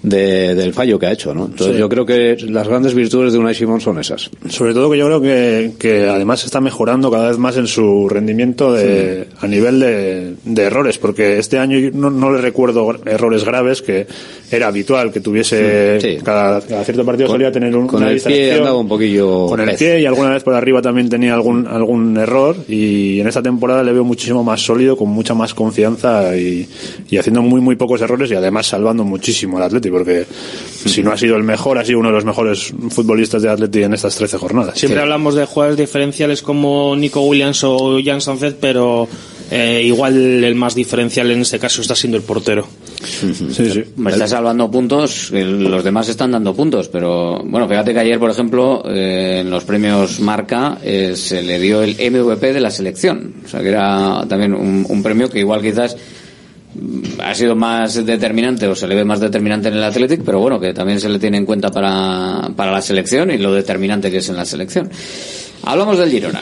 de- 0.04 0.56
del 0.56 0.74
fallo 0.74 1.00
que 1.00 1.06
ha 1.08 1.12
hecho, 1.12 1.34
¿no? 1.34 1.46
Entonces 1.46 1.76
Sí. 1.76 1.80
yo 1.80 1.90
creo 1.90 2.06
que 2.06 2.38
las 2.50 2.68
grandes 2.68 2.94
virtudes 2.94 3.34
de 3.34 3.40
Unai 3.40 3.56
Simón 3.56 3.82
son 3.82 4.00
esas. 4.00 4.30
Sobre 4.50 4.74
todo 4.74 4.90
que 4.92 4.98
yo 4.98 5.06
creo 5.06 5.22
que, 5.22 5.72
que 5.78 6.08
además 6.08 6.44
está 6.46 6.62
mejorando 6.62 7.10
cada 7.12 7.30
vez 7.30 7.38
más 7.38 7.58
en 7.58 7.68
su 7.68 8.08
rendimiento 8.10 8.74
de, 8.74 9.28
a 9.40 9.48
nivel 9.48 9.80
de, 9.80 10.36
de 10.44 10.62
errores, 10.64 10.98
porque 10.98 11.38
este 11.40 11.58
año 11.60 11.78
yo 11.80 11.90
no, 11.94 12.10
no 12.10 12.32
le 12.32 12.42
recuerdo 12.42 12.88
errores 13.06 13.44
graves, 13.44 13.82
que 13.82 14.08
era 14.52 14.68
habitual 14.68 15.12
que 15.12 15.20
tuviese 15.22 16.00
Sí. 16.02 16.18
cada, 16.24 16.62
cada 16.62 16.84
cierto 16.84 17.06
partido 17.06 17.28
solía 17.30 17.52
tener 17.52 17.76
un, 17.76 17.88
Con 17.88 18.02
una 18.02 18.12
el 18.12 18.22
pie 18.22 18.37
andaba 18.46 18.78
un 18.78 18.88
poquillo 18.88 19.48
con 19.48 19.60
el 19.60 19.70
pez. 19.70 19.80
pie 19.80 20.02
y 20.02 20.06
alguna 20.06 20.32
vez 20.32 20.44
por 20.44 20.54
arriba 20.54 20.82
también 20.82 21.10
tenía 21.10 21.34
algún 21.34 21.68
algún 21.68 22.18
error. 22.18 22.56
Y 22.68 23.20
en 23.20 23.28
esta 23.28 23.42
temporada 23.42 23.84
le 23.84 23.94
veo 23.94 24.04
muchísimo 24.04 24.44
más 24.44 24.62
sólido 24.62 24.98
con 24.98 25.10
mucha 25.10 25.34
más 25.34 25.54
confianza 25.54 26.36
y, 26.36 26.68
y 27.10 27.18
haciendo 27.18 27.42
muy 27.42 27.62
muy 27.62 27.76
pocos 27.76 28.02
errores 28.02 28.32
y 28.32 28.36
además 28.36 28.68
salvando 28.68 29.04
muchísimo 29.04 29.58
al 29.58 29.64
Atleti 29.64 29.90
porque 29.90 30.26
si 30.86 31.04
no 31.04 31.12
ha 31.12 31.18
sido 31.18 31.36
el 31.36 31.44
mejor 31.44 31.78
ha 31.78 31.86
sido 31.86 32.00
uno 32.00 32.10
de 32.10 32.16
los 32.16 32.26
mejores 32.26 32.74
futbolistas 32.90 33.42
de 33.42 33.50
Atleti 33.50 33.84
en 33.84 33.94
estas 33.94 34.16
13 34.16 34.38
jornadas. 34.38 34.78
Siempre 34.78 35.02
hablamos 35.02 35.36
de 35.36 35.46
jugadores 35.46 35.78
diferenciales 35.78 36.42
como 36.42 36.96
Nico 36.96 37.22
Williams 37.22 37.64
o 37.64 38.00
Jan 38.04 38.22
Sánchez, 38.22 38.56
pero 38.60 39.08
eh, 39.52 39.82
igual 39.86 40.44
el 40.44 40.56
más 40.56 40.76
diferencial 40.76 41.32
en 41.32 41.42
este 41.42 41.60
caso 41.60 41.82
está 41.82 41.96
siendo 41.96 42.18
el 42.18 42.24
portero. 42.24 42.68
Sí, 43.00 43.34
sí. 43.72 43.84
Me 43.96 44.12
está 44.12 44.28
salvando 44.28 44.70
puntos, 44.72 45.32
el- 45.32 45.64
los 45.64 45.84
demás 45.84 46.10
están 46.10 46.32
dando 46.32 46.54
puntos, 46.56 46.88
pero 46.90 47.42
bueno, 47.44 47.68
fíjate 47.68 47.94
que 47.94 48.00
ayer, 48.00 48.20
por 48.20 48.30
ejemplo, 48.32 48.84
eh, 48.90 49.40
en 49.42 49.50
los 49.50 49.64
premios 49.64 50.20
Marca 50.20 50.80
eh, 50.84 51.14
se 51.16 51.44
le 51.44 51.60
dio 51.60 51.82
el 51.82 51.92
MVP 51.96 52.54
de 52.54 52.60
la 52.60 52.72
selección, 52.72 53.36
o 53.46 53.48
sea 53.48 53.62
que 53.62 53.70
era 53.70 54.26
también 54.28 54.54
un, 54.54 54.86
un 54.90 55.04
premio 55.04 55.30
que 55.30 55.40
igual 55.40 55.62
quizás 55.62 55.96
mm, 56.76 57.22
ha 57.22 57.34
sido 57.36 57.56
más 57.56 58.04
determinante 58.06 58.68
o 58.68 58.76
se 58.76 58.88
le 58.88 58.96
ve 58.96 59.06
más 59.06 59.20
determinante 59.20 59.68
en 59.70 59.76
el 59.76 59.84
Athletic, 59.84 60.22
pero 60.24 60.40
bueno, 60.40 60.60
que 60.60 60.74
también 60.74 61.00
se 61.00 61.10
le 61.10 61.20
tiene 61.20 61.38
en 61.38 61.46
cuenta 61.46 61.70
para, 61.72 62.50
para 62.56 62.72
la 62.72 62.82
selección 62.82 63.32
y 63.32 63.38
lo 63.38 63.54
determinante 63.54 64.10
que 64.12 64.18
es 64.18 64.30
en 64.30 64.36
la 64.36 64.46
selección. 64.46 64.90
Hablamos 65.64 65.98
del 65.98 66.10
Girona. 66.12 66.42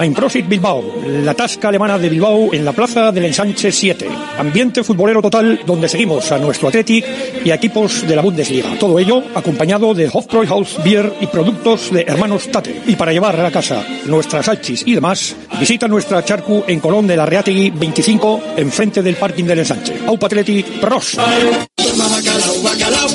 Einprosit 0.00 0.48
Bilbao, 0.48 0.82
la 1.06 1.34
tasca 1.34 1.68
alemana 1.68 1.98
de 1.98 2.08
Bilbao 2.08 2.52
en 2.52 2.64
la 2.64 2.72
plaza 2.72 3.10
del 3.12 3.26
Ensanche 3.26 3.72
7. 3.72 4.08
Ambiente 4.38 4.84
futbolero 4.84 5.20
total 5.20 5.60
donde 5.66 5.88
seguimos 5.88 6.30
a 6.30 6.38
nuestro 6.38 6.68
Athletic 6.68 7.04
y 7.44 7.50
a 7.50 7.56
equipos 7.56 8.06
de 8.06 8.16
la 8.16 8.22
Bundesliga. 8.22 8.78
Todo 8.78 8.98
ello 8.98 9.22
acompañado 9.34 9.94
de 9.94 10.08
Hofbräuhaus 10.12 10.82
Beer 10.84 11.12
y 11.20 11.26
productos 11.26 11.92
de 11.92 12.02
hermanos 12.02 12.48
Tate. 12.48 12.82
Y 12.86 12.96
para 12.96 13.12
llevar 13.12 13.38
a 13.38 13.42
la 13.42 13.50
casa 13.50 13.84
nuestras 14.06 14.46
salchis 14.46 14.82
y 14.86 14.94
demás, 14.94 15.34
visita 15.58 15.88
nuestra 15.88 16.24
charcu 16.24 16.64
en 16.66 16.80
Colón 16.80 17.06
de 17.06 17.16
la 17.16 17.26
Reategui 17.26 17.70
25, 17.70 18.40
enfrente 18.56 19.02
del 19.02 19.16
parking 19.16 19.44
del 19.44 19.60
Ensanche. 19.60 19.94
Aupa 20.06 20.26
Athletic, 20.26 20.80
pros. 20.80 21.18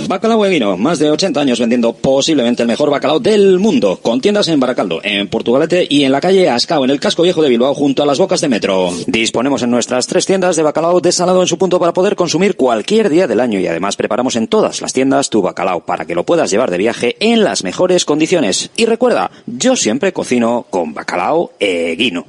Bacalao 0.07 0.45
Eguino, 0.45 0.77
más 0.77 0.99
de 0.99 1.09
80 1.09 1.39
años 1.39 1.59
vendiendo 1.59 1.93
posiblemente 1.93 2.61
el 2.63 2.67
mejor 2.67 2.89
bacalao 2.89 3.19
del 3.19 3.59
mundo, 3.59 3.99
con 4.01 4.19
tiendas 4.19 4.47
en 4.47 4.59
Baracaldo, 4.59 4.99
en 5.03 5.27
Portugalete 5.27 5.85
y 5.89 6.03
en 6.03 6.11
la 6.11 6.21
calle 6.21 6.42
Ascao, 6.49 6.83
en 6.83 6.91
el 6.91 6.99
casco 6.99 7.23
viejo 7.23 7.41
de 7.41 7.49
Bilbao, 7.49 7.73
junto 7.73 8.03
a 8.03 8.05
las 8.05 8.19
bocas 8.19 8.41
de 8.41 8.49
metro. 8.49 8.91
Disponemos 9.07 9.63
en 9.63 9.71
nuestras 9.71 10.07
tres 10.07 10.25
tiendas 10.25 10.55
de 10.55 10.63
bacalao 10.63 11.01
desalado 11.01 11.41
en 11.41 11.47
su 11.47 11.57
punto 11.57 11.79
para 11.79 11.93
poder 11.93 12.15
consumir 12.15 12.55
cualquier 12.55 13.09
día 13.09 13.27
del 13.27 13.39
año 13.39 13.59
y 13.59 13.67
además 13.67 13.95
preparamos 13.95 14.35
en 14.35 14.47
todas 14.47 14.81
las 14.81 14.93
tiendas 14.93 15.29
tu 15.29 15.41
bacalao 15.41 15.81
para 15.81 16.05
que 16.05 16.15
lo 16.15 16.23
puedas 16.23 16.51
llevar 16.51 16.71
de 16.71 16.77
viaje 16.77 17.15
en 17.19 17.43
las 17.43 17.63
mejores 17.63 18.05
condiciones. 18.05 18.71
Y 18.75 18.85
recuerda, 18.85 19.31
yo 19.45 19.75
siempre 19.75 20.13
cocino 20.13 20.65
con 20.69 20.93
bacalao 20.93 21.51
Eguino. 21.59 22.25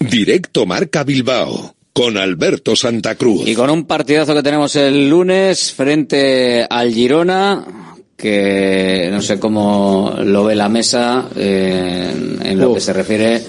Directo 0.00 0.66
Marca 0.66 1.04
Bilbao 1.04 1.76
con 1.92 2.16
Alberto 2.16 2.74
Santa 2.76 3.16
Cruz. 3.16 3.48
Y 3.48 3.54
con 3.54 3.68
un 3.70 3.84
partidazo 3.84 4.34
que 4.34 4.42
tenemos 4.42 4.74
el 4.76 5.10
lunes 5.10 5.72
frente 5.72 6.64
al 6.68 6.92
Girona, 6.92 7.64
que 8.16 9.08
no 9.10 9.20
sé 9.20 9.40
cómo 9.40 10.14
lo 10.24 10.44
ve 10.44 10.54
la 10.54 10.68
mesa 10.68 11.28
eh, 11.34 12.12
en, 12.12 12.46
en 12.46 12.56
lo 12.58 12.74
que 12.74 12.80
se 12.80 12.92
refiere 12.92 13.42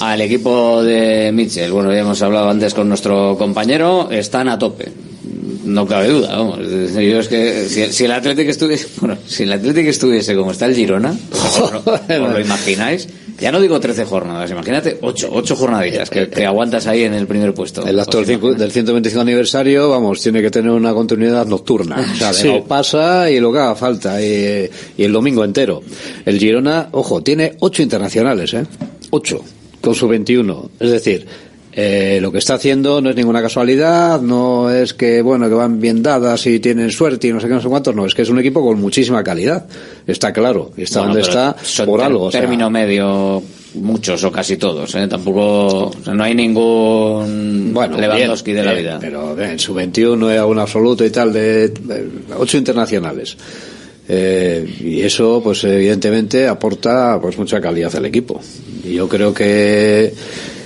al 0.00 0.20
equipo 0.20 0.82
de 0.82 1.30
Mitchell. 1.32 1.70
Bueno, 1.72 1.92
ya 1.92 2.00
hemos 2.00 2.20
hablado 2.22 2.48
antes 2.50 2.74
con 2.74 2.88
nuestro 2.88 3.36
compañero, 3.36 4.08
están 4.10 4.48
a 4.48 4.58
tope. 4.58 4.88
No 5.64 5.86
cabe 5.86 6.08
duda, 6.08 6.36
vamos. 6.36 6.58
Yo 6.60 7.20
es 7.20 7.28
que 7.28 7.66
si, 7.68 7.92
si 7.92 8.04
el 8.04 8.12
Atlético 8.12 8.50
estuviese, 8.50 8.88
bueno, 9.00 9.16
si 9.26 9.44
el 9.44 9.52
Atlético 9.52 9.90
estuviese 9.90 10.34
como 10.34 10.50
está 10.50 10.66
el 10.66 10.74
Girona, 10.74 11.14
¿os 11.32 12.18
lo, 12.18 12.40
imagináis? 12.40 13.08
Ya 13.40 13.50
no 13.50 13.60
digo 13.60 13.80
13 13.80 14.04
jornadas, 14.04 14.50
imagínate 14.50 14.98
8, 15.00 15.30
8 15.32 15.56
jornadillas 15.56 16.10
que, 16.10 16.28
que 16.28 16.46
aguantas 16.46 16.86
ahí 16.86 17.02
en 17.04 17.14
el 17.14 17.26
primer 17.26 17.54
puesto. 17.54 17.84
El 17.84 17.98
acto 17.98 18.22
del, 18.22 18.56
del 18.56 18.70
125 18.70 19.20
aniversario, 19.20 19.88
vamos, 19.88 20.20
tiene 20.20 20.42
que 20.42 20.50
tener 20.50 20.70
una 20.70 20.92
continuidad 20.94 21.46
nocturna. 21.46 21.96
O 22.12 22.16
sea, 22.16 22.32
Sí. 22.32 22.46
no 22.48 22.64
pasa 22.64 23.30
y 23.30 23.40
lo 23.40 23.52
que 23.52 23.58
haga 23.58 23.74
falta. 23.74 24.20
Y, 24.22 24.68
y 24.96 25.04
el 25.04 25.12
domingo 25.12 25.44
entero. 25.44 25.80
El 26.24 26.38
Girona, 26.38 26.88
ojo, 26.92 27.22
tiene 27.22 27.56
ocho 27.60 27.82
internacionales, 27.82 28.54
¿eh? 28.54 28.64
Ocho, 29.10 29.42
con 29.82 29.94
su 29.94 30.08
21. 30.08 30.70
Es 30.80 30.90
decir, 30.90 31.26
eh, 31.74 32.18
lo 32.20 32.30
que 32.30 32.38
está 32.38 32.54
haciendo 32.54 33.00
no 33.00 33.10
es 33.10 33.16
ninguna 33.16 33.40
casualidad, 33.42 34.20
no 34.20 34.70
es 34.70 34.92
que, 34.94 35.22
bueno, 35.22 35.48
que 35.48 35.54
van 35.54 35.80
bien 35.80 36.02
dadas 36.02 36.46
y 36.46 36.60
tienen 36.60 36.90
suerte 36.90 37.28
y 37.28 37.32
no 37.32 37.40
sé 37.40 37.48
qué, 37.48 37.54
no 37.54 37.60
sé 37.60 37.68
cuántos, 37.68 37.94
no, 37.94 38.06
es 38.06 38.14
que 38.14 38.22
es 38.22 38.28
un 38.28 38.38
equipo 38.38 38.62
con 38.62 38.80
muchísima 38.80 39.24
calidad. 39.24 39.66
Está 40.06 40.32
claro, 40.32 40.70
está 40.76 41.00
Bueno, 41.00 41.14
donde 41.14 41.28
está 41.28 41.56
por 41.84 42.00
algo. 42.00 42.24
o 42.24 42.30
sea. 42.30 42.40
término 42.40 42.68
medio, 42.70 43.42
muchos 43.74 44.22
o 44.22 44.30
casi 44.30 44.56
todos, 44.58 44.94
¿eh? 44.94 45.08
Tampoco, 45.08 45.86
o 45.86 46.04
sea, 46.04 46.12
no 46.12 46.24
hay 46.24 46.34
ningún 46.34 47.70
Bueno, 47.72 47.98
Lewandowski 47.98 48.52
bien, 48.52 48.64
de 48.64 48.66
la 48.66 48.72
bien, 48.72 48.84
vida. 48.84 48.98
Pero 49.00 49.34
bien, 49.34 49.58
su 49.58 49.72
21 49.72 50.30
era 50.30 50.46
un 50.46 50.58
absoluto 50.58 51.04
y 51.04 51.10
tal, 51.10 51.32
de, 51.32 51.68
de 51.68 52.08
ocho 52.38 52.58
internacionales. 52.58 53.36
Eh, 54.08 54.68
y 54.80 55.00
eso, 55.02 55.40
pues 55.42 55.62
evidentemente, 55.64 56.48
aporta 56.48 57.18
pues 57.20 57.38
mucha 57.38 57.60
calidad 57.60 57.94
al 57.96 58.06
equipo. 58.06 58.40
Y 58.84 58.94
yo 58.94 59.08
creo 59.08 59.32
que, 59.32 60.12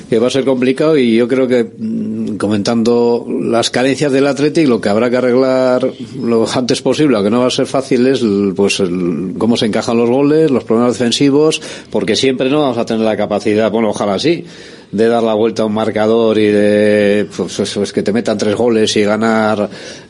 que 0.08 0.18
va 0.18 0.28
a 0.28 0.30
ser 0.30 0.44
complicado 0.44 0.96
y 0.96 1.16
yo 1.16 1.28
creo 1.28 1.46
que 1.46 1.64
mm, 1.64 2.36
comentando 2.36 3.26
las 3.28 3.70
carencias 3.70 4.10
del 4.12 4.26
Athletic, 4.26 4.66
lo 4.66 4.80
que 4.80 4.88
habrá 4.88 5.10
que 5.10 5.16
arreglar 5.18 5.86
lo 6.22 6.46
antes 6.54 6.80
posible, 6.82 7.16
aunque 7.16 7.30
no 7.30 7.40
va 7.40 7.46
a 7.48 7.50
ser 7.50 7.66
fácil, 7.66 8.06
es 8.06 8.22
pues 8.56 8.80
el- 8.80 9.34
cómo 9.38 9.56
se 9.56 9.66
encajan 9.66 9.96
los 9.98 10.08
goles, 10.08 10.50
los 10.50 10.64
problemas 10.64 10.94
defensivos, 10.98 11.60
porque 11.90 12.16
siempre 12.16 12.48
no 12.50 12.62
vamos 12.62 12.78
a 12.78 12.86
tener 12.86 13.02
la 13.04 13.16
capacidad, 13.16 13.70
bueno, 13.70 13.90
ojalá 13.90 14.18
sí, 14.18 14.44
de 14.92 15.08
dar 15.08 15.22
la 15.22 15.34
vuelta 15.34 15.62
a 15.62 15.66
un 15.66 15.74
marcador 15.74 16.38
y 16.38 16.46
de 16.46 17.26
pues 17.36 17.58
eso 17.58 17.82
es 17.82 17.92
que 17.92 18.02
te 18.04 18.12
metan 18.12 18.38
tres 18.38 18.54
goles 18.54 18.96
y 18.96 19.02
ganar 19.02 19.68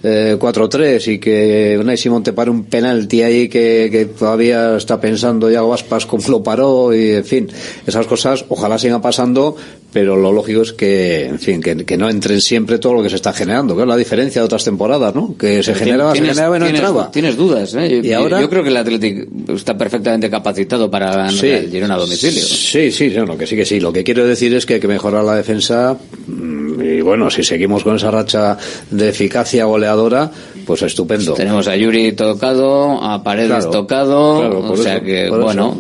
eh, 0.09 0.37
4-3 0.39 1.13
y 1.15 1.19
que 1.19 1.77
Unai 1.81 1.97
Simón 1.97 2.23
te 2.23 2.33
pare 2.33 2.49
un 2.51 2.65
penalti 2.65 3.23
ahí 3.23 3.49
que, 3.49 3.89
que 3.91 4.05
todavía 4.07 4.77
está 4.77 5.01
pensando 5.01 5.51
Yago 5.51 5.75
Aspas 5.75 6.07
cómo 6.07 6.23
lo 6.29 6.43
paró 6.45 6.95
y 6.95 7.11
en 7.11 7.25
fin 7.25 7.49
esas 7.87 8.07
cosas 8.07 8.45
ojalá 8.49 8.79
sigan 8.79 9.03
pasando 9.03 9.57
pero 9.93 10.15
lo 10.15 10.31
lógico 10.31 10.63
es 10.63 10.73
que 10.75 11.25
en 11.27 11.39
fin 11.41 11.61
que, 11.61 11.75
que 11.85 11.97
no 11.97 12.09
entren 12.09 12.41
siempre 12.41 12.79
todo 12.79 12.95
lo 12.95 13.03
que 13.03 13.09
se 13.11 13.17
está 13.17 13.33
generando 13.33 13.75
que 13.75 13.83
es 13.83 13.89
la 13.89 13.97
diferencia 13.97 14.41
de 14.43 14.47
otras 14.47 14.63
temporadas 14.65 15.13
¿no? 15.15 15.35
que 15.37 15.63
se 15.63 15.73
Pero 15.73 15.85
generaba 15.85 16.13
se 16.15 16.21
generaba 16.21 16.57
y 16.57 16.61
no 16.61 16.67
tienes- 16.67 16.81
entraba 16.83 17.11
Tienes 17.11 17.37
dudas, 17.37 17.75
¿eh? 17.75 17.89
Yo, 17.91 18.09
Y 18.09 18.13
ahora- 18.13 18.41
yo 18.41 18.49
creo 18.49 18.63
que 18.63 18.69
el 18.69 18.77
Athletic 18.77 19.27
está 19.49 19.77
perfectamente 19.77 20.31
capacitado 20.31 20.91
para 20.91 21.29
Sí. 21.31 21.49
Girona 21.71 21.95
a 21.95 21.99
domicilio. 21.99 22.43
Sí, 22.43 22.93
sí, 22.93 23.11
no, 23.17 23.25
no, 23.27 23.37
que 23.39 23.47
sí, 23.47 23.57
que 23.57 23.65
sí. 23.65 23.81
Lo 23.81 23.93
que 23.93 24.05
quiero 24.05 24.27
decir 24.27 24.55
es 24.55 24.67
que 24.67 24.75
hay 24.75 24.81
que 24.81 24.89
mejorar 24.89 25.25
la 25.25 25.35
defensa 25.35 25.97
mm, 26.27 26.66
y 26.83 27.01
bueno, 27.01 27.31
si 27.31 27.43
seguimos 27.43 27.83
con 27.83 27.97
esa 27.97 28.11
racha 28.11 28.57
de 28.91 29.09
eficacia 29.09 29.65
goleadora, 29.65 30.31
pues 30.67 30.83
estupendo. 30.83 31.35
Tenemos 31.35 31.69
a 31.69 31.77
Yuri 31.77 32.13
tocado, 32.13 33.03
a 33.03 33.23
Paredes 33.23 33.49
Claro, 33.49 33.71
tocado, 33.71 34.39
claro, 34.41 34.59
o 34.61 34.69
por 34.69 34.79
sea 34.79 35.01
que, 35.01 35.31
bueno, 35.31 35.77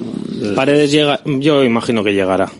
Paredes 0.54 0.90
llega, 0.90 1.20
yo 1.24 1.64
imagino 1.64 2.04
que 2.04 2.12
llegará. 2.12 2.50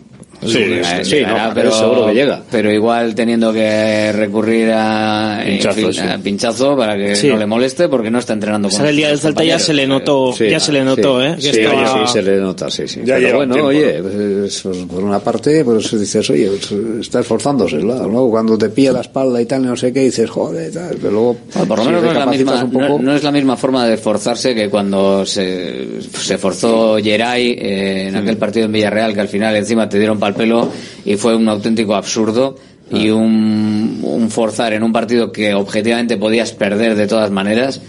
Sí, 0.45 0.57
Eh, 0.59 0.83
sí, 1.03 1.15
llegará, 1.15 1.47
no, 1.47 1.53
pero 1.55 1.71
seguro 1.71 2.05
que 2.07 2.13
llega. 2.13 2.41
Pero 2.51 2.71
igual 2.71 3.15
teniendo 3.15 3.51
que 3.51 4.11
recurrir 4.11 4.71
a 4.73 5.41
Pinchazo, 5.43 5.79
en 5.79 5.85
fin, 5.85 5.93
sí. 5.93 5.99
a 6.07 6.17
pinchazo 6.19 6.77
para 6.77 6.95
que 6.95 7.15
Sí. 7.15 7.27
no 7.27 7.37
le 7.37 7.45
moleste 7.47 7.87
porque 7.89 8.11
no 8.11 8.19
está 8.19 8.33
entrenando 8.33 8.69
con 8.69 8.77
Sale 8.77 8.89
el 8.91 8.97
día 8.97 9.07
del 9.09 9.19
Celta 9.19 9.43
ya 9.43 9.57
se 9.57 9.73
le 9.73 9.87
notó, 9.87 10.31
Sí, 10.33 10.47
ya 10.49 10.59
se 10.59 10.71
le 10.71 10.83
notó, 10.83 11.19
sí, 11.21 11.25
¿eh? 11.27 11.35
Que 11.37 11.41
sí, 11.41 11.59
estaba- 11.61 12.05
sí, 12.07 12.13
se 12.13 12.21
le 12.21 12.37
nota, 12.39 12.69
sí, 12.69 12.87
sí. 12.87 13.01
Ya 13.03 13.15
Pero 13.15 13.37
bueno, 13.37 13.53
tiempo, 13.53 13.69
oye, 13.69 13.99
pues, 14.01 14.61
pues, 14.61 14.77
por 14.85 15.03
una 15.03 15.19
parte, 15.19 15.63
pues 15.65 15.99
dices, 15.99 16.29
oye, 16.29 16.49
pues, 16.49 16.71
está 17.01 17.19
esforzándose, 17.21 17.77
¿no? 17.77 17.95
Luego 18.07 18.29
cuando 18.29 18.57
te 18.57 18.69
pilla 18.69 18.91
la 18.91 19.01
espalda 19.01 19.41
y 19.41 19.45
tal, 19.45 19.65
no 19.65 19.75
sé 19.75 19.91
qué, 19.91 20.01
dices, 20.01 20.29
joder, 20.29 20.71
tal, 20.71 20.95
pero 21.01 21.11
luego, 21.11 21.37
Bueno, 21.53 21.67
por 21.67 21.77
lo 21.79 21.83
si 21.83 21.89
menos 21.89 22.03
no 22.03 22.11
es, 22.11 22.17
la 22.17 22.25
misma, 22.27 22.63
un 22.63 22.71
poco, 22.71 22.87
no, 22.87 22.99
no 22.99 23.15
es 23.15 23.23
la 23.23 23.31
misma 23.31 23.57
forma 23.57 23.87
de 23.87 23.95
esforzarse 23.95 24.53
que 24.53 24.69
cuando 24.69 25.25
se, 25.25 25.99
se 26.01 26.37
forzó 26.37 26.97
Geray 26.97 27.51
eh, 27.59 28.07
en 28.09 28.15
aquel 28.15 28.37
partido 28.37 28.65
en 28.67 28.71
Villarreal 28.71 29.13
que 29.13 29.21
al 29.21 29.27
final 29.29 29.55
encima 29.55 29.89
te 29.89 29.97
dieron 29.97 30.19
pal 30.27 30.35
pelo 30.35 30.71
y 31.05 31.15
fue 31.15 31.35
un 31.35 31.47
auténtico 31.49 31.95
absurdo 31.95 32.55
Ah. 32.91 32.97
y 32.97 33.09
un, 33.09 33.99
un 34.01 34.29
forzar 34.29 34.73
en 34.73 34.83
un 34.83 34.93
partido 34.93 35.31
que 35.31 35.53
objetivamente 35.53 36.15
podías 36.15 36.53
perder 36.53 36.95
de 36.95 37.07
todas 37.07 37.31
maneras 37.31 37.81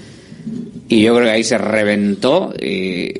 y 0.89 1.03
yo 1.03 1.15
creo 1.15 1.27
que 1.27 1.33
ahí 1.33 1.45
se 1.45 1.57
reventó 1.57 2.53
y 2.61 3.13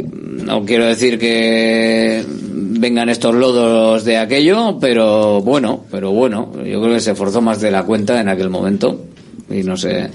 no 0.45 0.65
quiero 0.65 0.87
decir 0.87 1.19
que 1.19 2.25
vengan 2.27 3.09
estos 3.09 3.35
lodos 3.35 4.05
de 4.05 4.17
aquello 4.17 4.79
pero 4.81 5.41
bueno 5.41 5.85
pero 5.89 6.11
bueno 6.11 6.51
yo 6.65 6.81
creo 6.81 6.95
que 6.95 7.01
se 7.01 7.15
forzó 7.15 7.41
más 7.43 7.61
de 7.61 7.71
la 7.71 7.85
cuenta 7.85 8.21
en 8.21 8.29
aquel 8.29 8.51
momento 8.51 9.05
y 9.49 9.63
no 9.63 9.77
sé 9.77 10.11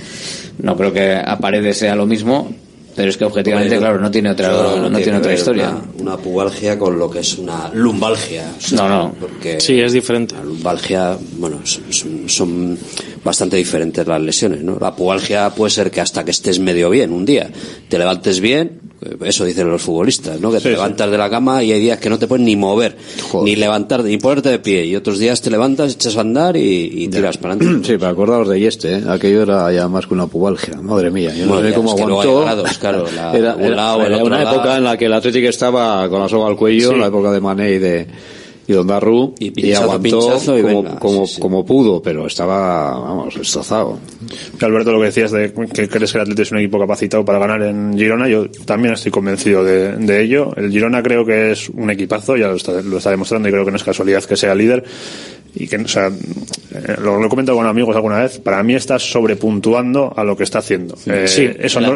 no 0.62 0.76
creo 0.76 0.92
que 0.92 1.14
a 1.14 1.38
Paredes 1.38 1.78
sea 1.78 1.96
lo 1.96 2.06
mismo 2.06 2.54
pero 2.96 3.10
es 3.10 3.18
que 3.18 3.26
objetivamente 3.26 3.78
claro 3.78 4.00
no 4.00 4.10
tiene 4.12 4.30
otra 4.32 4.50
no, 4.90 4.98
tiene 5.00 5.18
otra 5.18 5.34
historia 5.34 5.70
Una, 5.70 6.12
una 6.14 6.18
pubalgia 6.18 6.78
con 6.78 6.98
lo 7.00 7.10
que 7.10 7.20
es 7.20 7.38
una 7.38 7.70
lumbalgia. 7.74 8.52
o 8.58 8.62
sea, 8.62 8.78
No, 8.78 8.90
no. 8.90 9.16
Porque 9.20 9.60
Sí, 9.60 9.80
es 9.80 9.94
diferente. 9.94 10.36
La 10.36 10.44
lumbalgia, 10.44 11.18
bueno, 11.38 11.60
son, 11.64 11.84
son- 11.92 12.30
son 12.30 12.78
bastante 13.24 13.58
diferentes 13.58 14.06
las 14.08 14.22
lesiones, 14.22 14.62
¿no? 14.64 14.78
La 14.80 14.96
pubalgia 14.96 15.50
puede 15.52 15.70
ser 15.72 15.92
que 15.92 16.02
hasta 16.02 16.24
que 16.26 16.32
estés 16.32 16.60
medio 16.60 16.90
bien 16.90 17.12
un 17.12 17.26
día, 17.26 17.50
te 17.88 17.98
levantes 17.98 18.40
bien, 18.42 18.82
eh, 19.02 19.16
eso 19.26 19.46
dicen 19.46 19.70
los 19.70 19.82
futbolistas, 19.82 20.40
¿no? 20.42 20.50
Que 20.52 20.58
te 20.58 20.64
sí. 20.64 20.70
levantas 20.70 21.10
de 21.10 21.18
la 21.18 21.30
cama 21.30 21.64
y 21.64 21.72
hay 21.72 21.80
días 21.80 22.00
que 22.00 22.10
no 22.10 22.20
te 22.20 22.28
puedes 22.28 22.46
ni 22.46 22.56
mover, 22.56 22.98
ni 23.44 23.56
levantar, 23.56 24.04
ni 24.04 24.18
ponerte 24.18 24.50
de 24.50 24.60
pie, 24.60 24.86
y 24.86 24.96
otros 24.96 25.20
días 25.20 25.42
te 25.42 25.50
levantas, 25.50 25.94
echas 25.94 26.18
a 26.18 26.22
andar 26.22 26.58
y, 26.58 26.90
y 26.94 27.08
tiras 27.08 27.38
para 27.38 27.54
adelante. 27.54 27.88
Sí, 27.94 27.98
para 27.98 28.12
acordaros 28.12 28.50
de 28.50 28.60
Yeste, 28.60 28.98
¿eh? 28.98 29.04
aquello 29.08 29.44
era 29.44 29.72
ya 29.72 29.88
más 29.88 30.06
que 30.06 30.14
una 30.14 30.28
pubalgia, 30.28 30.76
madre 30.82 31.10
mía, 31.10 31.34
yo 31.34 31.46
no 31.46 31.54
Bueno, 31.54 31.70
sé 31.70 31.76
cómo 31.76 31.92
aguantó. 31.92 32.42
grados, 32.42 32.78
claro, 32.78 33.06
la- 33.16 33.34
era 33.38 33.56
lado, 33.56 34.00
una 34.26 34.44
lado. 34.44 34.56
época 34.56 34.78
en 34.78 34.84
la 34.84 34.98
que 34.98 35.06
el 35.06 35.14
Atlético 35.14 35.48
estaba 35.48 36.10
con 36.10 36.20
la 36.22 36.28
soga 36.28 36.48
al 36.50 36.56
cuello, 36.58 36.92
Sí. 36.92 37.00
la 37.00 37.08
época 37.08 37.32
de 37.32 37.40
Mané 37.42 37.72
y 37.74 37.80
de 37.80 38.08
y 38.68 38.74
Don 38.74 38.88
Darru, 38.88 39.36
y, 39.40 39.52
pinchazo, 39.52 39.84
aguantó 39.84 40.58
y 40.58 40.62
como, 40.62 40.84
venga, 40.84 41.00
como, 41.00 41.28
sí, 41.28 41.36
sí. 41.36 41.42
como 41.42 41.66
pudo, 41.66 42.02
pero 42.02 42.28
estaba, 42.28 42.98
vamos, 42.98 43.36
destrozado. 43.36 44.00
Alberto, 44.62 44.92
lo 44.92 45.00
que 45.00 45.06
decías 45.06 45.32
de 45.32 45.54
que 45.74 45.90
crees 45.90 46.12
que 46.12 46.18
el 46.18 46.22
Atlético 46.22 46.44
es 46.44 46.52
un 46.52 46.60
equipo 46.60 46.80
capacitado 46.80 47.26
para 47.26 47.40
ganar 47.40 47.62
en 47.64 47.98
Girona, 47.98 48.28
yo 48.30 48.50
también 48.66 48.94
estoy 48.94 49.12
convencido 49.12 49.64
de, 49.64 49.98
de 49.98 50.22
ello. 50.22 50.54
El 50.56 50.72
Girona 50.72 51.04
creo 51.04 51.26
que 51.26 51.52
es 51.52 51.70
un 51.70 51.90
equipazo, 51.90 52.38
ya 52.38 52.48
lo 52.48 52.56
está, 52.56 52.82
lo 52.82 52.98
está 52.98 53.12
demostrando 53.12 53.50
y 53.50 53.52
creo 53.52 53.66
que 53.66 53.72
no 53.72 53.78
es 53.78 53.84
casualidad 53.84 54.24
que 54.24 54.38
sea 54.38 54.56
líder. 54.56 54.84
Y 55.56 55.68
que, 55.68 55.76
o 55.78 55.88
sea, 55.88 56.08
eh, 56.08 56.96
lo, 57.00 57.20
lo 57.20 57.26
he 57.28 57.30
comentado 57.30 57.58
con 57.58 57.68
amigos 57.68 57.96
alguna 57.96 58.20
vez, 58.24 58.40
para 58.40 58.64
mí 58.64 58.74
está 58.74 58.98
sobrepuntuando 58.98 60.12
a 60.16 60.24
lo 60.24 60.36
que 60.36 60.44
está 60.44 60.60
haciendo. 60.60 60.96
Eh, 61.06 61.26
Sí. 61.28 61.48
eso 61.60 61.80
¿El 61.80 61.86
no, 61.86 61.92
no, 61.92 61.96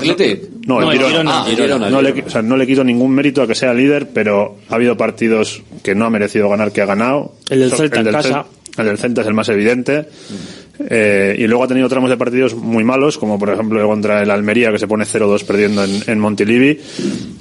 No, 0.82 0.92
el 0.92 0.98
el 1.00 1.04
Girona. 1.06 1.10
Girona. 1.10 1.32
Ah, 1.42 1.46
Girona, 1.50 1.90
No, 1.90 2.02
le, 2.02 2.10
Girona. 2.12 2.28
o 2.28 2.30
sea, 2.32 2.42
no 2.44 2.58
le 2.58 2.68
quito 2.68 2.84
ningún 2.84 3.12
mérito 3.16 3.42
a 3.42 3.48
que 3.48 3.56
sea 3.56 3.74
líder, 3.74 4.10
pero 4.14 4.58
ha 4.70 4.76
habido 4.76 4.96
partidos 4.96 5.64
que 5.84 5.96
no 5.96 6.06
ha 6.06 6.10
merecido 6.10 6.50
ganar 6.50 6.72
que 6.72 6.82
ha 6.82 6.86
ganado. 6.86 7.34
El 7.50 7.62
del 7.62 7.70
So- 7.72 7.78
Celta 7.78 7.98
en 8.00 8.04
del 8.06 8.14
casa. 8.14 8.30
Cel- 8.46 8.80
el 8.82 8.86
del 8.86 8.98
Celta 9.00 9.22
es 9.22 9.28
el 9.28 9.34
más 9.34 9.50
evidente. 9.50 10.06
Eh, 10.80 11.36
y 11.40 11.48
luego 11.48 11.64
ha 11.64 11.68
tenido 11.68 11.90
tramos 11.90 12.10
de 12.10 12.18
partidos 12.18 12.54
muy 12.56 12.84
malos, 12.84 13.18
como 13.18 13.40
por 13.40 13.50
ejemplo 13.50 13.86
contra 13.88 14.22
el 14.22 14.30
Almería, 14.30 14.72
que 14.72 14.78
se 14.80 14.88
pone 14.88 15.06
0-2 15.06 15.44
perdiendo 15.44 15.84
en, 15.84 16.20
Montilivi, 16.20 16.80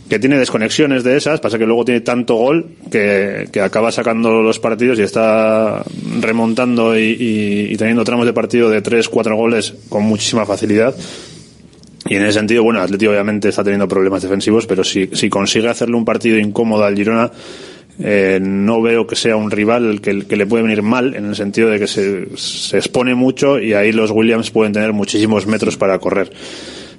que 0.08 0.18
tiene 0.18 0.38
desconexiones 0.38 1.04
de 1.04 1.16
esas, 1.18 1.40
pasa 1.40 1.58
que 1.58 1.66
luego 1.66 1.84
tiene 1.84 2.00
tanto 2.00 2.36
gol 2.36 2.66
que, 2.90 3.48
que 3.52 3.60
acaba 3.60 3.92
sacando 3.92 4.42
los 4.42 4.58
partidos 4.58 4.98
y 4.98 5.02
está 5.02 5.84
remontando 6.20 6.98
y, 6.98 7.68
y- 7.70 7.76
teniendo 7.76 8.04
tramos 8.04 8.24
de 8.26 8.32
partido 8.32 8.70
de 8.70 8.82
3-4 8.82 9.36
goles 9.36 9.74
con 9.88 10.04
muchísima 10.04 10.46
facilidad. 10.46 10.94
Y 12.08 12.14
en 12.14 12.22
ese 12.22 12.34
sentido, 12.38 12.62
bueno, 12.62 12.78
el 12.78 12.84
Atlético 12.84 13.10
obviamente 13.10 13.48
está 13.48 13.64
teniendo 13.64 13.88
problemas 13.88 14.22
defensivos, 14.22 14.64
pero 14.66 14.84
si, 14.84 15.10
si 15.12 15.28
consigue 15.28 15.68
hacerle 15.68 15.96
un 15.96 16.04
partido 16.04 16.38
incómodo 16.38 16.84
al 16.84 16.94
Girona, 16.96 17.30
eh, 17.98 18.38
no 18.42 18.82
veo 18.82 19.06
que 19.06 19.16
sea 19.16 19.36
un 19.36 19.50
rival 19.50 20.00
que, 20.00 20.12
le 20.12 20.46
puede 20.46 20.62
venir 20.62 20.82
mal, 20.82 21.14
en 21.14 21.26
el 21.26 21.36
sentido 21.36 21.68
de 21.70 21.78
que 21.78 21.86
se, 21.86 22.36
se 22.36 22.76
expone 22.76 23.14
mucho 23.14 23.58
y 23.58 23.72
ahí 23.72 23.92
los 23.92 24.10
Williams 24.10 24.50
pueden 24.50 24.72
tener 24.72 24.92
muchísimos 24.92 25.46
metros 25.46 25.76
para 25.76 25.98
correr. 25.98 26.30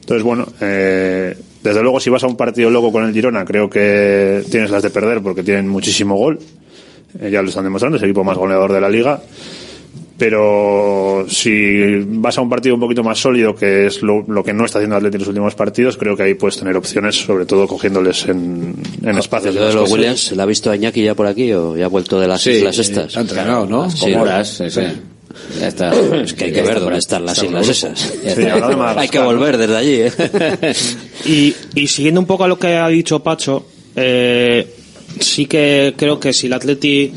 Entonces, 0.08 0.24
bueno, 0.24 0.48
eh, 0.62 1.36
desde 1.62 1.82
luego 1.82 2.00
si 2.00 2.10
vas 2.10 2.24
a 2.24 2.28
un 2.28 2.38
partido 2.38 2.70
loco 2.70 2.94
con 2.94 3.04
el 3.04 3.14
Girona, 3.14 3.44
creo 3.44 3.70
que 3.70 4.42
tienes 4.50 4.72
las 4.72 4.82
de 4.82 4.90
perder 4.90 5.22
porque 5.22 5.44
tienen 5.44 5.68
muchísimo 5.68 6.16
gol. 6.16 6.40
Eh, 7.20 7.30
ya 7.30 7.42
lo 7.42 7.50
están 7.50 7.66
demostrando, 7.66 7.98
es 7.98 8.04
el 8.04 8.10
equipo 8.10 8.24
más 8.24 8.38
goleador 8.38 8.72
de 8.72 8.80
la 8.80 8.88
liga. 8.88 9.22
Pero 10.18 11.26
si 11.30 12.00
vas 12.08 12.38
a 12.38 12.42
un 12.42 12.50
partido 12.50 12.76
un 12.76 12.82
poquito 12.82 13.04
más 13.04 13.20
sólido, 13.20 13.56
que 13.56 13.86
es 13.86 14.02
lo, 14.02 14.24
lo 14.28 14.44
que 14.44 14.54
no 14.54 14.66
está 14.66 14.80
haciendo 14.80 14.96
Atleti 14.96 15.16
en 15.16 15.20
los 15.20 15.28
últimos 15.28 15.54
partidos, 15.56 15.96
creo 15.98 16.18
que 16.18 16.24
ahí 16.24 16.34
puedes 16.34 16.58
tener 16.58 16.76
opciones, 16.76 17.16
sobre 17.16 17.46
todo 17.46 17.68
cogiéndos 17.68 18.28
en, 18.28 18.76
en 19.04 19.18
espacios. 19.18 19.54
Lo 19.56 19.68
de 19.68 19.74
los 19.76 19.92
Williams, 19.92 20.32
¿la 20.32 20.44
ha 20.44 20.46
visto 20.48 20.72
a 20.72 20.76
Iñaki 20.76 21.04
ya 21.04 21.14
por 21.14 21.28
aquí 21.28 21.54
o 21.54 21.78
ya 21.78 21.86
ha 21.86 21.90
vuelto 21.90 22.20
de 22.20 22.28
las 22.28 22.42
Sí, 22.42 22.52
islas 22.52 22.80
estas? 22.80 23.16
ha 23.16 23.22
entrenado, 23.22 23.68
¿no? 23.68 23.90
Sí, 23.92 24.12
Comoras, 24.12 24.50
sí, 24.50 24.70
sí. 24.70 24.82
Ya 25.60 25.68
está. 25.68 25.92
Es 26.24 26.34
que 26.34 26.46
hay 26.46 26.52
que 26.54 26.62
ver 26.64 26.80
dónde 26.80 26.98
están 26.98 27.24
las 27.24 27.44
islas 27.44 27.68
esas. 27.70 28.14
Hay 28.98 29.08
que 29.10 29.20
volver 29.20 29.58
desde 29.58 29.76
allí, 29.76 30.02
¿eh? 30.02 30.74
Y, 31.26 31.54
y 31.76 31.88
siguiendo 31.88 32.20
un 32.20 32.26
poco 32.26 32.44
a 32.44 32.48
lo 32.48 32.58
que 32.58 32.76
ha 32.76 32.88
dicho 32.88 33.20
Pacho, 33.22 33.66
eh, 33.96 34.68
sí 35.20 35.46
que 35.46 35.94
creo 35.96 36.20
que 36.20 36.34
si 36.34 36.48
el 36.48 36.54
Atleti 36.54 37.12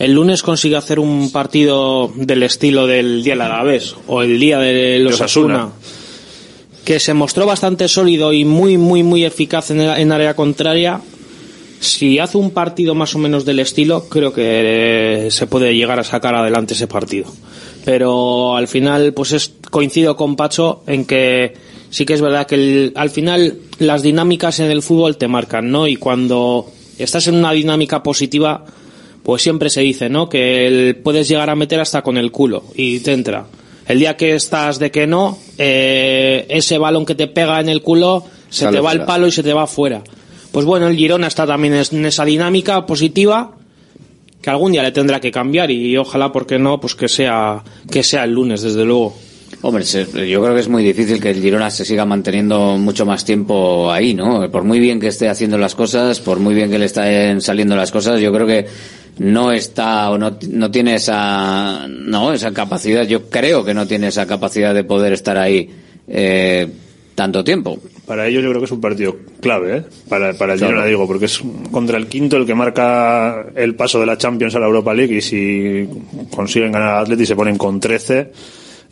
el 0.00 0.12
lunes 0.12 0.42
consigue 0.42 0.74
hacer 0.76 0.98
un 0.98 1.30
partido 1.30 2.10
del 2.16 2.42
estilo 2.42 2.88
del 2.88 3.22
día 3.22 3.34
del 3.34 3.42
Alavés 3.42 3.94
o 4.08 4.22
el 4.22 4.40
día 4.40 4.58
de 4.58 4.98
los. 4.98 5.20
Asuna, 5.20 5.70
que 6.84 6.98
se 6.98 7.14
mostró 7.14 7.46
bastante 7.46 7.86
sólido 7.86 8.32
y 8.32 8.44
muy, 8.44 8.76
muy, 8.78 9.02
muy 9.04 9.24
eficaz 9.24 9.70
en, 9.70 9.80
en 9.80 10.10
área 10.10 10.34
contraria, 10.34 11.00
si 11.78 12.18
hace 12.18 12.36
un 12.38 12.50
partido 12.50 12.94
más 12.94 13.14
o 13.14 13.18
menos 13.18 13.44
del 13.44 13.60
estilo, 13.60 14.08
creo 14.08 14.32
que 14.32 15.26
eh, 15.26 15.30
se 15.30 15.46
puede 15.46 15.74
llegar 15.76 16.00
a 16.00 16.04
sacar 16.04 16.34
adelante 16.34 16.74
ese 16.74 16.86
partido. 16.88 17.30
Pero 17.84 18.56
al 18.56 18.68
final, 18.68 19.12
pues 19.14 19.32
es, 19.32 19.52
coincido 19.70 20.16
con 20.16 20.36
Pacho 20.36 20.82
en 20.86 21.04
que 21.04 21.54
sí 21.90 22.04
que 22.04 22.14
es 22.14 22.20
verdad 22.20 22.46
que 22.46 22.54
el- 22.56 22.92
al 22.96 23.10
final 23.10 23.58
las 23.78 24.02
dinámicas 24.02 24.60
en 24.60 24.70
el 24.70 24.82
fútbol 24.82 25.16
te 25.16 25.28
marcan, 25.28 25.70
¿no? 25.70 25.86
Y 25.86 25.96
cuando 25.96 26.66
estás 26.98 27.26
en 27.28 27.36
una 27.36 27.52
dinámica 27.52 28.02
positiva, 28.02 28.64
pues 29.22 29.42
siempre 29.42 29.70
se 29.70 29.80
dice, 29.82 30.08
¿no? 30.08 30.28
Que 30.28 30.66
el- 30.66 30.96
puedes 30.96 31.28
llegar 31.28 31.50
a 31.50 31.54
meter 31.56 31.80
hasta 31.80 32.02
con 32.02 32.16
el 32.16 32.30
culo 32.32 32.64
y 32.74 33.00
te 33.00 33.12
entra. 33.12 33.46
El 33.86 33.98
día 33.98 34.16
que 34.16 34.34
estás 34.34 34.78
de 34.78 34.90
que 34.90 35.06
no, 35.06 35.36
eh, 35.58 36.46
ese 36.48 36.78
balón 36.78 37.04
que 37.04 37.14
te 37.14 37.26
pega 37.26 37.60
en 37.60 37.68
el 37.68 37.82
culo 37.82 38.24
se 38.48 38.64
Sale 38.64 38.76
te 38.76 38.80
va 38.80 38.90
fuera. 38.90 39.02
el 39.02 39.06
palo 39.06 39.26
y 39.26 39.32
se 39.32 39.42
te 39.42 39.52
va 39.52 39.62
afuera. 39.64 40.02
Pues 40.52 40.64
bueno, 40.66 40.88
el 40.88 40.96
Girona 40.96 41.26
está 41.28 41.46
también 41.46 41.74
en 41.74 42.04
esa 42.06 42.24
dinámica 42.24 42.84
positiva 42.86 43.52
que 44.42 44.50
algún 44.50 44.72
día 44.72 44.82
le 44.82 44.90
tendrá 44.92 45.20
que 45.20 45.30
cambiar 45.30 45.70
y 45.70 45.96
ojalá, 45.96 46.32
porque 46.32 46.58
no, 46.58 46.80
pues 46.80 46.94
que 46.94 47.08
sea 47.08 47.62
que 47.90 48.02
sea 48.02 48.24
el 48.24 48.32
lunes, 48.32 48.62
desde 48.62 48.84
luego. 48.84 49.14
Hombre, 49.62 49.84
yo 49.84 50.40
creo 50.42 50.54
que 50.54 50.60
es 50.60 50.68
muy 50.68 50.82
difícil 50.82 51.20
que 51.20 51.30
el 51.30 51.42
Girona 51.42 51.70
se 51.70 51.84
siga 51.84 52.06
manteniendo 52.06 52.78
mucho 52.78 53.04
más 53.04 53.24
tiempo 53.24 53.92
ahí, 53.92 54.14
¿no? 54.14 54.50
Por 54.50 54.64
muy 54.64 54.80
bien 54.80 54.98
que 54.98 55.08
esté 55.08 55.28
haciendo 55.28 55.58
las 55.58 55.74
cosas, 55.74 56.20
por 56.20 56.38
muy 56.38 56.54
bien 56.54 56.70
que 56.70 56.78
le 56.78 56.86
estén 56.86 57.40
saliendo 57.42 57.76
las 57.76 57.90
cosas, 57.90 58.20
yo 58.20 58.32
creo 58.32 58.46
que 58.46 58.66
no 59.18 59.52
está 59.52 60.10
o 60.10 60.18
no, 60.18 60.36
no 60.48 60.70
tiene 60.70 60.94
esa, 60.94 61.86
no, 61.88 62.32
esa 62.32 62.52
capacidad, 62.52 63.04
yo 63.04 63.28
creo 63.28 63.64
que 63.64 63.74
no 63.74 63.86
tiene 63.86 64.08
esa 64.08 64.26
capacidad 64.26 64.74
de 64.74 64.84
poder 64.84 65.12
estar 65.12 65.36
ahí 65.36 65.68
eh, 66.08 66.66
tanto 67.14 67.44
tiempo. 67.44 67.78
Para 68.06 68.26
ellos 68.26 68.42
yo 68.42 68.48
creo 68.48 68.60
que 68.60 68.64
es 68.64 68.72
un 68.72 68.80
partido 68.80 69.16
clave, 69.40 69.76
¿eh? 69.76 69.84
Para, 70.08 70.32
para 70.34 70.54
el 70.54 70.58
Claro. 70.58 70.74
Girona, 70.74 70.86
digo, 70.86 71.06
porque 71.06 71.26
es 71.26 71.42
contra 71.70 71.98
el 71.98 72.06
quinto 72.06 72.36
el 72.36 72.46
que 72.46 72.54
marca 72.54 73.46
el 73.54 73.74
paso 73.74 74.00
de 74.00 74.06
la 74.06 74.16
Champions 74.16 74.54
a 74.54 74.58
la 74.58 74.66
Europa 74.66 74.94
League 74.94 75.16
y 75.16 75.20
si 75.20 75.88
consiguen 76.34 76.72
ganar 76.72 76.94
al 76.94 77.02
Atleti 77.04 77.26
se 77.26 77.36
ponen 77.36 77.56
con 77.58 77.78
13 77.78 78.32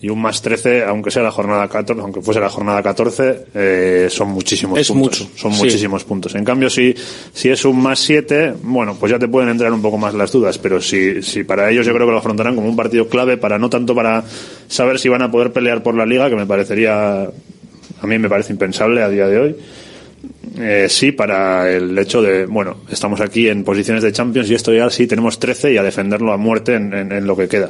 y 0.00 0.08
un 0.10 0.20
más 0.22 0.40
13, 0.42 0.84
aunque 0.84 1.10
sea 1.10 1.22
la 1.24 1.32
jornada 1.32 1.66
14, 1.68 2.00
aunque 2.00 2.20
fuese 2.22 2.38
la 2.38 2.48
jornada 2.48 2.80
14, 2.82 3.46
eh, 3.54 4.06
son 4.10 4.28
muchísimos 4.28 4.78
Es 4.78 4.88
puntos. 4.88 5.20
mucho, 5.22 5.30
Son 5.36 5.52
sí. 5.52 5.58
muchísimos 5.64 6.04
puntos. 6.04 6.34
En 6.36 6.44
cambio, 6.44 6.70
si, 6.70 6.94
si 7.32 7.48
es 7.48 7.64
un 7.64 7.80
más 7.82 7.98
7, 7.98 8.54
bueno, 8.62 8.96
pues 8.98 9.10
ya 9.10 9.18
te 9.18 9.26
pueden 9.26 9.48
entrar 9.50 9.72
un 9.72 9.82
poco 9.82 9.98
más 9.98 10.14
las 10.14 10.30
dudas, 10.30 10.56
pero 10.58 10.80
si, 10.80 11.20
si 11.22 11.42
para 11.42 11.68
ellos 11.70 11.84
yo 11.84 11.92
creo 11.94 12.06
que 12.06 12.12
lo 12.12 12.18
afrontarán 12.18 12.54
como 12.54 12.68
un 12.68 12.76
partido 12.76 13.08
clave 13.08 13.38
para 13.38 13.58
no 13.58 13.68
tanto 13.68 13.92
para 13.94 14.22
saber 14.68 15.00
si 15.00 15.08
van 15.08 15.22
a 15.22 15.30
poder 15.32 15.52
pelear 15.52 15.82
por 15.82 15.94
la 15.96 16.06
liga, 16.06 16.30
que 16.30 16.36
me 16.36 16.46
parecería, 16.46 17.22
a 17.22 18.06
mí 18.06 18.18
me 18.20 18.28
parece 18.28 18.52
impensable 18.52 19.02
a 19.02 19.08
día 19.08 19.26
de 19.26 19.38
hoy. 19.38 19.56
Eh, 20.60 20.86
sí, 20.88 21.12
para 21.12 21.70
el 21.70 21.96
hecho 21.98 22.22
de, 22.22 22.46
bueno, 22.46 22.78
estamos 22.90 23.20
aquí 23.20 23.48
en 23.48 23.62
posiciones 23.64 24.02
de 24.02 24.12
Champions 24.12 24.48
y 24.50 24.54
esto 24.54 24.72
ya 24.72 24.90
sí 24.90 25.06
tenemos 25.06 25.38
13 25.38 25.72
y 25.72 25.76
a 25.76 25.82
defenderlo 25.82 26.32
a 26.32 26.36
muerte 26.36 26.74
en, 26.74 26.92
en- 26.94 27.12
en 27.12 27.26
lo 27.26 27.36
que 27.36 27.48
queda. 27.48 27.68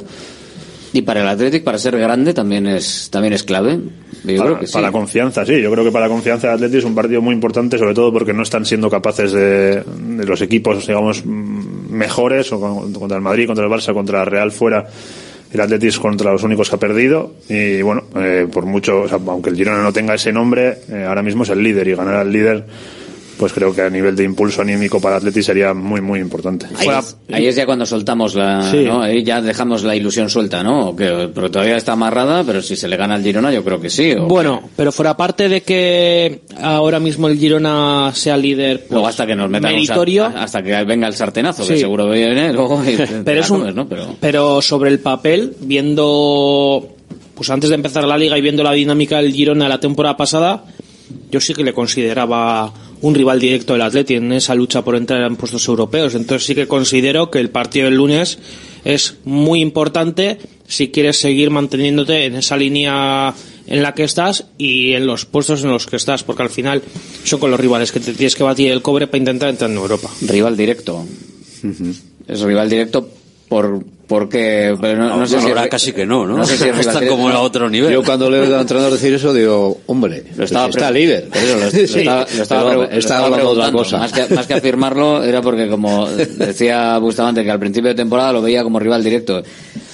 Y 0.93 1.03
para 1.03 1.21
el 1.21 1.29
Athletic, 1.29 1.65
para 1.65 1.79
ser 1.79 1.99
grande, 1.99 2.33
también 2.33 2.67
es, 2.67 3.09
también 3.11 3.35
es 3.35 3.43
clave. 3.43 3.79
Yo 4.25 4.37
para, 4.37 4.49
creo 4.51 4.59
que 4.61 4.67
sí. 4.67 4.73
para 4.73 4.87
la 4.87 4.93
confianza, 4.93 5.45
sí. 5.45 5.61
Yo 5.61 5.71
creo 5.71 5.85
que 5.85 5.91
para 5.93 6.07
la 6.07 6.13
confianza 6.13 6.49
de 6.49 6.55
Atleti 6.55 6.79
es 6.79 6.85
un 6.85 6.95
partido 6.95 7.21
muy 7.21 7.35
importante, 7.35 7.77
sobre 7.79 7.95
todo 7.95 8.13
porque 8.13 8.33
no 8.33 8.43
están 8.43 8.65
siendo 8.65 8.89
capaces 8.89 9.33
de, 9.33 9.83
de 9.83 10.25
los 10.27 10.41
equipos, 10.41 10.87
digamos, 10.87 11.25
mejores, 11.27 12.51
o 12.53 12.61
con- 12.61 12.93
contra 12.93 13.17
el 13.17 13.23
Madrid, 13.23 13.47
contra 13.47 13.65
el 13.65 13.71
Barça, 13.71 13.93
contra 13.93 14.21
el 14.23 14.27
Real 14.27 14.51
fuera. 14.51 14.87
El 15.53 15.61
Atleti 15.63 15.87
es 15.87 15.99
contra 15.99 16.31
los 16.33 16.43
únicos 16.43 16.69
que 16.69 16.77
ha 16.77 16.79
perdido 16.79 17.33
y 17.49 17.81
bueno, 17.81 18.03
eh, 18.17 18.47
por 18.53 18.67
mucho, 18.67 19.01
o 19.03 19.09
sea, 19.09 19.19
aunque 19.27 19.49
el 19.49 19.57
Girona 19.57 19.83
no 19.83 19.93
tenga 19.95 20.15
ese 20.15 20.31
nombre, 20.31 20.79
eh, 20.91 21.05
ahora 21.09 21.23
mismo 21.23 21.43
es 21.45 21.49
el 21.49 21.63
líder 21.63 21.89
y 21.89 21.95
ganar 21.95 22.17
al 22.17 22.31
líder, 22.31 22.67
pues 23.39 23.53
creo 23.53 23.75
que 23.75 23.83
a 23.83 23.89
nivel 23.91 24.17
de 24.17 24.25
impulso 24.25 24.61
anímico 24.63 25.01
para 25.01 25.17
Atleti 25.17 25.43
sería 25.43 25.73
muy 25.75 26.01
muy 26.01 26.21
importante. 26.21 26.67
Ahí, 26.77 26.89
es, 26.89 27.17
ahí 27.33 27.47
es 27.47 27.57
ya 27.57 27.65
cuando 27.67 27.87
soltamos 27.87 28.35
la, 28.35 28.71
Sí. 28.71 28.85
¿no? 28.85 29.01
Ahí 29.03 29.23
ya 29.23 29.41
dejamos 29.41 29.85
la 29.85 29.95
ilusión 29.95 30.29
suelta, 30.29 30.63
¿no? 30.63 30.95
Que, 30.97 31.31
porque 31.35 31.51
todavía 31.51 31.77
está 31.77 31.93
amarrada, 31.93 32.43
pero 32.45 32.61
si 32.63 32.75
se 32.77 32.89
le 32.89 32.97
gana 32.97 33.15
al 33.15 33.23
Girona, 33.23 33.53
yo 33.53 33.63
creo 33.65 33.81
que 33.81 33.89
sí. 33.91 34.13
o- 34.13 34.27
Bueno, 34.27 34.63
pero 34.77 34.91
fuera 34.93 35.17
parte 35.17 35.49
de 35.49 35.63
que 35.63 36.41
ahora 36.61 36.99
mismo 37.01 37.29
el 37.29 37.39
Girona 37.39 38.11
sea 38.15 38.37
líder 38.37 38.81
pues, 38.81 38.91
Luego 38.91 39.07
hasta 39.09 39.27
que 39.27 39.37
nos 39.37 39.49
metan 39.49 39.73
meritorio, 39.73 40.27
hasta 40.27 40.63
que 40.63 40.85
venga 40.85 41.07
el 41.07 41.15
sartenazo, 41.15 41.67
que 41.67 41.79
seguro 41.79 42.09
viene 42.11 42.53
luego 42.53 42.83
y 42.85 42.97
pero 43.25 43.41
es 43.41 43.51
un- 43.51 43.61
comes, 43.61 43.75
¿no? 43.75 43.89
Pero 43.89 44.17
pero 44.21 44.61
sobre 44.63 44.91
el 44.91 44.99
papel, 44.99 45.55
viendo 45.61 46.89
pues 47.35 47.51
antes 47.51 47.71
de 47.71 47.77
empezar 47.77 48.05
la 48.05 48.19
liga 48.19 48.37
y 48.37 48.41
viendo 48.41 48.63
la 48.65 48.73
dinámica 48.73 49.19
del 49.23 49.33
Girona 49.33 49.69
la 49.69 49.79
temporada 49.79 50.17
pasada, 50.17 50.65
yo 51.31 51.41
sí 51.41 51.55
que 51.55 51.63
le 51.63 51.73
consideraba 51.73 52.73
un 53.01 53.15
rival 53.15 53.41
directo 53.41 53.73
del 53.73 53.83
Atleti 53.83 54.15
en 54.15 54.33
esa 54.33 54.55
lucha 54.55 54.83
por 54.83 54.97
entrar 54.97 55.23
en 55.23 55.37
puestos 55.37 55.67
europeos. 55.69 56.15
Entonces 56.15 56.47
sí 56.47 56.55
que 56.55 56.67
considero 56.67 57.31
que 57.31 57.39
el 57.39 57.51
partido 57.51 57.87
del 57.87 57.97
lunes 57.97 58.39
es 58.85 59.17
muy 59.25 59.61
importante 59.61 60.39
si 60.67 60.89
quieres 60.89 61.19
seguir 61.19 61.51
manteniéndote 61.51 62.27
en 62.27 62.37
esa 62.37 62.57
línea 62.57 63.35
en 63.67 63.83
la 63.83 63.95
que 63.95 64.05
estás 64.05 64.47
y 64.57 64.95
en 64.95 65.07
los 65.07 65.27
puestos 65.27 65.63
en 65.63 65.71
los 65.71 65.87
que 65.87 65.97
estás, 65.97 66.25
porque 66.25 66.43
al 66.43 66.51
final 66.51 66.83
son 67.25 67.39
con 67.41 67.51
los 67.51 67.61
rivales 67.61 67.93
que 67.93 68.01
te 68.01 68.15
tienes 68.15 68.35
que 68.35 68.43
batir 68.43 68.71
el 68.71 68.83
cobre 68.83 69.07
para 69.07 69.19
intentar 69.19 69.51
entrar 69.51 69.71
en 69.71 69.77
Europa. 69.77 70.11
rival 70.23 70.57
directo. 70.57 71.05
Es 72.27 72.41
rival 72.41 72.71
directo 72.71 73.09
por 73.49 73.85
porque 74.09 74.75
pero 74.81 74.97
no, 74.99 75.17
no 75.19 75.27
sé 75.27 75.39
si 75.41 75.49
Ahora 75.49 75.69
casi 75.69 75.93
que 75.93 76.07
no, 76.07 76.27
¿no? 76.27 76.45
sé 76.45 76.57
si 76.57 76.65
es 76.65 76.71
rival 76.77 76.81
Está 76.81 76.93
directo. 77.01 77.17
como 77.17 77.29
a 77.29 77.41
otro 77.41 77.69
nivel. 77.69 77.93
Yo 77.93 78.03
cuando 78.03 78.31
le 78.31 78.41
oigo 78.41 78.55
al 78.55 78.63
entrenador 78.63 78.93
decir 78.93 79.13
eso 79.15 79.33
digo, 79.35 79.79
hombre, 79.87 80.25
Lo 80.35 80.45
estaba 80.45 80.67
pues 80.67 80.77
está 80.77 80.91
líder. 80.91 81.29
Por 81.29 81.37
eso 81.43 81.59
lo, 81.59 81.67
estaba, 81.67 82.75
lo 82.75 82.85
estaba 82.85 83.29
pero 83.31 83.45
lo 83.45 83.51
hablando 83.51 83.55
de 83.55 83.61
otra 83.61 83.73
cosa. 83.73 83.99
Más 83.99 84.13
que, 84.15 84.35
más 84.35 84.47
que 84.47 84.55
afirmarlo, 84.55 85.23
era 85.23 85.43
porque, 85.43 85.69
como 85.69 86.09
decía 86.09 86.99
Bustamante, 86.99 87.45
que 87.45 87.51
al 87.51 87.61
principio 87.61 87.91
de 87.91 87.95
temporada 87.95 88.33
lo 88.33 88.43
veía 88.43 88.63
como 88.63 88.81
rival 88.81 89.05
directo. 89.05 89.43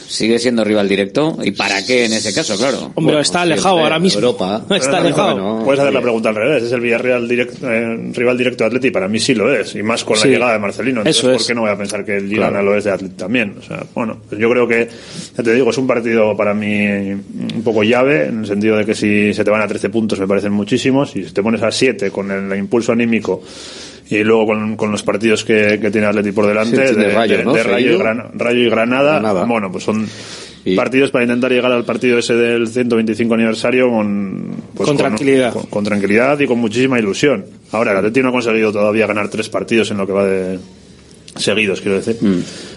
Sigue 0.06 0.38
siendo 0.38 0.64
rival 0.64 0.88
directo. 0.88 1.36
¿Y 1.42 1.50
para 1.52 1.84
qué 1.84 2.04
en 2.04 2.12
ese 2.12 2.32
caso? 2.34 2.56
Claro. 2.56 2.92
Hombre, 2.94 3.20
está 3.20 3.42
alejado 3.42 3.78
ahora 3.80 3.98
mismo. 3.98 4.20
Europa. 4.20 4.64
Está 4.70 4.98
alejado. 4.98 5.64
Puedes 5.64 5.80
hacer 5.80 5.92
la 5.94 6.00
pregunta 6.02 6.28
al 6.28 6.34
revés. 6.34 6.62
¿Es 6.64 6.72
el 6.72 6.80
Villarreal 6.80 7.28
direct- 7.28 7.58
eh, 7.62 8.12
rival 8.12 8.36
directo 8.38 8.64
de 8.64 8.68
Atleti? 8.68 8.90
Para 8.90 9.08
mí 9.08 9.18
sí 9.18 9.34
lo 9.34 9.52
es. 9.54 9.74
Y 9.74 9.82
más 9.82 10.04
con 10.04 10.16
Sí. 10.16 10.28
la 10.28 10.34
llegada 10.34 10.52
de 10.52 10.58
Marcelino. 10.58 11.00
Entonces, 11.00 11.18
Eso 11.18 11.28
¿por 11.32 11.40
es. 11.40 11.46
qué 11.46 11.54
no 11.54 11.60
voy 11.62 11.70
a 11.70 11.76
pensar 11.78 12.04
que 12.04 12.16
el 12.16 12.28
Girona 12.28 12.48
Claro. 12.50 12.64
lo 12.64 12.76
es 12.76 12.84
de 12.84 12.90
Atleti 12.90 13.14
también? 13.14 13.56
O 13.58 13.62
sea, 13.62 13.82
bueno, 13.94 14.18
pues 14.28 14.40
yo 14.40 14.50
creo 14.50 14.68
que, 14.68 14.88
ya 15.36 15.42
te 15.42 15.54
digo, 15.54 15.70
es 15.70 15.78
un 15.78 15.86
partido 15.86 16.36
para 16.36 16.54
mí 16.54 16.86
un 16.86 17.62
poco 17.64 17.82
llave, 17.82 18.26
en 18.26 18.40
el 18.40 18.46
sentido 18.46 18.76
de 18.76 18.84
que 18.84 18.94
si 18.94 19.32
se 19.34 19.42
te 19.44 19.50
van 19.50 19.62
a 19.62 19.66
13 19.68 19.88
puntos 19.88 20.18
me 20.20 20.26
parecen 20.28 20.52
muchísimos, 20.52 21.16
y 21.16 21.24
si 21.24 21.32
te 21.32 21.42
pones 21.42 21.62
a 21.62 21.70
7 21.72 22.10
con 22.10 22.30
el 22.30 22.58
impulso 22.58 22.92
anímico 22.92 23.42
y 24.10 24.22
luego 24.22 24.46
con, 24.46 24.76
con 24.76 24.90
los 24.90 25.02
partidos 25.02 25.44
que, 25.44 25.78
que 25.80 25.90
tiene 25.90 26.06
Atleti 26.06 26.32
por 26.32 26.46
delante, 26.46 26.88
Sí, 26.88 26.94
de, 26.94 27.12
Rayo, 27.12 27.38
de- 27.38 27.44
¿no? 27.44 27.52
de 27.54 27.62
Rayo, 27.62 27.94
y. 27.94 27.98
Gran- 27.98 28.30
Rayo 28.38 28.60
y 28.60 28.68
Granada, 28.70 29.12
Granada. 29.14 29.44
bueno, 29.44 29.70
pues 29.72 29.84
son 29.84 30.06
Y- 30.64 30.76
partidos 30.76 31.10
para 31.10 31.24
intentar 31.24 31.50
llegar 31.50 31.72
al 31.72 31.84
partido 31.84 32.18
ese 32.18 32.34
del 32.34 32.68
125 32.68 33.34
aniversario 33.34 33.88
con, 33.90 34.54
pues, 34.74 34.86
Con 34.88 34.96
tranquilidad. 34.96 35.52
Con, 35.52 35.62
con 35.64 35.84
tranquilidad 35.84 36.38
y 36.40 36.46
con 36.46 36.58
muchísima 36.58 36.98
ilusión. 36.98 37.44
Ahora, 37.72 37.92
el 37.92 37.98
Atleti 37.98 38.20
no 38.22 38.28
ha 38.28 38.32
conseguido 38.32 38.72
todavía 38.72 39.06
ganar 39.06 39.28
tres 39.28 39.48
partidos 39.48 39.90
en 39.90 39.96
lo 39.98 40.06
que 40.06 40.12
va 40.12 40.24
de 40.26 40.58
seguidos, 41.36 41.80
quiero 41.80 41.96
decir, 41.96 42.16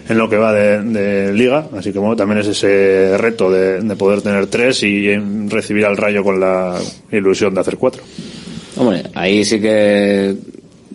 en 0.10 0.18
lo 0.18 0.28
que 0.30 0.36
va 0.38 0.52
de, 0.52 0.82
de 0.82 1.32
liga, 1.34 1.68
así 1.78 1.94
que 1.94 2.00
bueno, 2.00 2.16
también 2.16 2.40
es 2.40 2.48
ese 2.48 3.16
reto 3.18 3.52
de, 3.52 3.82
de 3.82 3.96
poder 3.96 4.24
tener 4.24 4.48
tres 4.48 4.82
y 4.82 5.10
eh, 5.10 5.22
recibir 5.48 5.86
al 5.86 5.96
Rayo 5.96 6.24
con 6.24 6.40
la 6.40 6.76
ilusión 7.12 7.54
de 7.54 7.60
hacer 7.62 7.78
cuatro. 7.78 8.02
Hombre, 8.78 9.04
ahí 9.14 9.46
sí 9.46 9.60
que 9.62 10.36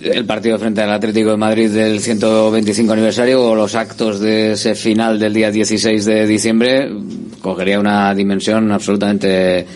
el 0.05 0.25
partido 0.25 0.59
frente 0.59 0.81
al 0.83 0.91
Atlético 0.93 1.31
de 1.31 1.37
Madrid 1.37 1.71
del 1.71 2.01
125 2.01 2.93
aniversario 2.93 3.43
o 3.43 3.55
los 3.55 3.75
actos 3.75 4.21
de 4.21 4.53
ese 4.53 4.75
final 4.75 5.19
del 5.19 5.33
día 5.33 5.51
16 5.51 6.05
de 6.05 6.27
diciembre 6.27 6.91
cogería 7.41 7.79
una 7.81 8.15
dimensión 8.15 8.71
absolutamente 8.73 9.67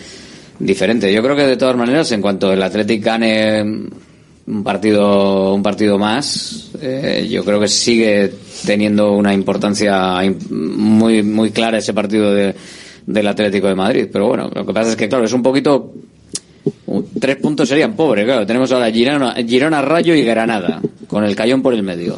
diferente. 0.59 1.11
Yo 1.13 1.21
creo 1.23 1.35
que 1.35 1.45
de 1.47 1.57
todas 1.57 1.75
maneras, 1.77 2.11
en 2.11 2.21
cuanto 2.21 2.51
el 2.51 2.61
Atlético 2.63 3.05
gane 3.05 3.61
un 4.47 4.63
partido 4.63 5.53
un 5.53 5.61
partido 5.61 5.97
más, 5.97 6.71
eh, 6.81 7.27
yo 7.29 7.43
creo 7.43 7.59
que 7.59 7.67
sigue 7.67 8.31
teniendo 8.65 9.11
una 9.13 9.33
importancia 9.33 9.93
im- 10.23 10.49
muy, 10.49 11.21
muy 11.23 11.51
clara 11.51 11.77
ese 11.79 11.93
partido 11.93 12.33
de, 12.33 12.55
del 13.05 13.27
Atlético 13.27 13.67
de 13.67 13.75
Madrid. 13.75 14.07
Pero 14.11 14.27
bueno, 14.27 14.49
lo 14.53 14.65
que 14.65 14.73
pasa 14.73 14.91
es 14.91 14.95
que, 14.95 15.07
claro, 15.09 15.25
es 15.25 15.33
un 15.33 15.43
poquito. 15.43 15.93
Tres 17.19 17.35
puntos 17.37 17.67
serían 17.67 17.95
pobres, 17.95 18.25
claro. 18.25 18.45
Tenemos 18.45 18.71
ahora 18.71 18.89
Girona, 18.91 19.33
Girona 19.45 19.81
Rayo 19.81 20.15
y 20.15 20.23
Granada, 20.23 20.81
con 21.07 21.23
el 21.25 21.35
cayón 21.35 21.61
por 21.61 21.73
el 21.73 21.83
medio. 21.83 22.17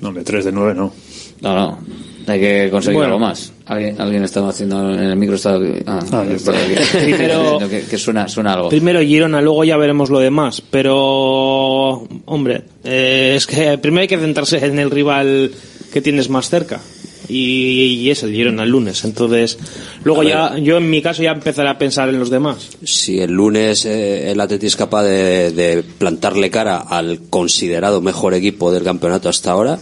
No, 0.00 0.12
de 0.12 0.22
3 0.22 0.44
de 0.44 0.52
9 0.52 0.74
no. 0.74 0.92
No, 1.40 1.54
no. 1.54 1.78
Hay 2.26 2.40
que 2.40 2.68
conseguir 2.70 2.96
Bueno. 2.98 3.14
algo 3.14 3.26
más. 3.26 3.52
¿Alguien, 3.66 4.00
alguien 4.00 4.24
estaba 4.24 4.48
haciendo 4.48 4.92
en 4.94 5.00
el 5.00 5.16
micro. 5.16 5.36
Estaba, 5.36 5.58
ah, 5.86 5.98
está 6.30 6.52
aquí. 6.52 6.74
Primero- 7.04 7.58
que, 7.70 7.82
que 7.82 7.98
suena, 7.98 8.28
suena 8.28 8.54
algo. 8.54 8.68
Primero 8.70 9.00
Girona, 9.00 9.40
luego 9.42 9.62
ya 9.64 9.76
veremos 9.76 10.08
lo 10.10 10.20
demás. 10.20 10.62
Pero, 10.70 12.06
hombre, 12.26 12.62
eh, 12.84 13.34
es 13.36 13.46
que 13.46 13.76
primero 13.78 14.02
hay 14.02 14.08
que 14.08 14.18
centrarse 14.18 14.64
en 14.64 14.78
el 14.78 14.90
rival 14.90 15.50
que 15.92 16.00
tienes 16.00 16.28
más 16.30 16.48
cerca. 16.48 16.80
Y, 17.28 18.00
y 18.02 18.10
es 18.10 18.22
el 18.22 18.32
Girona 18.32 18.64
el 18.64 18.70
lunes. 18.70 19.04
Entonces, 19.04 19.58
luego 20.04 20.22
A 20.22 20.24
ya, 20.24 20.58
yo 20.58 20.76
en 20.76 20.90
mi 20.90 21.00
caso 21.00 21.22
ya 21.22 21.30
empezaré 21.32 21.68
a 21.70 21.78
pensar 21.78 22.08
en 22.08 22.18
los 22.18 22.30
demás. 22.30 22.68
Si 22.82 23.18
el 23.20 23.32
lunes 23.32 23.84
eh, 23.86 24.30
el 24.30 24.40
Atleti 24.40 24.66
es 24.66 24.76
capaz 24.76 25.04
de, 25.04 25.50
de 25.52 25.82
plantarle 25.82 26.50
cara 26.50 26.78
al 26.78 27.20
considerado 27.30 28.00
mejor 28.00 28.34
equipo 28.34 28.70
del 28.72 28.84
campeonato 28.84 29.28
hasta 29.28 29.52
ahora, 29.52 29.78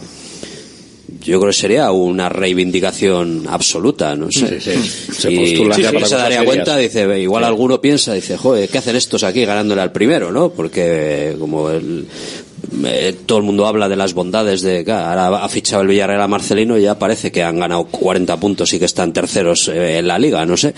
yo 1.21 1.39
creo 1.39 1.51
que 1.51 1.57
sería 1.57 1.91
una 1.91 2.27
reivindicación 2.27 3.45
absoluta, 3.47 4.15
no 4.15 4.29
sé. 4.31 4.59
Sí, 4.59 4.71
sí. 4.73 5.13
Se 5.13 5.31
Y 5.31 5.37
postulan 5.37 5.81
ya 5.81 5.89
sí, 5.89 5.95
para 5.95 6.07
se 6.07 6.15
daría 6.15 6.37
serias. 6.39 6.55
cuenta, 6.55 6.77
dice, 6.77 7.19
igual 7.19 7.43
alguno 7.45 7.79
piensa, 7.79 8.13
dice, 8.13 8.35
joder, 8.37 8.67
¿qué 8.69 8.77
hacen 8.77 8.95
estos 8.95 9.23
aquí 9.23 9.45
ganándole 9.45 9.81
al 9.81 9.91
primero, 9.91 10.31
no? 10.31 10.49
Porque 10.51 11.35
como 11.39 11.69
el, 11.69 12.05
eh, 12.85 13.15
todo 13.25 13.39
el 13.39 13.43
mundo 13.43 13.65
habla 13.67 13.89
de 13.89 13.95
las 13.95 14.13
bondades 14.13 14.61
de, 14.61 14.83
claro, 14.83 15.21
ahora 15.21 15.43
ha 15.43 15.49
fichado 15.49 15.81
el 15.81 15.87
Villarreal 15.89 16.21
a 16.21 16.27
Marcelino 16.27 16.77
y 16.77 16.83
ya 16.83 16.97
parece 16.97 17.31
que 17.31 17.43
han 17.43 17.59
ganado 17.59 17.85
40 17.85 18.37
puntos 18.37 18.73
y 18.73 18.79
que 18.79 18.85
están 18.85 19.11
terceros 19.13 19.67
eh, 19.67 19.99
en 19.99 20.07
la 20.07 20.17
liga, 20.17 20.45
no 20.45 20.55
sé. 20.57 20.73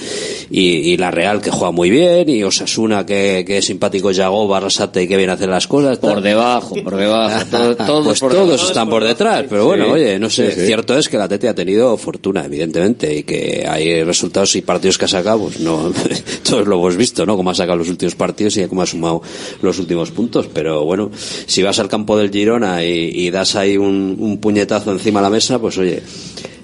Y, 0.49 0.91
y 0.91 0.97
la 0.97 1.11
Real 1.11 1.41
que 1.41 1.51
juega 1.51 1.71
muy 1.71 1.89
bien 1.89 2.27
y 2.29 2.43
Osasuna 2.43 3.05
que, 3.05 3.43
que 3.45 3.59
es 3.59 3.65
simpático 3.65 4.11
Yago, 4.11 4.47
Barrasate 4.47 5.03
y 5.03 5.07
que 5.07 5.17
viene 5.17 5.31
a 5.31 5.35
hacer 5.35 5.49
las 5.49 5.67
cosas. 5.67 5.97
Por 5.99 6.21
debajo, 6.21 6.75
por 6.83 6.95
debajo. 6.95 7.45
todo- 7.85 8.03
pues 8.03 8.19
por 8.19 8.31
todos 8.31 8.47
debajo. 8.49 8.67
están 8.67 8.89
por 8.89 9.03
detrás, 9.03 9.45
pero 9.49 9.65
bueno, 9.65 9.85
Sí. 9.85 9.91
oye, 9.91 10.19
no 10.19 10.29
sé, 10.29 10.51
Sí, 10.51 10.61
sí. 10.61 10.65
cierto 10.67 10.97
es 10.97 11.07
que 11.09 11.17
la 11.17 11.27
Tete 11.27 11.47
ha 11.49 11.55
tenido 11.55 11.95
fortuna, 11.97 12.45
evidentemente, 12.45 13.15
y 13.15 13.23
que 13.23 13.65
hay 13.67 14.03
resultados 14.03 14.55
y 14.55 14.61
partidos 14.61 14.97
que 14.97 15.05
ha 15.05 15.09
sacado, 15.09 15.39
pues 15.43 15.59
no, 15.59 15.91
todos 16.49 16.67
lo 16.67 16.75
hemos 16.75 16.97
visto, 16.97 17.25
¿no? 17.25 17.35
Cómo 17.37 17.51
ha 17.51 17.55
sacado 17.55 17.77
los 17.77 17.89
últimos 17.89 18.15
partidos 18.15 18.57
y 18.57 18.65
cómo 18.67 18.81
ha 18.81 18.85
sumado 18.85 19.21
los 19.61 19.77
últimos 19.79 20.11
puntos, 20.11 20.47
pero 20.53 20.83
bueno, 20.85 21.11
si 21.45 21.61
vas 21.63 21.74
al 21.79 21.87
campo 21.87 22.17
del 22.17 22.31
Girona 22.31 22.83
y, 22.83 23.11
y 23.13 23.31
das 23.31 23.55
ahí 23.55 23.77
un, 23.77 24.15
un 24.19 24.37
puñetazo 24.39 24.91
encima 24.91 25.19
de 25.19 25.23
la 25.23 25.29
mesa, 25.29 25.59
pues 25.59 25.77
oye, 25.77 26.01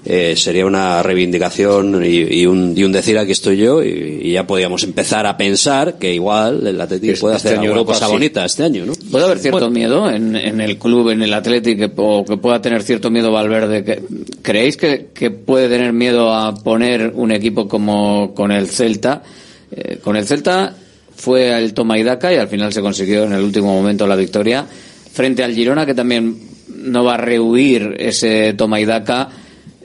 eh, 0.04 0.34
sería 0.36 0.66
una 0.66 1.00
reivindicación 1.02 2.04
y, 2.04 2.40
y 2.40 2.46
un, 2.46 2.74
y 2.76 2.82
un 2.82 2.90
decir 2.90 3.16
aquí 3.18 3.30
estoy 3.32 3.56
yo 3.56 3.82
y, 3.84 4.20
y 4.22 4.32
ya 4.32 4.46
podíamos 4.46 4.82
empezar 4.82 5.26
a 5.26 5.36
pensar 5.36 5.96
que 5.98 6.12
igual 6.12 6.66
el 6.66 6.80
Atlético 6.80 7.20
puede 7.20 7.36
Este 7.36 7.48
hacer 7.48 7.58
año 7.58 7.70
alguna 7.70 7.80
Europa 7.82 7.92
cosa 7.94 8.06
sí. 8.06 8.12
bonita 8.12 8.44
este 8.44 8.62
año, 8.64 8.84
¿no? 8.84 8.94
¿Puede 9.12 9.24
haber 9.26 9.38
cierto 9.38 9.70
miedo 9.70 10.10
en, 10.10 10.34
en 10.34 10.60
el 10.60 10.76
club, 10.78 11.10
en 11.10 11.22
el 11.22 11.32
Athletic, 11.32 11.78
que, 11.78 11.92
o 11.96 12.24
que 12.24 12.36
pueda 12.36 12.60
tener 12.60 12.82
cierto 12.82 13.10
miedo 13.10 13.30
Valverde? 13.30 13.84
Que, 13.84 14.02
¿Creéis 14.42 14.76
que, 14.76 15.10
que 15.14 15.30
puede 15.30 15.68
tener 15.68 15.92
miedo 15.92 16.34
a 16.34 16.52
poner 16.54 17.12
un 17.14 17.30
equipo 17.30 17.68
como 17.68 18.34
con 18.34 18.50
el 18.50 18.66
Celta? 18.66 19.22
Eh, 19.70 19.98
con 20.02 20.16
el 20.16 20.26
Celta 20.26 20.74
fue 21.14 21.56
el 21.56 21.74
toma 21.74 21.96
y 21.96 22.02
daca 22.02 22.32
y 22.34 22.36
al 22.38 22.48
final 22.48 22.72
se 22.72 22.80
consiguió 22.80 23.22
en 23.22 23.34
el 23.34 23.42
último 23.44 23.72
momento 23.72 24.04
la 24.08 24.16
victoria. 24.16 24.66
Frente 25.12 25.42
al 25.44 25.54
Girona, 25.54 25.86
que 25.86 25.94
también 25.94 26.36
no 26.68 27.04
va 27.04 27.14
a 27.14 27.18
rehuir 27.18 27.96
ese 27.98 28.54
toma 28.54 28.80
y 28.80 28.84
daca, 28.84 29.28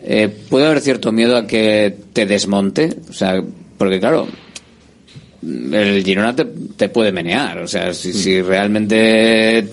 eh, 0.03 0.29
¿puede 0.49 0.65
haber 0.65 0.81
cierto 0.81 1.11
miedo 1.11 1.35
a 1.37 1.45
que 1.45 1.95
te 2.13 2.25
desmonte? 2.25 2.95
O 3.09 3.13
sea, 3.13 3.43
porque 3.77 3.99
claro, 3.99 4.27
el 5.43 6.03
Girona 6.03 6.35
te, 6.35 6.45
te 6.45 6.89
puede 6.89 7.11
menear. 7.11 7.59
O 7.59 7.67
sea, 7.67 7.93
si, 7.93 8.13
si 8.13 8.41
realmente 8.41 9.67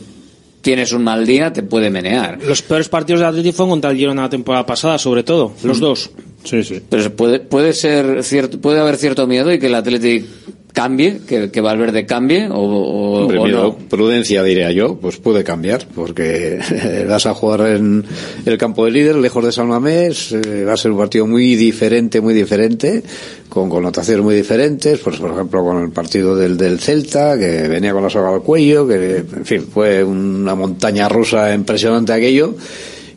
tienes 0.60 0.92
un 0.92 1.04
mal 1.04 1.26
día, 1.26 1.52
te 1.52 1.62
puede 1.62 1.90
menear. 1.90 2.42
Los 2.42 2.62
peores 2.62 2.88
partidos 2.88 3.20
de 3.20 3.26
Atlético 3.26 3.56
fueron 3.56 3.70
contra 3.70 3.90
el 3.90 3.96
Girona 3.96 4.22
la 4.22 4.30
temporada 4.30 4.66
pasada, 4.66 4.98
sobre 4.98 5.22
todo, 5.22 5.52
los 5.62 5.78
dos. 5.78 6.10
Sí, 6.42 6.64
sí. 6.64 6.80
Pero 6.88 7.14
puede, 7.14 7.40
puede 7.40 7.72
ser 7.72 8.24
cierto, 8.24 8.60
puede 8.60 8.80
haber 8.80 8.96
cierto 8.96 9.26
miedo 9.26 9.52
y 9.52 9.58
que 9.58 9.66
el 9.66 9.74
Athletic 9.74 10.24
cambie, 10.74 11.20
que, 11.26 11.50
que 11.50 11.60
Valverde 11.62 12.04
cambie 12.04 12.48
o, 12.50 12.54
o- 12.58 13.22
Hombre, 13.22 13.38
o 13.38 13.46
no. 13.46 13.76
prudencia 13.88 14.42
diría 14.42 14.70
yo, 14.72 14.96
pues 15.00 15.16
puede 15.16 15.44
cambiar, 15.44 15.86
porque 15.94 16.58
vas 17.08 17.24
a 17.26 17.32
jugar 17.32 17.60
en 17.76 18.04
el 18.44 18.58
campo 18.58 18.84
de 18.84 18.90
líder, 18.90 19.14
lejos 19.16 19.42
de 19.44 19.52
San 19.52 19.68
Mamés, 19.68 20.32
eh, 20.32 20.64
va 20.66 20.74
a 20.74 20.76
ser 20.76 20.90
un 20.90 20.98
partido 20.98 21.26
muy 21.26 21.54
diferente, 21.54 22.20
muy 22.20 22.34
diferente, 22.34 23.02
con 23.48 23.70
connotaciones 23.70 24.22
muy 24.24 24.34
diferentes, 24.34 24.98
pues 24.98 25.16
por 25.18 25.30
ejemplo 25.30 25.64
con 25.64 25.82
el 25.84 25.90
partido 25.92 26.36
del, 26.36 26.56
del 26.56 26.80
Celta, 26.80 27.38
que 27.38 27.68
venía 27.68 27.92
con 27.92 28.02
la 28.02 28.10
soga 28.10 28.34
al 28.34 28.42
cuello, 28.42 28.86
que 28.86 29.18
en 29.18 29.44
fin, 29.46 29.62
fue 29.72 30.02
una 30.02 30.56
montaña 30.56 31.08
rusa 31.08 31.54
impresionante 31.54 32.12
aquello, 32.12 32.54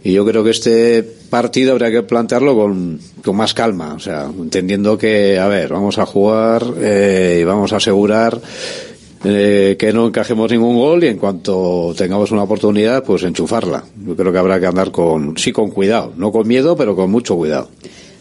y 0.03 0.13
yo 0.13 0.23
creo 0.25 0.43
que 0.43 0.51
este 0.51 1.16
partido 1.29 1.73
habría 1.73 1.91
que 1.91 2.03
plantearlo 2.03 2.55
con, 2.55 2.99
con 3.23 3.35
más 3.35 3.53
calma, 3.53 3.93
o 3.93 3.99
sea, 3.99 4.25
entendiendo 4.25 4.97
que, 4.97 5.37
a 5.37 5.47
ver, 5.47 5.69
vamos 5.69 5.97
a 5.97 6.05
jugar 6.05 6.63
eh, 6.79 7.39
y 7.41 7.43
vamos 7.43 7.73
a 7.73 7.77
asegurar 7.77 8.39
eh, 9.23 9.75
que 9.77 9.93
no 9.93 10.07
encajemos 10.07 10.51
ningún 10.51 10.75
gol 10.75 11.03
y 11.03 11.07
en 11.07 11.17
cuanto 11.17 11.93
tengamos 11.97 12.31
una 12.31 12.43
oportunidad, 12.43 13.03
pues 13.03 13.23
enchufarla. 13.23 13.83
Yo 14.05 14.15
creo 14.15 14.31
que 14.31 14.37
habrá 14.37 14.59
que 14.59 14.67
andar 14.67 14.91
con, 14.91 15.37
sí 15.37 15.51
con 15.51 15.69
cuidado, 15.71 16.13
no 16.17 16.31
con 16.31 16.47
miedo, 16.47 16.75
pero 16.75 16.95
con 16.95 17.11
mucho 17.11 17.35
cuidado. 17.35 17.69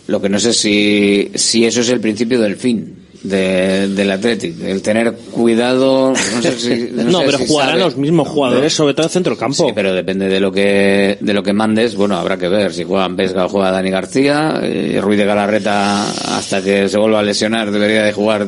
Lo 0.06 0.20
que 0.20 0.28
no 0.28 0.38
sé 0.38 0.52
si, 0.52 1.30
si 1.34 1.64
eso 1.64 1.80
es 1.80 1.88
el 1.90 2.00
principio 2.00 2.40
del 2.40 2.56
fin 2.56 3.05
de- 3.22 3.88
del 3.88 4.10
Athletic, 4.10 4.60
el 4.62 4.82
tener 4.82 5.12
cuidado. 5.32 6.10
No, 6.12 6.42
sé 6.42 6.58
si, 6.58 6.88
no 6.92 7.04
No, 7.04 7.18
sé 7.20 7.24
pero 7.26 7.38
si 7.38 7.46
jugarán 7.46 7.78
los 7.78 7.96
mismos 7.96 8.28
jugadores, 8.28 8.72
sobre 8.72 8.94
todo 8.94 9.06
en 9.06 9.10
centro 9.10 9.30
del 9.32 9.38
campo. 9.40 9.66
Sí, 9.66 9.72
pero 9.74 9.92
depende 9.94 10.28
de 10.28 10.40
lo 10.40 10.50
que 10.52 11.18
de 11.20 11.34
lo 11.34 11.42
que 11.42 11.52
mandes. 11.52 11.94
Bueno, 11.96 12.16
habrá 12.16 12.36
que 12.36 12.48
ver 12.48 12.72
si 12.72 12.84
juegan 12.84 13.16
Vesga 13.16 13.46
o 13.46 13.48
juega 13.48 13.70
Dani 13.70 13.90
García. 13.90 14.60
eh, 14.62 14.98
Ruiz 15.02 15.18
de 15.18 15.24
Galarreta 15.24 16.02
hasta 16.36 16.62
que 16.62 16.88
se 16.88 16.98
vuelva 16.98 17.20
a 17.20 17.22
lesionar 17.22 17.70
debería 17.70 18.02
de 18.02 18.12
jugar 18.12 18.46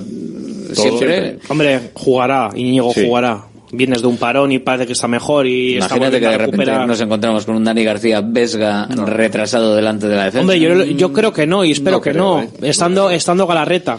siempre. 0.72 1.38
Hombre, 1.48 1.80
jugará, 1.94 2.50
Íñigo 2.54 2.92
Sí. 2.92 3.06
jugará. 3.06 3.44
Vienes 3.70 4.00
de 4.00 4.08
un 4.08 4.16
parón 4.16 4.50
y 4.50 4.60
parece 4.60 4.86
que 4.86 4.94
está 4.94 5.08
mejor 5.08 5.46
y 5.46 5.74
está 5.76 5.94
Imagínate 5.96 6.20
que 6.20 6.26
de 6.26 6.38
repente 6.38 6.56
recuperar. 6.56 6.86
nos 6.88 7.00
encontramos 7.02 7.44
con 7.44 7.54
un 7.56 7.64
Dani 7.64 7.84
García 7.84 8.22
Vesga 8.24 8.86
retrasado 8.86 9.76
delante 9.76 10.08
de 10.08 10.16
la 10.16 10.24
defensa. 10.24 10.40
Hombre, 10.40 10.58
yo, 10.58 10.84
yo 10.84 11.12
creo 11.12 11.34
que 11.34 11.46
no 11.46 11.66
y 11.66 11.72
espero 11.72 11.98
No 11.98 12.00
que 12.00 12.10
creo, 12.12 12.22
no. 12.22 12.42
¿eh? 12.42 12.48
Estando, 12.62 13.10
estando 13.10 13.46
Galarreta. 13.46 13.98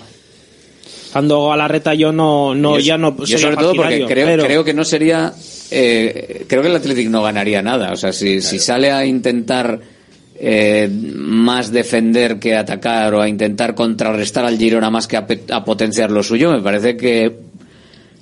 Estando 1.10 1.48
Galarreta 1.49 1.95
yo 1.95 2.11
no, 2.11 2.53
no 2.53 2.76
Yo- 2.77 2.81
ya 2.86 2.98
no 2.99 3.15
yo 3.26 3.38
sobre 3.40 3.56
todo 3.57 3.73
porque 3.73 4.06
creo, 4.06 4.27
pero- 4.27 4.44
creo 4.44 4.64
que 4.64 4.73
no 4.76 4.86
sería 4.86 5.34
eh, 5.72 6.45
creo 6.48 6.61
que 6.61 6.68
el 6.68 6.76
Athletic 6.76 7.10
no 7.10 7.23
ganaría 7.23 7.64
nada. 7.64 7.91
O 7.91 7.95
sea 7.95 8.14
si, 8.14 8.41
si 8.41 8.60
sale 8.60 8.91
a 8.91 9.03
intentar 9.06 9.80
eh, 10.40 10.88
más 10.90 11.72
defender 11.72 12.38
que 12.40 12.56
atacar 12.56 13.14
o 13.15 13.22
a 13.22 13.27
intentar 13.27 13.73
contrarrestar 13.73 14.45
al 14.45 14.57
Girona 14.60 14.90
más 14.91 15.07
que 15.07 15.18
a, 15.18 15.26
a 15.52 15.65
potenciar 15.65 16.11
lo 16.11 16.22
suyo 16.23 16.52
me 16.52 16.61
parece 16.61 16.95
que 16.95 17.48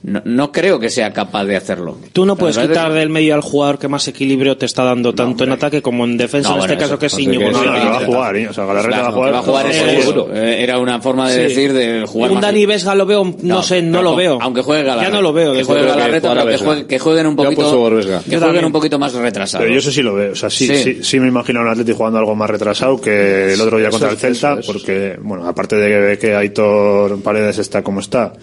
no, 0.03 0.21
no 0.25 0.51
creo 0.51 0.79
que 0.79 0.89
sea 0.89 1.11
capaz 1.11 1.43
de 1.45 1.55
hacerlo 1.55 1.97
Tú 2.13 2.25
no 2.25 2.35
puedes 2.35 2.57
quitar 2.57 2.93
del 2.93 3.09
medio 3.09 3.33
al 3.33 3.41
jugador 3.41 3.79
que 3.79 3.87
más 3.87 4.07
equilibrio 4.07 4.55
te 4.57 4.65
está 4.65 4.83
dando, 4.83 5.13
tanto 5.13 5.43
en 5.43 5.51
ataque 5.51 5.81
como 5.81 6.05
en 6.05 6.17
defensa, 6.17 6.49
No, 6.49 6.55
en 6.55 6.59
bueno, 6.59 6.73
este 6.73 6.83
caso 6.83 6.93
eso- 6.93 6.99
que 6.99 7.05
es 7.07 7.19
Íñigo. 7.19 7.51
¿no? 7.51 7.59
sí, 7.59 7.65
No, 7.65 7.71
no, 7.83 7.89
va 7.91 7.97
a 7.97 8.05
jugar, 8.05 8.35
¿eh? 8.37 8.47
o 8.47 8.53
sea, 8.53 8.65
Galarreta 8.65 9.01
va 9.01 9.07
a 9.07 9.11
jugar. 9.11 9.33
va 9.33 9.39
a 9.39 9.41
jugar 9.41 9.65
eso 9.67 10.01
Seguro. 10.01 10.29
Eh, 10.33 10.61
era 10.63 10.77
una 10.79 11.01
forma 11.01 11.29
de 11.29 11.35
Sí. 11.35 11.41
decir 11.41 11.73
de 11.73 12.05
jugar 12.07 12.29
Un 12.29 12.35
más 12.35 12.43
Dani 12.43 12.65
Vesga 12.65 12.95
lo 12.95 13.05
veo, 13.05 13.35
no, 13.41 13.63
sé, 13.63 13.81
no 13.81 14.01
lo 14.01 14.15
veo. 14.15 14.37
aunque 14.41 14.61
juegue 14.61 14.83
Galarreta 14.83 15.09
Ya 15.09 15.15
no 15.15 15.21
lo 15.21 15.33
veo. 15.33 15.53
que 15.53 15.63
juegue. 15.63 15.85
Galarreta 15.87 16.33
pero 16.33 16.45
que, 16.47 16.57
juegue- 16.57 16.85
que 16.87 16.99
jueguen 16.99 17.27
un 17.27 17.35
poquito 17.35 17.89
Vesga. 17.89 18.19
que 18.19 18.23
Yo 18.31 18.37
jueguen 18.37 18.39
también. 18.39 18.65
un 18.65 18.71
poquito 18.71 18.99
más 18.99 19.13
retrasados 19.13 19.63
Pero 19.63 19.73
yo 19.73 19.79
eso 19.79 19.91
sí 19.91 20.01
lo 20.03 20.13
veo. 20.13 20.31
O 20.31 20.35
sea, 20.35 20.49
sí, 20.49 20.67
Sí. 20.67 20.75
sí, 20.83 20.97
sí, 21.03 21.19
me 21.19 21.27
imagino 21.27 21.59
a 21.59 21.63
un 21.63 21.69
Atleti 21.69 21.91
jugando 21.93 22.19
algo 22.19 22.35
más 22.35 22.49
retrasado 22.49 23.01
que 23.01 23.53
el 23.53 23.59
otro 23.61 23.77
día 23.79 23.89
contra 23.89 24.09
el 24.11 24.17
Celta, 24.17 24.59
porque, 24.65 25.17
bueno, 25.21 25.47
aparte 25.47 25.75
de 25.75 26.17
que 26.17 26.35
Aitor 26.35 27.21
Paredes 27.21 27.57
está 27.57 27.81
como 27.81 27.99
está, 27.99 28.33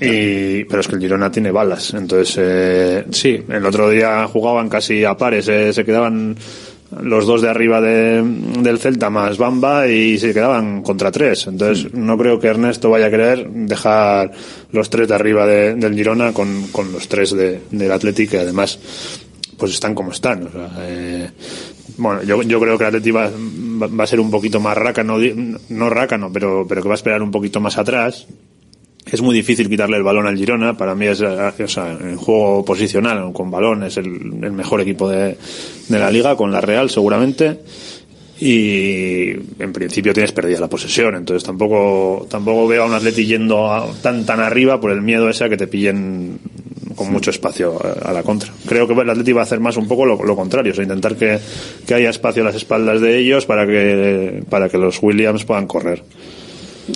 y, 0.00 0.64
pero 0.64 0.80
es 0.80 0.88
que 0.88 0.94
el 0.96 1.00
Girona 1.00 1.30
tiene 1.30 1.50
balas. 1.50 1.94
Entonces, 1.94 2.36
eh, 2.40 3.04
sí, 3.10 3.40
el 3.48 3.64
otro 3.66 3.88
día 3.90 4.26
jugaban 4.26 4.68
casi 4.68 5.04
a 5.04 5.16
pares, 5.16 5.48
eh, 5.48 5.72
se 5.72 5.84
quedaban 5.84 6.36
los 7.02 7.24
dos 7.26 7.40
de 7.40 7.48
arriba 7.48 7.80
de- 7.80 8.22
del 8.60 8.78
Celta 8.78 9.08
más 9.08 9.38
Bamba 9.38 9.88
y 9.88 10.18
se 10.18 10.34
quedaban 10.34 10.82
contra 10.82 11.10
tres. 11.10 11.46
Entonces, 11.46 11.94
no 11.94 12.18
creo 12.18 12.38
que 12.38 12.48
Ernesto 12.48 12.90
vaya 12.90 13.06
a 13.06 13.10
querer 13.10 13.48
dejar 13.48 14.30
los 14.72 14.90
tres 14.90 15.08
de 15.08 15.14
arriba 15.14 15.46
de- 15.46 15.74
del 15.74 15.94
Girona 15.94 16.32
con, 16.34 16.66
con 16.70 16.92
los 16.92 17.08
tres 17.08 17.34
de- 17.34 17.60
del 17.70 17.90
Athletic, 17.92 18.30
que 18.32 18.38
además 18.40 18.78
pues 19.56 19.72
están 19.72 19.94
como 19.94 20.10
están. 20.12 20.42
o 20.46 20.50
sea, 20.50 20.70
eh, 20.80 21.30
bueno, 21.96 22.22
yo, 22.24 22.42
yo 22.42 22.58
creo 22.60 22.76
que 22.76 22.84
el 22.84 22.88
Atleti 22.88 23.10
va, 23.10 23.30
va- 23.30 24.04
a 24.04 24.06
ser 24.06 24.18
un 24.20 24.30
poquito 24.30 24.60
más 24.60 24.76
rácano, 24.76 25.16
no 25.70 25.88
rácano, 25.90 26.30
pero, 26.32 26.66
pero 26.68 26.82
que 26.82 26.88
va 26.88 26.94
a 26.94 26.96
esperar 26.96 27.22
un 27.22 27.30
poquito 27.30 27.60
más 27.60 27.78
atrás 27.78 28.26
es 29.10 29.20
muy 29.20 29.34
difícil 29.34 29.68
quitarle 29.68 29.96
el 29.96 30.02
balón 30.02 30.26
al 30.26 30.36
Girona. 30.36 30.76
Para 30.76 30.94
mí 30.94 31.06
es, 31.06 31.20
eh, 31.20 31.26
o 31.64 31.68
sea, 31.68 31.92
en 31.92 32.16
juego 32.16 32.64
posicional, 32.64 33.32
con 33.32 33.50
balón, 33.50 33.82
es 33.84 33.96
el, 33.96 34.06
el 34.42 34.52
mejor 34.52 34.80
equipo 34.80 35.08
de, 35.08 35.36
de 35.88 35.98
la 35.98 36.10
liga, 36.10 36.36
con 36.36 36.52
la 36.52 36.60
Real 36.60 36.88
seguramente. 36.90 37.58
Y 38.40 39.30
en 39.60 39.72
principio 39.72 40.12
tienes 40.12 40.32
perdida 40.32 40.58
la 40.58 40.68
posesión, 40.68 41.14
entonces 41.14 41.44
tampoco, 41.44 42.26
tampoco 42.28 42.66
veo 42.66 42.82
a 42.82 42.86
un 42.86 42.94
Atleti 42.94 43.24
yendo 43.24 43.70
a- 43.72 43.86
tan, 44.02 44.26
tan 44.26 44.40
arriba 44.40 44.80
por 44.80 44.90
el 44.90 45.00
miedo 45.00 45.28
ese 45.28 45.44
a 45.44 45.48
que 45.48 45.56
te 45.56 45.68
pillen 45.68 46.38
con 46.96 47.12
mucho 47.12 47.30
espacio 47.30 47.78
a, 47.80 48.10
a 48.10 48.12
la 48.12 48.24
contra. 48.24 48.52
Creo 48.66 48.88
que 48.88 48.94
el 48.94 49.08
Atleti 49.10 49.32
va 49.32 49.42
a 49.42 49.44
hacer 49.44 49.60
más 49.60 49.76
un 49.76 49.86
poco 49.86 50.06
lo, 50.06 50.20
lo 50.24 50.34
contrario, 50.34 50.72
o 50.72 50.74
sea, 50.74 50.82
intentar 50.82 51.14
que, 51.14 51.38
que 51.86 51.94
haya 51.94 52.10
espacio 52.10 52.42
a 52.42 52.46
las 52.46 52.56
espaldas 52.56 53.00
de 53.00 53.16
ellos 53.18 53.46
para 53.46 53.64
que, 53.64 54.42
para 54.50 54.68
que 54.68 54.76
los 54.78 55.00
Williams 55.00 55.44
puedan 55.44 55.68
correr. 55.68 56.02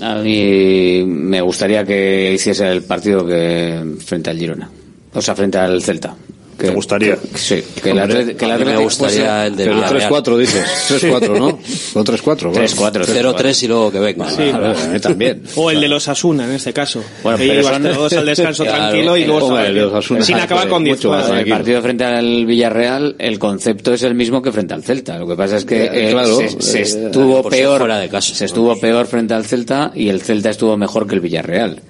A 0.03 0.17
mí 0.17 1.05
me 1.07 1.41
gustaría 1.41 1.85
que 1.85 2.33
hiciese 2.35 2.71
el 2.71 2.83
partido 2.83 3.25
que 3.27 3.97
frente 4.05 4.31
al 4.31 4.39
Girona. 4.39 4.71
O 5.15 5.23
sea, 5.23 5.35
frente 5.35 5.59
al 5.59 5.83
Celta. 5.83 6.15
Que, 6.59 6.69
¿Te 6.69 6.75
gustaría? 6.75 7.17
que- 7.17 7.37
sí, 7.37 7.63
que 7.83 7.91
el 7.91 7.99
Hombre, 7.99 8.25
Atleti- 8.25 8.37
que 8.37 8.45
el 8.47 8.51
a 8.51 8.57
mí 8.59 8.65
me 8.65 8.77
gustaría 8.79 9.47
el 9.47 9.57
de 9.57 9.65
Pero 9.65 9.77
Villarreal. 9.77 10.11
3-4 10.11 10.39
dices. 10.39 10.65
3-4, 10.89 11.39
¿no? 11.39 11.59
Son 11.93 12.05
3-4. 12.05 12.51
3-4, 12.53 13.05
0-3 13.05 13.63
y 13.63 13.69
luego 13.69 13.93
que 13.93 13.99
venga. 13.99 14.31
Sí. 14.31 14.37
Claro, 14.37 14.67
a 14.79 14.87
mí 14.87 14.99
también. 15.01 15.43
O 15.57 15.71
el 15.71 15.81
de 15.83 15.89
los 15.89 16.09
Asuna 16.09 16.45
en 16.47 16.53
este 16.53 16.73
caso. 16.73 17.03
Bueno, 17.23 17.37
que 17.37 17.47
pero 17.49 17.61
ibas 17.61 17.83
todos 17.95 18.13
al 18.15 18.25
descanso 18.27 18.65
Claro, 18.65 18.79
tranquilo 18.79 19.17
y 19.19 19.23
el- 19.23 19.29
luego 19.29 19.59
el 19.59 20.25
sin 20.25 20.37
acabar 20.37 20.69
con 20.69 20.83
10 20.83 20.97
mucho 20.97 21.11
más 21.11 21.25
cuadros. 21.27 21.41
En 21.41 21.45
el 21.47 21.51
partido 21.53 21.83
frente 21.83 22.05
al 22.05 22.47
Villarreal, 22.47 23.17
el 23.19 23.39
concepto 23.39 23.93
es 23.93 24.03
el 24.03 24.15
mismo 24.15 24.41
que 24.41 24.51
frente 24.51 24.73
al 24.73 24.83
Celta. 24.83 25.19
Lo 25.19 25.27
que 25.29 25.35
pasa 25.37 25.59
es 25.59 25.67
que 25.67 25.85
Eh, 25.85 25.91
eh, 26.09 26.11
claro, 26.13 26.39
se, 26.39 26.49
se 26.63 26.79
eh, 26.79 26.83
estuvo 26.83 27.43
peor, 27.51 27.81
fuera 27.81 27.99
de 27.99 28.09
casa. 28.09 28.35
se 28.35 28.47
estuvo 28.47 28.79
peor 28.81 29.07
frente 29.07 29.35
al 29.35 29.45
Celta 29.45 29.93
y 29.95 30.09
el 30.09 30.23
Celta 30.23 30.49
estuvo 30.49 30.75
mejor 30.79 31.07
que 31.07 31.17
el 31.17 31.21
Villarreal. 31.21 31.83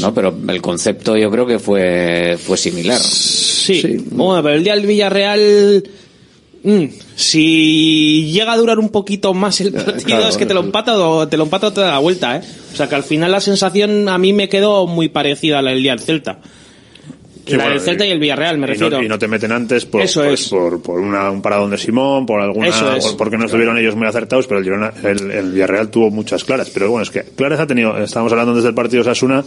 No, 0.00 0.14
pero 0.14 0.34
el 0.48 0.60
concepto 0.62 1.16
yo 1.16 1.30
creo 1.30 1.46
que 1.46 1.58
fue 1.58 2.36
fue 2.38 2.56
similar. 2.56 2.98
Sí. 3.00 4.04
Bueno, 4.10 4.42
pero 4.42 4.54
el 4.56 4.64
día 4.64 4.74
del 4.74 4.86
Villarreal. 4.86 5.84
mm, 6.62 6.84
si 7.16 8.30
llega 8.32 8.52
a 8.52 8.56
durar 8.56 8.78
un 8.78 8.88
poquito 8.90 9.34
más 9.34 9.60
el 9.60 9.72
partido, 9.72 9.96
claro, 10.04 10.28
es 10.28 10.36
que 10.36 10.46
te 10.46 10.54
lo 10.54 10.60
empata 10.60 10.98
o 10.98 11.26
te 11.28 11.36
lo 11.36 11.44
empata 11.44 11.72
toda 11.72 11.90
la 11.90 11.98
vuelta, 11.98 12.36
¿eh? 12.36 12.42
O 12.72 12.76
sea 12.76 12.88
que 12.88 12.94
al 12.94 13.02
final 13.04 13.32
la 13.32 13.40
sensación 13.40 14.08
a 14.08 14.18
mí 14.18 14.32
me 14.32 14.48
quedó 14.48 14.86
muy 14.86 15.08
parecida 15.08 15.58
a 15.58 15.62
la 15.62 15.70
del 15.72 15.82
día 15.82 15.92
del 15.92 16.00
Celta. 16.00 16.38
Sí, 17.46 17.52
la 17.56 17.64
bueno, 17.64 17.70
del 17.76 17.80
Celta 17.80 18.04
y 18.06 18.10
el 18.10 18.18
Villarreal, 18.18 18.58
me 18.58 18.66
y 18.66 18.70
refiero. 18.70 18.98
No, 18.98 19.02
y 19.04 19.08
no 19.08 19.18
te 19.18 19.26
meten 19.26 19.52
antes 19.52 19.86
por, 19.86 20.02
Eso 20.02 20.22
pues, 20.22 20.42
es. 20.42 20.48
por, 20.50 20.82
por 20.82 21.00
una, 21.00 21.30
un 21.30 21.40
paradón 21.40 21.70
de 21.70 21.78
Simón, 21.78 22.26
por 22.26 22.40
alguna, 22.42 22.68
Eso 22.68 22.92
es. 22.94 23.06
por- 23.06 23.16
porque 23.16 23.38
no 23.38 23.46
estuvieron 23.46 23.78
ellos 23.78 23.96
muy 23.96 24.06
acertados, 24.06 24.46
pero 24.46 24.60
el, 24.60 24.66
Girona- 24.66 24.92
el, 25.02 25.30
el 25.30 25.52
Villarreal 25.52 25.90
tuvo 25.90 26.10
muchas 26.10 26.44
claras. 26.44 26.68
Pero 26.70 26.90
bueno, 26.90 27.04
es 27.04 27.10
que 27.10 27.22
claras 27.22 27.58
ha 27.60 27.66
tenido, 27.66 27.96
estábamos 27.98 28.32
hablando 28.32 28.54
desde 28.54 28.68
el 28.68 28.74
partido 28.74 29.02
Sasuna, 29.02 29.42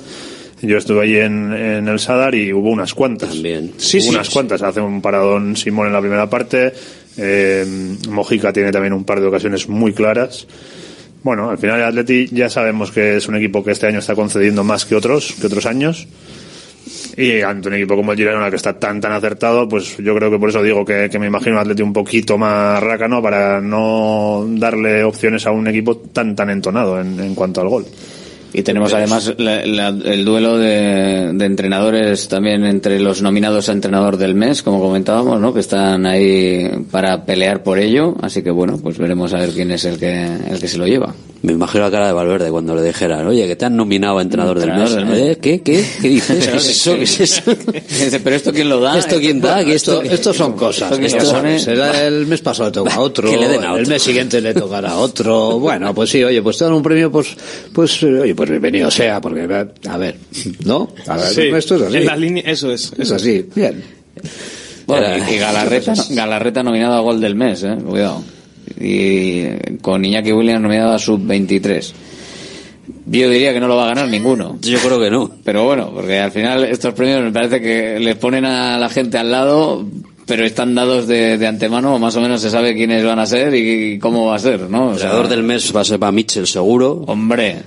yo 0.61 0.77
estuve 0.77 1.03
allí 1.03 1.17
en, 1.17 1.53
en 1.53 1.87
el 1.87 1.99
Sadar 1.99 2.35
y 2.35 2.53
hubo 2.53 2.69
unas 2.69 2.93
cuantas. 2.93 3.29
También. 3.29 3.73
Sí, 3.77 3.97
hubo 3.97 4.03
sí, 4.03 4.09
unas 4.09 4.27
sí. 4.27 4.33
cuantas. 4.33 4.61
Hace 4.61 4.81
un 4.81 5.01
paradón 5.01 5.55
Simón 5.55 5.87
en 5.87 5.93
la 5.93 5.99
primera 6.01 6.29
parte, 6.29 6.73
eh, 7.17 7.65
Mojica 8.09 8.53
tiene 8.53 8.71
también 8.71 8.93
un 8.93 9.03
par 9.03 9.19
de 9.19 9.27
ocasiones 9.27 9.67
muy 9.67 9.93
claras. 9.93 10.47
Bueno, 11.23 11.49
al 11.49 11.57
final 11.57 11.79
el 11.79 11.85
Atleti 11.85 12.27
ya 12.31 12.49
sabemos 12.49 12.91
que 12.91 13.17
es 13.17 13.27
un 13.27 13.35
equipo 13.35 13.63
que 13.63 13.71
este 13.71 13.87
año 13.87 13.99
está 13.99 14.15
concediendo 14.15 14.63
más 14.63 14.85
que 14.85 14.95
otros, 14.95 15.33
que 15.39 15.47
otros 15.47 15.65
años. 15.65 16.07
Y 17.15 17.41
ante 17.41 17.67
un 17.67 17.75
equipo 17.75 17.95
como 17.95 18.11
el 18.11 18.17
Girona 18.17 18.49
que 18.49 18.55
está 18.55 18.79
tan 18.79 18.99
tan 18.99 19.11
acertado, 19.11 19.69
pues 19.69 19.97
yo 19.97 20.15
creo 20.15 20.31
que 20.31 20.39
por 20.39 20.49
eso 20.49 20.63
digo 20.63 20.83
que, 20.83 21.09
que 21.11 21.19
me 21.19 21.27
imagino 21.27 21.57
un 21.57 21.61
Atleti 21.61 21.83
un 21.83 21.93
poquito 21.93 22.39
más 22.39 22.81
rácano 22.81 23.21
para 23.21 23.61
no 23.61 24.47
darle 24.49 25.03
opciones 25.03 25.45
a 25.45 25.51
un 25.51 25.67
equipo 25.67 25.97
tan 25.97 26.35
tan 26.35 26.49
entonado 26.49 26.99
en, 26.99 27.19
en 27.19 27.35
cuanto 27.35 27.61
al 27.61 27.69
gol. 27.69 27.85
Y 28.53 28.63
tenemos 28.63 28.93
además 28.93 29.33
la- 29.37 29.65
la- 29.65 29.87
el 29.89 30.25
duelo 30.25 30.57
de, 30.57 31.31
de 31.33 31.45
entrenadores 31.45 32.27
también 32.27 32.65
entre 32.65 32.99
los 32.99 33.21
nominados 33.21 33.69
a 33.69 33.71
entrenador 33.71 34.17
del 34.17 34.35
mes, 34.35 34.61
como 34.61 34.81
comentábamos, 34.81 35.39
¿no? 35.39 35.53
Que 35.53 35.61
están 35.61 36.05
ahí 36.05 36.69
para 36.91 37.23
pelear 37.25 37.63
por 37.63 37.79
ello. 37.79 38.15
Así 38.21 38.41
que 38.43 38.51
bueno, 38.51 38.77
pues 38.81 38.97
veremos 38.97 39.33
a 39.33 39.37
ver 39.37 39.51
quién 39.51 39.71
es 39.71 39.85
el 39.85 39.97
que, 39.97 40.25
el 40.49 40.59
que 40.59 40.67
se 40.67 40.77
lo 40.77 40.85
lleva. 40.85 41.13
Me 41.43 41.53
imagino 41.53 41.85
la 41.85 41.89
cara 41.91 42.05
de 42.07 42.13
Valverde 42.13 42.51
cuando 42.51 42.75
le 42.75 42.83
dijeran, 42.83 43.25
oye, 43.25 43.47
que 43.47 43.55
te 43.55 43.65
han 43.65 43.75
nominado 43.75 44.19
a 44.19 44.21
entrenador 44.21 44.59
del 44.59 44.69
mes. 44.73 44.91
Entrenador 44.91 45.15
del 45.15 45.25
mes. 45.27 45.37
¿Eh? 45.37 45.39
¿Qué? 45.41 45.61
¿Qué? 45.61 45.83
¿Qué 46.01 46.09
dices? 46.09 46.47
¿Qué 46.51 46.57
es 46.57 46.69
eso? 46.69 46.95
¿Qué 46.95 47.03
es 47.03 47.19
eso? 47.19 47.41
Pero 48.23 48.35
esto 48.35 48.51
quién 48.51 48.69
lo 48.69 48.79
da? 48.79 48.97
¿Esto 48.99 49.17
quién 49.19 49.41
da? 49.41 49.63
¿Qué 49.65 49.73
Esto, 49.73 50.01
esto? 50.03 50.13
esto 50.13 50.33
son 50.35 50.53
cosas. 50.53 50.91
Esto 50.99 51.23
ya 51.23 51.31
pone- 51.33 51.57
será 51.57 52.05
el 52.05 52.27
mes 52.27 52.41
pasado 52.41 52.69
le 52.69 52.73
toca 52.73 52.93
a 52.93 52.99
otro, 52.99 53.27
Que 53.31 53.37
le 53.37 53.47
den 53.47 53.63
a 53.63 53.67
el 53.73 53.81
otro. 53.81 53.87
mes 53.87 54.03
siguiente 54.03 54.39
le 54.39 54.53
tocará 54.53 54.91
a 54.91 54.97
otro. 54.97 55.57
Bueno, 55.59 55.95
pues 55.95 56.11
sí, 56.11 56.23
oye, 56.23 56.43
pues 56.43 56.59
te 56.59 56.65
dan 56.65 56.73
un 56.73 56.83
premio, 56.83 57.11
pues, 57.11 57.35
pues, 57.73 58.03
oye, 58.03 58.35
pues 58.41 58.49
bienvenido 58.49 58.89
sea, 58.89 59.21
porque, 59.21 59.41
a 59.87 59.97
ver, 59.97 60.15
¿no? 60.65 60.89
A 61.07 61.15
ver, 61.17 61.27
Sí, 61.27 61.41
esto 61.55 61.75
es 61.75 61.81
así. 61.83 61.97
en 61.97 62.05
las 62.07 62.17
líneas- 62.19 62.45
eso 62.47 62.71
es. 62.71 62.91
Es 62.97 63.11
así, 63.11 63.45
bien. 63.55 63.83
Bueno, 64.87 65.05
y, 65.29 65.35
y 65.35 65.37
Galarreta, 65.37 65.93
Galarreta 66.09 66.63
nominado 66.63 66.95
a 66.95 66.99
gol 67.01 67.21
del 67.21 67.35
mes, 67.35 67.61
eh, 67.63 67.77
cuidado. 67.87 68.23
Y 68.79 69.77
con 69.81 70.03
Iñaki 70.03 70.31
Williams 70.31 70.61
nominado 70.63 70.93
a 70.93 70.97
sub-23. 70.97 71.91
Yo 73.05 73.29
diría 73.29 73.53
que 73.53 73.59
no 73.59 73.67
lo 73.67 73.75
va 73.75 73.83
a 73.85 73.87
ganar 73.89 74.07
ninguno. 74.09 74.57
Yo 74.61 74.79
creo 74.79 74.99
que 74.99 75.11
no. 75.11 75.29
Pero 75.43 75.65
bueno, 75.65 75.91
porque 75.93 76.17
al 76.19 76.31
final 76.31 76.63
estos 76.63 76.95
premios 76.95 77.21
me 77.21 77.31
parece 77.31 77.61
que 77.61 77.99
les 77.99 78.15
ponen 78.15 78.43
a 78.45 78.79
la 78.79 78.89
gente 78.89 79.17
al 79.19 79.29
lado, 79.31 79.85
pero 80.25 80.45
están 80.45 80.73
dados 80.75 81.07
de, 81.07 81.37
de 81.37 81.47
antemano, 81.47 81.99
más 81.99 82.15
o 82.15 82.21
menos 82.21 82.41
se 82.41 82.49
sabe 82.49 82.73
quiénes 82.73 83.03
van 83.05 83.19
a 83.19 83.25
ser 83.27 83.53
y, 83.53 83.99
cómo 83.99 84.25
va 84.27 84.35
a 84.35 84.39
ser, 84.39 84.61
¿no? 84.69 84.89
O 84.89 84.93
El 84.93 84.99
sea, 84.99 85.09
jugador 85.09 85.29
del 85.29 85.43
mes 85.43 85.71
va 85.75 85.81
a 85.81 85.85
ser 85.85 85.99
para 85.99 86.11
Mitchell 86.11 86.47
seguro, 86.47 87.03
Hombre, 87.07 87.57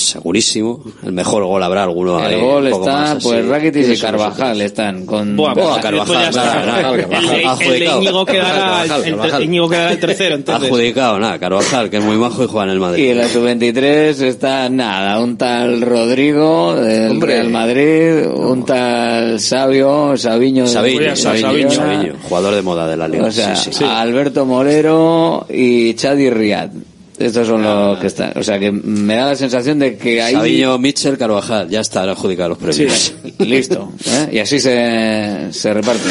segurísimo. 0.00 0.82
El 1.04 1.12
mejor 1.12 1.44
gol 1.44 1.62
habrá 1.62 1.82
alguno 1.84 2.18
ahí, 2.18 2.34
el 2.34 2.40
gol 2.40 2.64
un 2.64 2.70
poco 2.70 2.84
está, 2.86 3.00
más 3.14 3.22
pues 3.22 3.46
Rakitic 3.46 3.74
y 3.76 3.80
¿Quiénes 3.80 3.98
son 3.98 4.10
Carvajal 4.10 4.60
están 4.60 5.06
con... 5.06 5.36
Buah, 5.36 5.54
Buah, 5.54 5.68
pues, 5.72 5.82
Carvajal, 5.82 6.14
ya 6.22 6.28
está. 6.28 6.44
nada, 6.66 6.90
El 6.90 6.96
de- 6.96 7.02
Carvajal. 7.02 7.76
Íñigo 8.00 8.26
quedará 8.26 8.48
Carvajal, 8.58 9.00
el- 9.00 9.06
el- 9.08 9.16
Carvajal. 9.16 9.42
Íñigo 9.44 9.68
quedará 9.68 9.92
el 9.92 10.00
tercero, 10.00 10.34
entonces. 10.34 10.64
Adjudicado, 10.70 11.18
nada, 11.18 11.38
Carvajal, 11.38 11.90
que 11.90 11.96
es 11.98 12.04
muy 12.04 12.16
majo 12.16 12.44
y 12.44 12.46
juega 12.46 12.64
en 12.64 12.70
el 12.70 12.80
Madrid. 12.80 13.04
Y 13.04 13.08
en 13.10 13.18
la 13.18 13.28
sub-23 13.28 14.20
está 14.22 14.68
nada, 14.68 15.20
un 15.20 15.36
tal 15.36 15.80
Rodrigo 15.82 16.74
del 16.74 17.10
Hombre. 17.12 17.34
Real 17.34 17.50
Madrid, 17.50 18.26
un 18.34 18.64
tal 18.64 19.40
Sabio, 19.40 20.16
Sabiño, 20.16 20.66
Sabiño, 20.66 21.16
Sabiño, 21.16 22.14
jugador 22.28 22.54
de 22.54 22.62
moda 22.62 22.86
de 22.88 22.96
la 22.96 23.08
liga. 23.08 23.26
O 23.26 23.30
sea, 23.30 23.56
Sí, 23.56 23.70
sí. 23.72 23.84
Alberto 23.84 24.44
Molero 24.46 25.46
y 25.48 25.94
Chadi 25.94 26.30
Riad. 26.30 26.70
Estos 27.18 27.46
son 27.46 27.64
Ah. 27.64 27.90
los 27.90 27.98
que 27.98 28.06
están. 28.08 28.32
O 28.36 28.42
sea, 28.42 28.58
que 28.58 28.70
me 28.70 29.14
da 29.16 29.26
la 29.26 29.36
sensación 29.36 29.78
de 29.78 29.96
que 29.96 30.20
ahí. 30.20 30.34
Sabiño, 30.34 30.76
Mitchell, 30.78 31.16
Carvajal, 31.16 31.68
ya 31.70 31.80
está 31.80 32.02
adjudicado 32.02 32.50
los 32.50 32.58
premios. 32.58 33.14
Sí, 33.38 33.44
listo. 33.44 33.92
¿eh? 34.06 34.28
Y 34.34 34.38
así 34.38 34.60
se, 34.60 35.48
se 35.50 35.72
reparte. 35.74 36.08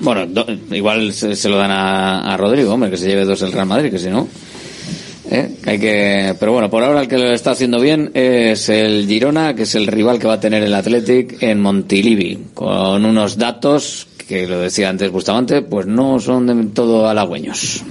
Bueno, 0.00 0.26
do- 0.26 0.46
igual 0.72 1.12
se, 1.12 1.34
se 1.36 1.48
lo 1.48 1.56
dan 1.58 1.70
a, 1.72 2.32
a 2.32 2.36
Rodrigo, 2.36 2.72
hombre, 2.72 2.90
que 2.90 2.96
se 2.96 3.06
lleve 3.08 3.24
dos 3.24 3.42
el 3.42 3.52
Real 3.52 3.66
Madrid, 3.66 3.90
que 3.90 3.98
si 3.98 4.08
no. 4.08 4.28
¿eh? 5.30 5.56
Hay 5.66 5.78
que, 5.78 6.34
pero 6.40 6.52
bueno, 6.52 6.70
por 6.70 6.82
ahora 6.82 7.02
el 7.02 7.08
que 7.08 7.18
lo 7.18 7.30
está 7.32 7.50
haciendo 7.50 7.78
bien 7.80 8.10
es 8.14 8.68
el 8.70 9.06
Girona, 9.06 9.54
que 9.54 9.64
es 9.64 9.74
el 9.74 9.86
rival 9.86 10.18
que 10.18 10.26
va 10.26 10.34
a 10.34 10.40
tener 10.40 10.62
el 10.62 10.72
Athletic 10.72 11.42
en 11.42 11.60
Montilivi, 11.60 12.38
con 12.54 13.04
unos 13.04 13.36
datos 13.36 14.06
que 14.28 14.46
lo 14.46 14.60
decía 14.60 14.90
antes 14.90 15.10
Bustamante, 15.10 15.62
pues 15.62 15.86
no 15.86 16.20
son 16.20 16.46
de 16.46 16.74
todo 16.74 17.08
halagüeños. 17.08 17.82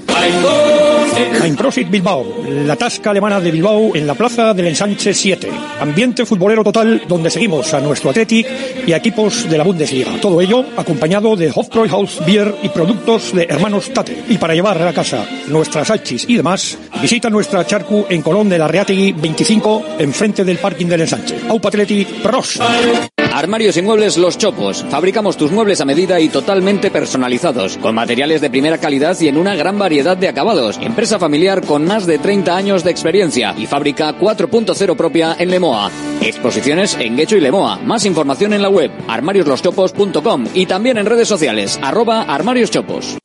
Einprosit 1.43 1.89
Bilbao, 1.89 2.26
la 2.47 2.76
tasca 2.76 3.09
alemana 3.09 3.39
de 3.39 3.49
Bilbao 3.49 3.95
en 3.95 4.05
la 4.05 4.14
plaza 4.14 4.53
del 4.53 4.68
Ensanche 4.68 5.15
7. 5.15 5.49
Ambiente 5.80 6.26
futbolero 6.26 6.64
total 6.64 7.01
donde 7.07 7.31
seguimos 7.31 7.73
a 7.73 7.81
nuestro 7.81 8.11
Athletic 8.11 8.47
y 8.85 8.93
a 8.93 8.97
equipos 8.97 9.49
de 9.49 9.57
la 9.57 9.64
Bundesliga. 9.64 10.11
Todo 10.22 10.39
ello 10.39 10.64
acompañado 10.77 11.35
de 11.35 11.51
Hofbräuhaus 11.53 12.23
Beer 12.26 12.53
y 12.61 12.69
productos 12.69 13.34
de 13.34 13.47
hermanos 13.49 13.91
Tate. 13.91 14.23
Y 14.30 14.38
para 14.38 14.53
llevar 14.53 14.80
a 14.81 14.93
casa 14.93 15.26
nuestras 15.47 15.89
hachis 15.89 16.26
y 16.30 16.38
demás, 16.38 16.77
visita 17.01 17.31
nuestra 17.31 17.65
charcu 17.65 18.05
en 18.09 18.22
Colón 18.22 18.47
de 18.47 18.59
la 18.59 18.68
Reategui 18.68 19.14
25 19.14 19.85
enfrente 19.97 20.43
del 20.43 20.57
parking 20.57 20.85
del 20.85 21.01
Ensanche. 21.01 21.35
Aupa 21.49 21.69
Athletic 21.69 22.22
Pros. 22.22 22.59
Armarios 23.34 23.78
y 23.78 23.82
muebles 23.82 24.18
Los 24.18 24.38
Chopos. 24.38 24.84
Fabricamos 24.90 25.38
tus 25.38 25.52
muebles 25.52 25.82
a 25.82 25.86
medida 25.86 26.20
y 26.20 26.30
totalmente 26.30 26.90
personalizados, 26.90 27.78
con 27.78 27.94
materiales 27.94 28.41
de 28.41 28.49
primera 28.49 28.78
calidad 28.78 29.20
y 29.20 29.28
en 29.28 29.38
una 29.38 29.56
gran 29.56 29.78
variedad 29.78 30.18
de 30.18 30.28
acabados. 30.28 30.80
Empresa 30.82 31.20
familiar 31.20 31.66
con 31.66 31.86
más 31.86 32.08
de 32.08 32.18
30 32.18 32.56
años 32.56 32.84
de 32.84 32.91
experiencia 32.91 33.54
y 33.58 33.68
fábrica 33.68 34.18
4.0 34.18 34.95
propia 34.95 35.36
en 35.38 35.52
Lemoa. 35.52 35.91
Exposiciones 36.22 36.98
en 36.99 37.16
Guecho 37.16 37.38
y 37.38 37.41
Lemoa. 37.41 37.78
Más 37.78 38.06
información 38.06 38.54
en 38.54 38.62
la 38.62 38.70
web 38.70 38.91
armariosloschopos.com 39.08 40.45
y 40.54 40.66
también 40.66 40.98
en 40.98 41.06
redes 41.06 41.28
sociales 41.28 41.80
arroba 41.82 42.24
armarioschopos. 42.24 43.18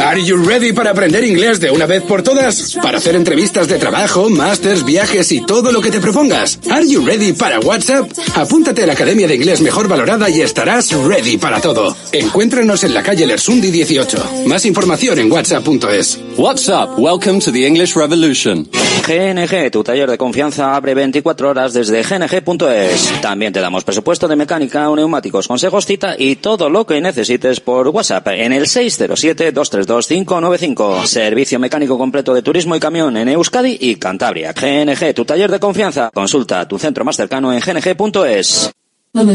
Are 0.00 0.22
you 0.22 0.36
ready 0.36 0.72
para 0.72 0.90
aprender 0.90 1.24
inglés 1.24 1.60
de 1.60 1.70
una 1.70 1.86
vez 1.86 2.02
por 2.02 2.22
todas? 2.22 2.76
Para 2.82 2.98
hacer 2.98 3.14
entrevistas 3.16 3.68
de 3.68 3.78
trabajo, 3.78 4.28
másters, 4.28 4.84
viajes 4.84 5.32
y 5.32 5.40
todo 5.44 5.72
lo 5.72 5.80
que 5.80 5.90
te 5.90 6.00
propongas. 6.00 6.58
Are 6.70 6.86
you 6.86 7.04
ready 7.04 7.32
para 7.32 7.60
WhatsApp? 7.60 8.10
Apúntate 8.34 8.82
a 8.82 8.86
la 8.86 8.92
Academia 8.92 9.27
de 9.28 9.36
inglés 9.36 9.60
mejor 9.60 9.88
valorada 9.88 10.30
y 10.30 10.40
estarás 10.40 10.92
ready 10.92 11.36
para 11.36 11.60
todo. 11.60 11.94
Encuéntranos 12.12 12.84
en 12.84 12.94
la 12.94 13.02
calle 13.02 13.26
Lersundi 13.26 13.70
18. 13.70 14.44
Más 14.46 14.64
información 14.64 15.18
en 15.18 15.30
whatsapp.es. 15.30 16.18
WhatsApp, 16.36 16.98
welcome 16.98 17.40
to 17.40 17.52
the 17.52 17.66
English 17.66 17.94
Revolution. 17.94 18.66
GNG, 19.06 19.70
tu 19.70 19.84
taller 19.84 20.10
de 20.10 20.16
confianza, 20.16 20.74
abre 20.74 20.94
24 20.94 21.50
horas 21.50 21.74
desde 21.74 22.02
gng.es. 22.02 23.20
También 23.20 23.52
te 23.52 23.60
damos 23.60 23.84
presupuesto 23.84 24.26
de 24.26 24.36
mecánica 24.36 24.88
neumáticos, 24.88 25.46
consejos, 25.46 25.84
cita 25.84 26.14
y 26.18 26.36
todo 26.36 26.70
lo 26.70 26.86
que 26.86 26.98
necesites 27.00 27.60
por 27.60 27.88
WhatsApp 27.88 28.28
en 28.28 28.52
el 28.52 28.64
607-232-595. 28.64 31.04
Servicio 31.04 31.58
mecánico 31.58 31.98
completo 31.98 32.32
de 32.34 32.42
turismo 32.42 32.76
y 32.76 32.80
camión 32.80 33.16
en 33.16 33.28
Euskadi 33.28 33.76
y 33.80 33.96
Cantabria. 33.96 34.52
GNG, 34.52 35.14
tu 35.14 35.24
taller 35.24 35.50
de 35.50 35.58
confianza. 35.60 36.10
Consulta 36.14 36.66
tu 36.66 36.78
centro 36.78 37.04
más 37.04 37.16
cercano 37.16 37.52
en 37.52 37.60
gng.es. 37.60 38.72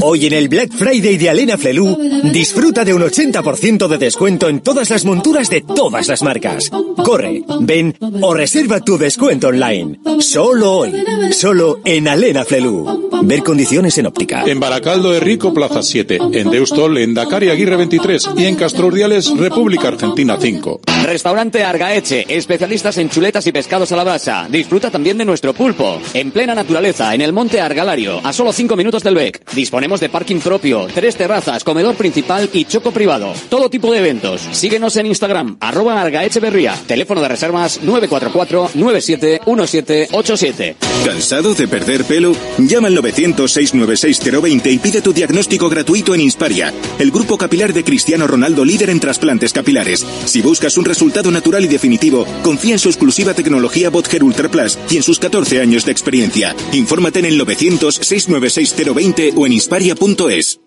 Hoy 0.01 0.25
en 0.25 0.33
el 0.33 0.47
Black 0.47 0.71
Friday 0.71 1.17
de 1.17 1.29
Alena 1.29 1.57
Flelu, 1.57 1.97
disfruta 2.31 2.85
de 2.85 2.93
un 2.93 3.01
80% 3.01 3.87
de 3.87 3.97
descuento 3.97 4.47
en 4.47 4.61
todas 4.61 4.89
las 4.89 5.03
monturas 5.03 5.49
de 5.49 5.61
todas 5.61 6.07
las 6.07 6.23
marcas. 6.23 6.71
Corre, 7.03 7.43
ven 7.61 7.95
o 8.21 8.33
reserva 8.33 8.79
tu 8.79 8.97
descuento 8.97 9.49
online. 9.49 9.99
Solo 10.19 10.71
hoy, 10.71 10.93
solo 11.31 11.79
en 11.83 12.07
Alena 12.07 12.45
Flelu. 12.45 13.09
Ver 13.23 13.43
condiciones 13.43 13.97
en 13.97 14.07
óptica. 14.07 14.43
En 14.45 14.59
Baracaldo 14.59 15.11
de 15.11 15.19
Rico, 15.19 15.53
Plaza 15.53 15.81
7. 15.81 16.19
En 16.33 16.49
Deustol, 16.49 16.97
en 16.97 17.13
Dakar 17.13 17.43
y 17.43 17.49
Aguirre 17.49 17.77
23. 17.77 18.29
Y 18.37 18.45
en 18.45 18.55
Castro 18.55 18.87
Urdiales, 18.87 19.31
República 19.37 19.89
Argentina 19.89 20.37
5. 20.39 20.81
Restaurante 21.05 21.63
Argaeche, 21.63 22.25
especialistas 22.27 22.97
en 22.97 23.09
chuletas 23.09 23.45
y 23.47 23.51
pescados 23.51 23.91
a 23.91 23.95
la 23.95 24.03
brasa. 24.03 24.47
Disfruta 24.49 24.89
también 24.89 25.17
de 25.17 25.25
nuestro 25.25 25.53
pulpo. 25.53 26.01
En 26.13 26.31
plena 26.31 26.55
naturaleza, 26.55 27.13
en 27.13 27.21
el 27.21 27.33
monte 27.33 27.61
Argalario, 27.61 28.19
a 28.23 28.33
solo 28.33 28.51
5 28.51 28.75
minutos 28.75 29.03
del 29.03 29.15
BEC. 29.15 29.43
Disponemos 29.73 30.01
de 30.01 30.09
parking 30.09 30.37
propio, 30.37 30.85
tres 30.93 31.15
terrazas, 31.15 31.63
comedor 31.63 31.95
principal 31.95 32.47
y 32.53 32.65
choco 32.65 32.91
privado. 32.91 33.33
Todo 33.49 33.71
tipo 33.71 33.91
de 33.91 33.97
eventos. 33.97 34.47
Síguenos 34.51 34.95
en 34.97 35.07
Instagram, 35.07 35.57
arroba 35.59 35.99
Argaecheverría. 35.99 36.75
Teléfono 36.85 37.21
de 37.21 37.29
reservas 37.29 37.81
944-971787. 37.81 40.75
¿Cansado 41.03 41.55
de 41.55 41.67
perder 41.67 42.03
pelo? 42.03 42.35
Llama 42.59 42.89
al 42.89 42.97
900-696-020 42.99 44.71
y 44.71 44.77
pide 44.77 45.01
tu 45.01 45.11
diagnóstico 45.11 45.69
gratuito 45.69 46.13
en 46.13 46.21
Insparia, 46.21 46.71
el 46.99 47.09
grupo 47.09 47.39
capilar 47.39 47.73
de 47.73 47.83
Cristiano 47.83 48.27
Ronaldo 48.27 48.63
líder 48.63 48.91
en 48.91 48.99
trasplantes 48.99 49.53
capilares. 49.53 50.05
Si 50.25 50.43
buscas 50.43 50.77
un 50.77 50.85
resultado 50.85 51.31
natural 51.31 51.65
y 51.65 51.67
definitivo, 51.67 52.27
confía 52.43 52.73
en 52.73 52.79
su 52.79 52.89
exclusiva 52.89 53.33
tecnología 53.33 53.89
Botger 53.89 54.23
Ultra 54.23 54.51
Plus 54.51 54.77
y 54.91 54.97
en 54.97 55.03
sus 55.03 55.17
14 55.17 55.61
años 55.61 55.83
de 55.83 55.91
experiencia. 55.91 56.55
Infórmate 56.73 57.17
en 57.17 57.25
el 57.25 57.41
900-696-020 57.41 59.33
o 59.35 59.47
en 59.47 59.52
insparia.es. 59.53 60.59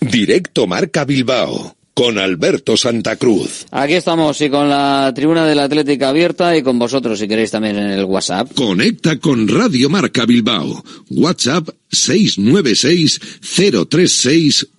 Directo 0.00 0.66
Marca 0.66 1.04
Bilbao 1.04 1.76
con 1.92 2.16
Alberto 2.16 2.76
Santa 2.76 3.16
Cruz. 3.16 3.66
Aquí 3.72 3.94
estamos 3.94 4.40
y 4.40 4.48
con 4.48 4.68
la 4.68 5.12
tribuna 5.14 5.44
del 5.44 5.58
Atlético 5.58 6.06
abierta 6.06 6.56
y 6.56 6.62
con 6.62 6.78
vosotros 6.78 7.18
si 7.18 7.26
queréis 7.26 7.50
también 7.50 7.76
en 7.76 7.90
el 7.90 8.04
WhatsApp. 8.04 8.52
Conecta 8.54 9.18
con 9.18 9.48
Radio 9.48 9.90
Marca 9.90 10.24
Bilbao. 10.24 10.84
WhatsApp 11.10 11.68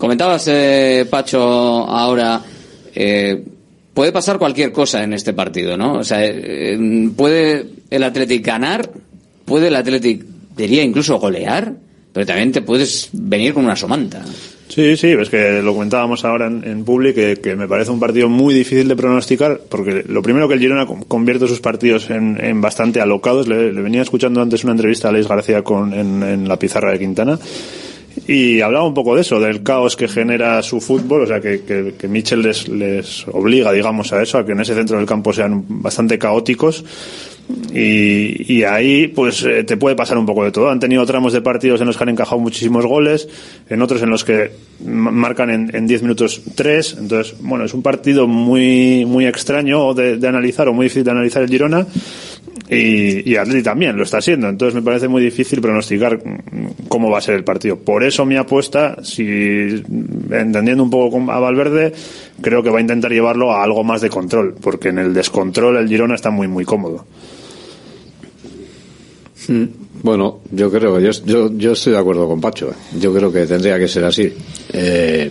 comentabas, 0.00 0.48
eh, 0.48 1.06
Pacho, 1.08 1.40
ahora, 1.40 2.40
eh, 2.94 3.44
puede 3.94 4.10
pasar 4.10 4.38
cualquier 4.38 4.72
cosa 4.72 5.04
en 5.04 5.12
este 5.12 5.32
partido, 5.34 5.76
¿no? 5.76 5.98
O 5.98 6.04
sea, 6.04 6.24
eh, 6.24 6.76
puede 7.14 7.66
el 7.90 8.02
Athletic 8.02 8.44
ganar, 8.44 8.90
puede 9.44 9.68
el 9.68 9.76
Athletic, 9.76 10.24
diría 10.56 10.82
incluso 10.82 11.18
golear, 11.20 11.74
pero 12.12 12.26
también 12.26 12.50
te 12.50 12.62
puedes 12.62 13.10
venir 13.12 13.52
con 13.54 13.64
una 13.64 13.76
somanta. 13.76 14.24
Sí, 14.68 14.96
sí, 14.96 15.08
es 15.08 15.28
que 15.28 15.60
lo 15.62 15.74
comentábamos 15.74 16.24
ahora 16.24 16.46
en, 16.46 16.62
en 16.64 16.84
Publi, 16.84 17.12
que, 17.12 17.56
me 17.56 17.66
parece 17.66 17.90
un 17.90 17.98
partido 17.98 18.28
muy 18.28 18.54
difícil 18.54 18.86
de 18.86 18.94
pronosticar, 18.94 19.60
porque 19.68 20.04
lo 20.08 20.22
primero 20.22 20.46
que 20.46 20.54
el 20.54 20.60
Girona 20.60 20.86
con- 20.86 21.02
convierte 21.02 21.48
sus 21.48 21.60
partidos 21.60 22.08
en, 22.08 22.60
bastante 22.60 23.00
alocados. 23.00 23.48
Le, 23.48 23.72
venía 23.72 24.00
escuchando 24.02 24.40
antes 24.40 24.62
una 24.62 24.72
entrevista 24.72 25.08
a 25.08 25.10
Alex 25.10 25.26
García 25.28 25.62
con, 25.62 25.92
en 25.92 26.46
la 26.48 26.56
pizarra 26.56 26.92
de 26.92 27.00
Quintana, 27.00 27.36
y 28.26 28.60
hablaba 28.60 28.86
un 28.86 28.94
poco 28.94 29.14
de 29.14 29.22
eso, 29.22 29.40
del 29.40 29.62
caos 29.62 29.96
que 29.96 30.08
genera 30.08 30.62
su 30.62 30.80
fútbol, 30.80 31.22
o 31.22 31.26
sea, 31.26 31.40
que, 31.40 31.62
que, 31.62 31.94
que 31.98 32.08
Mitchell 32.08 32.42
les, 32.42 32.68
les 32.68 33.26
obliga, 33.28 33.72
digamos, 33.72 34.12
a 34.12 34.22
eso, 34.22 34.38
a 34.38 34.46
que 34.46 34.52
en 34.52 34.60
ese 34.60 34.74
centro 34.74 34.96
del 34.96 35.06
campo 35.06 35.32
sean 35.32 35.64
bastante 35.68 36.18
caóticos. 36.18 36.84
Y, 37.74 38.52
y 38.52 38.62
ahí, 38.62 39.08
pues, 39.08 39.42
eh, 39.44 39.64
te 39.64 39.76
puede 39.76 39.96
pasar 39.96 40.16
un 40.18 40.26
poco 40.26 40.44
de 40.44 40.52
todo. 40.52 40.70
Han 40.70 40.78
tenido 40.78 41.04
tramos 41.04 41.32
de 41.32 41.40
partidos 41.40 41.80
en 41.80 41.88
los 41.88 41.96
que 41.96 42.02
han 42.04 42.08
encajado 42.10 42.38
muchísimos 42.40 42.86
goles, 42.86 43.28
en 43.68 43.82
otros 43.82 44.02
en 44.02 44.10
los 44.10 44.24
que 44.24 44.52
ma- 44.84 45.10
marcan 45.10 45.50
en, 45.50 45.74
en 45.74 45.86
10 45.86 46.02
minutos 46.02 46.42
3. 46.54 46.96
Entonces, 47.00 47.34
bueno, 47.40 47.64
es 47.64 47.74
un 47.74 47.82
partido 47.82 48.28
muy, 48.28 49.04
muy 49.04 49.26
extraño 49.26 49.94
de 49.94 50.26
analizar 50.28 50.68
o 50.68 50.72
muy 50.72 50.86
difícil 50.86 51.04
de 51.04 51.10
analizar 51.10 51.42
el 51.42 51.48
Girona. 51.48 51.86
Y, 52.68 53.28
y 53.28 53.36
Atleti 53.36 53.62
también 53.62 53.96
lo 53.96 54.04
está 54.04 54.18
haciendo. 54.18 54.48
Entonces 54.48 54.74
me 54.74 54.82
parece 54.82 55.08
muy 55.08 55.22
difícil 55.22 55.60
pronosticar 55.60 56.22
cómo 56.88 57.10
va 57.10 57.18
a 57.18 57.20
ser 57.20 57.34
el 57.34 57.44
partido. 57.44 57.76
Por 57.76 58.04
eso 58.04 58.24
mi 58.24 58.36
apuesta, 58.36 59.02
si 59.02 59.82
entendiendo 60.30 60.82
un 60.84 60.90
poco 60.90 61.30
a 61.32 61.40
Valverde, 61.40 61.92
creo 62.40 62.62
que 62.62 62.70
va 62.70 62.78
a 62.78 62.80
intentar 62.80 63.10
llevarlo 63.10 63.52
a 63.52 63.64
algo 63.64 63.82
más 63.82 64.00
de 64.00 64.10
control, 64.10 64.54
porque 64.60 64.90
en 64.90 64.98
el 64.98 65.12
descontrol 65.12 65.76
el 65.78 65.88
Girona 65.88 66.14
está 66.14 66.30
muy 66.30 66.46
muy 66.46 66.64
cómodo. 66.64 67.06
Mm, 69.48 69.64
Bueno, 70.02 70.40
yo 70.50 70.70
creo, 70.70 70.98
yo, 70.98 71.10
yo, 71.26 71.50
yo 71.52 71.72
estoy 71.72 71.92
de 71.92 71.98
acuerdo 71.98 72.26
con 72.26 72.40
Pacho. 72.40 72.70
¿eh? 72.70 72.98
Yo 72.98 73.12
creo 73.12 73.30
que 73.30 73.46
tendría 73.46 73.78
que 73.78 73.86
ser 73.86 74.04
así. 74.04 74.32
Eh, 74.72 75.30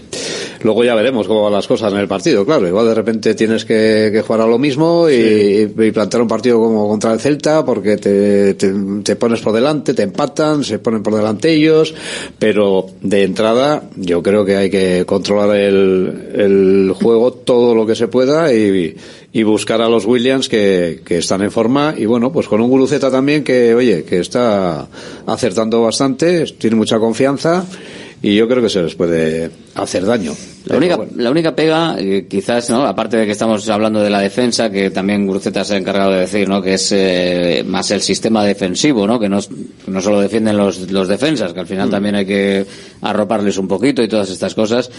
luego 0.62 0.84
ya 0.84 0.94
veremos 0.94 1.28
cómo 1.28 1.44
van 1.44 1.54
las 1.54 1.68
cosas 1.68 1.91
en 1.91 2.00
el 2.00 2.08
partido, 2.08 2.46
claro. 2.46 2.68
Igual 2.68 2.86
de 2.86 2.94
repente 2.94 3.34
tienes 3.34 3.66
que, 3.66 4.10
que 4.14 4.22
jugar 4.22 4.41
a 4.41 4.48
lo 4.48 4.60
mismo 4.60 5.10
y, 5.10 5.74
y 5.76 5.91
plantear 5.91 6.22
un 6.22 6.28
partido 6.28 6.60
como 6.60 6.88
contra 6.88 7.14
el 7.14 7.20
Celta 7.20 7.66
porque 7.66 7.98
te, 7.98 8.54
te, 8.54 8.72
te 9.04 9.16
pones 9.16 9.41
por 9.41 9.54
delante, 9.54 9.96
te 9.96 10.04
empatan, 10.04 10.64
se 10.64 10.78
ponen 10.78 11.02
por 11.02 11.16
delante 11.16 11.52
ellos. 11.52 11.96
Pero 12.38 12.86
de 13.02 13.24
entrada, 13.24 13.90
yo 13.96 14.22
creo 14.22 14.46
que 14.46 14.56
hay 14.56 14.70
que 14.70 15.04
controlar 15.06 15.56
el, 15.56 16.30
el 16.36 16.94
juego 16.94 17.34
todo 17.34 17.74
lo 17.74 17.88
que 17.88 17.96
se 17.96 18.08
pueda 18.08 18.54
y, 18.54 18.96
y 19.31 19.43
buscar 19.43 19.81
a 19.81 19.89
los 19.89 20.06
Williams 20.06 20.49
que, 20.49 21.01
que 21.06 21.19
están 21.19 21.41
en 21.41 21.51
forma 21.51 21.93
y 21.97 22.06
bueno, 22.06 22.31
pues 22.31 22.47
con 22.47 22.61
un 22.61 22.69
Guruceta 22.69 23.11
también 23.11 23.43
que, 23.43 23.76
oye, 23.76 24.03
que 24.03 24.19
está 24.19 24.88
acertando 25.26 25.81
bastante, 25.81 26.45
tiene 26.57 26.76
mucha 26.76 26.97
confianza 26.97 27.65
y 28.22 28.35
yo 28.35 28.49
creo 28.49 28.61
que 28.61 28.69
se 28.69 28.81
les 28.81 28.95
puede 28.95 29.49
hacer 29.76 30.06
daño. 30.06 30.34
La 30.65 30.76
única, 30.76 30.99
la 31.15 31.31
única 31.31 31.56
pega, 31.56 31.95
eh, 31.97 32.27
quizás, 32.30 32.69
¿no? 32.69 32.85
Aparte 32.85 33.15
de 33.15 33.26
que 33.26 33.31
estamos 33.31 33.68
hablando 33.69 34.01
de 34.01 34.10
la 34.10 34.19
defensa, 34.19 34.69
que 34.69 34.89
también 34.89 35.26
Gruceta 35.26 35.64
se 35.64 35.76
ha 35.76 35.77
encargado 35.77 36.11
de 36.11 36.22
decir, 36.22 36.49
¿no? 36.49 36.61
Que 36.61 36.73
es 36.73 36.91
eh, 36.91 37.64
más 37.65 37.91
el 37.91 38.01
sistema 38.01 38.43
defensivo, 38.43 39.07
¿no? 39.07 39.19
Que 39.19 39.30
no, 39.30 39.39
no 39.88 40.01
solo 40.01 40.19
defienden 40.19 40.57
los, 40.57 40.91
los 40.91 41.07
defensas, 41.07 41.53
que 41.53 41.61
al 41.61 41.68
final 41.68 41.89
también 41.89 42.15
hay 42.15 42.26
que 42.26 42.65
arroparles 43.01 43.57
un 43.57 43.69
poquito 43.69 44.03
y 44.03 44.10
todas 44.10 44.30
estas 44.30 44.53
cosas. 44.53 44.91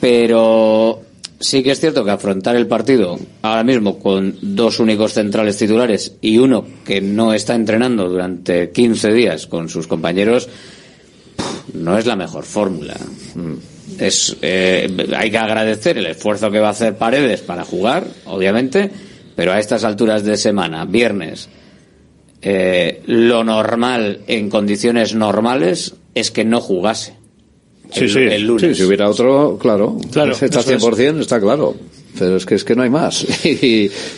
Pero 0.00 1.02
sí 1.40 1.62
que 1.62 1.72
es 1.72 1.80
cierto 1.80 2.04
que 2.04 2.10
afrontar 2.10 2.54
el 2.54 2.66
partido 2.66 3.18
ahora 3.42 3.64
mismo 3.64 3.98
con 3.98 4.36
dos 4.42 4.78
únicos 4.78 5.14
centrales 5.14 5.56
titulares 5.56 6.16
y 6.20 6.38
uno 6.38 6.64
que 6.84 7.00
no 7.00 7.32
está 7.32 7.54
entrenando 7.54 8.08
durante 8.08 8.70
15 8.70 9.12
días 9.12 9.46
con 9.46 9.70
sus 9.70 9.86
compañeros, 9.86 10.48
no 11.72 11.96
es 11.96 12.06
la 12.06 12.16
mejor 12.16 12.44
fórmula. 12.44 12.96
Es, 13.98 14.36
eh, 14.42 15.08
hay 15.16 15.30
que 15.30 15.38
agradecer 15.38 15.98
el 15.98 16.06
esfuerzo 16.06 16.50
que 16.50 16.60
va 16.60 16.68
a 16.68 16.72
hacer 16.72 16.96
Paredes 16.96 17.40
para 17.40 17.64
jugar, 17.64 18.06
obviamente, 18.26 18.90
pero 19.34 19.52
a 19.52 19.58
estas 19.58 19.84
alturas 19.84 20.22
de 20.24 20.36
semana, 20.36 20.84
viernes, 20.84 21.48
eh, 22.42 23.02
lo 23.06 23.44
normal 23.44 24.20
en 24.26 24.50
condiciones 24.50 25.14
normales 25.14 25.94
es 26.14 26.30
que 26.30 26.44
no 26.44 26.60
jugase. 26.60 27.19
Sí, 27.92 28.04
el, 28.04 28.10
sí. 28.10 28.18
el 28.20 28.42
lunes. 28.46 28.76
Sí, 28.76 28.82
si 28.82 28.82
hubiera 28.88 29.08
otro, 29.08 29.58
claro. 29.60 29.96
Claro, 30.12 30.32
está 30.32 30.46
eso 30.46 30.60
es. 30.74 30.82
100%, 30.82 31.20
está 31.20 31.40
claro. 31.40 31.74
Pero 32.18 32.36
es 32.36 32.44
que 32.46 32.56
es 32.56 32.64
que 32.64 32.74
no 32.74 32.82
hay 32.82 32.90
más. 32.90 33.24
y, 33.44 33.48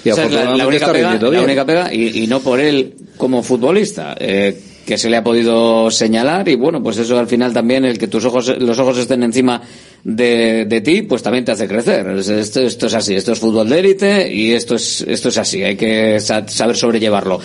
y 0.05 0.09
es 0.09 0.17
la, 0.17 0.67
única 0.67 0.87
está 0.87 0.93
pega, 0.93 1.15
la 1.21 1.43
única 1.43 1.65
pega, 1.67 1.93
y, 1.93 2.23
y 2.25 2.27
no 2.27 2.41
por 2.41 2.59
él 2.61 2.95
como 3.17 3.43
futbolista, 3.43 4.17
eh, 4.19 4.59
que 4.87 4.97
se 4.99 5.09
le 5.11 5.17
ha 5.19 5.23
podido 5.23 5.91
señalar, 5.91 6.49
y 6.49 6.57
bueno, 6.57 6.83
pues 6.83 6.99
eso 6.99 7.19
al 7.19 7.29
final 7.29 7.53
también, 7.53 7.85
el 7.85 7.99
que 7.99 8.09
tus 8.09 8.25
ojos, 8.25 8.49
los 8.59 8.79
ojos 8.79 8.99
estén 8.99 9.23
encima 9.23 9.61
de, 10.03 10.65
de 10.65 10.81
ti, 10.81 11.03
pues 11.03 11.23
también 11.23 11.45
te 11.45 11.53
hace 11.53 11.69
crecer. 11.69 12.07
Es- 12.19 12.29
Esto, 12.29 12.61
esto 12.61 12.87
es 12.87 12.95
así, 12.95 13.15
esto 13.15 13.33
es 13.33 13.39
fútbol 13.39 13.69
de 13.69 13.79
élite, 13.79 14.33
y 14.35 14.53
esto 14.53 14.75
es, 14.75 15.03
esto 15.07 15.29
es 15.29 15.39
así, 15.39 15.63
hay 15.63 15.77
que 15.77 16.19
sa- 16.19 16.49
saber 16.49 16.77
sobrellevarlo. 16.77 17.39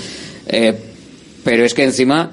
Eh, 0.47 0.73
pero 1.43 1.63
es 1.65 1.73
que 1.73 1.83
encima, 1.83 2.31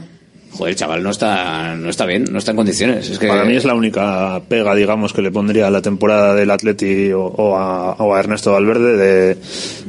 joder, 0.57 0.73
el 0.73 0.77
chaval 0.77 1.03
no 1.03 1.11
está, 1.11 1.77
no 1.77 1.91
está 1.91 2.07
bien, 2.07 2.25
no 2.31 2.39
está 2.39 2.53
en 2.53 2.57
condiciones. 2.57 3.11
Es 3.11 3.19
que, 3.19 3.29
Para 3.29 3.45
mí 3.45 3.55
es 3.57 3.65
la 3.65 3.75
única 3.75 4.41
pega, 4.49 4.75
digamos, 4.75 5.13
que 5.13 5.23
le 5.23 5.31
pondría 5.31 5.67
a 5.67 5.71
la 5.71 5.83
temporada 5.83 6.35
del 6.35 6.51
Atleti 6.51 7.11
o, 7.13 7.57
a, 7.57 8.19
Ernesto 8.19 8.53
Valverde. 8.53 8.97
De, 8.97 9.37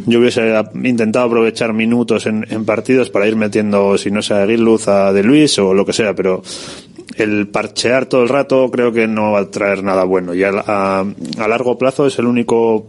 yo 0.06 0.20
hubiese 0.20 0.54
intentado 0.84 1.26
aprovechar 1.26 1.74
minutos 1.74 2.26
en, 2.26 2.46
en 2.50 2.66
partidos 2.66 3.10
para 3.10 3.28
ir 3.28 3.36
metiendo, 3.36 3.98
si 3.98 4.12
no 4.12 4.22
sea 4.22 4.44
a 4.44 4.46
Luz 4.46 4.88
a 4.88 5.14
De 5.14 5.24
Luis 5.24 5.58
o 5.60 5.74
lo 5.74 5.86
que 5.86 5.94
sea, 5.94 6.14
pero 6.14 6.42
el 7.18 7.48
parchear 7.48 8.08
todo 8.08 8.24
el 8.24 8.30
rato 8.30 8.70
creo 8.72 8.92
que 8.92 9.08
no 9.08 9.32
va 9.32 9.40
a 9.42 9.52
traer 9.52 9.84
nada 9.84 10.04
bueno. 10.04 10.34
Y 10.34 10.44
a, 10.44 10.50
a- 10.50 11.06
largo 11.48 11.78
plazo 11.78 12.08
es 12.08 12.20
el 12.20 12.26
único 12.26 12.88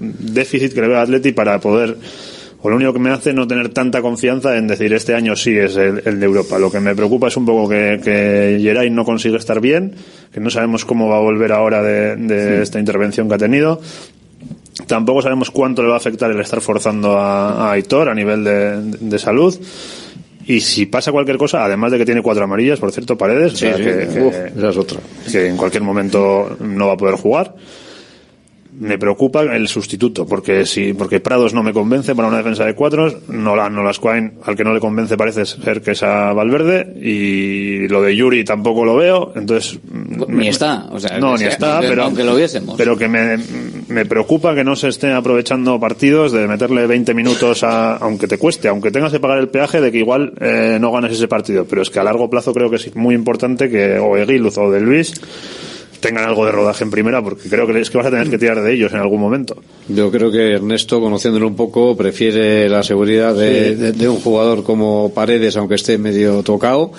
déficit 0.00 0.72
que 0.74 0.80
le 0.80 0.88
veo 0.88 0.98
a 0.98 1.02
Atleti 1.02 1.32
para 1.32 1.58
poder 1.60 1.96
o 2.66 2.70
lo 2.70 2.76
único 2.76 2.94
que 2.94 2.98
me 2.98 3.10
hace 3.10 3.34
no 3.34 3.46
tener 3.46 3.68
tanta 3.68 4.00
confianza 4.00 4.56
en 4.56 4.66
decir 4.66 4.90
este 4.94 5.14
año 5.14 5.36
sí 5.36 5.54
es 5.56 5.76
el, 5.76 6.00
el 6.06 6.18
de 6.18 6.24
Europa. 6.26 6.58
Lo 6.58 6.70
que 6.72 6.80
me 6.80 6.96
preocupa 6.96 7.28
es 7.28 7.36
un 7.36 7.44
poco 7.44 7.68
que, 7.68 8.00
que 8.02 8.58
Geray 8.62 8.88
no 8.90 9.04
consigue 9.04 9.36
estar 9.36 9.60
bien, 9.60 9.94
que 10.32 10.40
no 10.40 10.48
sabemos 10.48 10.86
cómo 10.86 11.06
va 11.08 11.18
a 11.18 11.20
volver 11.20 11.52
ahora 11.52 11.82
de, 11.82 12.16
de 12.16 12.62
esta 12.62 12.80
intervención 12.80 13.28
que 13.28 13.34
ha 13.34 13.38
tenido. 13.38 13.80
Tampoco 14.86 15.22
sabemos 15.22 15.50
cuánto 15.50 15.82
le 15.82 15.88
va 15.88 15.94
a 15.94 15.98
afectar 15.98 16.30
el 16.30 16.40
estar 16.40 16.60
forzando 16.60 17.18
a, 17.18 17.68
a 17.68 17.72
Aitor 17.72 18.08
a 18.08 18.14
nivel 18.14 18.42
de, 18.42 18.80
de 18.98 19.18
salud. 19.18 19.54
Y 20.46 20.60
si 20.60 20.86
pasa 20.86 21.12
cualquier 21.12 21.36
cosa, 21.38 21.64
además 21.64 21.92
de 21.92 21.98
que 21.98 22.04
tiene 22.04 22.20
cuatro 22.22 22.44
amarillas, 22.44 22.78
por 22.80 22.92
cierto, 22.92 23.16
paredes, 23.16 23.52
o 23.52 23.56
Sí, 23.56 23.66
sea, 23.66 23.76
sí. 23.76 23.82
que, 23.82 24.08
que- 24.12 24.20
Uf, 24.22 24.34
esa 24.56 24.68
es 24.70 24.76
otra. 24.76 25.00
que 25.30 25.46
en 25.48 25.56
cualquier 25.56 25.82
momento 25.82 26.56
no 26.60 26.86
va 26.88 26.94
a 26.94 26.96
poder 26.96 27.14
jugar. 27.14 27.54
Me 28.76 28.98
preocupa 28.98 29.42
el 29.42 29.68
sustituto, 29.68 30.26
porque 30.26 30.66
si, 30.66 30.94
porque 30.94 31.20
Prados 31.20 31.54
no 31.54 31.62
me 31.62 31.72
convence 31.72 32.14
para 32.14 32.26
una 32.26 32.38
defensa 32.38 32.64
de 32.64 32.74
cuatro, 32.74 33.20
Nolan, 33.28 33.72
Nolascoain, 33.74 34.32
al 34.44 34.56
que 34.56 34.64
no 34.64 34.74
le 34.74 34.80
convence 34.80 35.16
parece 35.16 35.46
ser 35.46 35.80
que 35.80 35.92
es 35.92 36.02
a 36.02 36.32
Valverde, 36.32 36.92
y 37.00 37.86
lo 37.86 38.02
de 38.02 38.16
Yuri 38.16 38.44
tampoco 38.44 38.84
lo 38.84 38.96
veo, 38.96 39.32
entonces... 39.36 39.78
Ni 40.28 40.48
está, 40.48 40.86
o 40.90 40.98
sea, 40.98 41.18
no, 41.20 41.32
ni 41.32 41.38
sea, 41.38 41.48
está, 41.50 41.72
aunque- 41.74 41.88
pero... 41.88 42.02
aunque 42.04 42.24
lo 42.24 42.34
viésemos. 42.34 42.74
Pero 42.76 42.96
que 42.98 43.08
me, 43.08 43.38
me 43.88 44.06
preocupa 44.06 44.54
que 44.56 44.64
no 44.64 44.74
se 44.74 44.88
esté 44.88 45.12
aprovechando 45.12 45.78
partidos 45.78 46.32
de 46.32 46.48
meterle 46.48 46.86
20 46.88 47.14
minutos 47.14 47.62
a, 47.62 47.96
aunque 47.98 48.26
te 48.26 48.38
cueste, 48.38 48.66
aunque 48.66 48.90
tengas 48.90 49.12
que 49.12 49.20
pagar 49.20 49.38
el 49.38 49.48
peaje 49.50 49.80
de 49.80 49.92
que 49.92 49.98
igual 49.98 50.32
eh, 50.40 50.78
no 50.80 50.90
ganes 50.90 51.12
ese 51.12 51.28
partido, 51.28 51.64
pero 51.64 51.82
es 51.82 51.90
que 51.90 52.00
a 52.00 52.04
largo 52.04 52.28
plazo 52.28 52.52
creo 52.52 52.70
que 52.70 52.76
es 52.76 52.96
muy 52.96 53.14
importante 53.14 53.70
que 53.70 53.98
o 54.00 54.16
Eguiluz 54.16 54.58
o 54.58 54.68
de 54.70 54.80
Luis 54.80 55.14
tengan 56.00 56.24
algo 56.24 56.44
de 56.46 56.52
rodaje 56.52 56.84
en 56.84 56.90
primera, 56.90 57.22
porque 57.22 57.48
creo 57.48 57.66
que 57.66 57.80
es 57.80 57.90
que 57.90 57.98
vas 57.98 58.06
a 58.06 58.10
tener 58.10 58.28
que 58.30 58.38
tirar 58.38 58.60
de 58.62 58.72
ellos 58.74 58.92
en 58.92 58.98
algún 58.98 59.20
momento. 59.20 59.56
Yo 59.88 60.10
creo 60.10 60.30
que 60.30 60.52
Ernesto, 60.52 61.00
conociéndolo 61.00 61.46
un 61.46 61.56
poco, 61.56 61.96
prefiere 61.96 62.68
la 62.68 62.82
seguridad 62.82 63.34
de, 63.34 63.70
Sí. 63.70 63.74
de- 63.74 63.92
de 63.92 64.08
un 64.08 64.16
jugador 64.16 64.62
como 64.64 65.12
Paredes, 65.14 65.56
aunque 65.56 65.74
esté 65.76 65.98
medio 65.98 66.42
tocado, 66.42 66.92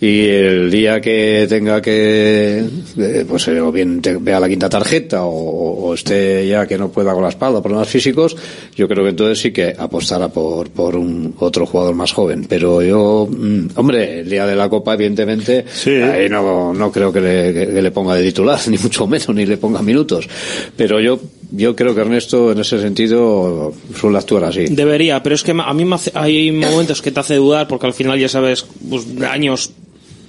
y 0.00 0.26
el 0.28 0.70
día 0.70 1.00
que 1.00 1.46
tenga 1.48 1.82
que, 1.82 2.64
eh, 2.98 3.24
pues 3.28 3.48
eh, 3.48 3.60
o 3.60 3.72
bien 3.72 4.00
te- 4.00 4.16
vea 4.16 4.38
la 4.38 4.48
quinta 4.48 4.68
tarjeta 4.68 5.24
o, 5.24 5.88
o 5.88 5.94
esté 5.94 6.46
ya 6.46 6.66
que 6.66 6.78
no 6.78 6.88
pueda 6.90 7.12
con 7.12 7.22
la 7.24 7.28
espalda, 7.30 7.60
problemas 7.60 7.88
físicos, 7.88 8.36
yo 8.76 8.86
creo 8.86 9.02
que 9.04 9.10
entonces 9.10 9.40
sí 9.40 9.50
que 9.52 9.74
apostará 9.76 10.28
por, 10.28 10.70
por 10.70 10.94
un 10.96 11.34
otro 11.40 11.66
jugador 11.66 11.94
más 11.96 12.12
joven. 12.12 12.46
Pero 12.48 12.80
yo, 12.82 13.28
mm, 13.28 13.66
hombre, 13.76 14.20
el 14.20 14.30
día 14.30 14.46
de 14.46 14.54
la 14.54 14.68
Copa, 14.68 14.94
evidentemente, 14.94 15.64
ahí 15.86 16.28
no, 16.28 16.72
no 16.72 16.92
creo 16.92 17.12
que 17.12 17.20
le, 17.20 17.52
que- 17.52 17.66
que 17.74 17.82
le 17.82 17.90
ponga 17.90 18.14
de 18.14 18.22
titular, 18.22 18.47
ni 18.68 18.78
mucho 18.78 19.06
menos, 19.06 19.28
ni 19.34 19.46
le 19.46 19.56
ponga 19.56 19.82
minutos. 19.82 20.28
Pero 20.76 21.00
yo, 21.00 21.20
yo 21.50 21.74
creo 21.76 21.94
que 21.94 22.00
Ernesto, 22.00 22.52
en 22.52 22.58
ese 22.60 22.80
sentido, 22.80 23.72
suele 23.98 24.18
actuar 24.18 24.44
así. 24.44 24.66
Debería, 24.70 25.22
pero 25.22 25.34
es 25.34 25.42
que 25.42 25.52
a 25.52 25.74
mí 25.74 25.84
me 25.84 25.94
hace- 25.96 26.12
hay 26.14 26.50
momentos 26.52 27.02
que 27.02 27.10
te 27.10 27.20
hace 27.20 27.36
dudar 27.36 27.68
porque 27.68 27.86
al 27.86 27.94
final 27.94 28.18
ya 28.18 28.28
sabes, 28.28 28.66
pues, 28.88 29.06
años, 29.28 29.70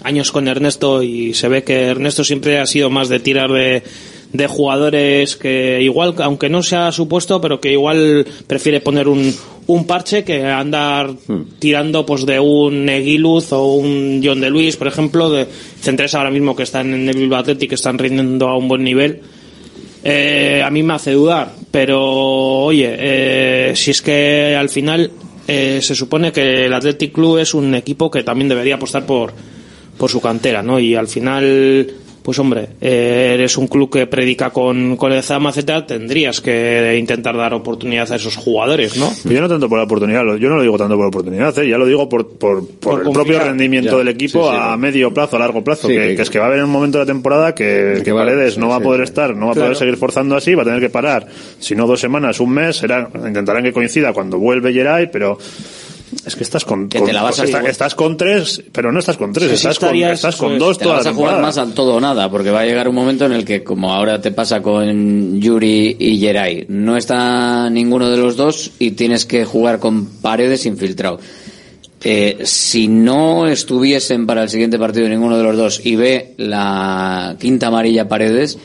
años 0.03 0.31
con 0.31 0.47
Ernesto 0.47 1.03
y 1.03 1.33
se 1.33 1.47
ve 1.49 1.63
que 1.63 1.83
Ernesto 1.87 2.23
siempre 2.23 2.59
ha 2.59 2.65
sido 2.65 2.89
más 2.89 3.09
de 3.09 3.19
tirar 3.19 3.51
de, 3.51 3.83
de 4.33 4.47
jugadores 4.47 5.35
que 5.35 5.79
igual, 5.81 6.15
aunque 6.19 6.49
no 6.49 6.63
sea 6.63 6.91
supuesto, 6.91 7.41
pero 7.41 7.59
que 7.59 7.71
igual 7.73 8.25
prefiere 8.47 8.79
poner 8.79 9.07
un, 9.07 9.33
un 9.69 9.85
parche 9.85 10.23
que 10.23 10.47
andar 10.47 11.11
tirando 11.59 12.03
pues 12.03 12.25
de 12.25 12.39
un 12.39 12.89
Eguiluz 12.89 13.53
o 13.53 13.75
un 13.75 14.19
John 14.23 14.41
de 14.41 14.49
Luis, 14.49 14.75
por 14.77 14.87
ejemplo, 14.87 15.29
de 15.29 15.45
centres 15.79 16.15
ahora 16.15 16.31
mismo 16.31 16.55
que 16.55 16.63
están 16.63 16.91
en 16.91 17.07
el 17.07 17.15
Bilbao 17.15 17.39
Athletic 17.39 17.69
que 17.69 17.75
están 17.75 17.99
rindiendo 17.99 18.47
a 18.47 18.57
un 18.57 18.67
buen 18.67 18.83
nivel. 18.83 19.21
Eh, 20.03 20.63
a 20.65 20.71
mí 20.71 20.81
me 20.81 20.95
hace 20.95 21.11
dudar, 21.11 21.53
pero 21.69 22.01
oye, 22.01 22.95
eh, 22.97 23.73
si 23.75 23.91
es 23.91 24.01
que 24.01 24.55
al 24.55 24.69
final 24.69 25.11
eh, 25.47 25.79
se 25.83 25.93
supone 25.93 26.31
que 26.31 26.65
el 26.65 26.73
Athletic 26.73 27.13
Club 27.13 27.37
es 27.37 27.53
un 27.53 27.75
equipo 27.75 28.09
que 28.09 28.23
también 28.23 28.49
debería 28.49 28.75
apostar 28.75 29.05
por, 29.05 29.33
por 29.99 30.09
su 30.09 30.19
cantera, 30.19 30.63
¿no? 30.63 30.79
Y 30.79 30.95
al 30.95 31.07
final, 31.07 31.91
pues 32.29 32.37
hombre, 32.37 32.67
eh, 32.79 33.31
eres 33.33 33.57
un 33.57 33.65
club 33.67 33.89
que 33.91 34.05
predica 34.05 34.51
con, 34.51 34.95
con 34.97 35.11
el 35.11 35.23
Zama, 35.23 35.49
etcétera, 35.49 35.87
tendrías 35.87 36.39
que 36.41 36.95
intentar 36.95 37.35
dar 37.35 37.55
oportunidad 37.55 38.11
a 38.11 38.17
esos 38.17 38.35
jugadores, 38.35 38.97
¿no? 38.97 39.11
Pero 39.23 39.33
yo 39.33 39.41
no 39.41 39.49
tanto 39.49 39.67
por 39.67 39.79
la 39.79 39.85
oportunidad, 39.85 40.23
lo- 40.23 40.37
yo 40.37 40.47
no 40.47 40.57
lo 40.57 40.61
digo 40.61 40.77
tanto 40.77 40.93
por 40.95 41.05
la 41.05 41.07
oportunidad, 41.07 41.57
¿eh? 41.57 41.67
ya 41.67 41.79
lo 41.79 41.87
digo 41.87 42.07
por, 42.07 42.37
por, 42.37 42.67
por 42.67 42.77
Por 42.79 42.99
el 42.99 43.05
confiar. 43.05 43.13
propio 43.25 43.39
rendimiento 43.39 43.91
Ya. 43.93 43.97
del 43.97 44.07
equipo 44.09 44.43
Sí, 44.47 44.51
sí, 44.55 44.61
a 44.61 44.77
medio 44.77 45.11
plazo, 45.11 45.37
a 45.37 45.39
largo 45.39 45.63
plazo, 45.63 45.87
Sí, 45.87 45.93
que, 45.95 46.07
que- 46.09 46.15
que 46.17 46.21
es 46.21 46.29
que 46.29 46.37
va 46.37 46.45
a 46.45 46.47
haber 46.49 46.63
un 46.63 46.69
momento 46.69 46.99
de 46.99 47.05
la 47.05 47.11
temporada 47.11 47.55
que, 47.55 48.01
que 48.05 48.13
Paredes 48.13 48.59
no 48.59 48.67
va 48.69 48.75
a 48.75 48.79
poder 48.79 48.99
sí. 49.01 49.05
estar, 49.05 49.35
no 49.35 49.47
va 49.47 49.51
a 49.53 49.55
Claro. 49.55 49.65
poder 49.69 49.77
seguir 49.77 49.97
forzando 49.97 50.35
así, 50.35 50.53
va 50.53 50.61
a 50.61 50.65
tener 50.65 50.79
que 50.81 50.89
parar, 50.91 51.25
si 51.57 51.73
no 51.75 51.87
dos 51.87 51.99
semanas, 51.99 52.39
un 52.39 52.51
mes, 52.51 52.77
será, 52.77 53.09
intentarán 53.25 53.63
que 53.63 53.73
coincida 53.73 54.13
cuando 54.13 54.37
vuelve 54.37 54.71
Geray, 54.71 55.09
pero 55.11 55.39
es 56.25 56.35
que 56.35 56.43
estás 56.43 56.65
con, 56.65 56.89
Que 56.89 56.99
con- 56.99 57.07
te 57.07 57.13
la 57.13 57.21
vas 57.23 57.39
a 57.39 57.43
está- 57.45 57.57
jugar. 57.59 57.71
estás 57.71 57.95
con 57.95 58.17
tres, 58.17 58.63
pero 58.71 58.91
no 58.91 58.99
estás 58.99 59.17
con 59.17 59.31
tres, 59.33 59.47
Sí, 59.49 59.53
estás, 59.55 59.77
con, 59.79 59.87
estarías- 59.89 60.13
estás 60.13 60.35
con 60.35 60.57
dos 60.57 60.77
Te 60.77 60.83
toda 60.83 60.95
vas 60.97 61.05
la 61.05 61.11
a 61.11 61.13
jugar 61.13 61.29
temporada. 61.35 61.47
más 61.47 61.57
al 61.57 61.73
todo 61.73 61.95
o 61.95 62.01
nada, 62.01 62.29
porque 62.31 62.49
va 62.51 62.61
a 62.61 62.65
llegar 62.65 62.87
un 62.87 62.95
momento 62.95 63.25
en 63.25 63.33
el 63.33 63.45
que, 63.45 63.63
como 63.63 63.93
ahora 63.93 64.19
te 64.21 64.31
pasa 64.31 64.61
con 64.61 65.39
Yuri 65.39 65.95
y 65.99 66.17
Geray, 66.19 66.65
no 66.69 66.97
está 66.97 67.69
ninguno 67.69 68.09
de 68.09 68.17
los 68.17 68.35
dos 68.35 68.71
y 68.79 68.91
tienes 68.91 69.25
que 69.25 69.45
jugar 69.45 69.79
con 69.79 70.05
paredes 70.21 70.65
infiltrado. 70.65 71.19
Eh, 72.01 72.39
si 72.43 72.87
no 72.87 73.45
estuviesen 73.47 74.25
para 74.25 74.43
el 74.43 74.49
siguiente 74.49 74.79
partido 74.79 75.09
ninguno 75.09 75.37
de 75.37 75.43
los 75.43 75.57
dos 75.57 75.81
y 75.83 75.95
ve 75.97 76.33
la 76.37 77.35
quinta 77.39 77.67
amarilla 77.67 78.07
paredes, 78.07 78.57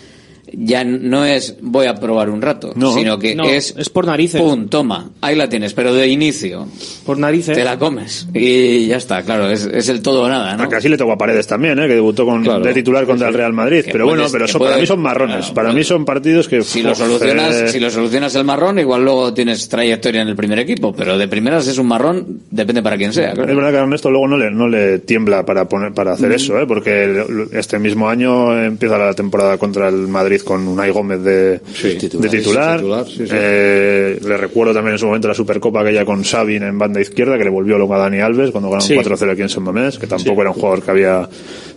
ya 0.58 0.84
no 0.84 1.24
es 1.24 1.56
voy 1.60 1.86
a 1.86 1.94
probar 1.94 2.30
un 2.30 2.40
rato, 2.42 2.72
No. 2.76 2.94
sino 2.94 3.18
que 3.18 3.34
No, 3.34 3.44
es 3.44 3.74
es 3.76 3.88
por 3.90 4.06
narices. 4.06 4.40
pum, 4.40 4.68
toma, 4.68 5.10
ahí 5.20 5.34
la 5.36 5.48
tienes, 5.48 5.74
pero 5.74 5.94
de 5.94 6.08
inicio. 6.08 6.66
Por 7.06 7.18
narices. 7.18 7.56
Te 7.56 7.64
la 7.64 7.78
comes 7.78 8.28
y 8.34 8.86
ya 8.86 8.96
está, 8.96 9.22
claro, 9.22 9.50
es, 9.50 9.66
es 9.66 9.88
el 9.88 10.02
todo 10.02 10.22
o 10.22 10.28
nada, 10.28 10.56
¿no? 10.56 10.62
Aunque 10.62 10.76
así 10.76 10.88
le 10.88 10.96
tocó 10.96 11.12
a 11.12 11.18
Paredes 11.18 11.46
también, 11.46 11.78
¿eh? 11.78 11.86
que 11.86 11.94
debutó 11.94 12.24
con, 12.24 12.42
Claro. 12.42 12.64
de 12.64 12.74
titular 12.74 13.06
contra 13.06 13.28
el 13.28 13.34
Real 13.34 13.52
Madrid. 13.52 13.84
Que 13.84 13.92
pero 13.92 14.06
bueno, 14.06 14.24
pero 14.30 14.46
son- 14.48 14.60
para 14.62 14.78
mí 14.78 14.86
son 14.86 15.00
marrones. 15.00 15.50
para 15.50 15.72
mí 15.72 15.84
son 15.84 16.04
partidos 16.04 16.48
que... 16.48 16.62
Si 16.62 16.82
lo 16.82 16.94
solucionas, 16.94 17.54
eh, 17.54 17.68
si 17.68 17.80
lo 17.80 17.90
solucionas 17.90 18.34
el 18.34 18.44
marrón, 18.44 18.78
igual 18.78 19.04
luego 19.04 19.32
tienes 19.34 19.68
trayectoria 19.68 20.22
en 20.22 20.28
el 20.28 20.36
primer 20.36 20.58
equipo, 20.58 20.92
pero 20.94 21.18
de 21.18 21.28
primeras 21.28 21.66
es 21.66 21.78
un 21.78 21.86
marrón, 21.88 22.40
depende 22.50 22.82
para 22.82 22.96
quién 22.96 23.12
sea. 23.12 23.32
claro. 23.32 23.48
Es 23.50 23.56
verdad 23.56 23.70
que 23.70 23.76
a 23.78 23.80
Ernesto 23.82 24.10
luego 24.10 24.28
no 24.28 24.36
le, 24.38 24.50
no 24.50 24.68
le 24.68 24.98
tiembla 25.00 25.44
para 25.44 25.68
poner 25.68 25.92
para 25.92 26.12
hacer 26.12 26.30
Mm. 26.30 26.34
eso, 26.34 26.58
¿eh? 26.60 26.66
porque 26.66 27.04
el- 27.04 27.48
este 27.52 27.78
mismo 27.78 28.08
año 28.08 28.58
empieza 28.62 28.98
la 28.98 29.14
temporada 29.14 29.58
contra 29.58 29.88
el 29.88 30.08
Madrid 30.08 30.40
con 30.44 30.66
Unai 30.68 30.90
Gómez 30.90 31.20
de 31.22 31.60
titular. 31.98 32.30
titular. 32.30 32.70
Sí, 32.70 32.76
titular, 32.78 33.06
sí, 33.06 33.26
sí. 33.26 33.32
Eh, 33.32 34.20
le 34.24 34.36
recuerdo 34.36 34.72
también 34.74 34.92
en 34.94 34.98
su 34.98 35.06
momento 35.06 35.26
la 35.28 35.34
Supercopa 35.34 35.80
aquella 35.80 36.04
con 36.04 36.24
Sabin 36.24 36.62
en 36.62 36.78
banda 36.78 37.00
izquierda, 37.00 37.36
que 37.38 37.44
le 37.44 37.50
volvió 37.50 37.78
loco 37.78 37.94
a 37.94 37.98
Dani 37.98 38.20
Alves 38.20 38.50
cuando 38.50 38.68
ganaron 38.70 38.86
Sí. 38.88 38.94
4-0 38.94 39.32
aquí 39.32 39.42
en 39.42 39.48
San 39.48 39.62
Mamés, 39.64 39.98
que 39.98 40.06
tampoco 40.06 40.40
era 40.42 40.50
un 40.50 40.56
jugador 40.56 40.82
que 40.82 40.90
había 40.90 41.28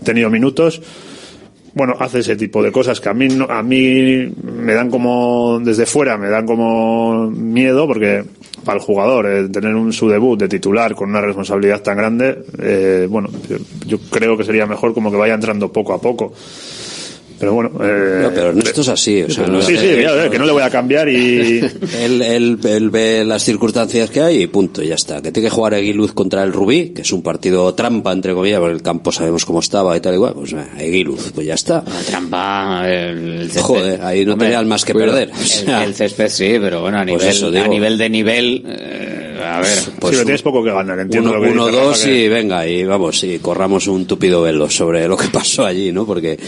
tenido 0.04 0.30
minutos. 0.30 0.82
Bueno, 1.74 1.96
hace 2.00 2.20
ese 2.20 2.36
tipo 2.36 2.64
de 2.64 2.72
cosas 2.72 3.00
que 3.00 3.08
a 3.10 3.14
mí, 3.14 3.28
no- 3.28 3.46
a 3.48 3.62
mí 3.62 4.28
me 4.44 4.74
dan 4.74 4.90
como, 4.90 5.60
desde 5.64 5.86
fuera, 5.86 6.18
me 6.18 6.28
dan 6.28 6.46
como 6.48 7.30
miedo 7.30 7.86
porque 7.86 8.24
para 8.66 8.80
el 8.80 8.84
jugador 8.84 9.28
eh, 9.28 9.48
tener 9.50 9.76
un, 9.76 9.94
su 9.94 10.10
debut 10.10 10.40
de 10.40 10.48
titular 10.50 10.96
con 10.96 11.10
una 11.12 11.22
responsabilidad 11.22 11.84
tan 11.84 11.96
grande, 11.98 12.36
eh, 12.60 13.06
bueno, 13.08 13.30
yo, 13.48 13.58
yo 13.86 14.00
creo 14.10 14.36
que 14.36 14.44
sería 14.44 14.66
mejor 14.66 14.96
como 14.96 15.12
que 15.12 15.18
vaya 15.18 15.36
entrando 15.36 15.72
poco 15.72 15.94
a 15.94 16.02
poco. 16.02 16.34
Pero 17.40 17.54
bueno, 17.54 17.70
eh, 17.84 18.20
No, 18.24 18.30
pero 18.32 18.50
Ernesto 18.50 18.82
es 18.82 18.88
así, 18.90 19.22
o 19.24 19.30
sea, 19.30 19.46
no 19.48 19.62
sí, 19.62 19.78
sí, 19.78 19.88
ya, 20.02 20.30
que 20.30 20.40
no 20.40 20.46
le 20.46 20.52
voy 20.52 20.64
a 20.64 20.70
cambiar 20.70 21.08
y 21.10 21.60
Él, 22.00 22.22
él, 22.22 22.58
él 22.64 22.90
ve 22.90 23.24
las 23.26 23.44
circunstancias 23.44 24.10
que 24.10 24.22
hay 24.22 24.42
y 24.44 24.48
punto, 24.48 24.82
y 24.82 24.88
ya 24.88 24.96
está. 24.96 25.22
Que 25.22 25.32
tiene 25.32 25.50
que 25.50 25.54
jugar 25.56 25.74
Eguiluz 25.76 26.14
contra 26.14 26.44
el 26.44 26.52
Rubí, 26.54 26.90
que 26.90 27.02
es 27.04 27.12
un 27.12 27.22
partido 27.22 27.74
trampa, 27.76 28.12
entre 28.12 28.34
comillas, 28.34 28.60
porque 28.60 28.76
el 28.76 28.82
campo 28.82 29.12
sabemos 29.12 29.46
cómo 29.46 29.60
estaba 29.60 29.96
y 29.96 30.00
tal 30.00 30.16
igual, 30.16 30.34
pues 30.34 30.54
eh, 30.54 30.66
Eguiluz, 30.80 31.32
pues 31.34 31.46
ya 31.46 31.54
está. 31.54 31.84
La 31.88 32.02
trampa, 32.02 32.90
el, 32.90 33.46
césped. 33.52 33.62
Joder, 33.62 34.02
ahí 34.02 34.26
no 34.26 34.34
Hombre, 34.34 34.48
tenías 34.48 34.66
más 34.66 34.84
que 34.86 34.94
perder. 34.94 35.30
O 35.38 35.40
El, 35.40 35.46
sea, 35.48 35.84
el 35.84 35.94
césped 35.96 36.30
sí, 36.30 36.58
pero 36.60 36.82
bueno, 36.82 36.98
a 37.00 37.06
Pues 37.06 37.18
nivel, 37.22 37.28
eso 37.36 37.52
digo. 37.52 37.66
a 37.66 37.68
nivel 37.68 37.98
de 37.98 38.10
nivel, 38.10 38.64
eh, 38.68 39.27
a 39.48 39.60
ver. 39.62 39.70
sí, 39.78 39.92
pero 40.00 40.24
tienes 40.24 40.42
poco 40.42 40.64
que 40.64 40.72
ganar, 40.72 41.00
entiendo 41.00 41.30
uno, 41.32 41.40
lo 41.40 41.46
que 41.46 41.52
uno, 41.52 41.68
dice 41.68 41.80
dos 41.82 42.00
que- 42.02 42.24
y 42.26 42.28
venga, 42.30 42.68
y 42.68 42.84
vamos, 42.84 43.24
y 43.24 43.40
corramos 43.40 43.88
un 43.88 44.06
tupido 44.06 44.42
velo 44.42 44.70
sobre 44.70 45.08
lo 45.08 45.16
que 45.18 45.28
pasó 45.32 45.66
allí, 45.66 45.92
¿no? 45.92 46.06
Porque 46.06 46.40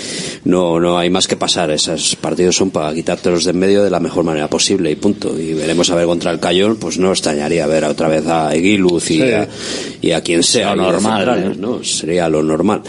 no, 0.46 0.80
no 0.80 0.98
hay 0.98 1.10
más 1.10 1.28
que 1.28 1.36
pasar. 1.38 1.72
Esos 1.72 2.16
partidos 2.16 2.56
son 2.56 2.72
para 2.72 2.94
quitártelos 2.94 3.44
de 3.44 3.50
en 3.52 3.60
medio 3.60 3.84
de 3.84 3.90
la 3.90 4.00
mejor 4.00 4.24
manera 4.24 4.48
posible 4.48 4.92
y 4.92 4.96
punto. 4.96 5.38
Y 5.40 5.54
veremos 5.54 5.90
a 5.90 5.96
ver 5.96 6.06
contra 6.06 6.32
el 6.32 6.40
Cayón, 6.40 6.78
pues 6.78 6.98
no 7.00 7.12
extrañaría 7.12 7.66
ver 7.68 7.84
otra 7.86 8.08
vez 8.08 8.26
a 8.28 8.54
Eguiluz 8.54 9.12
y, 9.12 9.16
Sí. 9.18 9.22
a, 9.24 9.48
y 10.02 10.12
a 10.12 10.22
quien 10.22 10.44
sea. 10.44 10.76
Lo 10.76 10.84
normal, 10.92 11.40
¿eh? 11.54 11.56
¿no? 11.58 11.84
Sería 11.84 12.30
lo 12.30 12.44
normal. 12.44 12.82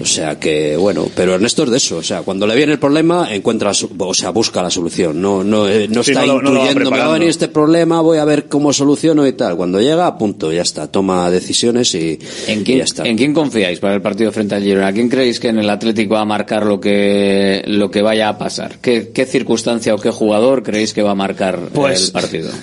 O 0.00 0.04
sea 0.06 0.38
que, 0.38 0.76
bueno, 0.76 1.08
pero 1.14 1.34
Ernesto 1.34 1.64
es 1.64 1.70
de 1.70 1.76
eso. 1.78 1.96
O 1.98 2.02
sea, 2.02 2.22
cuando 2.22 2.46
le 2.46 2.54
viene 2.54 2.72
el 2.72 2.78
problema, 2.78 3.34
encuentra, 3.34 3.74
su- 3.74 3.90
o 3.98 4.14
sea, 4.14 4.30
busca 4.30 4.62
la 4.62 4.70
solución. 4.70 5.20
No, 5.20 5.42
no, 5.44 5.68
eh, 5.68 5.88
no 5.90 6.02
Sí, 6.02 6.12
está 6.12 6.24
no 6.24 6.34
lo- 6.34 6.42
no 6.42 6.50
lo 6.52 6.60
va 6.60 6.66
intuyendo, 6.68 6.90
me 6.90 6.98
va 6.98 7.06
a 7.06 7.12
venir 7.12 7.28
este 7.28 7.48
problema, 7.48 8.00
voy 8.00 8.18
a 8.18 8.24
ver 8.24 8.46
cómo 8.46 8.72
soluciono 8.72 9.26
y 9.26 9.32
tal. 9.32 9.45
Cuando 9.54 9.80
llega, 9.80 10.16
punto, 10.18 10.52
ya 10.52 10.62
está. 10.62 10.86
Toma 10.90 11.30
decisiones 11.30 11.94
y, 11.94 12.18
¿En 12.46 12.60
y 12.60 12.64
quién, 12.64 12.78
ya 12.78 12.84
está. 12.84 13.06
¿En 13.06 13.16
quién 13.16 13.32
confiáis 13.32 13.78
para 13.78 13.94
el 13.94 14.02
partido 14.02 14.32
frente 14.32 14.54
al 14.54 14.62
Girona? 14.62 14.92
¿Quién 14.92 15.08
creéis 15.08 15.38
que 15.38 15.48
en 15.48 15.58
el 15.58 15.70
Atlético 15.70 16.14
va 16.14 16.22
a 16.22 16.24
marcar 16.24 16.66
lo 16.66 16.80
que, 16.80 17.62
lo 17.66 17.90
que 17.90 18.02
vaya 18.02 18.28
a 18.28 18.38
pasar? 18.38 18.78
¿Qué, 18.80 19.10
qué 19.14 19.26
circunstancia 19.26 19.94
o 19.94 19.98
qué 19.98 20.10
jugador 20.10 20.62
creéis 20.62 20.92
que 20.92 21.02
va 21.02 21.12
a 21.12 21.14
marcar 21.14 21.58
Pues- 21.72 22.06
el 22.06 22.12
partido? 22.12 22.50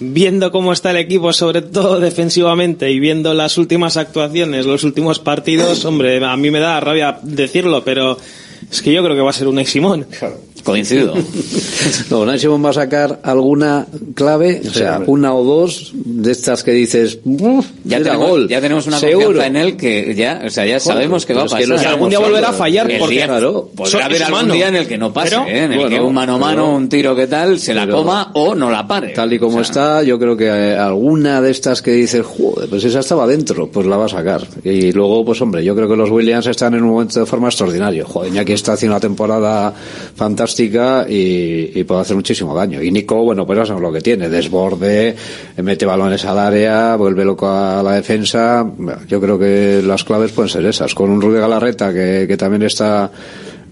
viendo 0.00 0.52
cómo 0.52 0.72
está 0.72 0.90
el 0.90 0.96
equipo, 0.96 1.32
sobre 1.32 1.62
todo 1.62 2.00
defensivamente, 2.00 2.90
y 2.90 3.00
viendo 3.00 3.34
las 3.34 3.58
últimas 3.58 3.96
actuaciones, 3.96 4.66
los 4.66 4.84
últimos 4.84 5.18
partidos, 5.18 5.84
hombre, 5.84 6.24
a 6.24 6.36
mí 6.36 6.50
me 6.50 6.60
da 6.60 6.78
rabia 6.80 7.18
decirlo, 7.22 7.84
pero 7.84 8.16
es 8.70 8.82
que 8.82 8.92
yo 8.92 9.02
creo 9.02 9.16
que 9.16 9.22
va 9.22 9.30
a 9.30 9.34
ser 9.34 9.48
un 9.48 9.64
Simón. 9.64 10.06
Coincido. 10.64 11.14
No, 12.10 12.38
Simón 12.38 12.64
va 12.64 12.70
a 12.70 12.74
sacar 12.74 13.20
alguna 13.22 13.86
clave, 14.14 14.60
o 14.68 14.70
sea, 14.72 14.96
hombre. 14.96 15.10
una 15.12 15.34
o 15.34 15.44
dos 15.44 15.92
de 15.94 16.32
estas 16.32 16.62
que 16.62 16.72
dices, 16.72 17.18
"Uf, 17.24 17.66
Ya 17.84 17.96
era 17.98 18.04
tenemos, 18.12 18.28
gol. 18.30 18.48
ya 18.48 18.60
tenemos 18.60 18.86
una 18.86 18.98
Seguro. 18.98 19.26
confianza 19.26 19.46
en 19.48 19.56
él 19.56 19.76
que 19.76 20.14
ya, 20.14 20.42
o 20.46 20.50
sea, 20.50 20.66
ya 20.66 20.80
sabemos 20.80 21.24
que 21.26 21.34
va 21.34 21.42
a 21.42 21.46
pero 21.46 21.60
es 21.60 21.68
pasar. 21.68 21.78
que 21.78 21.84
no 21.84 21.90
algún 21.90 22.10
día 22.10 22.18
volverá 22.18 22.48
a 22.50 22.52
fallar, 22.52 22.90
El 22.90 22.98
porque- 22.98 23.14
día- 23.14 23.26
claro, 23.26 23.70
podrá 23.74 24.04
haber 24.06 24.22
algún 24.22 24.38
humano. 24.40 24.54
día 24.54 24.68
en 24.68 24.76
el 24.76 24.86
que 24.86 24.98
no 24.98 25.12
pase, 25.12 25.30
Pero- 25.30 25.46
¿eh? 25.46 25.64
en 25.64 25.72
el 25.72 25.78
bueno, 25.78 25.96
que 25.96 26.02
un 26.02 26.14
mano 26.14 26.34
a 26.34 26.38
mano, 26.38 26.62
pero- 26.64 26.76
un 26.76 26.88
tiro 26.88 27.16
que 27.16 27.26
tal, 27.26 27.58
se 27.58 27.74
la 27.74 27.84
pero- 27.84 27.98
coma 27.98 28.30
o 28.34 28.54
no 28.54 28.70
la 28.70 28.86
pare. 28.86 29.08
Tal 29.14 29.32
y 29.32 29.38
como 29.38 29.58
O 29.58 29.64
sea, 29.64 29.70
está, 29.98 30.02
yo 30.02 30.18
creo 30.18 30.36
que 30.36 30.46
eh, 30.46 30.76
alguna 30.76 31.40
de 31.40 31.50
estas 31.50 31.82
que 31.82 31.92
dices, 31.92 32.24
joder, 32.24 32.68
pues 32.68 32.84
esa 32.84 33.00
estaba 33.00 33.26
dentro, 33.26 33.68
pues 33.70 33.86
la 33.86 33.96
va 33.96 34.06
a 34.06 34.08
sacar. 34.08 34.46
Y 34.64 34.92
luego, 34.92 35.24
pues 35.24 35.40
hombre, 35.40 35.64
yo 35.64 35.74
creo 35.74 35.88
que 35.88 35.96
los 35.96 36.10
Williams 36.10 36.46
están 36.46 36.74
en 36.74 36.82
un 36.82 36.90
momento 36.90 37.20
de 37.20 37.26
forma 37.26 37.48
extraordinario. 37.48 38.04
Joder, 38.06 38.32
Iñaki 38.32 38.52
está 38.52 38.72
haciendo 38.74 38.94
una 38.96 39.00
temporada 39.00 39.72
fantástica 40.14 40.57
y, 40.64 41.84
puede 41.84 42.00
hacer 42.00 42.16
muchísimo 42.16 42.54
daño. 42.54 42.82
Y 42.82 42.90
Nico, 42.90 43.22
bueno, 43.24 43.46
pues 43.46 43.58
ya 43.58 43.66
sabemos 43.66 43.88
lo 43.88 43.92
que 43.92 44.00
tiene, 44.00 44.28
desborde, 44.28 45.14
mete 45.56 45.86
balones 45.86 46.24
al 46.24 46.38
área, 46.38 46.96
vuelve 46.96 47.24
loco 47.24 47.48
a 47.48 47.82
la 47.82 47.92
defensa. 47.92 48.70
Yo 49.08 49.20
creo 49.20 49.38
que 49.38 49.82
las 49.84 50.04
claves 50.04 50.32
pueden 50.32 50.48
ser 50.48 50.66
esas. 50.66 50.94
Con 50.94 51.10
un 51.10 51.20
Rudy 51.20 51.38
Galarreta 51.38 51.92
que, 51.92 52.26
que 52.28 52.36
también 52.36 52.62
está 52.62 53.10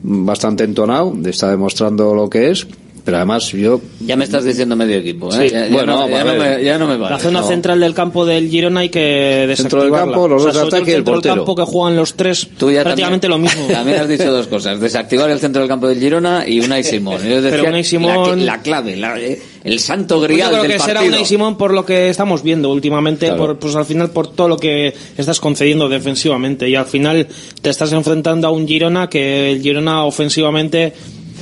bastante 0.03 0.65
entonado, 0.65 1.15
está 1.25 1.51
demostrando 1.51 2.15
lo 2.15 2.31
que 2.31 2.51
es. 2.51 2.67
Pero 3.07 3.19
además 3.19 3.51
yo 3.53 3.81
Ya 4.01 4.17
me 4.17 4.25
estás 4.25 4.45
diciendo 4.45 4.75
medio 4.75 4.97
equipo, 4.97 5.33
¿eh? 5.33 5.49
Sí. 5.49 5.55
Ya, 5.55 5.69
ya 5.69 5.73
Bueno, 5.73 5.97
no, 6.01 6.09
ya, 6.11 6.25
no 6.25 6.35
me, 6.35 6.63
ya 6.65 6.77
no 6.77 6.87
me 6.89 6.97
vale. 6.97 7.15
La 7.15 7.21
zona 7.21 7.41
No. 7.41 7.47
central 7.47 7.79
del 7.81 7.95
campo 7.95 8.27
del 8.27 8.51
Girona 8.51 8.81
hay 8.81 8.89
que 8.89 9.55
Centro 9.57 9.83
del 9.85 9.93
campo, 9.93 10.27
los 10.27 10.43
O 10.45 10.51
sea, 10.51 10.53
dos 10.53 10.55
de 10.55 10.59
sobre 10.59 10.71
todo 10.71 10.77
ataque 10.77 10.91
y 10.91 10.95
el 10.95 10.99
centro 10.99 11.13
del 11.13 11.23
portero. 11.23 11.35
campo 11.37 11.55
que 11.55 11.63
juegan 11.63 11.97
los 11.97 12.15
tres 12.15 12.49
Tú 12.59 12.71
ya 12.73 12.83
prácticamente 12.83 13.29
también, 13.29 13.49
lo 13.55 13.61
mismo. 13.61 13.67
También 13.73 14.01
has 14.01 14.09
dicho 14.09 14.33
dos 14.33 14.49
cosas, 14.49 14.81
desactivar 14.81 15.31
el 15.31 15.39
centro 15.39 15.63
del 15.63 15.69
campo 15.69 15.87
del 15.87 16.01
Girona 16.01 16.45
y 16.49 16.59
Unai 16.59 16.83
Simón. 16.85 17.19
Yo 17.23 17.41
decía 17.41 17.51
Pero 17.59 17.69
Unai 17.69 17.85
Simón- 17.85 18.45
La, 18.45 18.57
la 18.57 18.63
clave, 18.63 18.97
la- 18.97 19.21
eh, 19.21 19.41
el 19.63 19.79
santo 19.79 20.17
Pues 20.19 20.29
grial 20.31 20.49
yo 20.49 20.51
creo 20.59 20.63
del 20.65 20.73
que 20.73 20.79
será 20.81 20.95
partido. 20.95 21.15
Unai 21.15 21.25
Simón 21.27 21.57
por 21.57 21.73
lo 21.75 21.87
que 21.87 22.09
estamos 22.09 22.43
viendo 22.43 22.71
últimamente, 22.71 23.27
Claro. 23.27 23.39
por, 23.47 23.59
pues 23.61 23.77
al 23.77 23.85
final 23.85 24.11
por 24.11 24.27
todo 24.33 24.49
lo 24.49 24.57
que 24.57 24.93
estás 25.17 25.39
concediendo 25.39 25.89
defensivamente 25.89 26.69
y 26.69 26.75
al 26.75 26.87
final 26.87 27.29
te 27.63 27.71
estás 27.71 27.93
enfrentando 27.93 28.49
a 28.49 28.51
un 28.51 28.67
Girona 28.67 29.09
que 29.09 29.53
el 29.53 29.63
Girona 29.63 30.05
ofensivamente 30.05 30.93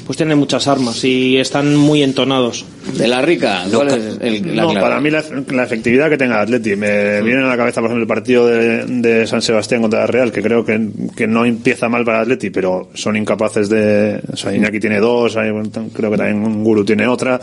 pues 0.07 0.17
tiene 0.17 0.35
muchas 0.35 0.69
armas 0.69 1.03
y 1.05 1.37
están 1.39 1.75
muy 1.77 2.03
entonados. 2.03 2.65
De 2.99 3.09
la 3.09 3.23
rica, 3.23 3.65
¿cuál 3.73 3.89
es 3.89 4.19
el- 4.21 4.55
la 4.55 4.63
no, 4.63 4.71
clave? 4.71 4.81
para 4.81 5.01
mí 5.01 5.11
la, 5.11 5.25
la 5.53 5.65
efectividad 5.65 6.11
que 6.11 6.19
tenga 6.19 6.37
el 6.37 6.43
Atleti. 6.43 6.77
Me 6.77 7.23
viene 7.23 7.43
a 7.43 7.47
la 7.47 7.57
cabeza, 7.57 7.81
por 7.81 7.89
ejemplo, 7.91 8.03
el 8.03 8.09
partido 8.09 8.47
de, 8.47 8.85
de 8.87 9.27
San 9.27 9.41
Sebastián 9.43 9.81
contra 9.81 10.01
la 10.01 10.07
Real, 10.07 10.31
que 10.31 10.43
creo 10.43 10.65
que, 10.65 10.79
que 11.17 11.27
no 11.27 11.45
empieza 11.45 11.89
mal 11.89 12.05
para 12.05 12.19
el 12.19 12.23
Atleti, 12.25 12.51
pero 12.51 12.91
son 12.95 13.17
incapaces 13.17 13.69
de... 13.69 14.21
O 14.33 14.37
sea, 14.37 14.55
Iñaki 14.55 14.79
tiene 14.81 15.01
dos, 15.01 15.37
hay- 15.37 15.51
creo 15.95 16.11
que 16.11 16.17
también 16.17 16.63
Guru 16.63 16.85
tiene 16.85 17.07
otra. 17.07 17.41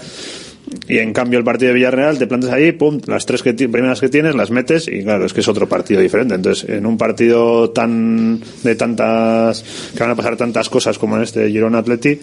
Y 0.87 0.99
en 0.99 1.13
cambio 1.13 1.39
el 1.39 1.45
partido 1.45 1.69
de 1.69 1.75
Villarreal 1.75 2.17
te 2.17 2.27
plantas 2.27 2.51
ahí, 2.51 2.71
pum, 2.71 2.99
las 3.05 3.25
tres 3.25 3.43
que 3.43 3.53
primeras 3.53 3.99
que 3.99 4.09
tienes 4.09 4.35
las 4.35 4.51
metes 4.51 4.87
y 4.87 5.03
claro, 5.03 5.25
es 5.25 5.33
que 5.33 5.41
es 5.41 5.47
otro 5.47 5.67
partido 5.67 6.01
diferente. 6.01 6.35
Entonces, 6.35 6.69
en 6.69 6.85
un 6.85 6.97
partido 6.97 7.69
tan 7.71 8.41
de 8.63 8.75
tantas 8.75 9.63
que 9.93 9.99
van 9.99 10.11
a 10.11 10.15
pasar 10.15 10.37
tantas 10.37 10.69
cosas 10.69 10.97
como 10.97 11.17
en 11.17 11.23
este 11.23 11.49
Girona 11.49 11.79
Atleti, 11.79 12.19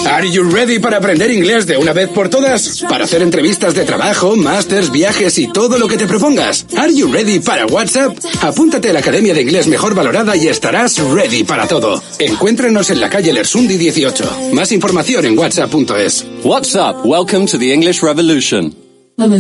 Are 0.07 0.31
you 0.31 0.45
ready 0.51 0.79
para 0.79 0.99
aprender 0.99 1.31
inglés 1.31 1.67
de 1.67 1.77
una 1.77 1.93
vez 1.93 2.09
por 2.09 2.29
todas? 2.29 2.85
Para 2.89 3.05
hacer 3.05 3.23
entrevistas 3.23 3.58
de 3.59 3.85
trabajo, 3.85 4.37
másters, 4.37 4.93
viajes 4.93 5.37
y 5.39 5.49
todo 5.49 5.79
lo 5.79 5.89
que 5.89 5.97
te 5.97 6.07
propongas. 6.07 6.65
Are 6.77 6.95
you 6.95 7.11
ready 7.11 7.41
para 7.41 7.67
WhatsApp? 7.67 8.17
Apúntate 8.41 8.91
a 8.91 8.93
la 8.93 9.01
Academia 9.01 9.35
de 9.35 9.43
Inglés 9.43 9.67
Mejor 9.67 9.95
Valorada 9.95 10.37
y 10.37 10.47
estarás 10.47 10.99
ready 10.99 11.43
para 11.43 11.67
todo. 11.67 12.01
Encuéntranos 12.21 12.91
en 12.91 13.01
la 13.01 13.11
calle 13.11 13.33
Lersundi 13.33 13.77
18. 13.77 14.53
Más 14.53 14.71
información 14.71 15.25
en 15.25 15.37
whatsapp.es. 15.37 16.25
WhatsApp, 16.45 17.05
welcome 17.05 17.47
to 17.47 17.59
the 17.59 17.73
English 17.73 18.01
Revolution. 18.01 18.88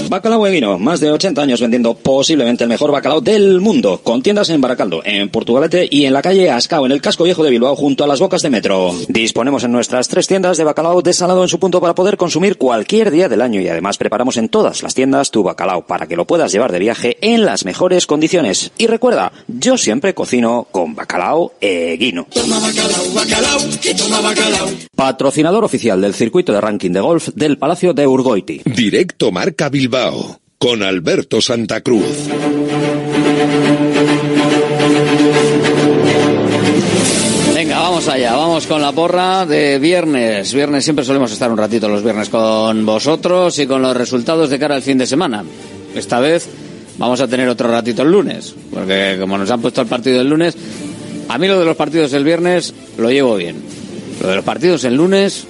Bacalao 0.09 0.47
Eguino, 0.47 0.79
más 0.79 1.01
de 1.01 1.11
80 1.11 1.43
años 1.43 1.61
vendiendo 1.61 1.95
posiblemente 1.95 2.65
el 2.65 2.69
mejor 2.69 2.91
bacalao 2.91 3.21
del 3.21 3.61
mundo, 3.61 4.01
con 4.03 4.23
tiendas 4.23 4.44
en 4.51 4.61
Baracaldo, 4.61 5.03
en 5.05 5.29
Portugalete 5.29 5.89
y 5.91 6.05
en 6.05 6.13
la 6.13 6.23
calle 6.23 6.51
Ascao, 6.51 6.87
en 6.87 6.93
el 6.93 7.01
casco 7.01 7.25
viejo 7.25 7.43
de 7.43 7.51
Bilbao, 7.51 7.77
junto 7.77 8.05
a 8.05 8.07
las 8.07 8.21
bocas 8.21 8.43
de 8.43 8.51
metro. 8.51 8.95
Disponemos 9.09 9.65
en 9.65 9.73
nuestras 9.73 10.09
tres 10.09 10.27
tiendas 10.27 10.57
de 10.57 10.65
bacalao 10.65 11.03
desalado 11.03 11.43
en 11.43 11.49
su 11.49 11.59
punto 11.59 11.81
para 11.81 11.95
poder 11.95 12.17
consumir 12.17 12.57
cualquier 12.57 13.11
día 13.11 13.29
del 13.29 13.43
año 13.43 13.61
y 13.61 13.69
además 13.69 13.99
preparamos 13.99 14.37
en 14.37 14.49
todas 14.49 14.83
las 14.83 14.95
tiendas 14.95 15.31
tu 15.31 15.43
bacalao 15.43 15.87
para 15.87 16.07
que 16.07 16.17
lo 16.17 16.27
puedas 16.27 16.53
llevar 16.53 16.73
de 16.73 16.79
viaje 16.79 17.17
en 17.21 17.45
las 17.45 17.65
mejores 17.65 18.07
condiciones. 18.07 18.73
Y 18.79 18.87
recuerda, 18.87 19.33
yo 19.49 19.77
siempre 19.77 20.15
cocino 20.15 20.67
con 20.71 20.95
bacalao 20.95 21.53
Eguino. 21.61 22.27
Patrocinador 24.95 25.65
oficial 25.65 26.01
del 26.01 26.15
circuito 26.15 26.53
de 26.53 26.61
ranking 26.61 26.91
de 26.91 27.01
golf 27.01 27.29
del 27.35 27.59
Palacio 27.59 27.93
de 27.93 28.07
Urgoiti. 28.07 28.63
Directo 28.65 29.33
Marca 29.33 29.69
Bilbao 29.69 30.41
con 30.59 30.83
Alberto 30.83 31.43
Santa 31.43 31.83
Cruz. 31.83 32.05
Vamos 38.07 38.21
allá, 38.21 38.37
vamos 38.37 38.67
con 38.67 38.83
la 38.83 38.93
porra 38.93 39.47
de 39.47 39.79
viernes. 39.79 40.53
Viernes 40.53 40.85
siempre 40.85 41.07
solemos 41.07 41.33
estar 41.33 41.51
un 41.51 41.57
ratito 41.57 41.89
los 41.89 42.03
viernes 42.03 42.29
con 42.29 42.85
vosotros 42.85 43.59
y 43.59 43.67
con 43.67 43.81
los 43.81 43.97
resultados 43.97 44.51
de 44.51 44.59
cara 44.59 44.75
al 44.75 44.83
fin 44.83 44.99
de 44.99 45.07
semana. 45.07 45.43
Esta 45.95 46.21
vez 46.21 46.47
vamos 46.99 47.23
a 47.23 47.29
tener 47.29 47.49
otro 47.49 47.71
ratito 47.71 48.03
el 48.03 48.11
lunes, 48.11 48.55
porque 48.71 49.17
como 49.19 49.39
nos 49.39 49.51
han 49.51 49.63
puesto 49.63 49.81
el 49.81 49.87
partido 49.87 50.21
el 50.21 50.29
lunes, 50.29 50.55
a 51.31 51.39
mí 51.39 51.49
lo 51.49 51.59
de 51.59 51.65
los 51.65 51.77
partidos 51.77 52.13
el 52.13 52.25
viernes 52.25 52.75
lo 52.99 53.11
llevo 53.11 53.37
bien. 53.37 53.63
Lo 54.21 54.29
de 54.29 54.37
los 54.37 54.45
partidos 54.45 54.85
el 54.85 54.97
lunes 54.97 55.47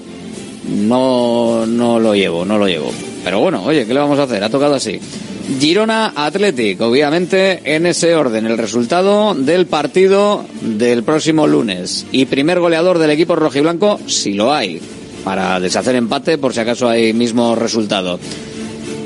no, 0.68 1.66
no 1.66 1.98
lo 1.98 2.14
llevo, 2.14 2.44
no 2.44 2.56
lo 2.56 2.68
llevo. 2.68 2.92
Pero 3.24 3.40
bueno, 3.40 3.64
oye, 3.64 3.84
¿qué 3.84 3.94
le 3.94 3.98
vamos 3.98 4.20
a 4.20 4.24
hacer? 4.24 4.44
Ha 4.44 4.48
tocado 4.48 4.76
así. 4.76 5.00
Girona 5.60 6.12
Athletic, 6.16 6.80
obviamente 6.80 7.60
en 7.64 7.86
ese 7.86 8.14
orden, 8.14 8.46
el 8.46 8.56
resultado 8.56 9.34
del 9.34 9.66
partido 9.66 10.44
del 10.62 11.02
próximo 11.02 11.46
lunes. 11.46 12.06
Y 12.12 12.24
primer 12.26 12.60
goleador 12.60 12.98
del 12.98 13.10
equipo 13.10 13.36
rojiblanco, 13.36 14.00
si 14.06 14.32
lo 14.32 14.54
hay, 14.54 14.80
para 15.22 15.60
deshacer 15.60 15.96
empate 15.96 16.38
por 16.38 16.54
si 16.54 16.60
acaso 16.60 16.88
hay 16.88 17.12
mismo 17.12 17.54
resultado. 17.54 18.18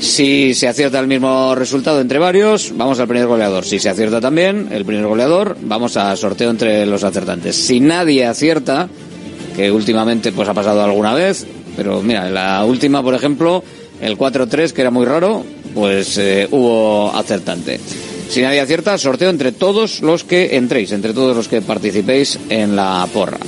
Si 0.00 0.54
se 0.54 0.68
acierta 0.68 1.00
el 1.00 1.08
mismo 1.08 1.56
resultado 1.56 2.00
entre 2.00 2.20
varios, 2.20 2.72
vamos 2.76 3.00
al 3.00 3.08
primer 3.08 3.26
goleador. 3.26 3.64
Si 3.64 3.80
se 3.80 3.88
acierta 3.88 4.20
también 4.20 4.68
el 4.70 4.84
primer 4.84 5.06
goleador, 5.06 5.56
vamos 5.60 5.96
a 5.96 6.14
sorteo 6.14 6.50
entre 6.50 6.86
los 6.86 7.02
acertantes. 7.02 7.56
Si 7.56 7.80
nadie 7.80 8.24
acierta, 8.24 8.88
que 9.56 9.72
últimamente 9.72 10.30
pues 10.30 10.48
ha 10.48 10.54
pasado 10.54 10.84
alguna 10.84 11.14
vez, 11.14 11.44
pero 11.76 12.00
mira, 12.00 12.30
la 12.30 12.64
última, 12.64 13.02
por 13.02 13.14
ejemplo, 13.14 13.64
el 14.00 14.16
4-3, 14.16 14.72
que 14.72 14.80
era 14.80 14.90
muy 14.90 15.06
raro, 15.06 15.44
pues 15.74 16.18
eh, 16.18 16.48
hubo 16.50 17.10
acertante. 17.10 17.78
Si 18.28 18.42
nadie 18.42 18.60
acierta, 18.60 18.98
sorteo 18.98 19.30
entre 19.30 19.52
todos 19.52 20.02
los 20.02 20.24
que 20.24 20.56
entréis, 20.56 20.92
entre 20.92 21.14
todos 21.14 21.34
los 21.34 21.48
que 21.48 21.62
participéis 21.62 22.38
en 22.50 22.76
la 22.76 23.08
porra. 23.12 23.38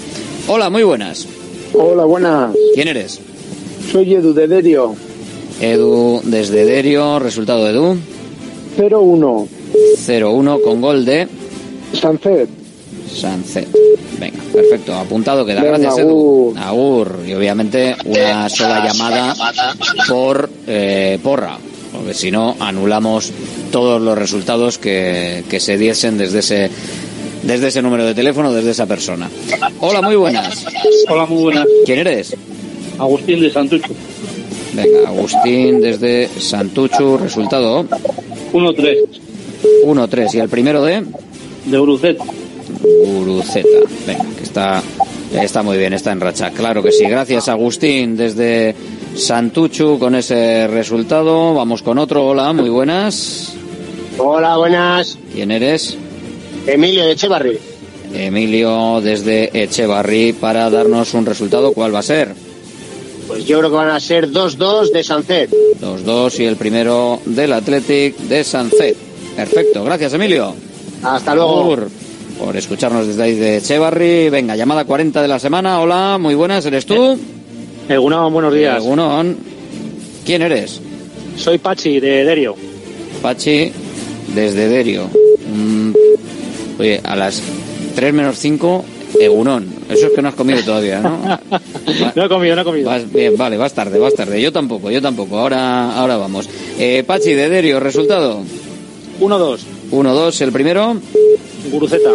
Hola, 0.48 0.70
muy 0.70 0.82
buenas. 0.82 1.26
Hola, 1.74 2.04
buenas. 2.04 2.54
¿Quién 2.74 2.88
eres? 2.88 3.20
Soy 3.92 4.14
Edu 4.14 4.32
de 4.32 4.48
Derio. 4.48 4.94
Edu 5.60 6.22
desde 6.24 6.64
Derio, 6.64 7.18
resultado 7.18 7.64
de 7.64 7.70
Edu. 7.70 7.96
0-1. 8.78 9.48
0-1 10.06 10.62
con 10.62 10.80
gol 10.80 11.04
de 11.04 11.28
Sancet. 11.92 12.59
Sancet. 13.14 13.68
Venga, 14.18 14.42
perfecto, 14.52 14.94
apuntado 14.94 15.44
queda. 15.44 15.62
Venga, 15.62 15.78
Gracias, 15.78 15.98
Edu. 15.98 16.54
Agur. 16.56 17.20
Y 17.26 17.34
obviamente 17.34 17.96
una 18.04 18.48
sola 18.48 18.86
llamada 18.86 19.34
por 20.08 20.50
eh, 20.66 21.18
porra, 21.22 21.58
porque 21.92 22.14
si 22.14 22.30
no 22.30 22.56
anulamos 22.58 23.32
todos 23.70 24.00
los 24.00 24.16
resultados 24.16 24.78
que, 24.78 25.44
que 25.48 25.60
se 25.60 25.78
diesen 25.78 26.18
desde 26.18 26.40
ese 26.40 26.70
desde 27.42 27.68
ese 27.68 27.82
número 27.82 28.04
de 28.04 28.14
teléfono, 28.14 28.52
desde 28.52 28.70
esa 28.72 28.86
persona. 28.86 29.30
Hola, 29.80 30.02
muy 30.02 30.16
buenas. 30.16 30.66
Hola, 31.08 31.26
muy 31.26 31.42
buenas. 31.42 31.66
¿Quién 31.86 32.00
eres? 32.00 32.36
Agustín 32.98 33.40
de 33.40 33.50
Santucho. 33.50 33.92
Venga, 34.74 35.08
Agustín 35.08 35.80
desde 35.80 36.28
Santuchu, 36.38 37.16
resultado 37.18 37.86
1-3. 38.52 38.96
1-3. 39.84 40.34
¿Y 40.34 40.38
el 40.38 40.48
primero 40.48 40.82
de? 40.84 41.04
De 41.64 41.78
Uruceta. 41.78 42.24
Uruceta. 42.82 43.68
Venga, 44.06 44.24
que 44.36 44.42
está, 44.42 44.82
está 45.32 45.62
muy 45.62 45.78
bien, 45.78 45.92
está 45.92 46.12
en 46.12 46.20
racha. 46.20 46.50
Claro 46.50 46.82
que 46.82 46.92
sí. 46.92 47.04
Gracias, 47.04 47.48
Agustín, 47.48 48.16
desde 48.16 48.74
Santuchu 49.14 49.98
con 49.98 50.14
ese 50.14 50.66
resultado. 50.66 51.54
Vamos 51.54 51.82
con 51.82 51.98
otro. 51.98 52.26
Hola, 52.26 52.52
muy 52.52 52.70
buenas. 52.70 53.54
Hola, 54.18 54.56
buenas. 54.56 55.18
¿Quién 55.32 55.50
eres? 55.50 55.96
Emilio 56.66 57.04
de 57.04 57.12
Echevarri. 57.12 57.58
Emilio 58.12 59.00
desde 59.00 59.50
Echevarri 59.62 60.32
para 60.32 60.68
darnos 60.70 61.14
un 61.14 61.26
resultado. 61.26 61.72
¿Cuál 61.72 61.94
va 61.94 62.00
a 62.00 62.02
ser? 62.02 62.34
Pues 63.26 63.44
yo 63.44 63.58
creo 63.58 63.70
que 63.70 63.76
van 63.76 63.90
a 63.90 64.00
ser 64.00 64.28
2-2 64.30 64.90
de 64.90 65.04
Sancet. 65.04 65.50
2-2 65.80 66.40
y 66.40 66.44
el 66.46 66.56
primero 66.56 67.20
del 67.24 67.52
Athletic 67.52 68.16
de 68.16 68.42
Sancet. 68.42 68.96
Perfecto, 69.36 69.84
gracias 69.84 70.12
Emilio. 70.14 70.54
Hasta 71.02 71.34
luego. 71.34 71.76
Por 72.40 72.56
escucharnos 72.56 73.06
desde 73.06 73.22
ahí 73.22 73.34
de 73.34 73.58
Echevarri. 73.58 74.30
Venga, 74.30 74.56
llamada 74.56 74.86
40 74.86 75.20
de 75.20 75.28
la 75.28 75.38
semana. 75.38 75.78
Hola, 75.80 76.16
muy 76.18 76.34
buenas, 76.34 76.64
¿eres 76.64 76.86
tú? 76.86 77.18
Egunon, 77.86 78.32
buenos 78.32 78.54
días. 78.54 78.78
Egunon. 78.82 79.36
¿Quién 80.24 80.40
eres? 80.40 80.80
Soy 81.36 81.58
Pachi, 81.58 82.00
de 82.00 82.24
Derio. 82.24 82.56
Pachi, 83.20 83.70
desde 84.34 84.68
Derio. 84.68 85.10
Mm, 85.54 85.92
oye, 86.78 87.00
a 87.04 87.14
las 87.14 87.42
3 87.94 88.14
menos 88.14 88.38
5, 88.38 88.84
Egunon. 89.20 89.68
Eso 89.90 90.06
es 90.06 90.12
que 90.12 90.22
no 90.22 90.28
has 90.28 90.34
comido 90.34 90.62
todavía, 90.62 91.00
¿no? 91.00 91.18
no 92.14 92.24
he 92.24 92.28
comido, 92.28 92.56
no 92.56 92.62
he 92.62 92.64
comido. 92.64 92.88
Vas 92.88 93.12
bien, 93.12 93.36
vale, 93.36 93.58
vas 93.58 93.74
tarde, 93.74 93.98
vas 93.98 94.14
tarde. 94.14 94.40
Yo 94.40 94.50
tampoco, 94.50 94.90
yo 94.90 95.02
tampoco. 95.02 95.38
Ahora, 95.38 95.92
ahora 95.92 96.16
vamos. 96.16 96.48
Eh, 96.78 97.04
Pachi, 97.06 97.34
de 97.34 97.50
Derio, 97.50 97.80
resultado. 97.80 98.40
1-2. 99.20 99.58
1-2, 99.90 100.40
el 100.40 100.52
primero. 100.52 100.96
Guruceta. 101.70 102.10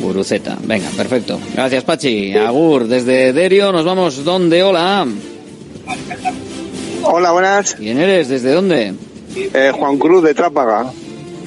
Guruceta. 0.00 0.58
Venga, 0.62 0.88
perfecto. 0.96 1.38
Gracias, 1.54 1.84
Pachi. 1.84 2.34
Agur, 2.34 2.86
desde 2.86 3.32
Derio 3.32 3.72
nos 3.72 3.84
vamos. 3.84 4.24
¿Dónde? 4.24 4.62
Hola. 4.62 5.06
Hola, 7.02 7.32
buenas. 7.32 7.74
¿Quién 7.74 7.98
eres? 7.98 8.28
¿Desde 8.28 8.52
dónde? 8.52 8.94
Eh, 9.36 9.72
Juan 9.74 9.98
Cruz 9.98 10.22
de 10.22 10.34
Trápaga. 10.34 10.92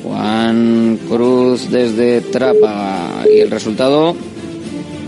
Juan 0.03 0.99
Cruz 1.09 1.69
desde 1.69 2.21
Trápaga. 2.21 3.25
¿Y 3.31 3.39
el 3.39 3.51
resultado? 3.51 4.15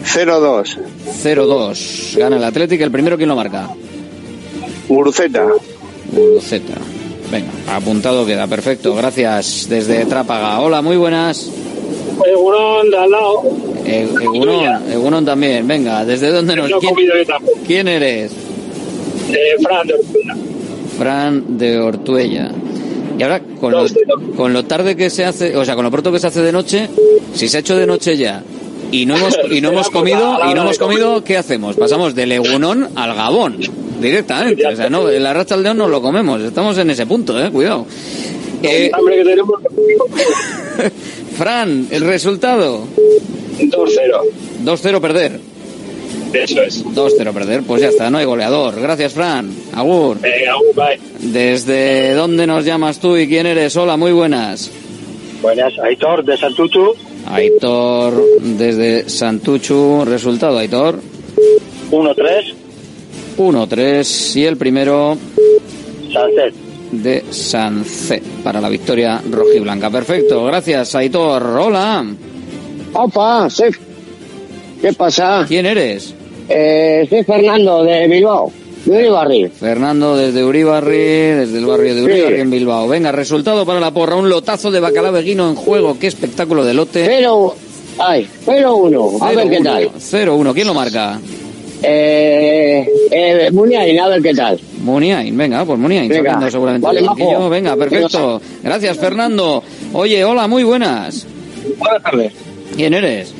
0-2. 0.06 0.78
0-2. 1.24 2.18
Gana 2.18 2.38
el 2.38 2.44
Atlético. 2.44 2.84
¿El 2.84 2.92
primero 2.92 3.18
quién 3.18 3.30
lo 3.30 3.36
marca? 3.36 3.70
Guruceta. 4.88 5.48
Guruceta. 6.12 6.76
Venga, 7.32 7.50
apuntado 7.76 8.26
queda. 8.26 8.48
Perfecto. 8.48 8.96
Gracias. 8.96 9.68
Desde 9.70 10.06
Trápaga. 10.06 10.60
Hola, 10.62 10.82
muy 10.82 10.98
buenas. 10.98 11.50
Egunon, 12.26 12.90
de 12.90 12.98
al 12.98 13.12
lado. 13.12 13.44
Eh, 13.86 14.08
Egunon, 14.22 14.92
Egunon 14.92 15.26
también. 15.26 15.68
Venga, 15.68 16.06
¿desde 16.06 16.32
dónde 16.32 16.56
nos... 16.56 16.70
No 16.70 16.80
¿Quién, 16.80 16.96
quién 17.66 17.88
eres? 17.88 18.32
Eh, 19.32 19.56
Fran, 19.62 19.88
de 19.88 19.94
Ortuna. 19.94 20.38
Fran 20.98 21.58
de 21.58 21.80
Ortuella. 21.80 22.52
Y 23.18 23.24
ahora, 23.24 23.42
con 23.60 23.72
lo, 23.72 23.86
con 24.36 24.54
lo 24.54 24.66
tarde 24.66 24.96
que 24.96 25.10
se 25.10 25.26
hace, 25.26 25.56
o 25.56 25.64
sea, 25.64 25.76
con 25.76 25.86
lo 25.86 25.92
pronto 25.92 26.12
que 26.12 26.20
se 26.20 26.28
hace 26.28 26.42
de 26.42 26.52
noche, 26.52 26.90
si 27.34 27.48
se 27.48 27.58
ha 27.58 27.60
hecho 27.62 27.76
de 27.78 27.88
noche 27.88 28.18
ya 28.18 28.44
y 28.92 29.06
no 29.06 29.18
hemos, 29.18 29.38
y 29.52 29.62
no 29.62 29.70
hemos 29.72 29.90
comido, 29.90 30.38
y 30.50 30.54
no 30.54 30.62
hemos 30.62 30.78
comido, 30.78 31.24
¿qué 31.24 31.38
hacemos? 31.38 31.76
Pasamos 31.76 32.16
del 32.16 32.32
Egunón 32.32 32.90
al 32.96 33.16
Gabón, 33.16 33.58
directamente. 34.00 34.66
O 34.68 34.76
sea, 34.76 34.90
no, 34.90 35.10
la 35.10 35.34
racha 35.34 35.56
al 35.56 35.64
león 35.64 35.78
no 35.78 35.88
lo 35.88 36.02
comemos. 36.02 36.42
Estamos 36.42 36.78
en 36.78 36.90
ese 36.90 37.06
punto, 37.06 37.40
eh, 37.44 37.52
cuidado. 37.52 37.86
Eh, 38.64 38.90
Hambre 38.94 39.18
que 39.18 39.24
tenemos. 39.24 39.60
Fran, 41.38 41.88
el 41.92 42.02
resultado. 42.02 42.86
2-0. 43.60 43.70
2-0 44.64 45.02
perder. 45.02 45.40
Eso 46.34 46.62
es. 46.62 46.86
2-0 46.86 47.34
perder, 47.34 47.64
pues 47.64 47.82
ya 47.82 47.90
está, 47.90 48.10
no 48.10 48.18
hay 48.18 48.26
goleador. 48.26 48.80
Gracias, 48.80 49.14
Fran. 49.14 49.52
Agur. 49.74 50.20
Venga, 50.20 50.52
agur, 50.52 50.76
bye. 50.76 51.32
¿Desde 51.32 52.14
dónde 52.14 52.48
nos 52.48 52.66
llamas 52.66 53.00
tú 53.00 53.16
y 53.18 53.28
quién 53.28 53.46
eres? 53.46 53.76
Hola, 53.78 53.96
muy 53.98 54.12
buenas. 54.12 54.72
Buenas, 55.42 55.74
Aitor, 55.80 56.26
de 56.26 56.38
Santuchu. 56.38 56.94
Aitor 57.28 58.24
desde 58.42 59.10
Santuchu. 59.10 60.04
Resultado, 60.06 60.58
Aitor. 60.58 61.00
1-3. 61.92 62.54
1-3 63.38 64.36
y 64.36 64.46
el 64.46 64.58
primero 64.58 65.18
Sánchez. 66.12 66.65
De 67.02 67.26
Sancet 67.32 68.24
para 68.44 68.62
la 68.62 68.70
victoria 68.70 69.22
rojiblanca. 69.30 69.90
Perfecto, 69.90 70.46
gracias, 70.46 70.96
Aitor. 70.96 71.44
Hola. 71.44 72.06
Opa, 72.94 73.50
soy... 73.50 73.76
¿Qué 74.82 74.94
pasa? 74.94 75.46
¿Quién 75.48 75.66
eres? 75.66 76.14
Eh, 76.48 77.06
soy 77.10 77.24
Fernando, 77.24 77.84
de 77.84 78.08
Bilbao. 78.08 78.52
De 78.86 78.98
Uribarri. 79.00 79.48
Fernando 79.50 80.16
desde 80.16 80.44
Uribarri, 80.44 80.98
desde 80.98 81.58
el 81.58 81.66
barrio 81.66 81.96
de 81.96 82.04
Uribarri 82.04 82.42
en 82.42 82.52
Bilbao. 82.52 82.88
Venga, 82.88 83.12
resultado 83.12 83.66
para 83.66 83.80
la 83.80 83.92
porra, 83.92 84.16
un 84.16 84.30
lotazo 84.30 84.70
de 84.70 84.80
bacalao 84.80 85.12
veguino 85.12 85.50
en 85.50 85.56
juego. 85.56 85.98
Qué 86.00 86.08
espectáculo 86.08 86.64
de 86.64 86.74
lote. 86.74 87.06
Pero... 87.06 87.56
Ay, 87.98 88.28
0-1. 88.46 89.18
A 89.22 89.32
ver 89.32 89.50
qué 89.50 89.62
tal. 89.62 89.92
0-1, 89.94 90.54
¿quién 90.54 90.68
lo 90.68 90.74
marca? 90.74 91.20
Eh, 91.82 92.88
eh, 93.12 93.50
Muniain, 93.52 94.00
a 94.00 94.08
ver 94.10 94.22
qué 94.22 94.34
tal. 94.34 94.60
Muniain, 94.86 95.36
venga, 95.36 95.66
pues 95.66 95.80
Muniain, 95.80 96.08
Venga. 96.08 96.50
seguramente 96.52 96.86
Vale, 96.86 97.02
majo. 97.02 97.50
Venga, 97.50 97.76
perfecto. 97.76 98.40
Gracias, 98.64 98.98
Fernando. 98.98 99.64
Oye, 99.94 100.24
hola, 100.24 100.48
muy 100.48 100.64
buenas. 100.64 101.26
Buenas 101.80 102.04
tardes. 102.04 102.34
¿Quién 102.76 102.94
eres? 102.94 103.34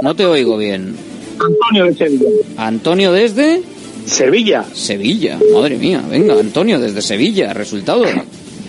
No 0.00 0.16
te 0.16 0.24
oigo 0.24 0.56
bien. 0.56 0.96
Antonio 1.38 1.84
de 1.84 1.94
Sevilla. 1.94 2.28
Antonio 2.56 3.12
desde 3.12 3.62
Sevilla. 4.06 4.64
Sevilla. 4.72 5.38
Madre 5.52 5.76
mía, 5.76 6.02
venga, 6.08 6.34
Antonio 6.40 6.80
desde 6.80 7.02
Sevilla. 7.02 7.52
Resultado 7.52 8.04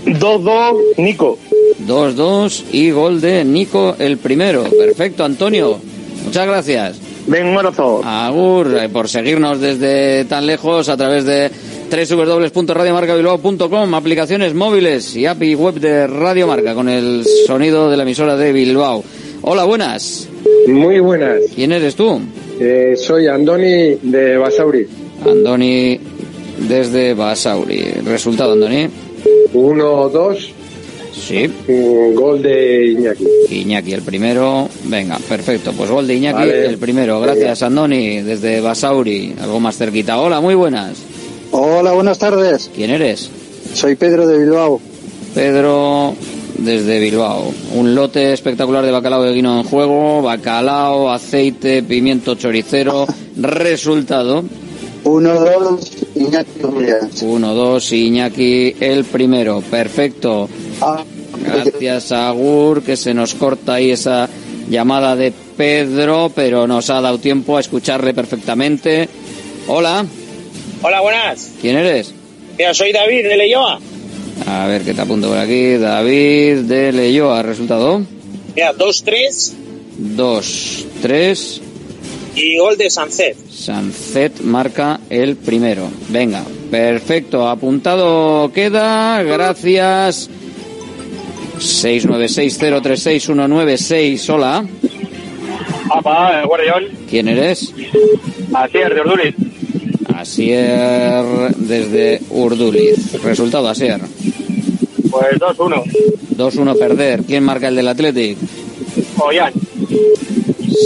2-2, 0.05 0.97
Nico. 0.97 1.39
2-2 1.87 2.63
y 2.73 2.91
gol 2.91 3.21
de 3.21 3.45
Nico 3.45 3.95
el 3.97 4.17
primero. 4.17 4.63
Perfecto, 4.63 5.23
Antonio. 5.23 5.79
Muchas 6.25 6.45
gracias. 6.47 6.99
Ven, 7.27 7.47
un 7.47 7.57
abrazo. 7.57 8.01
Agur, 8.03 8.77
eh, 8.77 8.89
por 8.89 9.09
seguirnos 9.09 9.59
desde 9.59 10.25
tan 10.25 10.45
lejos 10.45 10.89
a 10.89 10.97
través 10.97 11.25
de 11.25 11.49
www.radiomarcabilbao.com, 11.89 13.95
aplicaciones 13.95 14.53
móviles 14.53 15.15
y 15.15 15.25
API 15.25 15.55
web 15.55 15.75
de 15.75 16.07
Radio 16.07 16.47
Marca 16.47 16.75
con 16.75 16.89
el 16.89 17.23
sonido 17.47 17.89
de 17.89 17.97
la 17.97 18.03
emisora 18.03 18.35
de 18.35 18.51
Bilbao. 18.51 19.03
Hola, 19.41 19.63
buenas. 19.63 20.27
Muy 20.67 20.99
buenas. 20.99 21.41
¿Quién 21.53 21.71
eres 21.71 21.95
tú? 21.95 22.19
Eh, 22.59 22.95
soy 22.95 23.27
Andoni 23.27 23.95
de 24.01 24.37
Basauri. 24.37 24.87
Andoni 25.25 25.99
desde 26.67 27.13
Basauri. 27.13 27.81
Resultado, 28.05 28.53
Andoni. 28.53 28.87
1-2. 29.53 30.54
Sí. 31.15 31.49
Gol 32.13 32.41
de 32.41 32.87
Iñaki. 32.91 33.25
Iñaki, 33.49 33.93
el 33.93 34.01
primero. 34.01 34.69
Venga, 34.85 35.17
perfecto. 35.27 35.71
Pues 35.73 35.89
gol 35.89 36.07
de 36.07 36.15
Iñaki, 36.15 36.37
Vale. 36.39 36.65
el 36.67 36.77
primero. 36.77 37.19
Gracias, 37.21 37.63
Andoni, 37.63 38.21
desde 38.21 38.61
Basauri. 38.61 39.33
Algo 39.41 39.59
más 39.59 39.77
cerquita. 39.77 40.19
Hola, 40.19 40.41
muy 40.41 40.55
buenas. 40.55 40.97
Hola, 41.51 41.93
buenas 41.93 42.19
tardes. 42.19 42.69
¿Quién 42.75 42.91
eres? 42.91 43.29
Soy 43.73 43.95
Pedro 43.95 44.27
de 44.27 44.37
Bilbao. 44.39 44.79
Pedro 45.33 46.13
desde 46.57 46.99
Bilbao. 46.99 47.51
Un 47.75 47.95
lote 47.95 48.33
espectacular 48.33 48.85
de 48.85 48.91
bacalao 48.91 49.23
de 49.23 49.33
guino 49.33 49.59
en 49.59 49.63
juego, 49.65 50.21
bacalao, 50.21 51.11
aceite, 51.11 51.83
pimiento 51.83 52.35
choricero. 52.35 53.05
Resultado 53.37 54.43
1-2, 55.05 55.79
Iñaki 56.15 56.63
Williams. 56.63 57.23
1-2 57.23 57.91
Iñaki 57.91 58.75
el 58.79 59.05
primero. 59.05 59.61
Perfecto. 59.61 60.49
Gracias 61.41 62.11
a 62.11 62.31
Gur 62.31 62.81
que 62.81 62.97
se 62.97 63.13
nos 63.13 63.35
corta 63.35 63.75
ahí 63.75 63.91
esa 63.91 64.27
llamada 64.69 65.15
de 65.15 65.31
Pedro, 65.55 66.31
pero 66.33 66.67
nos 66.67 66.89
ha 66.89 67.01
dado 67.01 67.19
tiempo 67.19 67.55
a 67.57 67.59
escucharle 67.61 68.13
perfectamente. 68.13 69.07
Hola, 69.67 70.05
Hola, 70.81 71.01
buenas. 71.01 71.51
¿quién 71.61 71.77
eres? 71.77 72.13
Mira, 72.57 72.73
soy 72.73 72.91
David 72.91 73.23
de 73.27 73.37
Leyoa. 73.37 73.79
A 74.47 74.67
ver 74.67 74.81
qué 74.83 74.93
te 74.93 75.01
apunto 75.01 75.29
por 75.29 75.37
aquí. 75.37 75.77
David 75.77 76.57
de 76.65 76.91
Leyoa. 76.91 77.41
Resultado 77.43 78.01
Mira, 78.55 78.73
2-3 78.73 79.53
2, 79.97 80.85
3. 81.01 81.61
Y 82.35 82.57
gol 82.57 82.77
de 82.77 82.89
Sancet. 82.89 83.37
Sancet 83.49 84.41
marca 84.41 84.99
el 85.09 85.37
primero. 85.37 85.87
Venga, 86.09 86.43
perfecto. 86.69 87.47
Apuntado 87.47 88.51
queda. 88.53 89.23
Gracias. 89.23 90.29
696036196. 91.59 94.29
Hola. 94.29 94.65
Apa, 95.89 96.43
guardián. 96.45 96.83
¿Quién 97.09 97.29
eres? 97.29 97.73
Asier, 98.53 98.93
de 98.93 99.01
Orduliz. 99.01 99.33
Asier 100.13 101.23
desde 101.57 102.21
Urduliz. 102.29 103.13
Resultado, 103.23 103.67
Asier. 103.69 104.01
Pues 105.09 105.39
2-1. 105.39 105.83
2-1 106.35 106.77
perder. 106.77 107.23
¿Quién 107.23 107.43
marca 107.43 107.69
el 107.69 107.75
del 107.75 107.87
Athletic? 107.87 108.37
Ollán. 109.17 109.53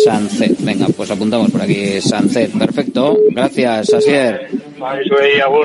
Sancet. 0.04 0.58
Venga, 0.60 0.88
pues 0.96 1.12
apuntamos 1.12 1.52
por 1.52 1.62
aquí. 1.62 2.02
Sancet. 2.02 2.52
Perfecto. 2.58 3.18
Gracias, 3.32 3.94
Asier. 3.94 4.48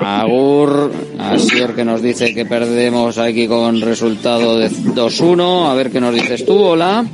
Agur. 0.03 0.93
Asier 1.19 1.75
que 1.75 1.85
nos 1.85 2.03
dice 2.03 2.35
que 2.35 2.45
perdemos 2.47 3.19
aquí 3.19 3.47
con 3.47 3.81
resultado 3.81 4.59
de 4.59 4.71
2-1. 4.71 5.71
A 5.71 5.75
ver 5.75 5.91
qué 5.91 6.01
nos 6.01 6.15
dices 6.15 6.45
tú. 6.45 6.59
Hola. 6.59 7.05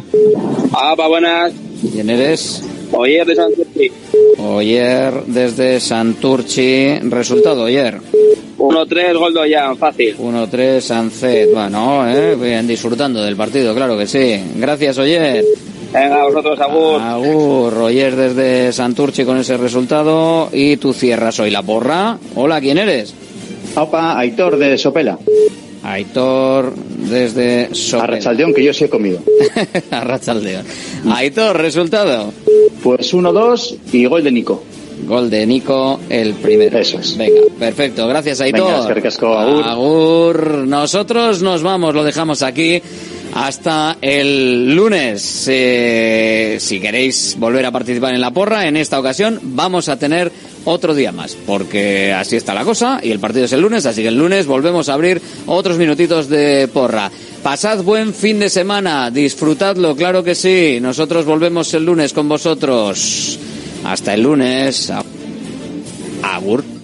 Apa, 0.72 1.08
buenas. 1.08 1.52
¿Quién 1.92 2.10
eres? 2.10 2.62
Oyer 2.92 3.26
de 3.26 3.34
Sancet. 3.34 3.92
Oyer 4.38 5.24
desde 5.26 5.80
Santurchi. 5.80 6.98
Resultado, 7.00 7.64
Oyer. 7.64 8.00
1-3, 8.58 9.18
gol 9.18 9.32
de 9.32 9.40
Ollán, 9.40 9.76
fácil. 9.78 10.16
1-3, 10.18 10.80
Sancet. 10.80 11.52
Bueno, 11.52 12.06
eh, 12.08 12.36
bien, 12.36 12.66
disfrutando 12.66 13.22
del 13.22 13.36
partido, 13.36 13.74
claro 13.74 13.96
que 13.96 14.06
sí. 14.06 14.38
Gracias, 14.56 14.98
Oyer. 14.98 15.44
Venga, 15.92 16.24
vosotros, 16.24 16.60
Agur. 16.60 17.00
Agur, 17.00 17.74
Oyer 17.78 18.14
desde 18.14 18.72
Santurchi 18.72 19.24
con 19.24 19.38
ese 19.38 19.56
resultado. 19.56 20.48
Y 20.52 20.76
tú 20.76 20.92
cierras 20.92 21.40
hoy 21.40 21.50
la 21.50 21.62
porra. 21.62 22.18
Hola, 22.36 22.60
¿quién 22.60 22.78
eres? 22.78 23.14
Opa, 23.74 24.18
Aitor 24.18 24.56
de 24.56 24.78
Sopela. 24.78 25.18
Aitor 25.82 26.74
desde 26.76 27.74
Sopela. 27.74 28.04
Arrachaldeón, 28.04 28.54
que 28.54 28.62
yo 28.62 28.72
sí 28.72 28.84
he 28.84 28.88
comido. 28.88 29.20
Arrachaldeón. 29.90 30.64
Aitor, 31.12 31.56
resultado. 31.56 32.32
Pues 32.84 33.12
1-2 33.12 33.78
y 33.92 34.04
gol 34.04 34.22
de 34.22 34.30
Nico. 34.30 34.62
Gol 35.08 35.28
de 35.28 35.44
Nico, 35.44 35.98
el 36.08 36.34
primero. 36.34 36.78
Eso 36.78 37.00
es. 37.00 37.16
Venga, 37.16 37.40
perfecto. 37.58 38.06
Gracias, 38.06 38.40
Aitor. 38.40 38.94
Venga, 38.94 39.08
agur. 39.40 39.64
Agur. 39.64 40.48
Nosotros 40.68 41.42
nos 41.42 41.62
vamos, 41.62 41.94
lo 41.94 42.04
dejamos 42.04 42.42
aquí 42.42 42.80
hasta 43.34 43.96
el 44.00 44.74
lunes. 44.74 45.46
Eh, 45.48 46.56
si 46.60 46.80
queréis 46.80 47.36
volver 47.38 47.66
a 47.66 47.70
participar 47.70 48.14
en 48.14 48.20
la 48.20 48.30
porra, 48.30 48.66
en 48.66 48.76
esta 48.76 48.98
ocasión 48.98 49.38
vamos 49.42 49.88
a 49.88 49.98
tener 49.98 50.30
otro 50.64 50.94
día 50.94 51.12
más, 51.12 51.36
porque 51.46 52.12
así 52.12 52.36
está 52.36 52.54
la 52.54 52.64
cosa 52.64 53.00
y 53.02 53.10
el 53.10 53.20
partido 53.20 53.46
es 53.46 53.52
el 53.52 53.60
lunes, 53.60 53.86
así 53.86 54.02
que 54.02 54.08
el 54.08 54.18
lunes 54.18 54.46
volvemos 54.46 54.88
a 54.88 54.94
abrir 54.94 55.20
otros 55.46 55.78
minutitos 55.78 56.28
de 56.28 56.68
porra. 56.72 57.10
Pasad 57.42 57.82
buen 57.82 58.12
fin 58.12 58.38
de 58.38 58.50
semana, 58.50 59.10
disfrutadlo, 59.10 59.96
claro 59.96 60.22
que 60.22 60.34
sí. 60.34 60.78
Nosotros 60.80 61.24
volvemos 61.24 61.72
el 61.72 61.86
lunes 61.86 62.12
con 62.12 62.28
vosotros. 62.28 63.38
Hasta 63.84 64.12
el 64.12 64.22
lunes. 64.22 64.92
Agur. 66.22 66.79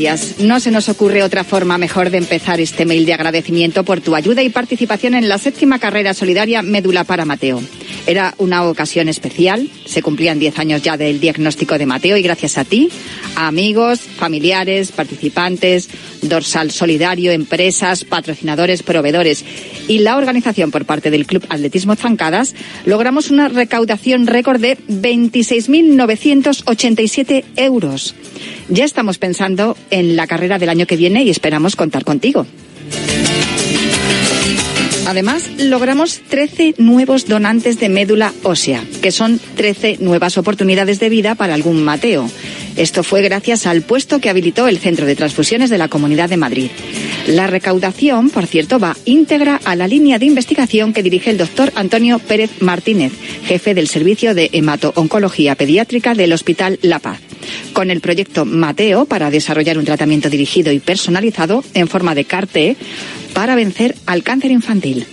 Gracias. 0.00 0.40
No 0.40 0.60
se 0.60 0.70
nos 0.70 0.88
ocurre 0.88 1.22
otra 1.22 1.44
forma 1.44 1.78
mejor 1.78 2.10
de 2.10 2.18
empezar 2.18 2.60
este 2.60 2.86
mail 2.86 3.06
de 3.06 3.14
agradecimiento 3.14 3.84
por 3.84 4.00
tu 4.00 4.14
ayuda 4.14 4.42
y 4.42 4.48
participación 4.48 5.14
en 5.14 5.28
la 5.28 5.38
séptima 5.38 5.78
carrera 5.78 6.14
solidaria 6.14 6.62
Médula 6.62 7.04
para 7.04 7.24
Mateo. 7.24 7.60
Era 8.06 8.34
una 8.38 8.64
ocasión 8.64 9.08
especial, 9.08 9.68
se 9.84 10.00
cumplían 10.02 10.38
10 10.38 10.58
años 10.58 10.80
ya 10.82 10.96
del 10.96 11.20
diagnóstico 11.20 11.76
de 11.78 11.84
Mateo 11.86 12.16
y 12.16 12.22
gracias 12.22 12.56
a 12.58 12.64
ti, 12.64 12.88
amigos, 13.36 14.00
familiares, 14.00 14.90
participantes, 14.92 15.88
dorsal 16.22 16.70
solidario, 16.70 17.32
empresas, 17.32 18.04
patrocinadores, 18.04 18.82
proveedores 18.82 19.44
y 19.88 19.98
la 19.98 20.16
organización 20.16 20.70
por 20.70 20.86
parte 20.86 21.10
del 21.10 21.26
Club 21.26 21.44
Atletismo 21.48 21.96
Zancadas, 21.96 22.54
logramos 22.84 23.30
una 23.30 23.48
recaudación 23.48 24.26
récord 24.26 24.60
de 24.60 24.76
26.987 24.88 27.44
euros. 27.56 28.14
Ya 28.68 28.84
estamos 28.84 29.16
pensando 29.18 29.76
en 29.90 30.16
la 30.16 30.26
carrera 30.26 30.58
del 30.58 30.68
año 30.68 30.86
que 30.86 30.96
viene 30.96 31.22
y 31.24 31.30
esperamos 31.30 31.76
contar 31.76 32.04
contigo. 32.04 32.46
Además, 35.06 35.50
logramos 35.58 36.20
13 36.28 36.74
nuevos 36.78 37.26
donantes 37.26 37.80
de 37.80 37.88
médula 37.88 38.32
ósea, 38.42 38.84
que 39.02 39.10
son 39.10 39.40
13 39.56 39.98
nuevas 40.00 40.38
oportunidades 40.38 41.00
de 41.00 41.08
vida 41.08 41.34
para 41.34 41.54
algún 41.54 41.82
Mateo. 41.82 42.30
Esto 42.76 43.02
fue 43.02 43.22
gracias 43.22 43.66
al 43.66 43.82
puesto 43.82 44.20
que 44.20 44.30
habilitó 44.30 44.68
el 44.68 44.78
Centro 44.78 45.06
de 45.06 45.16
Transfusiones 45.16 45.70
de 45.70 45.78
la 45.78 45.88
Comunidad 45.88 46.28
de 46.28 46.36
Madrid. 46.36 46.70
La 47.26 47.46
recaudación, 47.46 48.30
por 48.30 48.46
cierto, 48.46 48.78
va 48.78 48.96
íntegra 49.04 49.60
a 49.64 49.74
la 49.74 49.88
línea 49.88 50.18
de 50.18 50.26
investigación 50.26 50.92
que 50.92 51.02
dirige 51.02 51.30
el 51.30 51.38
doctor 51.38 51.72
Antonio 51.74 52.18
Pérez 52.18 52.50
Martínez, 52.60 53.12
jefe 53.44 53.74
del 53.74 53.88
Servicio 53.88 54.34
de 54.34 54.50
Hemato-Oncología 54.52 55.54
Pediátrica 55.56 56.14
del 56.14 56.32
Hospital 56.32 56.78
La 56.82 56.98
Paz 56.98 57.29
con 57.72 57.90
el 57.90 58.00
proyecto 58.00 58.44
Mateo 58.44 59.04
para 59.04 59.30
desarrollar 59.30 59.78
un 59.78 59.84
tratamiento 59.84 60.30
dirigido 60.30 60.72
y 60.72 60.80
personalizado 60.80 61.64
en 61.74 61.88
forma 61.88 62.14
de 62.14 62.24
CAR-T 62.24 62.76
para 63.32 63.54
vencer 63.54 63.94
al 64.06 64.22
cáncer 64.22 64.50
infantil. 64.50 65.06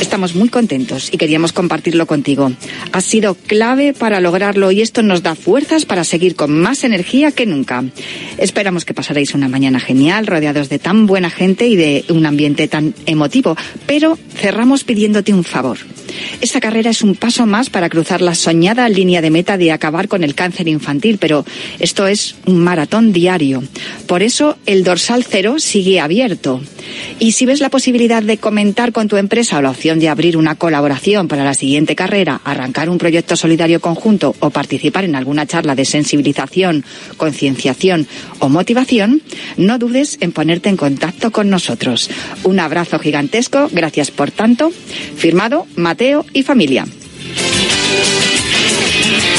Estamos 0.00 0.36
muy 0.36 0.48
contentos 0.48 1.08
y 1.12 1.18
queríamos 1.18 1.52
compartirlo 1.52 2.06
contigo. 2.06 2.52
Has 2.92 3.04
sido 3.04 3.34
clave 3.34 3.92
para 3.92 4.20
lograrlo 4.20 4.70
y 4.70 4.80
esto 4.80 5.02
nos 5.02 5.24
da 5.24 5.34
fuerzas 5.34 5.86
para 5.86 6.04
seguir 6.04 6.36
con 6.36 6.56
más 6.56 6.84
energía 6.84 7.32
que 7.32 7.46
nunca. 7.46 7.84
Esperamos 8.38 8.84
que 8.84 8.94
pasaréis 8.94 9.34
una 9.34 9.48
mañana 9.48 9.80
genial, 9.80 10.28
rodeados 10.28 10.68
de 10.68 10.78
tan 10.78 11.06
buena 11.06 11.30
gente 11.30 11.66
y 11.66 11.74
de 11.74 12.04
un 12.10 12.26
ambiente 12.26 12.68
tan 12.68 12.94
emotivo, 13.06 13.56
pero 13.86 14.16
cerramos 14.36 14.84
pidiéndote 14.84 15.34
un 15.34 15.42
favor. 15.42 15.78
Esta 16.40 16.60
carrera 16.60 16.90
es 16.90 17.02
un 17.02 17.16
paso 17.16 17.46
más 17.46 17.68
para 17.68 17.88
cruzar 17.88 18.22
la 18.22 18.34
soñada 18.34 18.88
línea 18.88 19.20
de 19.20 19.30
meta 19.30 19.58
de 19.58 19.72
acabar 19.72 20.08
con 20.08 20.22
el 20.22 20.34
cáncer 20.34 20.68
infantil, 20.68 21.18
pero 21.18 21.44
esto 21.80 22.06
es 22.06 22.36
un 22.46 22.60
maratón 22.60 23.12
diario. 23.12 23.62
Por 24.06 24.22
eso 24.22 24.56
el 24.64 24.84
dorsal 24.84 25.24
cero 25.28 25.56
sigue 25.58 26.00
abierto. 26.00 26.60
Y 27.18 27.32
si 27.32 27.46
ves 27.46 27.60
la 27.60 27.68
posibilidad 27.68 28.22
de 28.22 28.38
comentar 28.38 28.92
con 28.92 29.08
tu 29.08 29.16
empresa 29.16 29.58
o 29.58 29.62
la 29.62 29.70
opción 29.70 29.87
de 29.96 30.10
abrir 30.10 30.36
una 30.36 30.56
colaboración 30.56 31.28
para 31.28 31.44
la 31.44 31.54
siguiente 31.54 31.96
carrera, 31.96 32.42
arrancar 32.44 32.90
un 32.90 32.98
proyecto 32.98 33.36
solidario 33.36 33.80
conjunto 33.80 34.34
o 34.40 34.50
participar 34.50 35.04
en 35.04 35.14
alguna 35.14 35.46
charla 35.46 35.74
de 35.74 35.86
sensibilización, 35.86 36.84
concienciación 37.16 38.06
o 38.38 38.50
motivación, 38.50 39.22
no 39.56 39.78
dudes 39.78 40.18
en 40.20 40.32
ponerte 40.32 40.68
en 40.68 40.76
contacto 40.76 41.30
con 41.30 41.48
nosotros. 41.48 42.10
Un 42.44 42.60
abrazo 42.60 42.98
gigantesco, 42.98 43.70
gracias 43.72 44.10
por 44.10 44.30
tanto. 44.30 44.70
Firmado 45.16 45.66
Mateo 45.76 46.26
y 46.34 46.42
familia. 46.42 46.84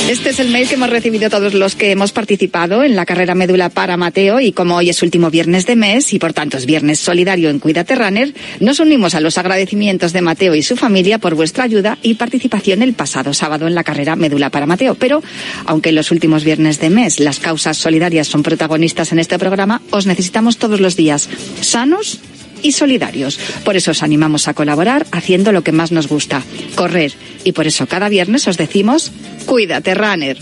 Este 0.10 0.32
es 0.32 0.40
el 0.40 0.50
mail 0.50 0.68
que 0.68 0.74
hemos 0.74 0.90
recibido 0.90 1.30
todos 1.30 1.54
los 1.54 1.76
que 1.76 1.92
hemos 1.92 2.12
participado 2.12 2.84
en 2.84 2.96
la 2.96 3.06
carrera 3.06 3.36
médula 3.36 3.70
para 3.70 3.96
Mateo 3.96 4.40
y 4.40 4.54
como 4.54 4.76
hoy 4.76 4.90
es 4.90 5.04
último 5.04 5.30
viernes 5.30 5.68
de 5.68 5.76
mes 5.76 6.16
y 6.16 6.18
por 6.18 6.34
tanto 6.34 6.58
es 6.58 6.66
viernes 6.66 7.00
solidario 7.00 7.52
en 7.52 7.60
Cuídate 7.60 7.94
Runner, 7.94 8.34
nos 8.60 8.80
unimos 8.80 9.14
a 9.14 9.20
los 9.20 9.38
agradecimientos 9.38 10.12
de 10.12 10.24
Mateo 10.24 10.56
y 10.56 10.64
su 10.64 10.78
familia 10.78 11.20
por 11.20 11.36
vuestra 11.36 11.66
ayuda 11.66 12.00
y 12.02 12.16
participación 12.16 12.82
el 12.82 12.94
pasado 12.94 13.36
sábado 13.36 13.68
en 13.68 13.76
la 13.76 13.84
carrera 13.84 14.16
médula 14.16 14.50
para 14.50 14.66
Mateo. 14.66 14.96
Pero, 14.96 15.22
aunque 15.68 15.90
en 15.90 15.96
los 15.96 16.10
últimos 16.10 16.44
viernes 16.44 16.80
de 16.80 16.90
mes 16.90 17.20
las 17.20 17.40
causas 17.40 17.78
solidarias 17.78 18.28
son 18.28 18.42
protagonistas 18.42 19.12
en 19.12 19.20
este 19.20 19.38
programa, 19.38 19.84
os 19.92 20.08
necesitamos 20.08 20.58
todos 20.58 20.80
los 20.80 20.96
días 20.96 21.30
sanos 21.62 22.20
y 22.62 22.72
solidarios. 22.72 23.40
Por 23.64 23.76
eso 23.76 23.92
os 23.92 24.04
animamos 24.04 24.48
a 24.48 24.54
colaborar 24.54 25.06
haciendo 25.12 25.52
lo 25.52 25.64
que 25.64 25.72
más 25.72 25.92
nos 25.92 26.08
gusta, 26.08 26.44
correr. 26.76 27.14
Y 27.44 27.54
por 27.54 27.68
eso 27.68 27.88
cada 27.88 28.10
viernes 28.10 28.48
os 28.48 28.58
decimos, 28.58 29.12
cuídate, 29.46 29.94
runner. 29.96 30.38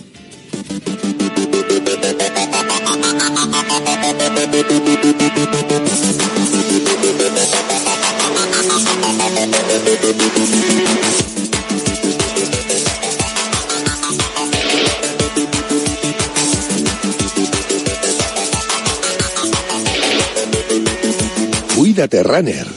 Cuídate 21.97 22.21
Runner 22.21 22.67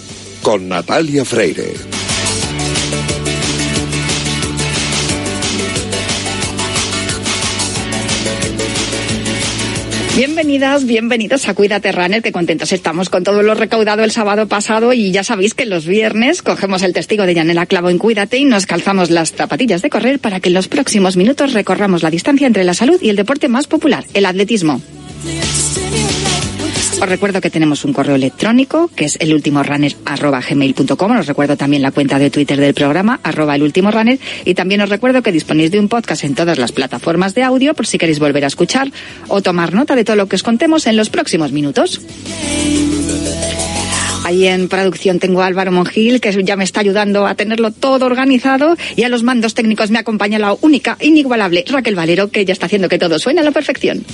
con 0.41 0.67
Natalia 0.67 1.27
Freire. 1.27 1.75
Bienvenidas, 10.17 10.87
bienvenidos 10.87 11.47
a 11.49 11.53
Cuídate 11.53 11.93
Runner, 11.93 12.23
que 12.23 12.33
contentos 12.33 12.73
estamos 12.73 13.11
con 13.11 13.23
todo 13.23 13.43
lo 13.43 13.53
recaudado 13.53 14.05
el 14.05 14.11
sábado 14.11 14.49
pasado 14.49 14.95
y 14.95 15.13
ya 15.13 15.23
sabéis 15.23 15.53
que 15.53 15.67
los 15.67 15.85
viernes 15.85 16.41
cogemos 16.41 16.83
el 16.83 16.95
testigo 16.95 17.27
de 17.27 17.35
Yanela 17.35 17.67
Clavo 17.67 17.91
en 17.91 17.99
Cuídate 17.99 18.39
y 18.39 18.47
nos 18.47 18.65
calzamos 18.65 19.11
las 19.11 19.33
zapatillas 19.33 19.83
de 19.83 19.91
correr 19.91 20.19
para 20.19 20.41
que 20.41 20.49
en 20.49 20.55
los 20.55 20.69
próximos 20.69 21.19
minutos 21.19 21.53
recorramos 21.53 22.03
la 22.03 22.11
distancia 22.11 22.47
entre 22.47 22.65
la 22.65 22.73
salud 22.73 22.99
y 23.03 23.11
el 23.11 23.17
deporte 23.17 23.49
más 23.49 23.67
popular, 23.67 24.07
el 24.15 24.25
atletismo. 24.25 24.81
Os 27.01 27.09
recuerdo 27.09 27.41
que 27.41 27.49
tenemos 27.49 27.87
un 27.87 27.95
correo 27.95 28.15
electrónico 28.15 28.91
que 28.95 29.07
es 29.07 29.17
elultimorunner@gmail.com. 29.21 31.19
Os 31.19 31.27
recuerdo 31.27 31.57
también 31.57 31.81
la 31.81 31.93
cuenta 31.93 32.19
de 32.19 32.29
Twitter 32.29 32.61
del 32.61 32.75
programa 32.75 33.21
arroba 33.23 33.57
elultimorunner 33.57 34.19
y 34.45 34.55
también 34.55 34.83
os 34.83 34.91
recuerdo 34.91 35.23
que 35.23 35.33
disponéis 35.33 35.71
de 35.71 35.81
un 35.81 35.89
podcast 35.89 36.25
en 36.25 36.35
todas 36.35 36.59
las 36.59 36.73
plataformas 36.73 37.35
de 37.35 37.43
audio 37.43 37.73
por 37.73 37.87
si 37.87 37.97
queréis 37.97 38.19
volver 38.19 38.45
a 38.45 38.49
escuchar 38.49 38.93
o 39.29 39.41
tomar 39.41 39.73
nota 39.73 39.97
de 39.97 40.05
todo 40.05 40.17
lo 40.17 40.29
que 40.29 40.37
os 40.37 40.43
contemos 40.43 40.87
en 40.87 40.99
los 40.99 41.09
próximos 41.09 41.53
minutos. 41.53 42.03
Ahí 44.25 44.47
en 44.47 44.69
producción 44.69 45.19
tengo 45.19 45.41
a 45.41 45.47
Álvaro 45.47 45.73
Mongil, 45.73 46.21
que 46.21 46.31
ya 46.45 46.57
me 46.57 46.65
está 46.65 46.81
ayudando 46.81 47.27
a 47.27 47.35
tenerlo 47.35 47.71
todo 47.73 48.05
organizado, 48.05 48.77
y 48.95 49.05
a 49.05 49.09
los 49.09 49.23
mandos 49.23 49.55
técnicos 49.55 49.91
me 49.91 49.99
acompaña 49.99 50.39
la 50.39 50.55
única, 50.61 50.99
inigualable 51.01 51.65
Raquel 51.67 51.95
Valero, 51.95 52.29
que 52.29 52.45
ya 52.45 52.53
está 52.53 52.67
haciendo 52.67 52.91
que 52.91 52.99
todo 52.99 53.19
suene 53.19 53.41
a 53.41 53.45
la 53.45 53.51
perfección. 53.53 54.05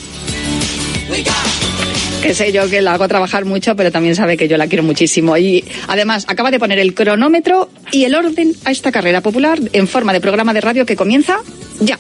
Que 2.22 2.34
sé 2.34 2.52
yo 2.52 2.68
que 2.68 2.82
la 2.82 2.94
hago 2.94 3.06
trabajar 3.06 3.44
mucho, 3.44 3.76
pero 3.76 3.92
también 3.92 4.16
sabe 4.16 4.36
que 4.36 4.48
yo 4.48 4.56
la 4.56 4.66
quiero 4.66 4.82
muchísimo. 4.82 5.36
Y 5.36 5.64
además 5.86 6.24
acaba 6.28 6.50
de 6.50 6.58
poner 6.58 6.78
el 6.78 6.94
cronómetro 6.94 7.70
y 7.92 8.04
el 8.04 8.14
orden 8.14 8.54
a 8.64 8.70
esta 8.70 8.90
carrera 8.90 9.20
popular 9.20 9.60
en 9.72 9.86
forma 9.86 10.12
de 10.12 10.20
programa 10.20 10.52
de 10.52 10.60
radio 10.60 10.86
que 10.86 10.96
comienza 10.96 11.38
ya. 11.80 11.98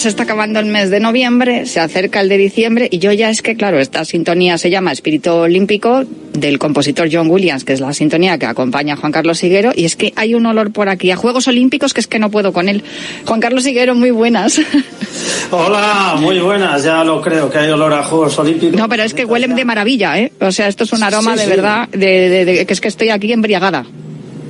Se 0.00 0.08
está 0.08 0.22
acabando 0.24 0.58
el 0.60 0.66
mes 0.66 0.90
de 0.90 0.98
noviembre, 1.00 1.66
se 1.66 1.78
acerca 1.80 2.20
el 2.20 2.28
de 2.28 2.38
diciembre 2.38 2.88
y 2.90 2.98
yo 2.98 3.12
ya 3.12 3.30
es 3.30 3.42
que, 3.42 3.54
claro, 3.54 3.78
esta 3.78 4.04
sintonía 4.04 4.58
se 4.58 4.70
llama 4.70 4.92
Espíritu 4.92 5.30
Olímpico 5.32 6.04
del 6.32 6.58
compositor 6.58 7.08
John 7.12 7.28
Williams, 7.30 7.64
que 7.64 7.72
es 7.74 7.80
la 7.80 7.92
sintonía 7.92 8.38
que 8.38 8.46
acompaña 8.46 8.94
a 8.94 8.96
Juan 8.96 9.12
Carlos 9.12 9.42
Higuero, 9.44 9.72
y 9.76 9.84
es 9.84 9.96
que 9.96 10.12
hay 10.16 10.34
un 10.34 10.46
olor 10.46 10.72
por 10.72 10.88
aquí 10.88 11.10
a 11.10 11.16
Juegos 11.16 11.48
Olímpicos 11.48 11.92
que 11.94 12.00
es 12.00 12.06
que 12.06 12.18
no 12.18 12.30
puedo 12.30 12.52
con 12.52 12.68
él. 12.68 12.82
Juan 13.26 13.40
Carlos 13.40 13.66
Higuero, 13.66 13.94
muy 13.94 14.10
buenas. 14.10 14.60
Hola, 15.50 16.16
muy 16.18 16.38
buenas, 16.38 16.84
ya 16.84 17.02
lo 17.04 17.20
creo, 17.20 17.50
que 17.50 17.58
hay 17.58 17.70
olor 17.70 17.92
a 17.92 18.02
Juegos 18.04 18.38
Olímpicos. 18.38 18.76
No, 18.76 18.88
pero 18.88 19.02
es 19.02 19.14
que 19.14 19.24
huelen 19.24 19.54
de 19.54 19.64
maravilla, 19.64 20.18
¿eh? 20.18 20.32
O 20.40 20.52
sea, 20.52 20.68
esto 20.68 20.84
es 20.84 20.92
un 20.92 21.02
aroma 21.02 21.32
Sí, 21.34 21.38
de 21.40 21.44
sí. 21.44 21.50
verdad, 21.50 21.88
de, 21.88 21.98
de- 22.28 22.44
de- 22.44 22.66
que 22.66 22.72
es 22.72 22.80
que 22.80 22.88
estoy 22.88 23.08
aquí 23.10 23.32
embriagada. 23.32 23.84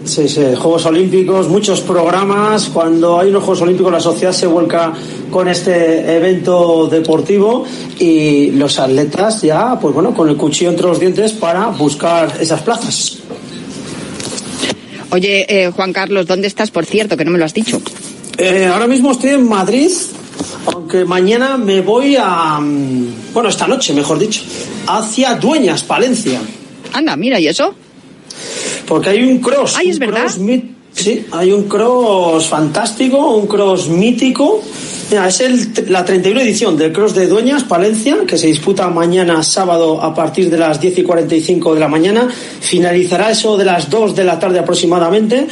Sí, 0.05 0.29
sí, 0.29 0.41
Juegos 0.57 0.87
Olímpicos, 0.87 1.49
muchos 1.49 1.83
programas. 1.83 2.71
Cuando 2.71 3.21
hay 3.21 3.29
unos 3.29 3.43
Juegos 3.45 3.63
Olímpicos, 3.63 3.93
la 3.93 4.01
sociedad 4.01 4.33
se 4.33 4.47
vuelca 4.47 4.93
con 5.31 5.47
este 5.47 6.17
evento 6.17 6.89
deportivo 6.91 7.65
y 7.99 8.51
los 8.53 8.79
atletas 8.79 9.43
ya, 9.43 9.79
pues 9.79 9.95
bueno, 9.95 10.15
con 10.15 10.29
el 10.29 10.37
cuchillo 10.37 10.71
entre 10.71 10.87
los 10.87 10.99
dientes 10.99 11.33
para 11.33 11.67
buscar 11.67 12.33
esas 12.41 12.63
plazas. 12.63 13.19
Oye, 15.13 15.45
eh, 15.49 15.71
Juan 15.71 15.93
Carlos, 15.93 16.27
¿dónde 16.27 16.47
estás? 16.47 16.71
Por 16.71 16.87
cierto, 16.87 17.17
que 17.17 17.25
no 17.25 17.31
me 17.33 17.39
lo 17.39 17.45
has 17.45 17.55
dicho. 17.55 17.81
Eh, 18.39 18.67
ahora 18.67 18.87
mismo 18.87 19.13
estoy 19.13 19.31
en 19.31 19.47
Madrid, 19.49 19.91
aunque 20.73 21.05
mañana 21.05 21.59
me 21.59 21.83
voy 21.83 22.17
a. 22.19 22.59
mm, 22.59 23.33
Bueno, 23.35 23.49
esta 23.49 23.67
noche, 23.67 23.93
mejor 23.93 24.19
dicho, 24.19 24.43
hacia 24.87 25.35
Dueñas, 25.35 25.83
Palencia. 25.83 26.41
Anda, 26.93 27.17
mira, 27.17 27.39
¿y 27.39 27.49
eso? 27.49 27.75
Porque 28.87 29.11
hay 29.11 29.23
un 29.23 29.39
cross. 29.39 29.77
Ay, 29.77 29.91
es 29.91 29.97
un 29.97 30.01
verdad. 30.01 30.25
cross 30.25 30.39
sí, 30.93 31.27
hay 31.33 31.53
un 31.53 31.65
cross 31.65 32.47
fantástico, 32.47 33.35
un 33.35 33.47
cross 33.47 33.89
mítico. 33.89 34.63
Mira, 35.11 35.27
es 35.27 35.41
el, 35.41 35.73
la 35.89 36.05
31 36.05 36.41
edición 36.41 36.77
del 36.77 36.93
Cross 36.93 37.17
de 37.17 37.27
Dueñas, 37.27 37.65
Palencia, 37.65 38.19
que 38.29 38.39
se 38.39 38.47
disputa 38.47 38.89
mañana 38.91 39.43
sábado 39.43 40.01
a 40.01 40.15
partir 40.15 40.49
de 40.49 40.57
las 40.57 40.81
10 40.81 40.99
y 40.99 41.03
45 41.03 41.75
de 41.75 41.81
la 41.81 41.89
mañana. 41.89 42.29
Finalizará 42.61 43.29
eso 43.33 43.57
de 43.57 43.65
las 43.65 43.91
2 43.91 44.15
de 44.15 44.23
la 44.23 44.39
tarde 44.39 44.61
aproximadamente. 44.61 45.49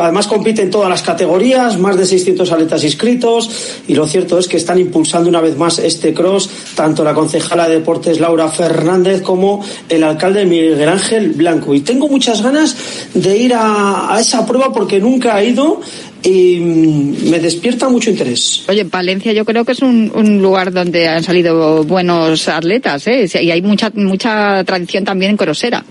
Además 0.00 0.26
compiten 0.26 0.70
todas 0.70 0.88
las 0.88 1.02
categorías, 1.02 1.78
más 1.78 1.98
de 1.98 2.06
600 2.06 2.50
atletas 2.52 2.84
inscritos. 2.84 3.50
Y 3.86 3.94
lo 3.94 4.06
cierto 4.06 4.38
es 4.38 4.48
que 4.48 4.56
están 4.56 4.78
impulsando 4.78 5.28
una 5.28 5.42
vez 5.42 5.58
más 5.58 5.78
este 5.78 6.14
cross, 6.14 6.48
tanto 6.74 7.04
la 7.04 7.12
concejala 7.12 7.68
de 7.68 7.80
deportes 7.80 8.18
Laura 8.18 8.48
Fernández 8.48 9.20
como 9.20 9.62
el 9.90 10.04
alcalde 10.04 10.46
Miguel 10.46 10.88
Ángel 10.88 11.32
Blanco. 11.32 11.74
Y 11.74 11.80
tengo 11.80 12.08
muchas 12.08 12.40
ganas 12.40 12.74
de 13.12 13.36
ir 13.36 13.52
a, 13.54 14.16
esa 14.18 14.46
prueba 14.46 14.72
porque 14.72 15.00
nunca 15.00 15.38
he 15.42 15.50
ido 15.50 15.82
y 16.22 16.60
mm, 16.60 17.30
me 17.30 17.38
despierta 17.38 17.88
mucho 17.88 18.10
interés. 18.10 18.64
Oye, 18.68 18.84
Palencia 18.84 19.32
yo 19.32 19.44
creo 19.44 19.64
que 19.64 19.72
es 19.72 19.82
un, 19.82 20.10
un 20.14 20.40
lugar 20.40 20.72
donde 20.72 21.08
han 21.08 21.22
salido 21.22 21.84
buenos 21.84 22.48
atletas, 22.48 23.06
¿eh? 23.06 23.28
Y 23.40 23.50
hay 23.50 23.62
mucha, 23.62 23.90
mucha 23.94 24.62
tradición 24.64 25.04
también 25.04 25.32
en 25.32 25.36
Corosera. 25.36 25.84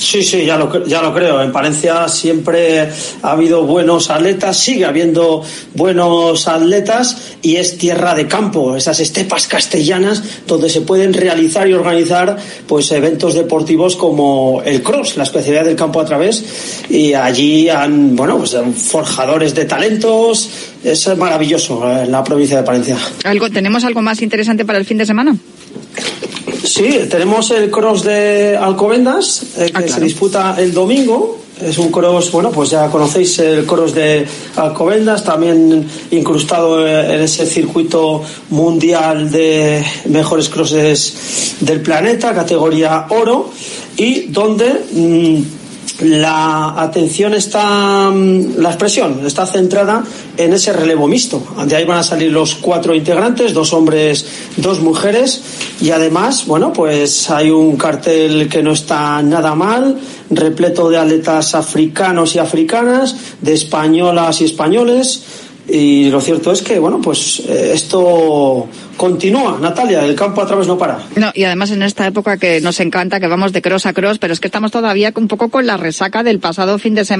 Sí, 0.00 0.22
sí, 0.24 0.46
ya 0.46 0.56
lo, 0.56 1.14
creo. 1.14 1.42
En 1.42 1.52
Palencia 1.52 2.08
siempre 2.08 2.88
ha 3.22 3.32
habido 3.32 3.64
buenos 3.64 4.08
atletas, 4.08 4.56
sigue 4.56 4.86
habiendo 4.86 5.42
buenos 5.74 6.48
atletas 6.48 7.34
y 7.42 7.56
es 7.56 7.76
tierra 7.76 8.14
de 8.14 8.26
campo, 8.26 8.76
esas 8.76 8.98
estepas 8.98 9.46
castellanas 9.46 10.22
donde 10.46 10.70
se 10.70 10.80
pueden 10.80 11.12
realizar 11.12 11.68
y 11.68 11.74
organizar 11.74 12.38
pues 12.66 12.90
eventos 12.92 13.34
deportivos 13.34 13.94
como 13.94 14.62
el 14.64 14.82
cross, 14.82 15.18
la 15.18 15.24
especialidad 15.24 15.66
del 15.66 15.76
campo 15.76 16.00
a 16.00 16.06
través 16.06 16.44
y 16.88 17.12
allí 17.12 17.68
han, 17.68 18.16
bueno, 18.16 18.38
pues 18.38 18.56
forjadores 18.76 19.54
de 19.54 19.66
talentos, 19.66 20.48
es 20.82 21.16
maravilloso 21.18 21.86
eh, 21.86 22.04
en 22.04 22.12
la 22.12 22.24
provincia 22.24 22.56
de 22.56 22.62
Palencia. 22.62 22.96
¿Algo, 23.24 23.50
¿Tenemos 23.50 23.84
algo 23.84 24.00
más 24.00 24.22
interesante 24.22 24.64
para 24.64 24.78
el 24.78 24.86
fin 24.86 24.96
de 24.96 25.04
semana? 25.04 25.36
Sí, 26.70 27.08
tenemos 27.10 27.50
el 27.50 27.68
cross 27.68 28.04
de 28.04 28.56
Alcobendas, 28.56 29.44
eh, 29.58 29.72
que 29.72 29.88
se 29.88 30.00
disputa 30.00 30.54
el 30.56 30.72
domingo. 30.72 31.40
Es 31.60 31.78
un 31.78 31.90
cross, 31.90 32.30
bueno, 32.30 32.52
pues 32.52 32.70
ya 32.70 32.88
conocéis 32.88 33.40
el 33.40 33.66
cross 33.66 33.92
de 33.92 34.24
Alcobendas, 34.54 35.24
también 35.24 35.84
incrustado 36.12 36.86
eh, 36.86 37.16
en 37.16 37.22
ese 37.22 37.44
circuito 37.44 38.22
mundial 38.50 39.32
de 39.32 39.84
mejores 40.10 40.48
crosses 40.48 41.56
del 41.58 41.80
planeta, 41.80 42.32
categoría 42.32 43.06
oro, 43.10 43.50
y 43.96 44.28
donde 44.28 44.84
mm, 44.92 45.59
la 46.00 46.80
atención 46.80 47.34
está, 47.34 48.10
mm, 48.10 48.58
la 48.58 48.70
expresión 48.70 49.24
está 49.26 49.46
centrada 49.46 50.02
en 50.36 50.52
ese 50.52 50.72
relevo 50.72 51.06
mixto. 51.06 51.42
De 51.66 51.76
ahí 51.76 51.84
van 51.84 51.98
a 51.98 52.02
salir 52.02 52.32
los 52.32 52.54
cuatro 52.54 52.94
integrantes, 52.94 53.52
dos 53.52 53.72
hombres, 53.72 54.26
dos 54.56 54.80
mujeres, 54.80 55.42
y 55.80 55.90
además, 55.90 56.46
bueno, 56.46 56.72
pues 56.72 57.30
hay 57.30 57.50
un 57.50 57.76
cartel 57.76 58.48
que 58.48 58.62
no 58.62 58.72
está 58.72 59.22
nada 59.22 59.54
mal, 59.54 59.98
repleto 60.30 60.88
de 60.88 60.98
atletas 60.98 61.54
africanos 61.54 62.34
y 62.34 62.38
africanas, 62.38 63.16
de 63.40 63.54
españolas 63.54 64.40
y 64.40 64.44
españoles. 64.44 65.22
Y 65.68 66.10
lo 66.10 66.20
cierto 66.20 66.50
es 66.50 66.62
que, 66.62 66.78
bueno, 66.78 67.00
pues 67.00 67.42
eh, 67.46 67.72
esto 67.74 68.66
continúa. 69.00 69.56
Natalia, 69.58 70.04
el 70.04 70.14
campo 70.14 70.42
a 70.42 70.46
través 70.46 70.66
no 70.66 70.76
para. 70.76 70.98
No, 71.16 71.30
y 71.32 71.44
además 71.44 71.70
en 71.70 71.82
esta 71.82 72.06
época 72.06 72.36
que 72.36 72.60
nos 72.60 72.80
encanta, 72.80 73.18
que 73.18 73.28
vamos 73.28 73.50
de 73.54 73.62
cross 73.62 73.86
a 73.86 73.94
cross, 73.94 74.18
pero 74.18 74.34
es 74.34 74.40
que 74.40 74.48
estamos 74.48 74.70
todavía 74.70 75.10
un 75.16 75.26
poco 75.26 75.48
con 75.48 75.66
la 75.66 75.78
resaca 75.78 76.22
del 76.22 76.38
pasado 76.38 76.78
fin 76.78 76.94
de 76.94 77.06
semana. 77.06 77.18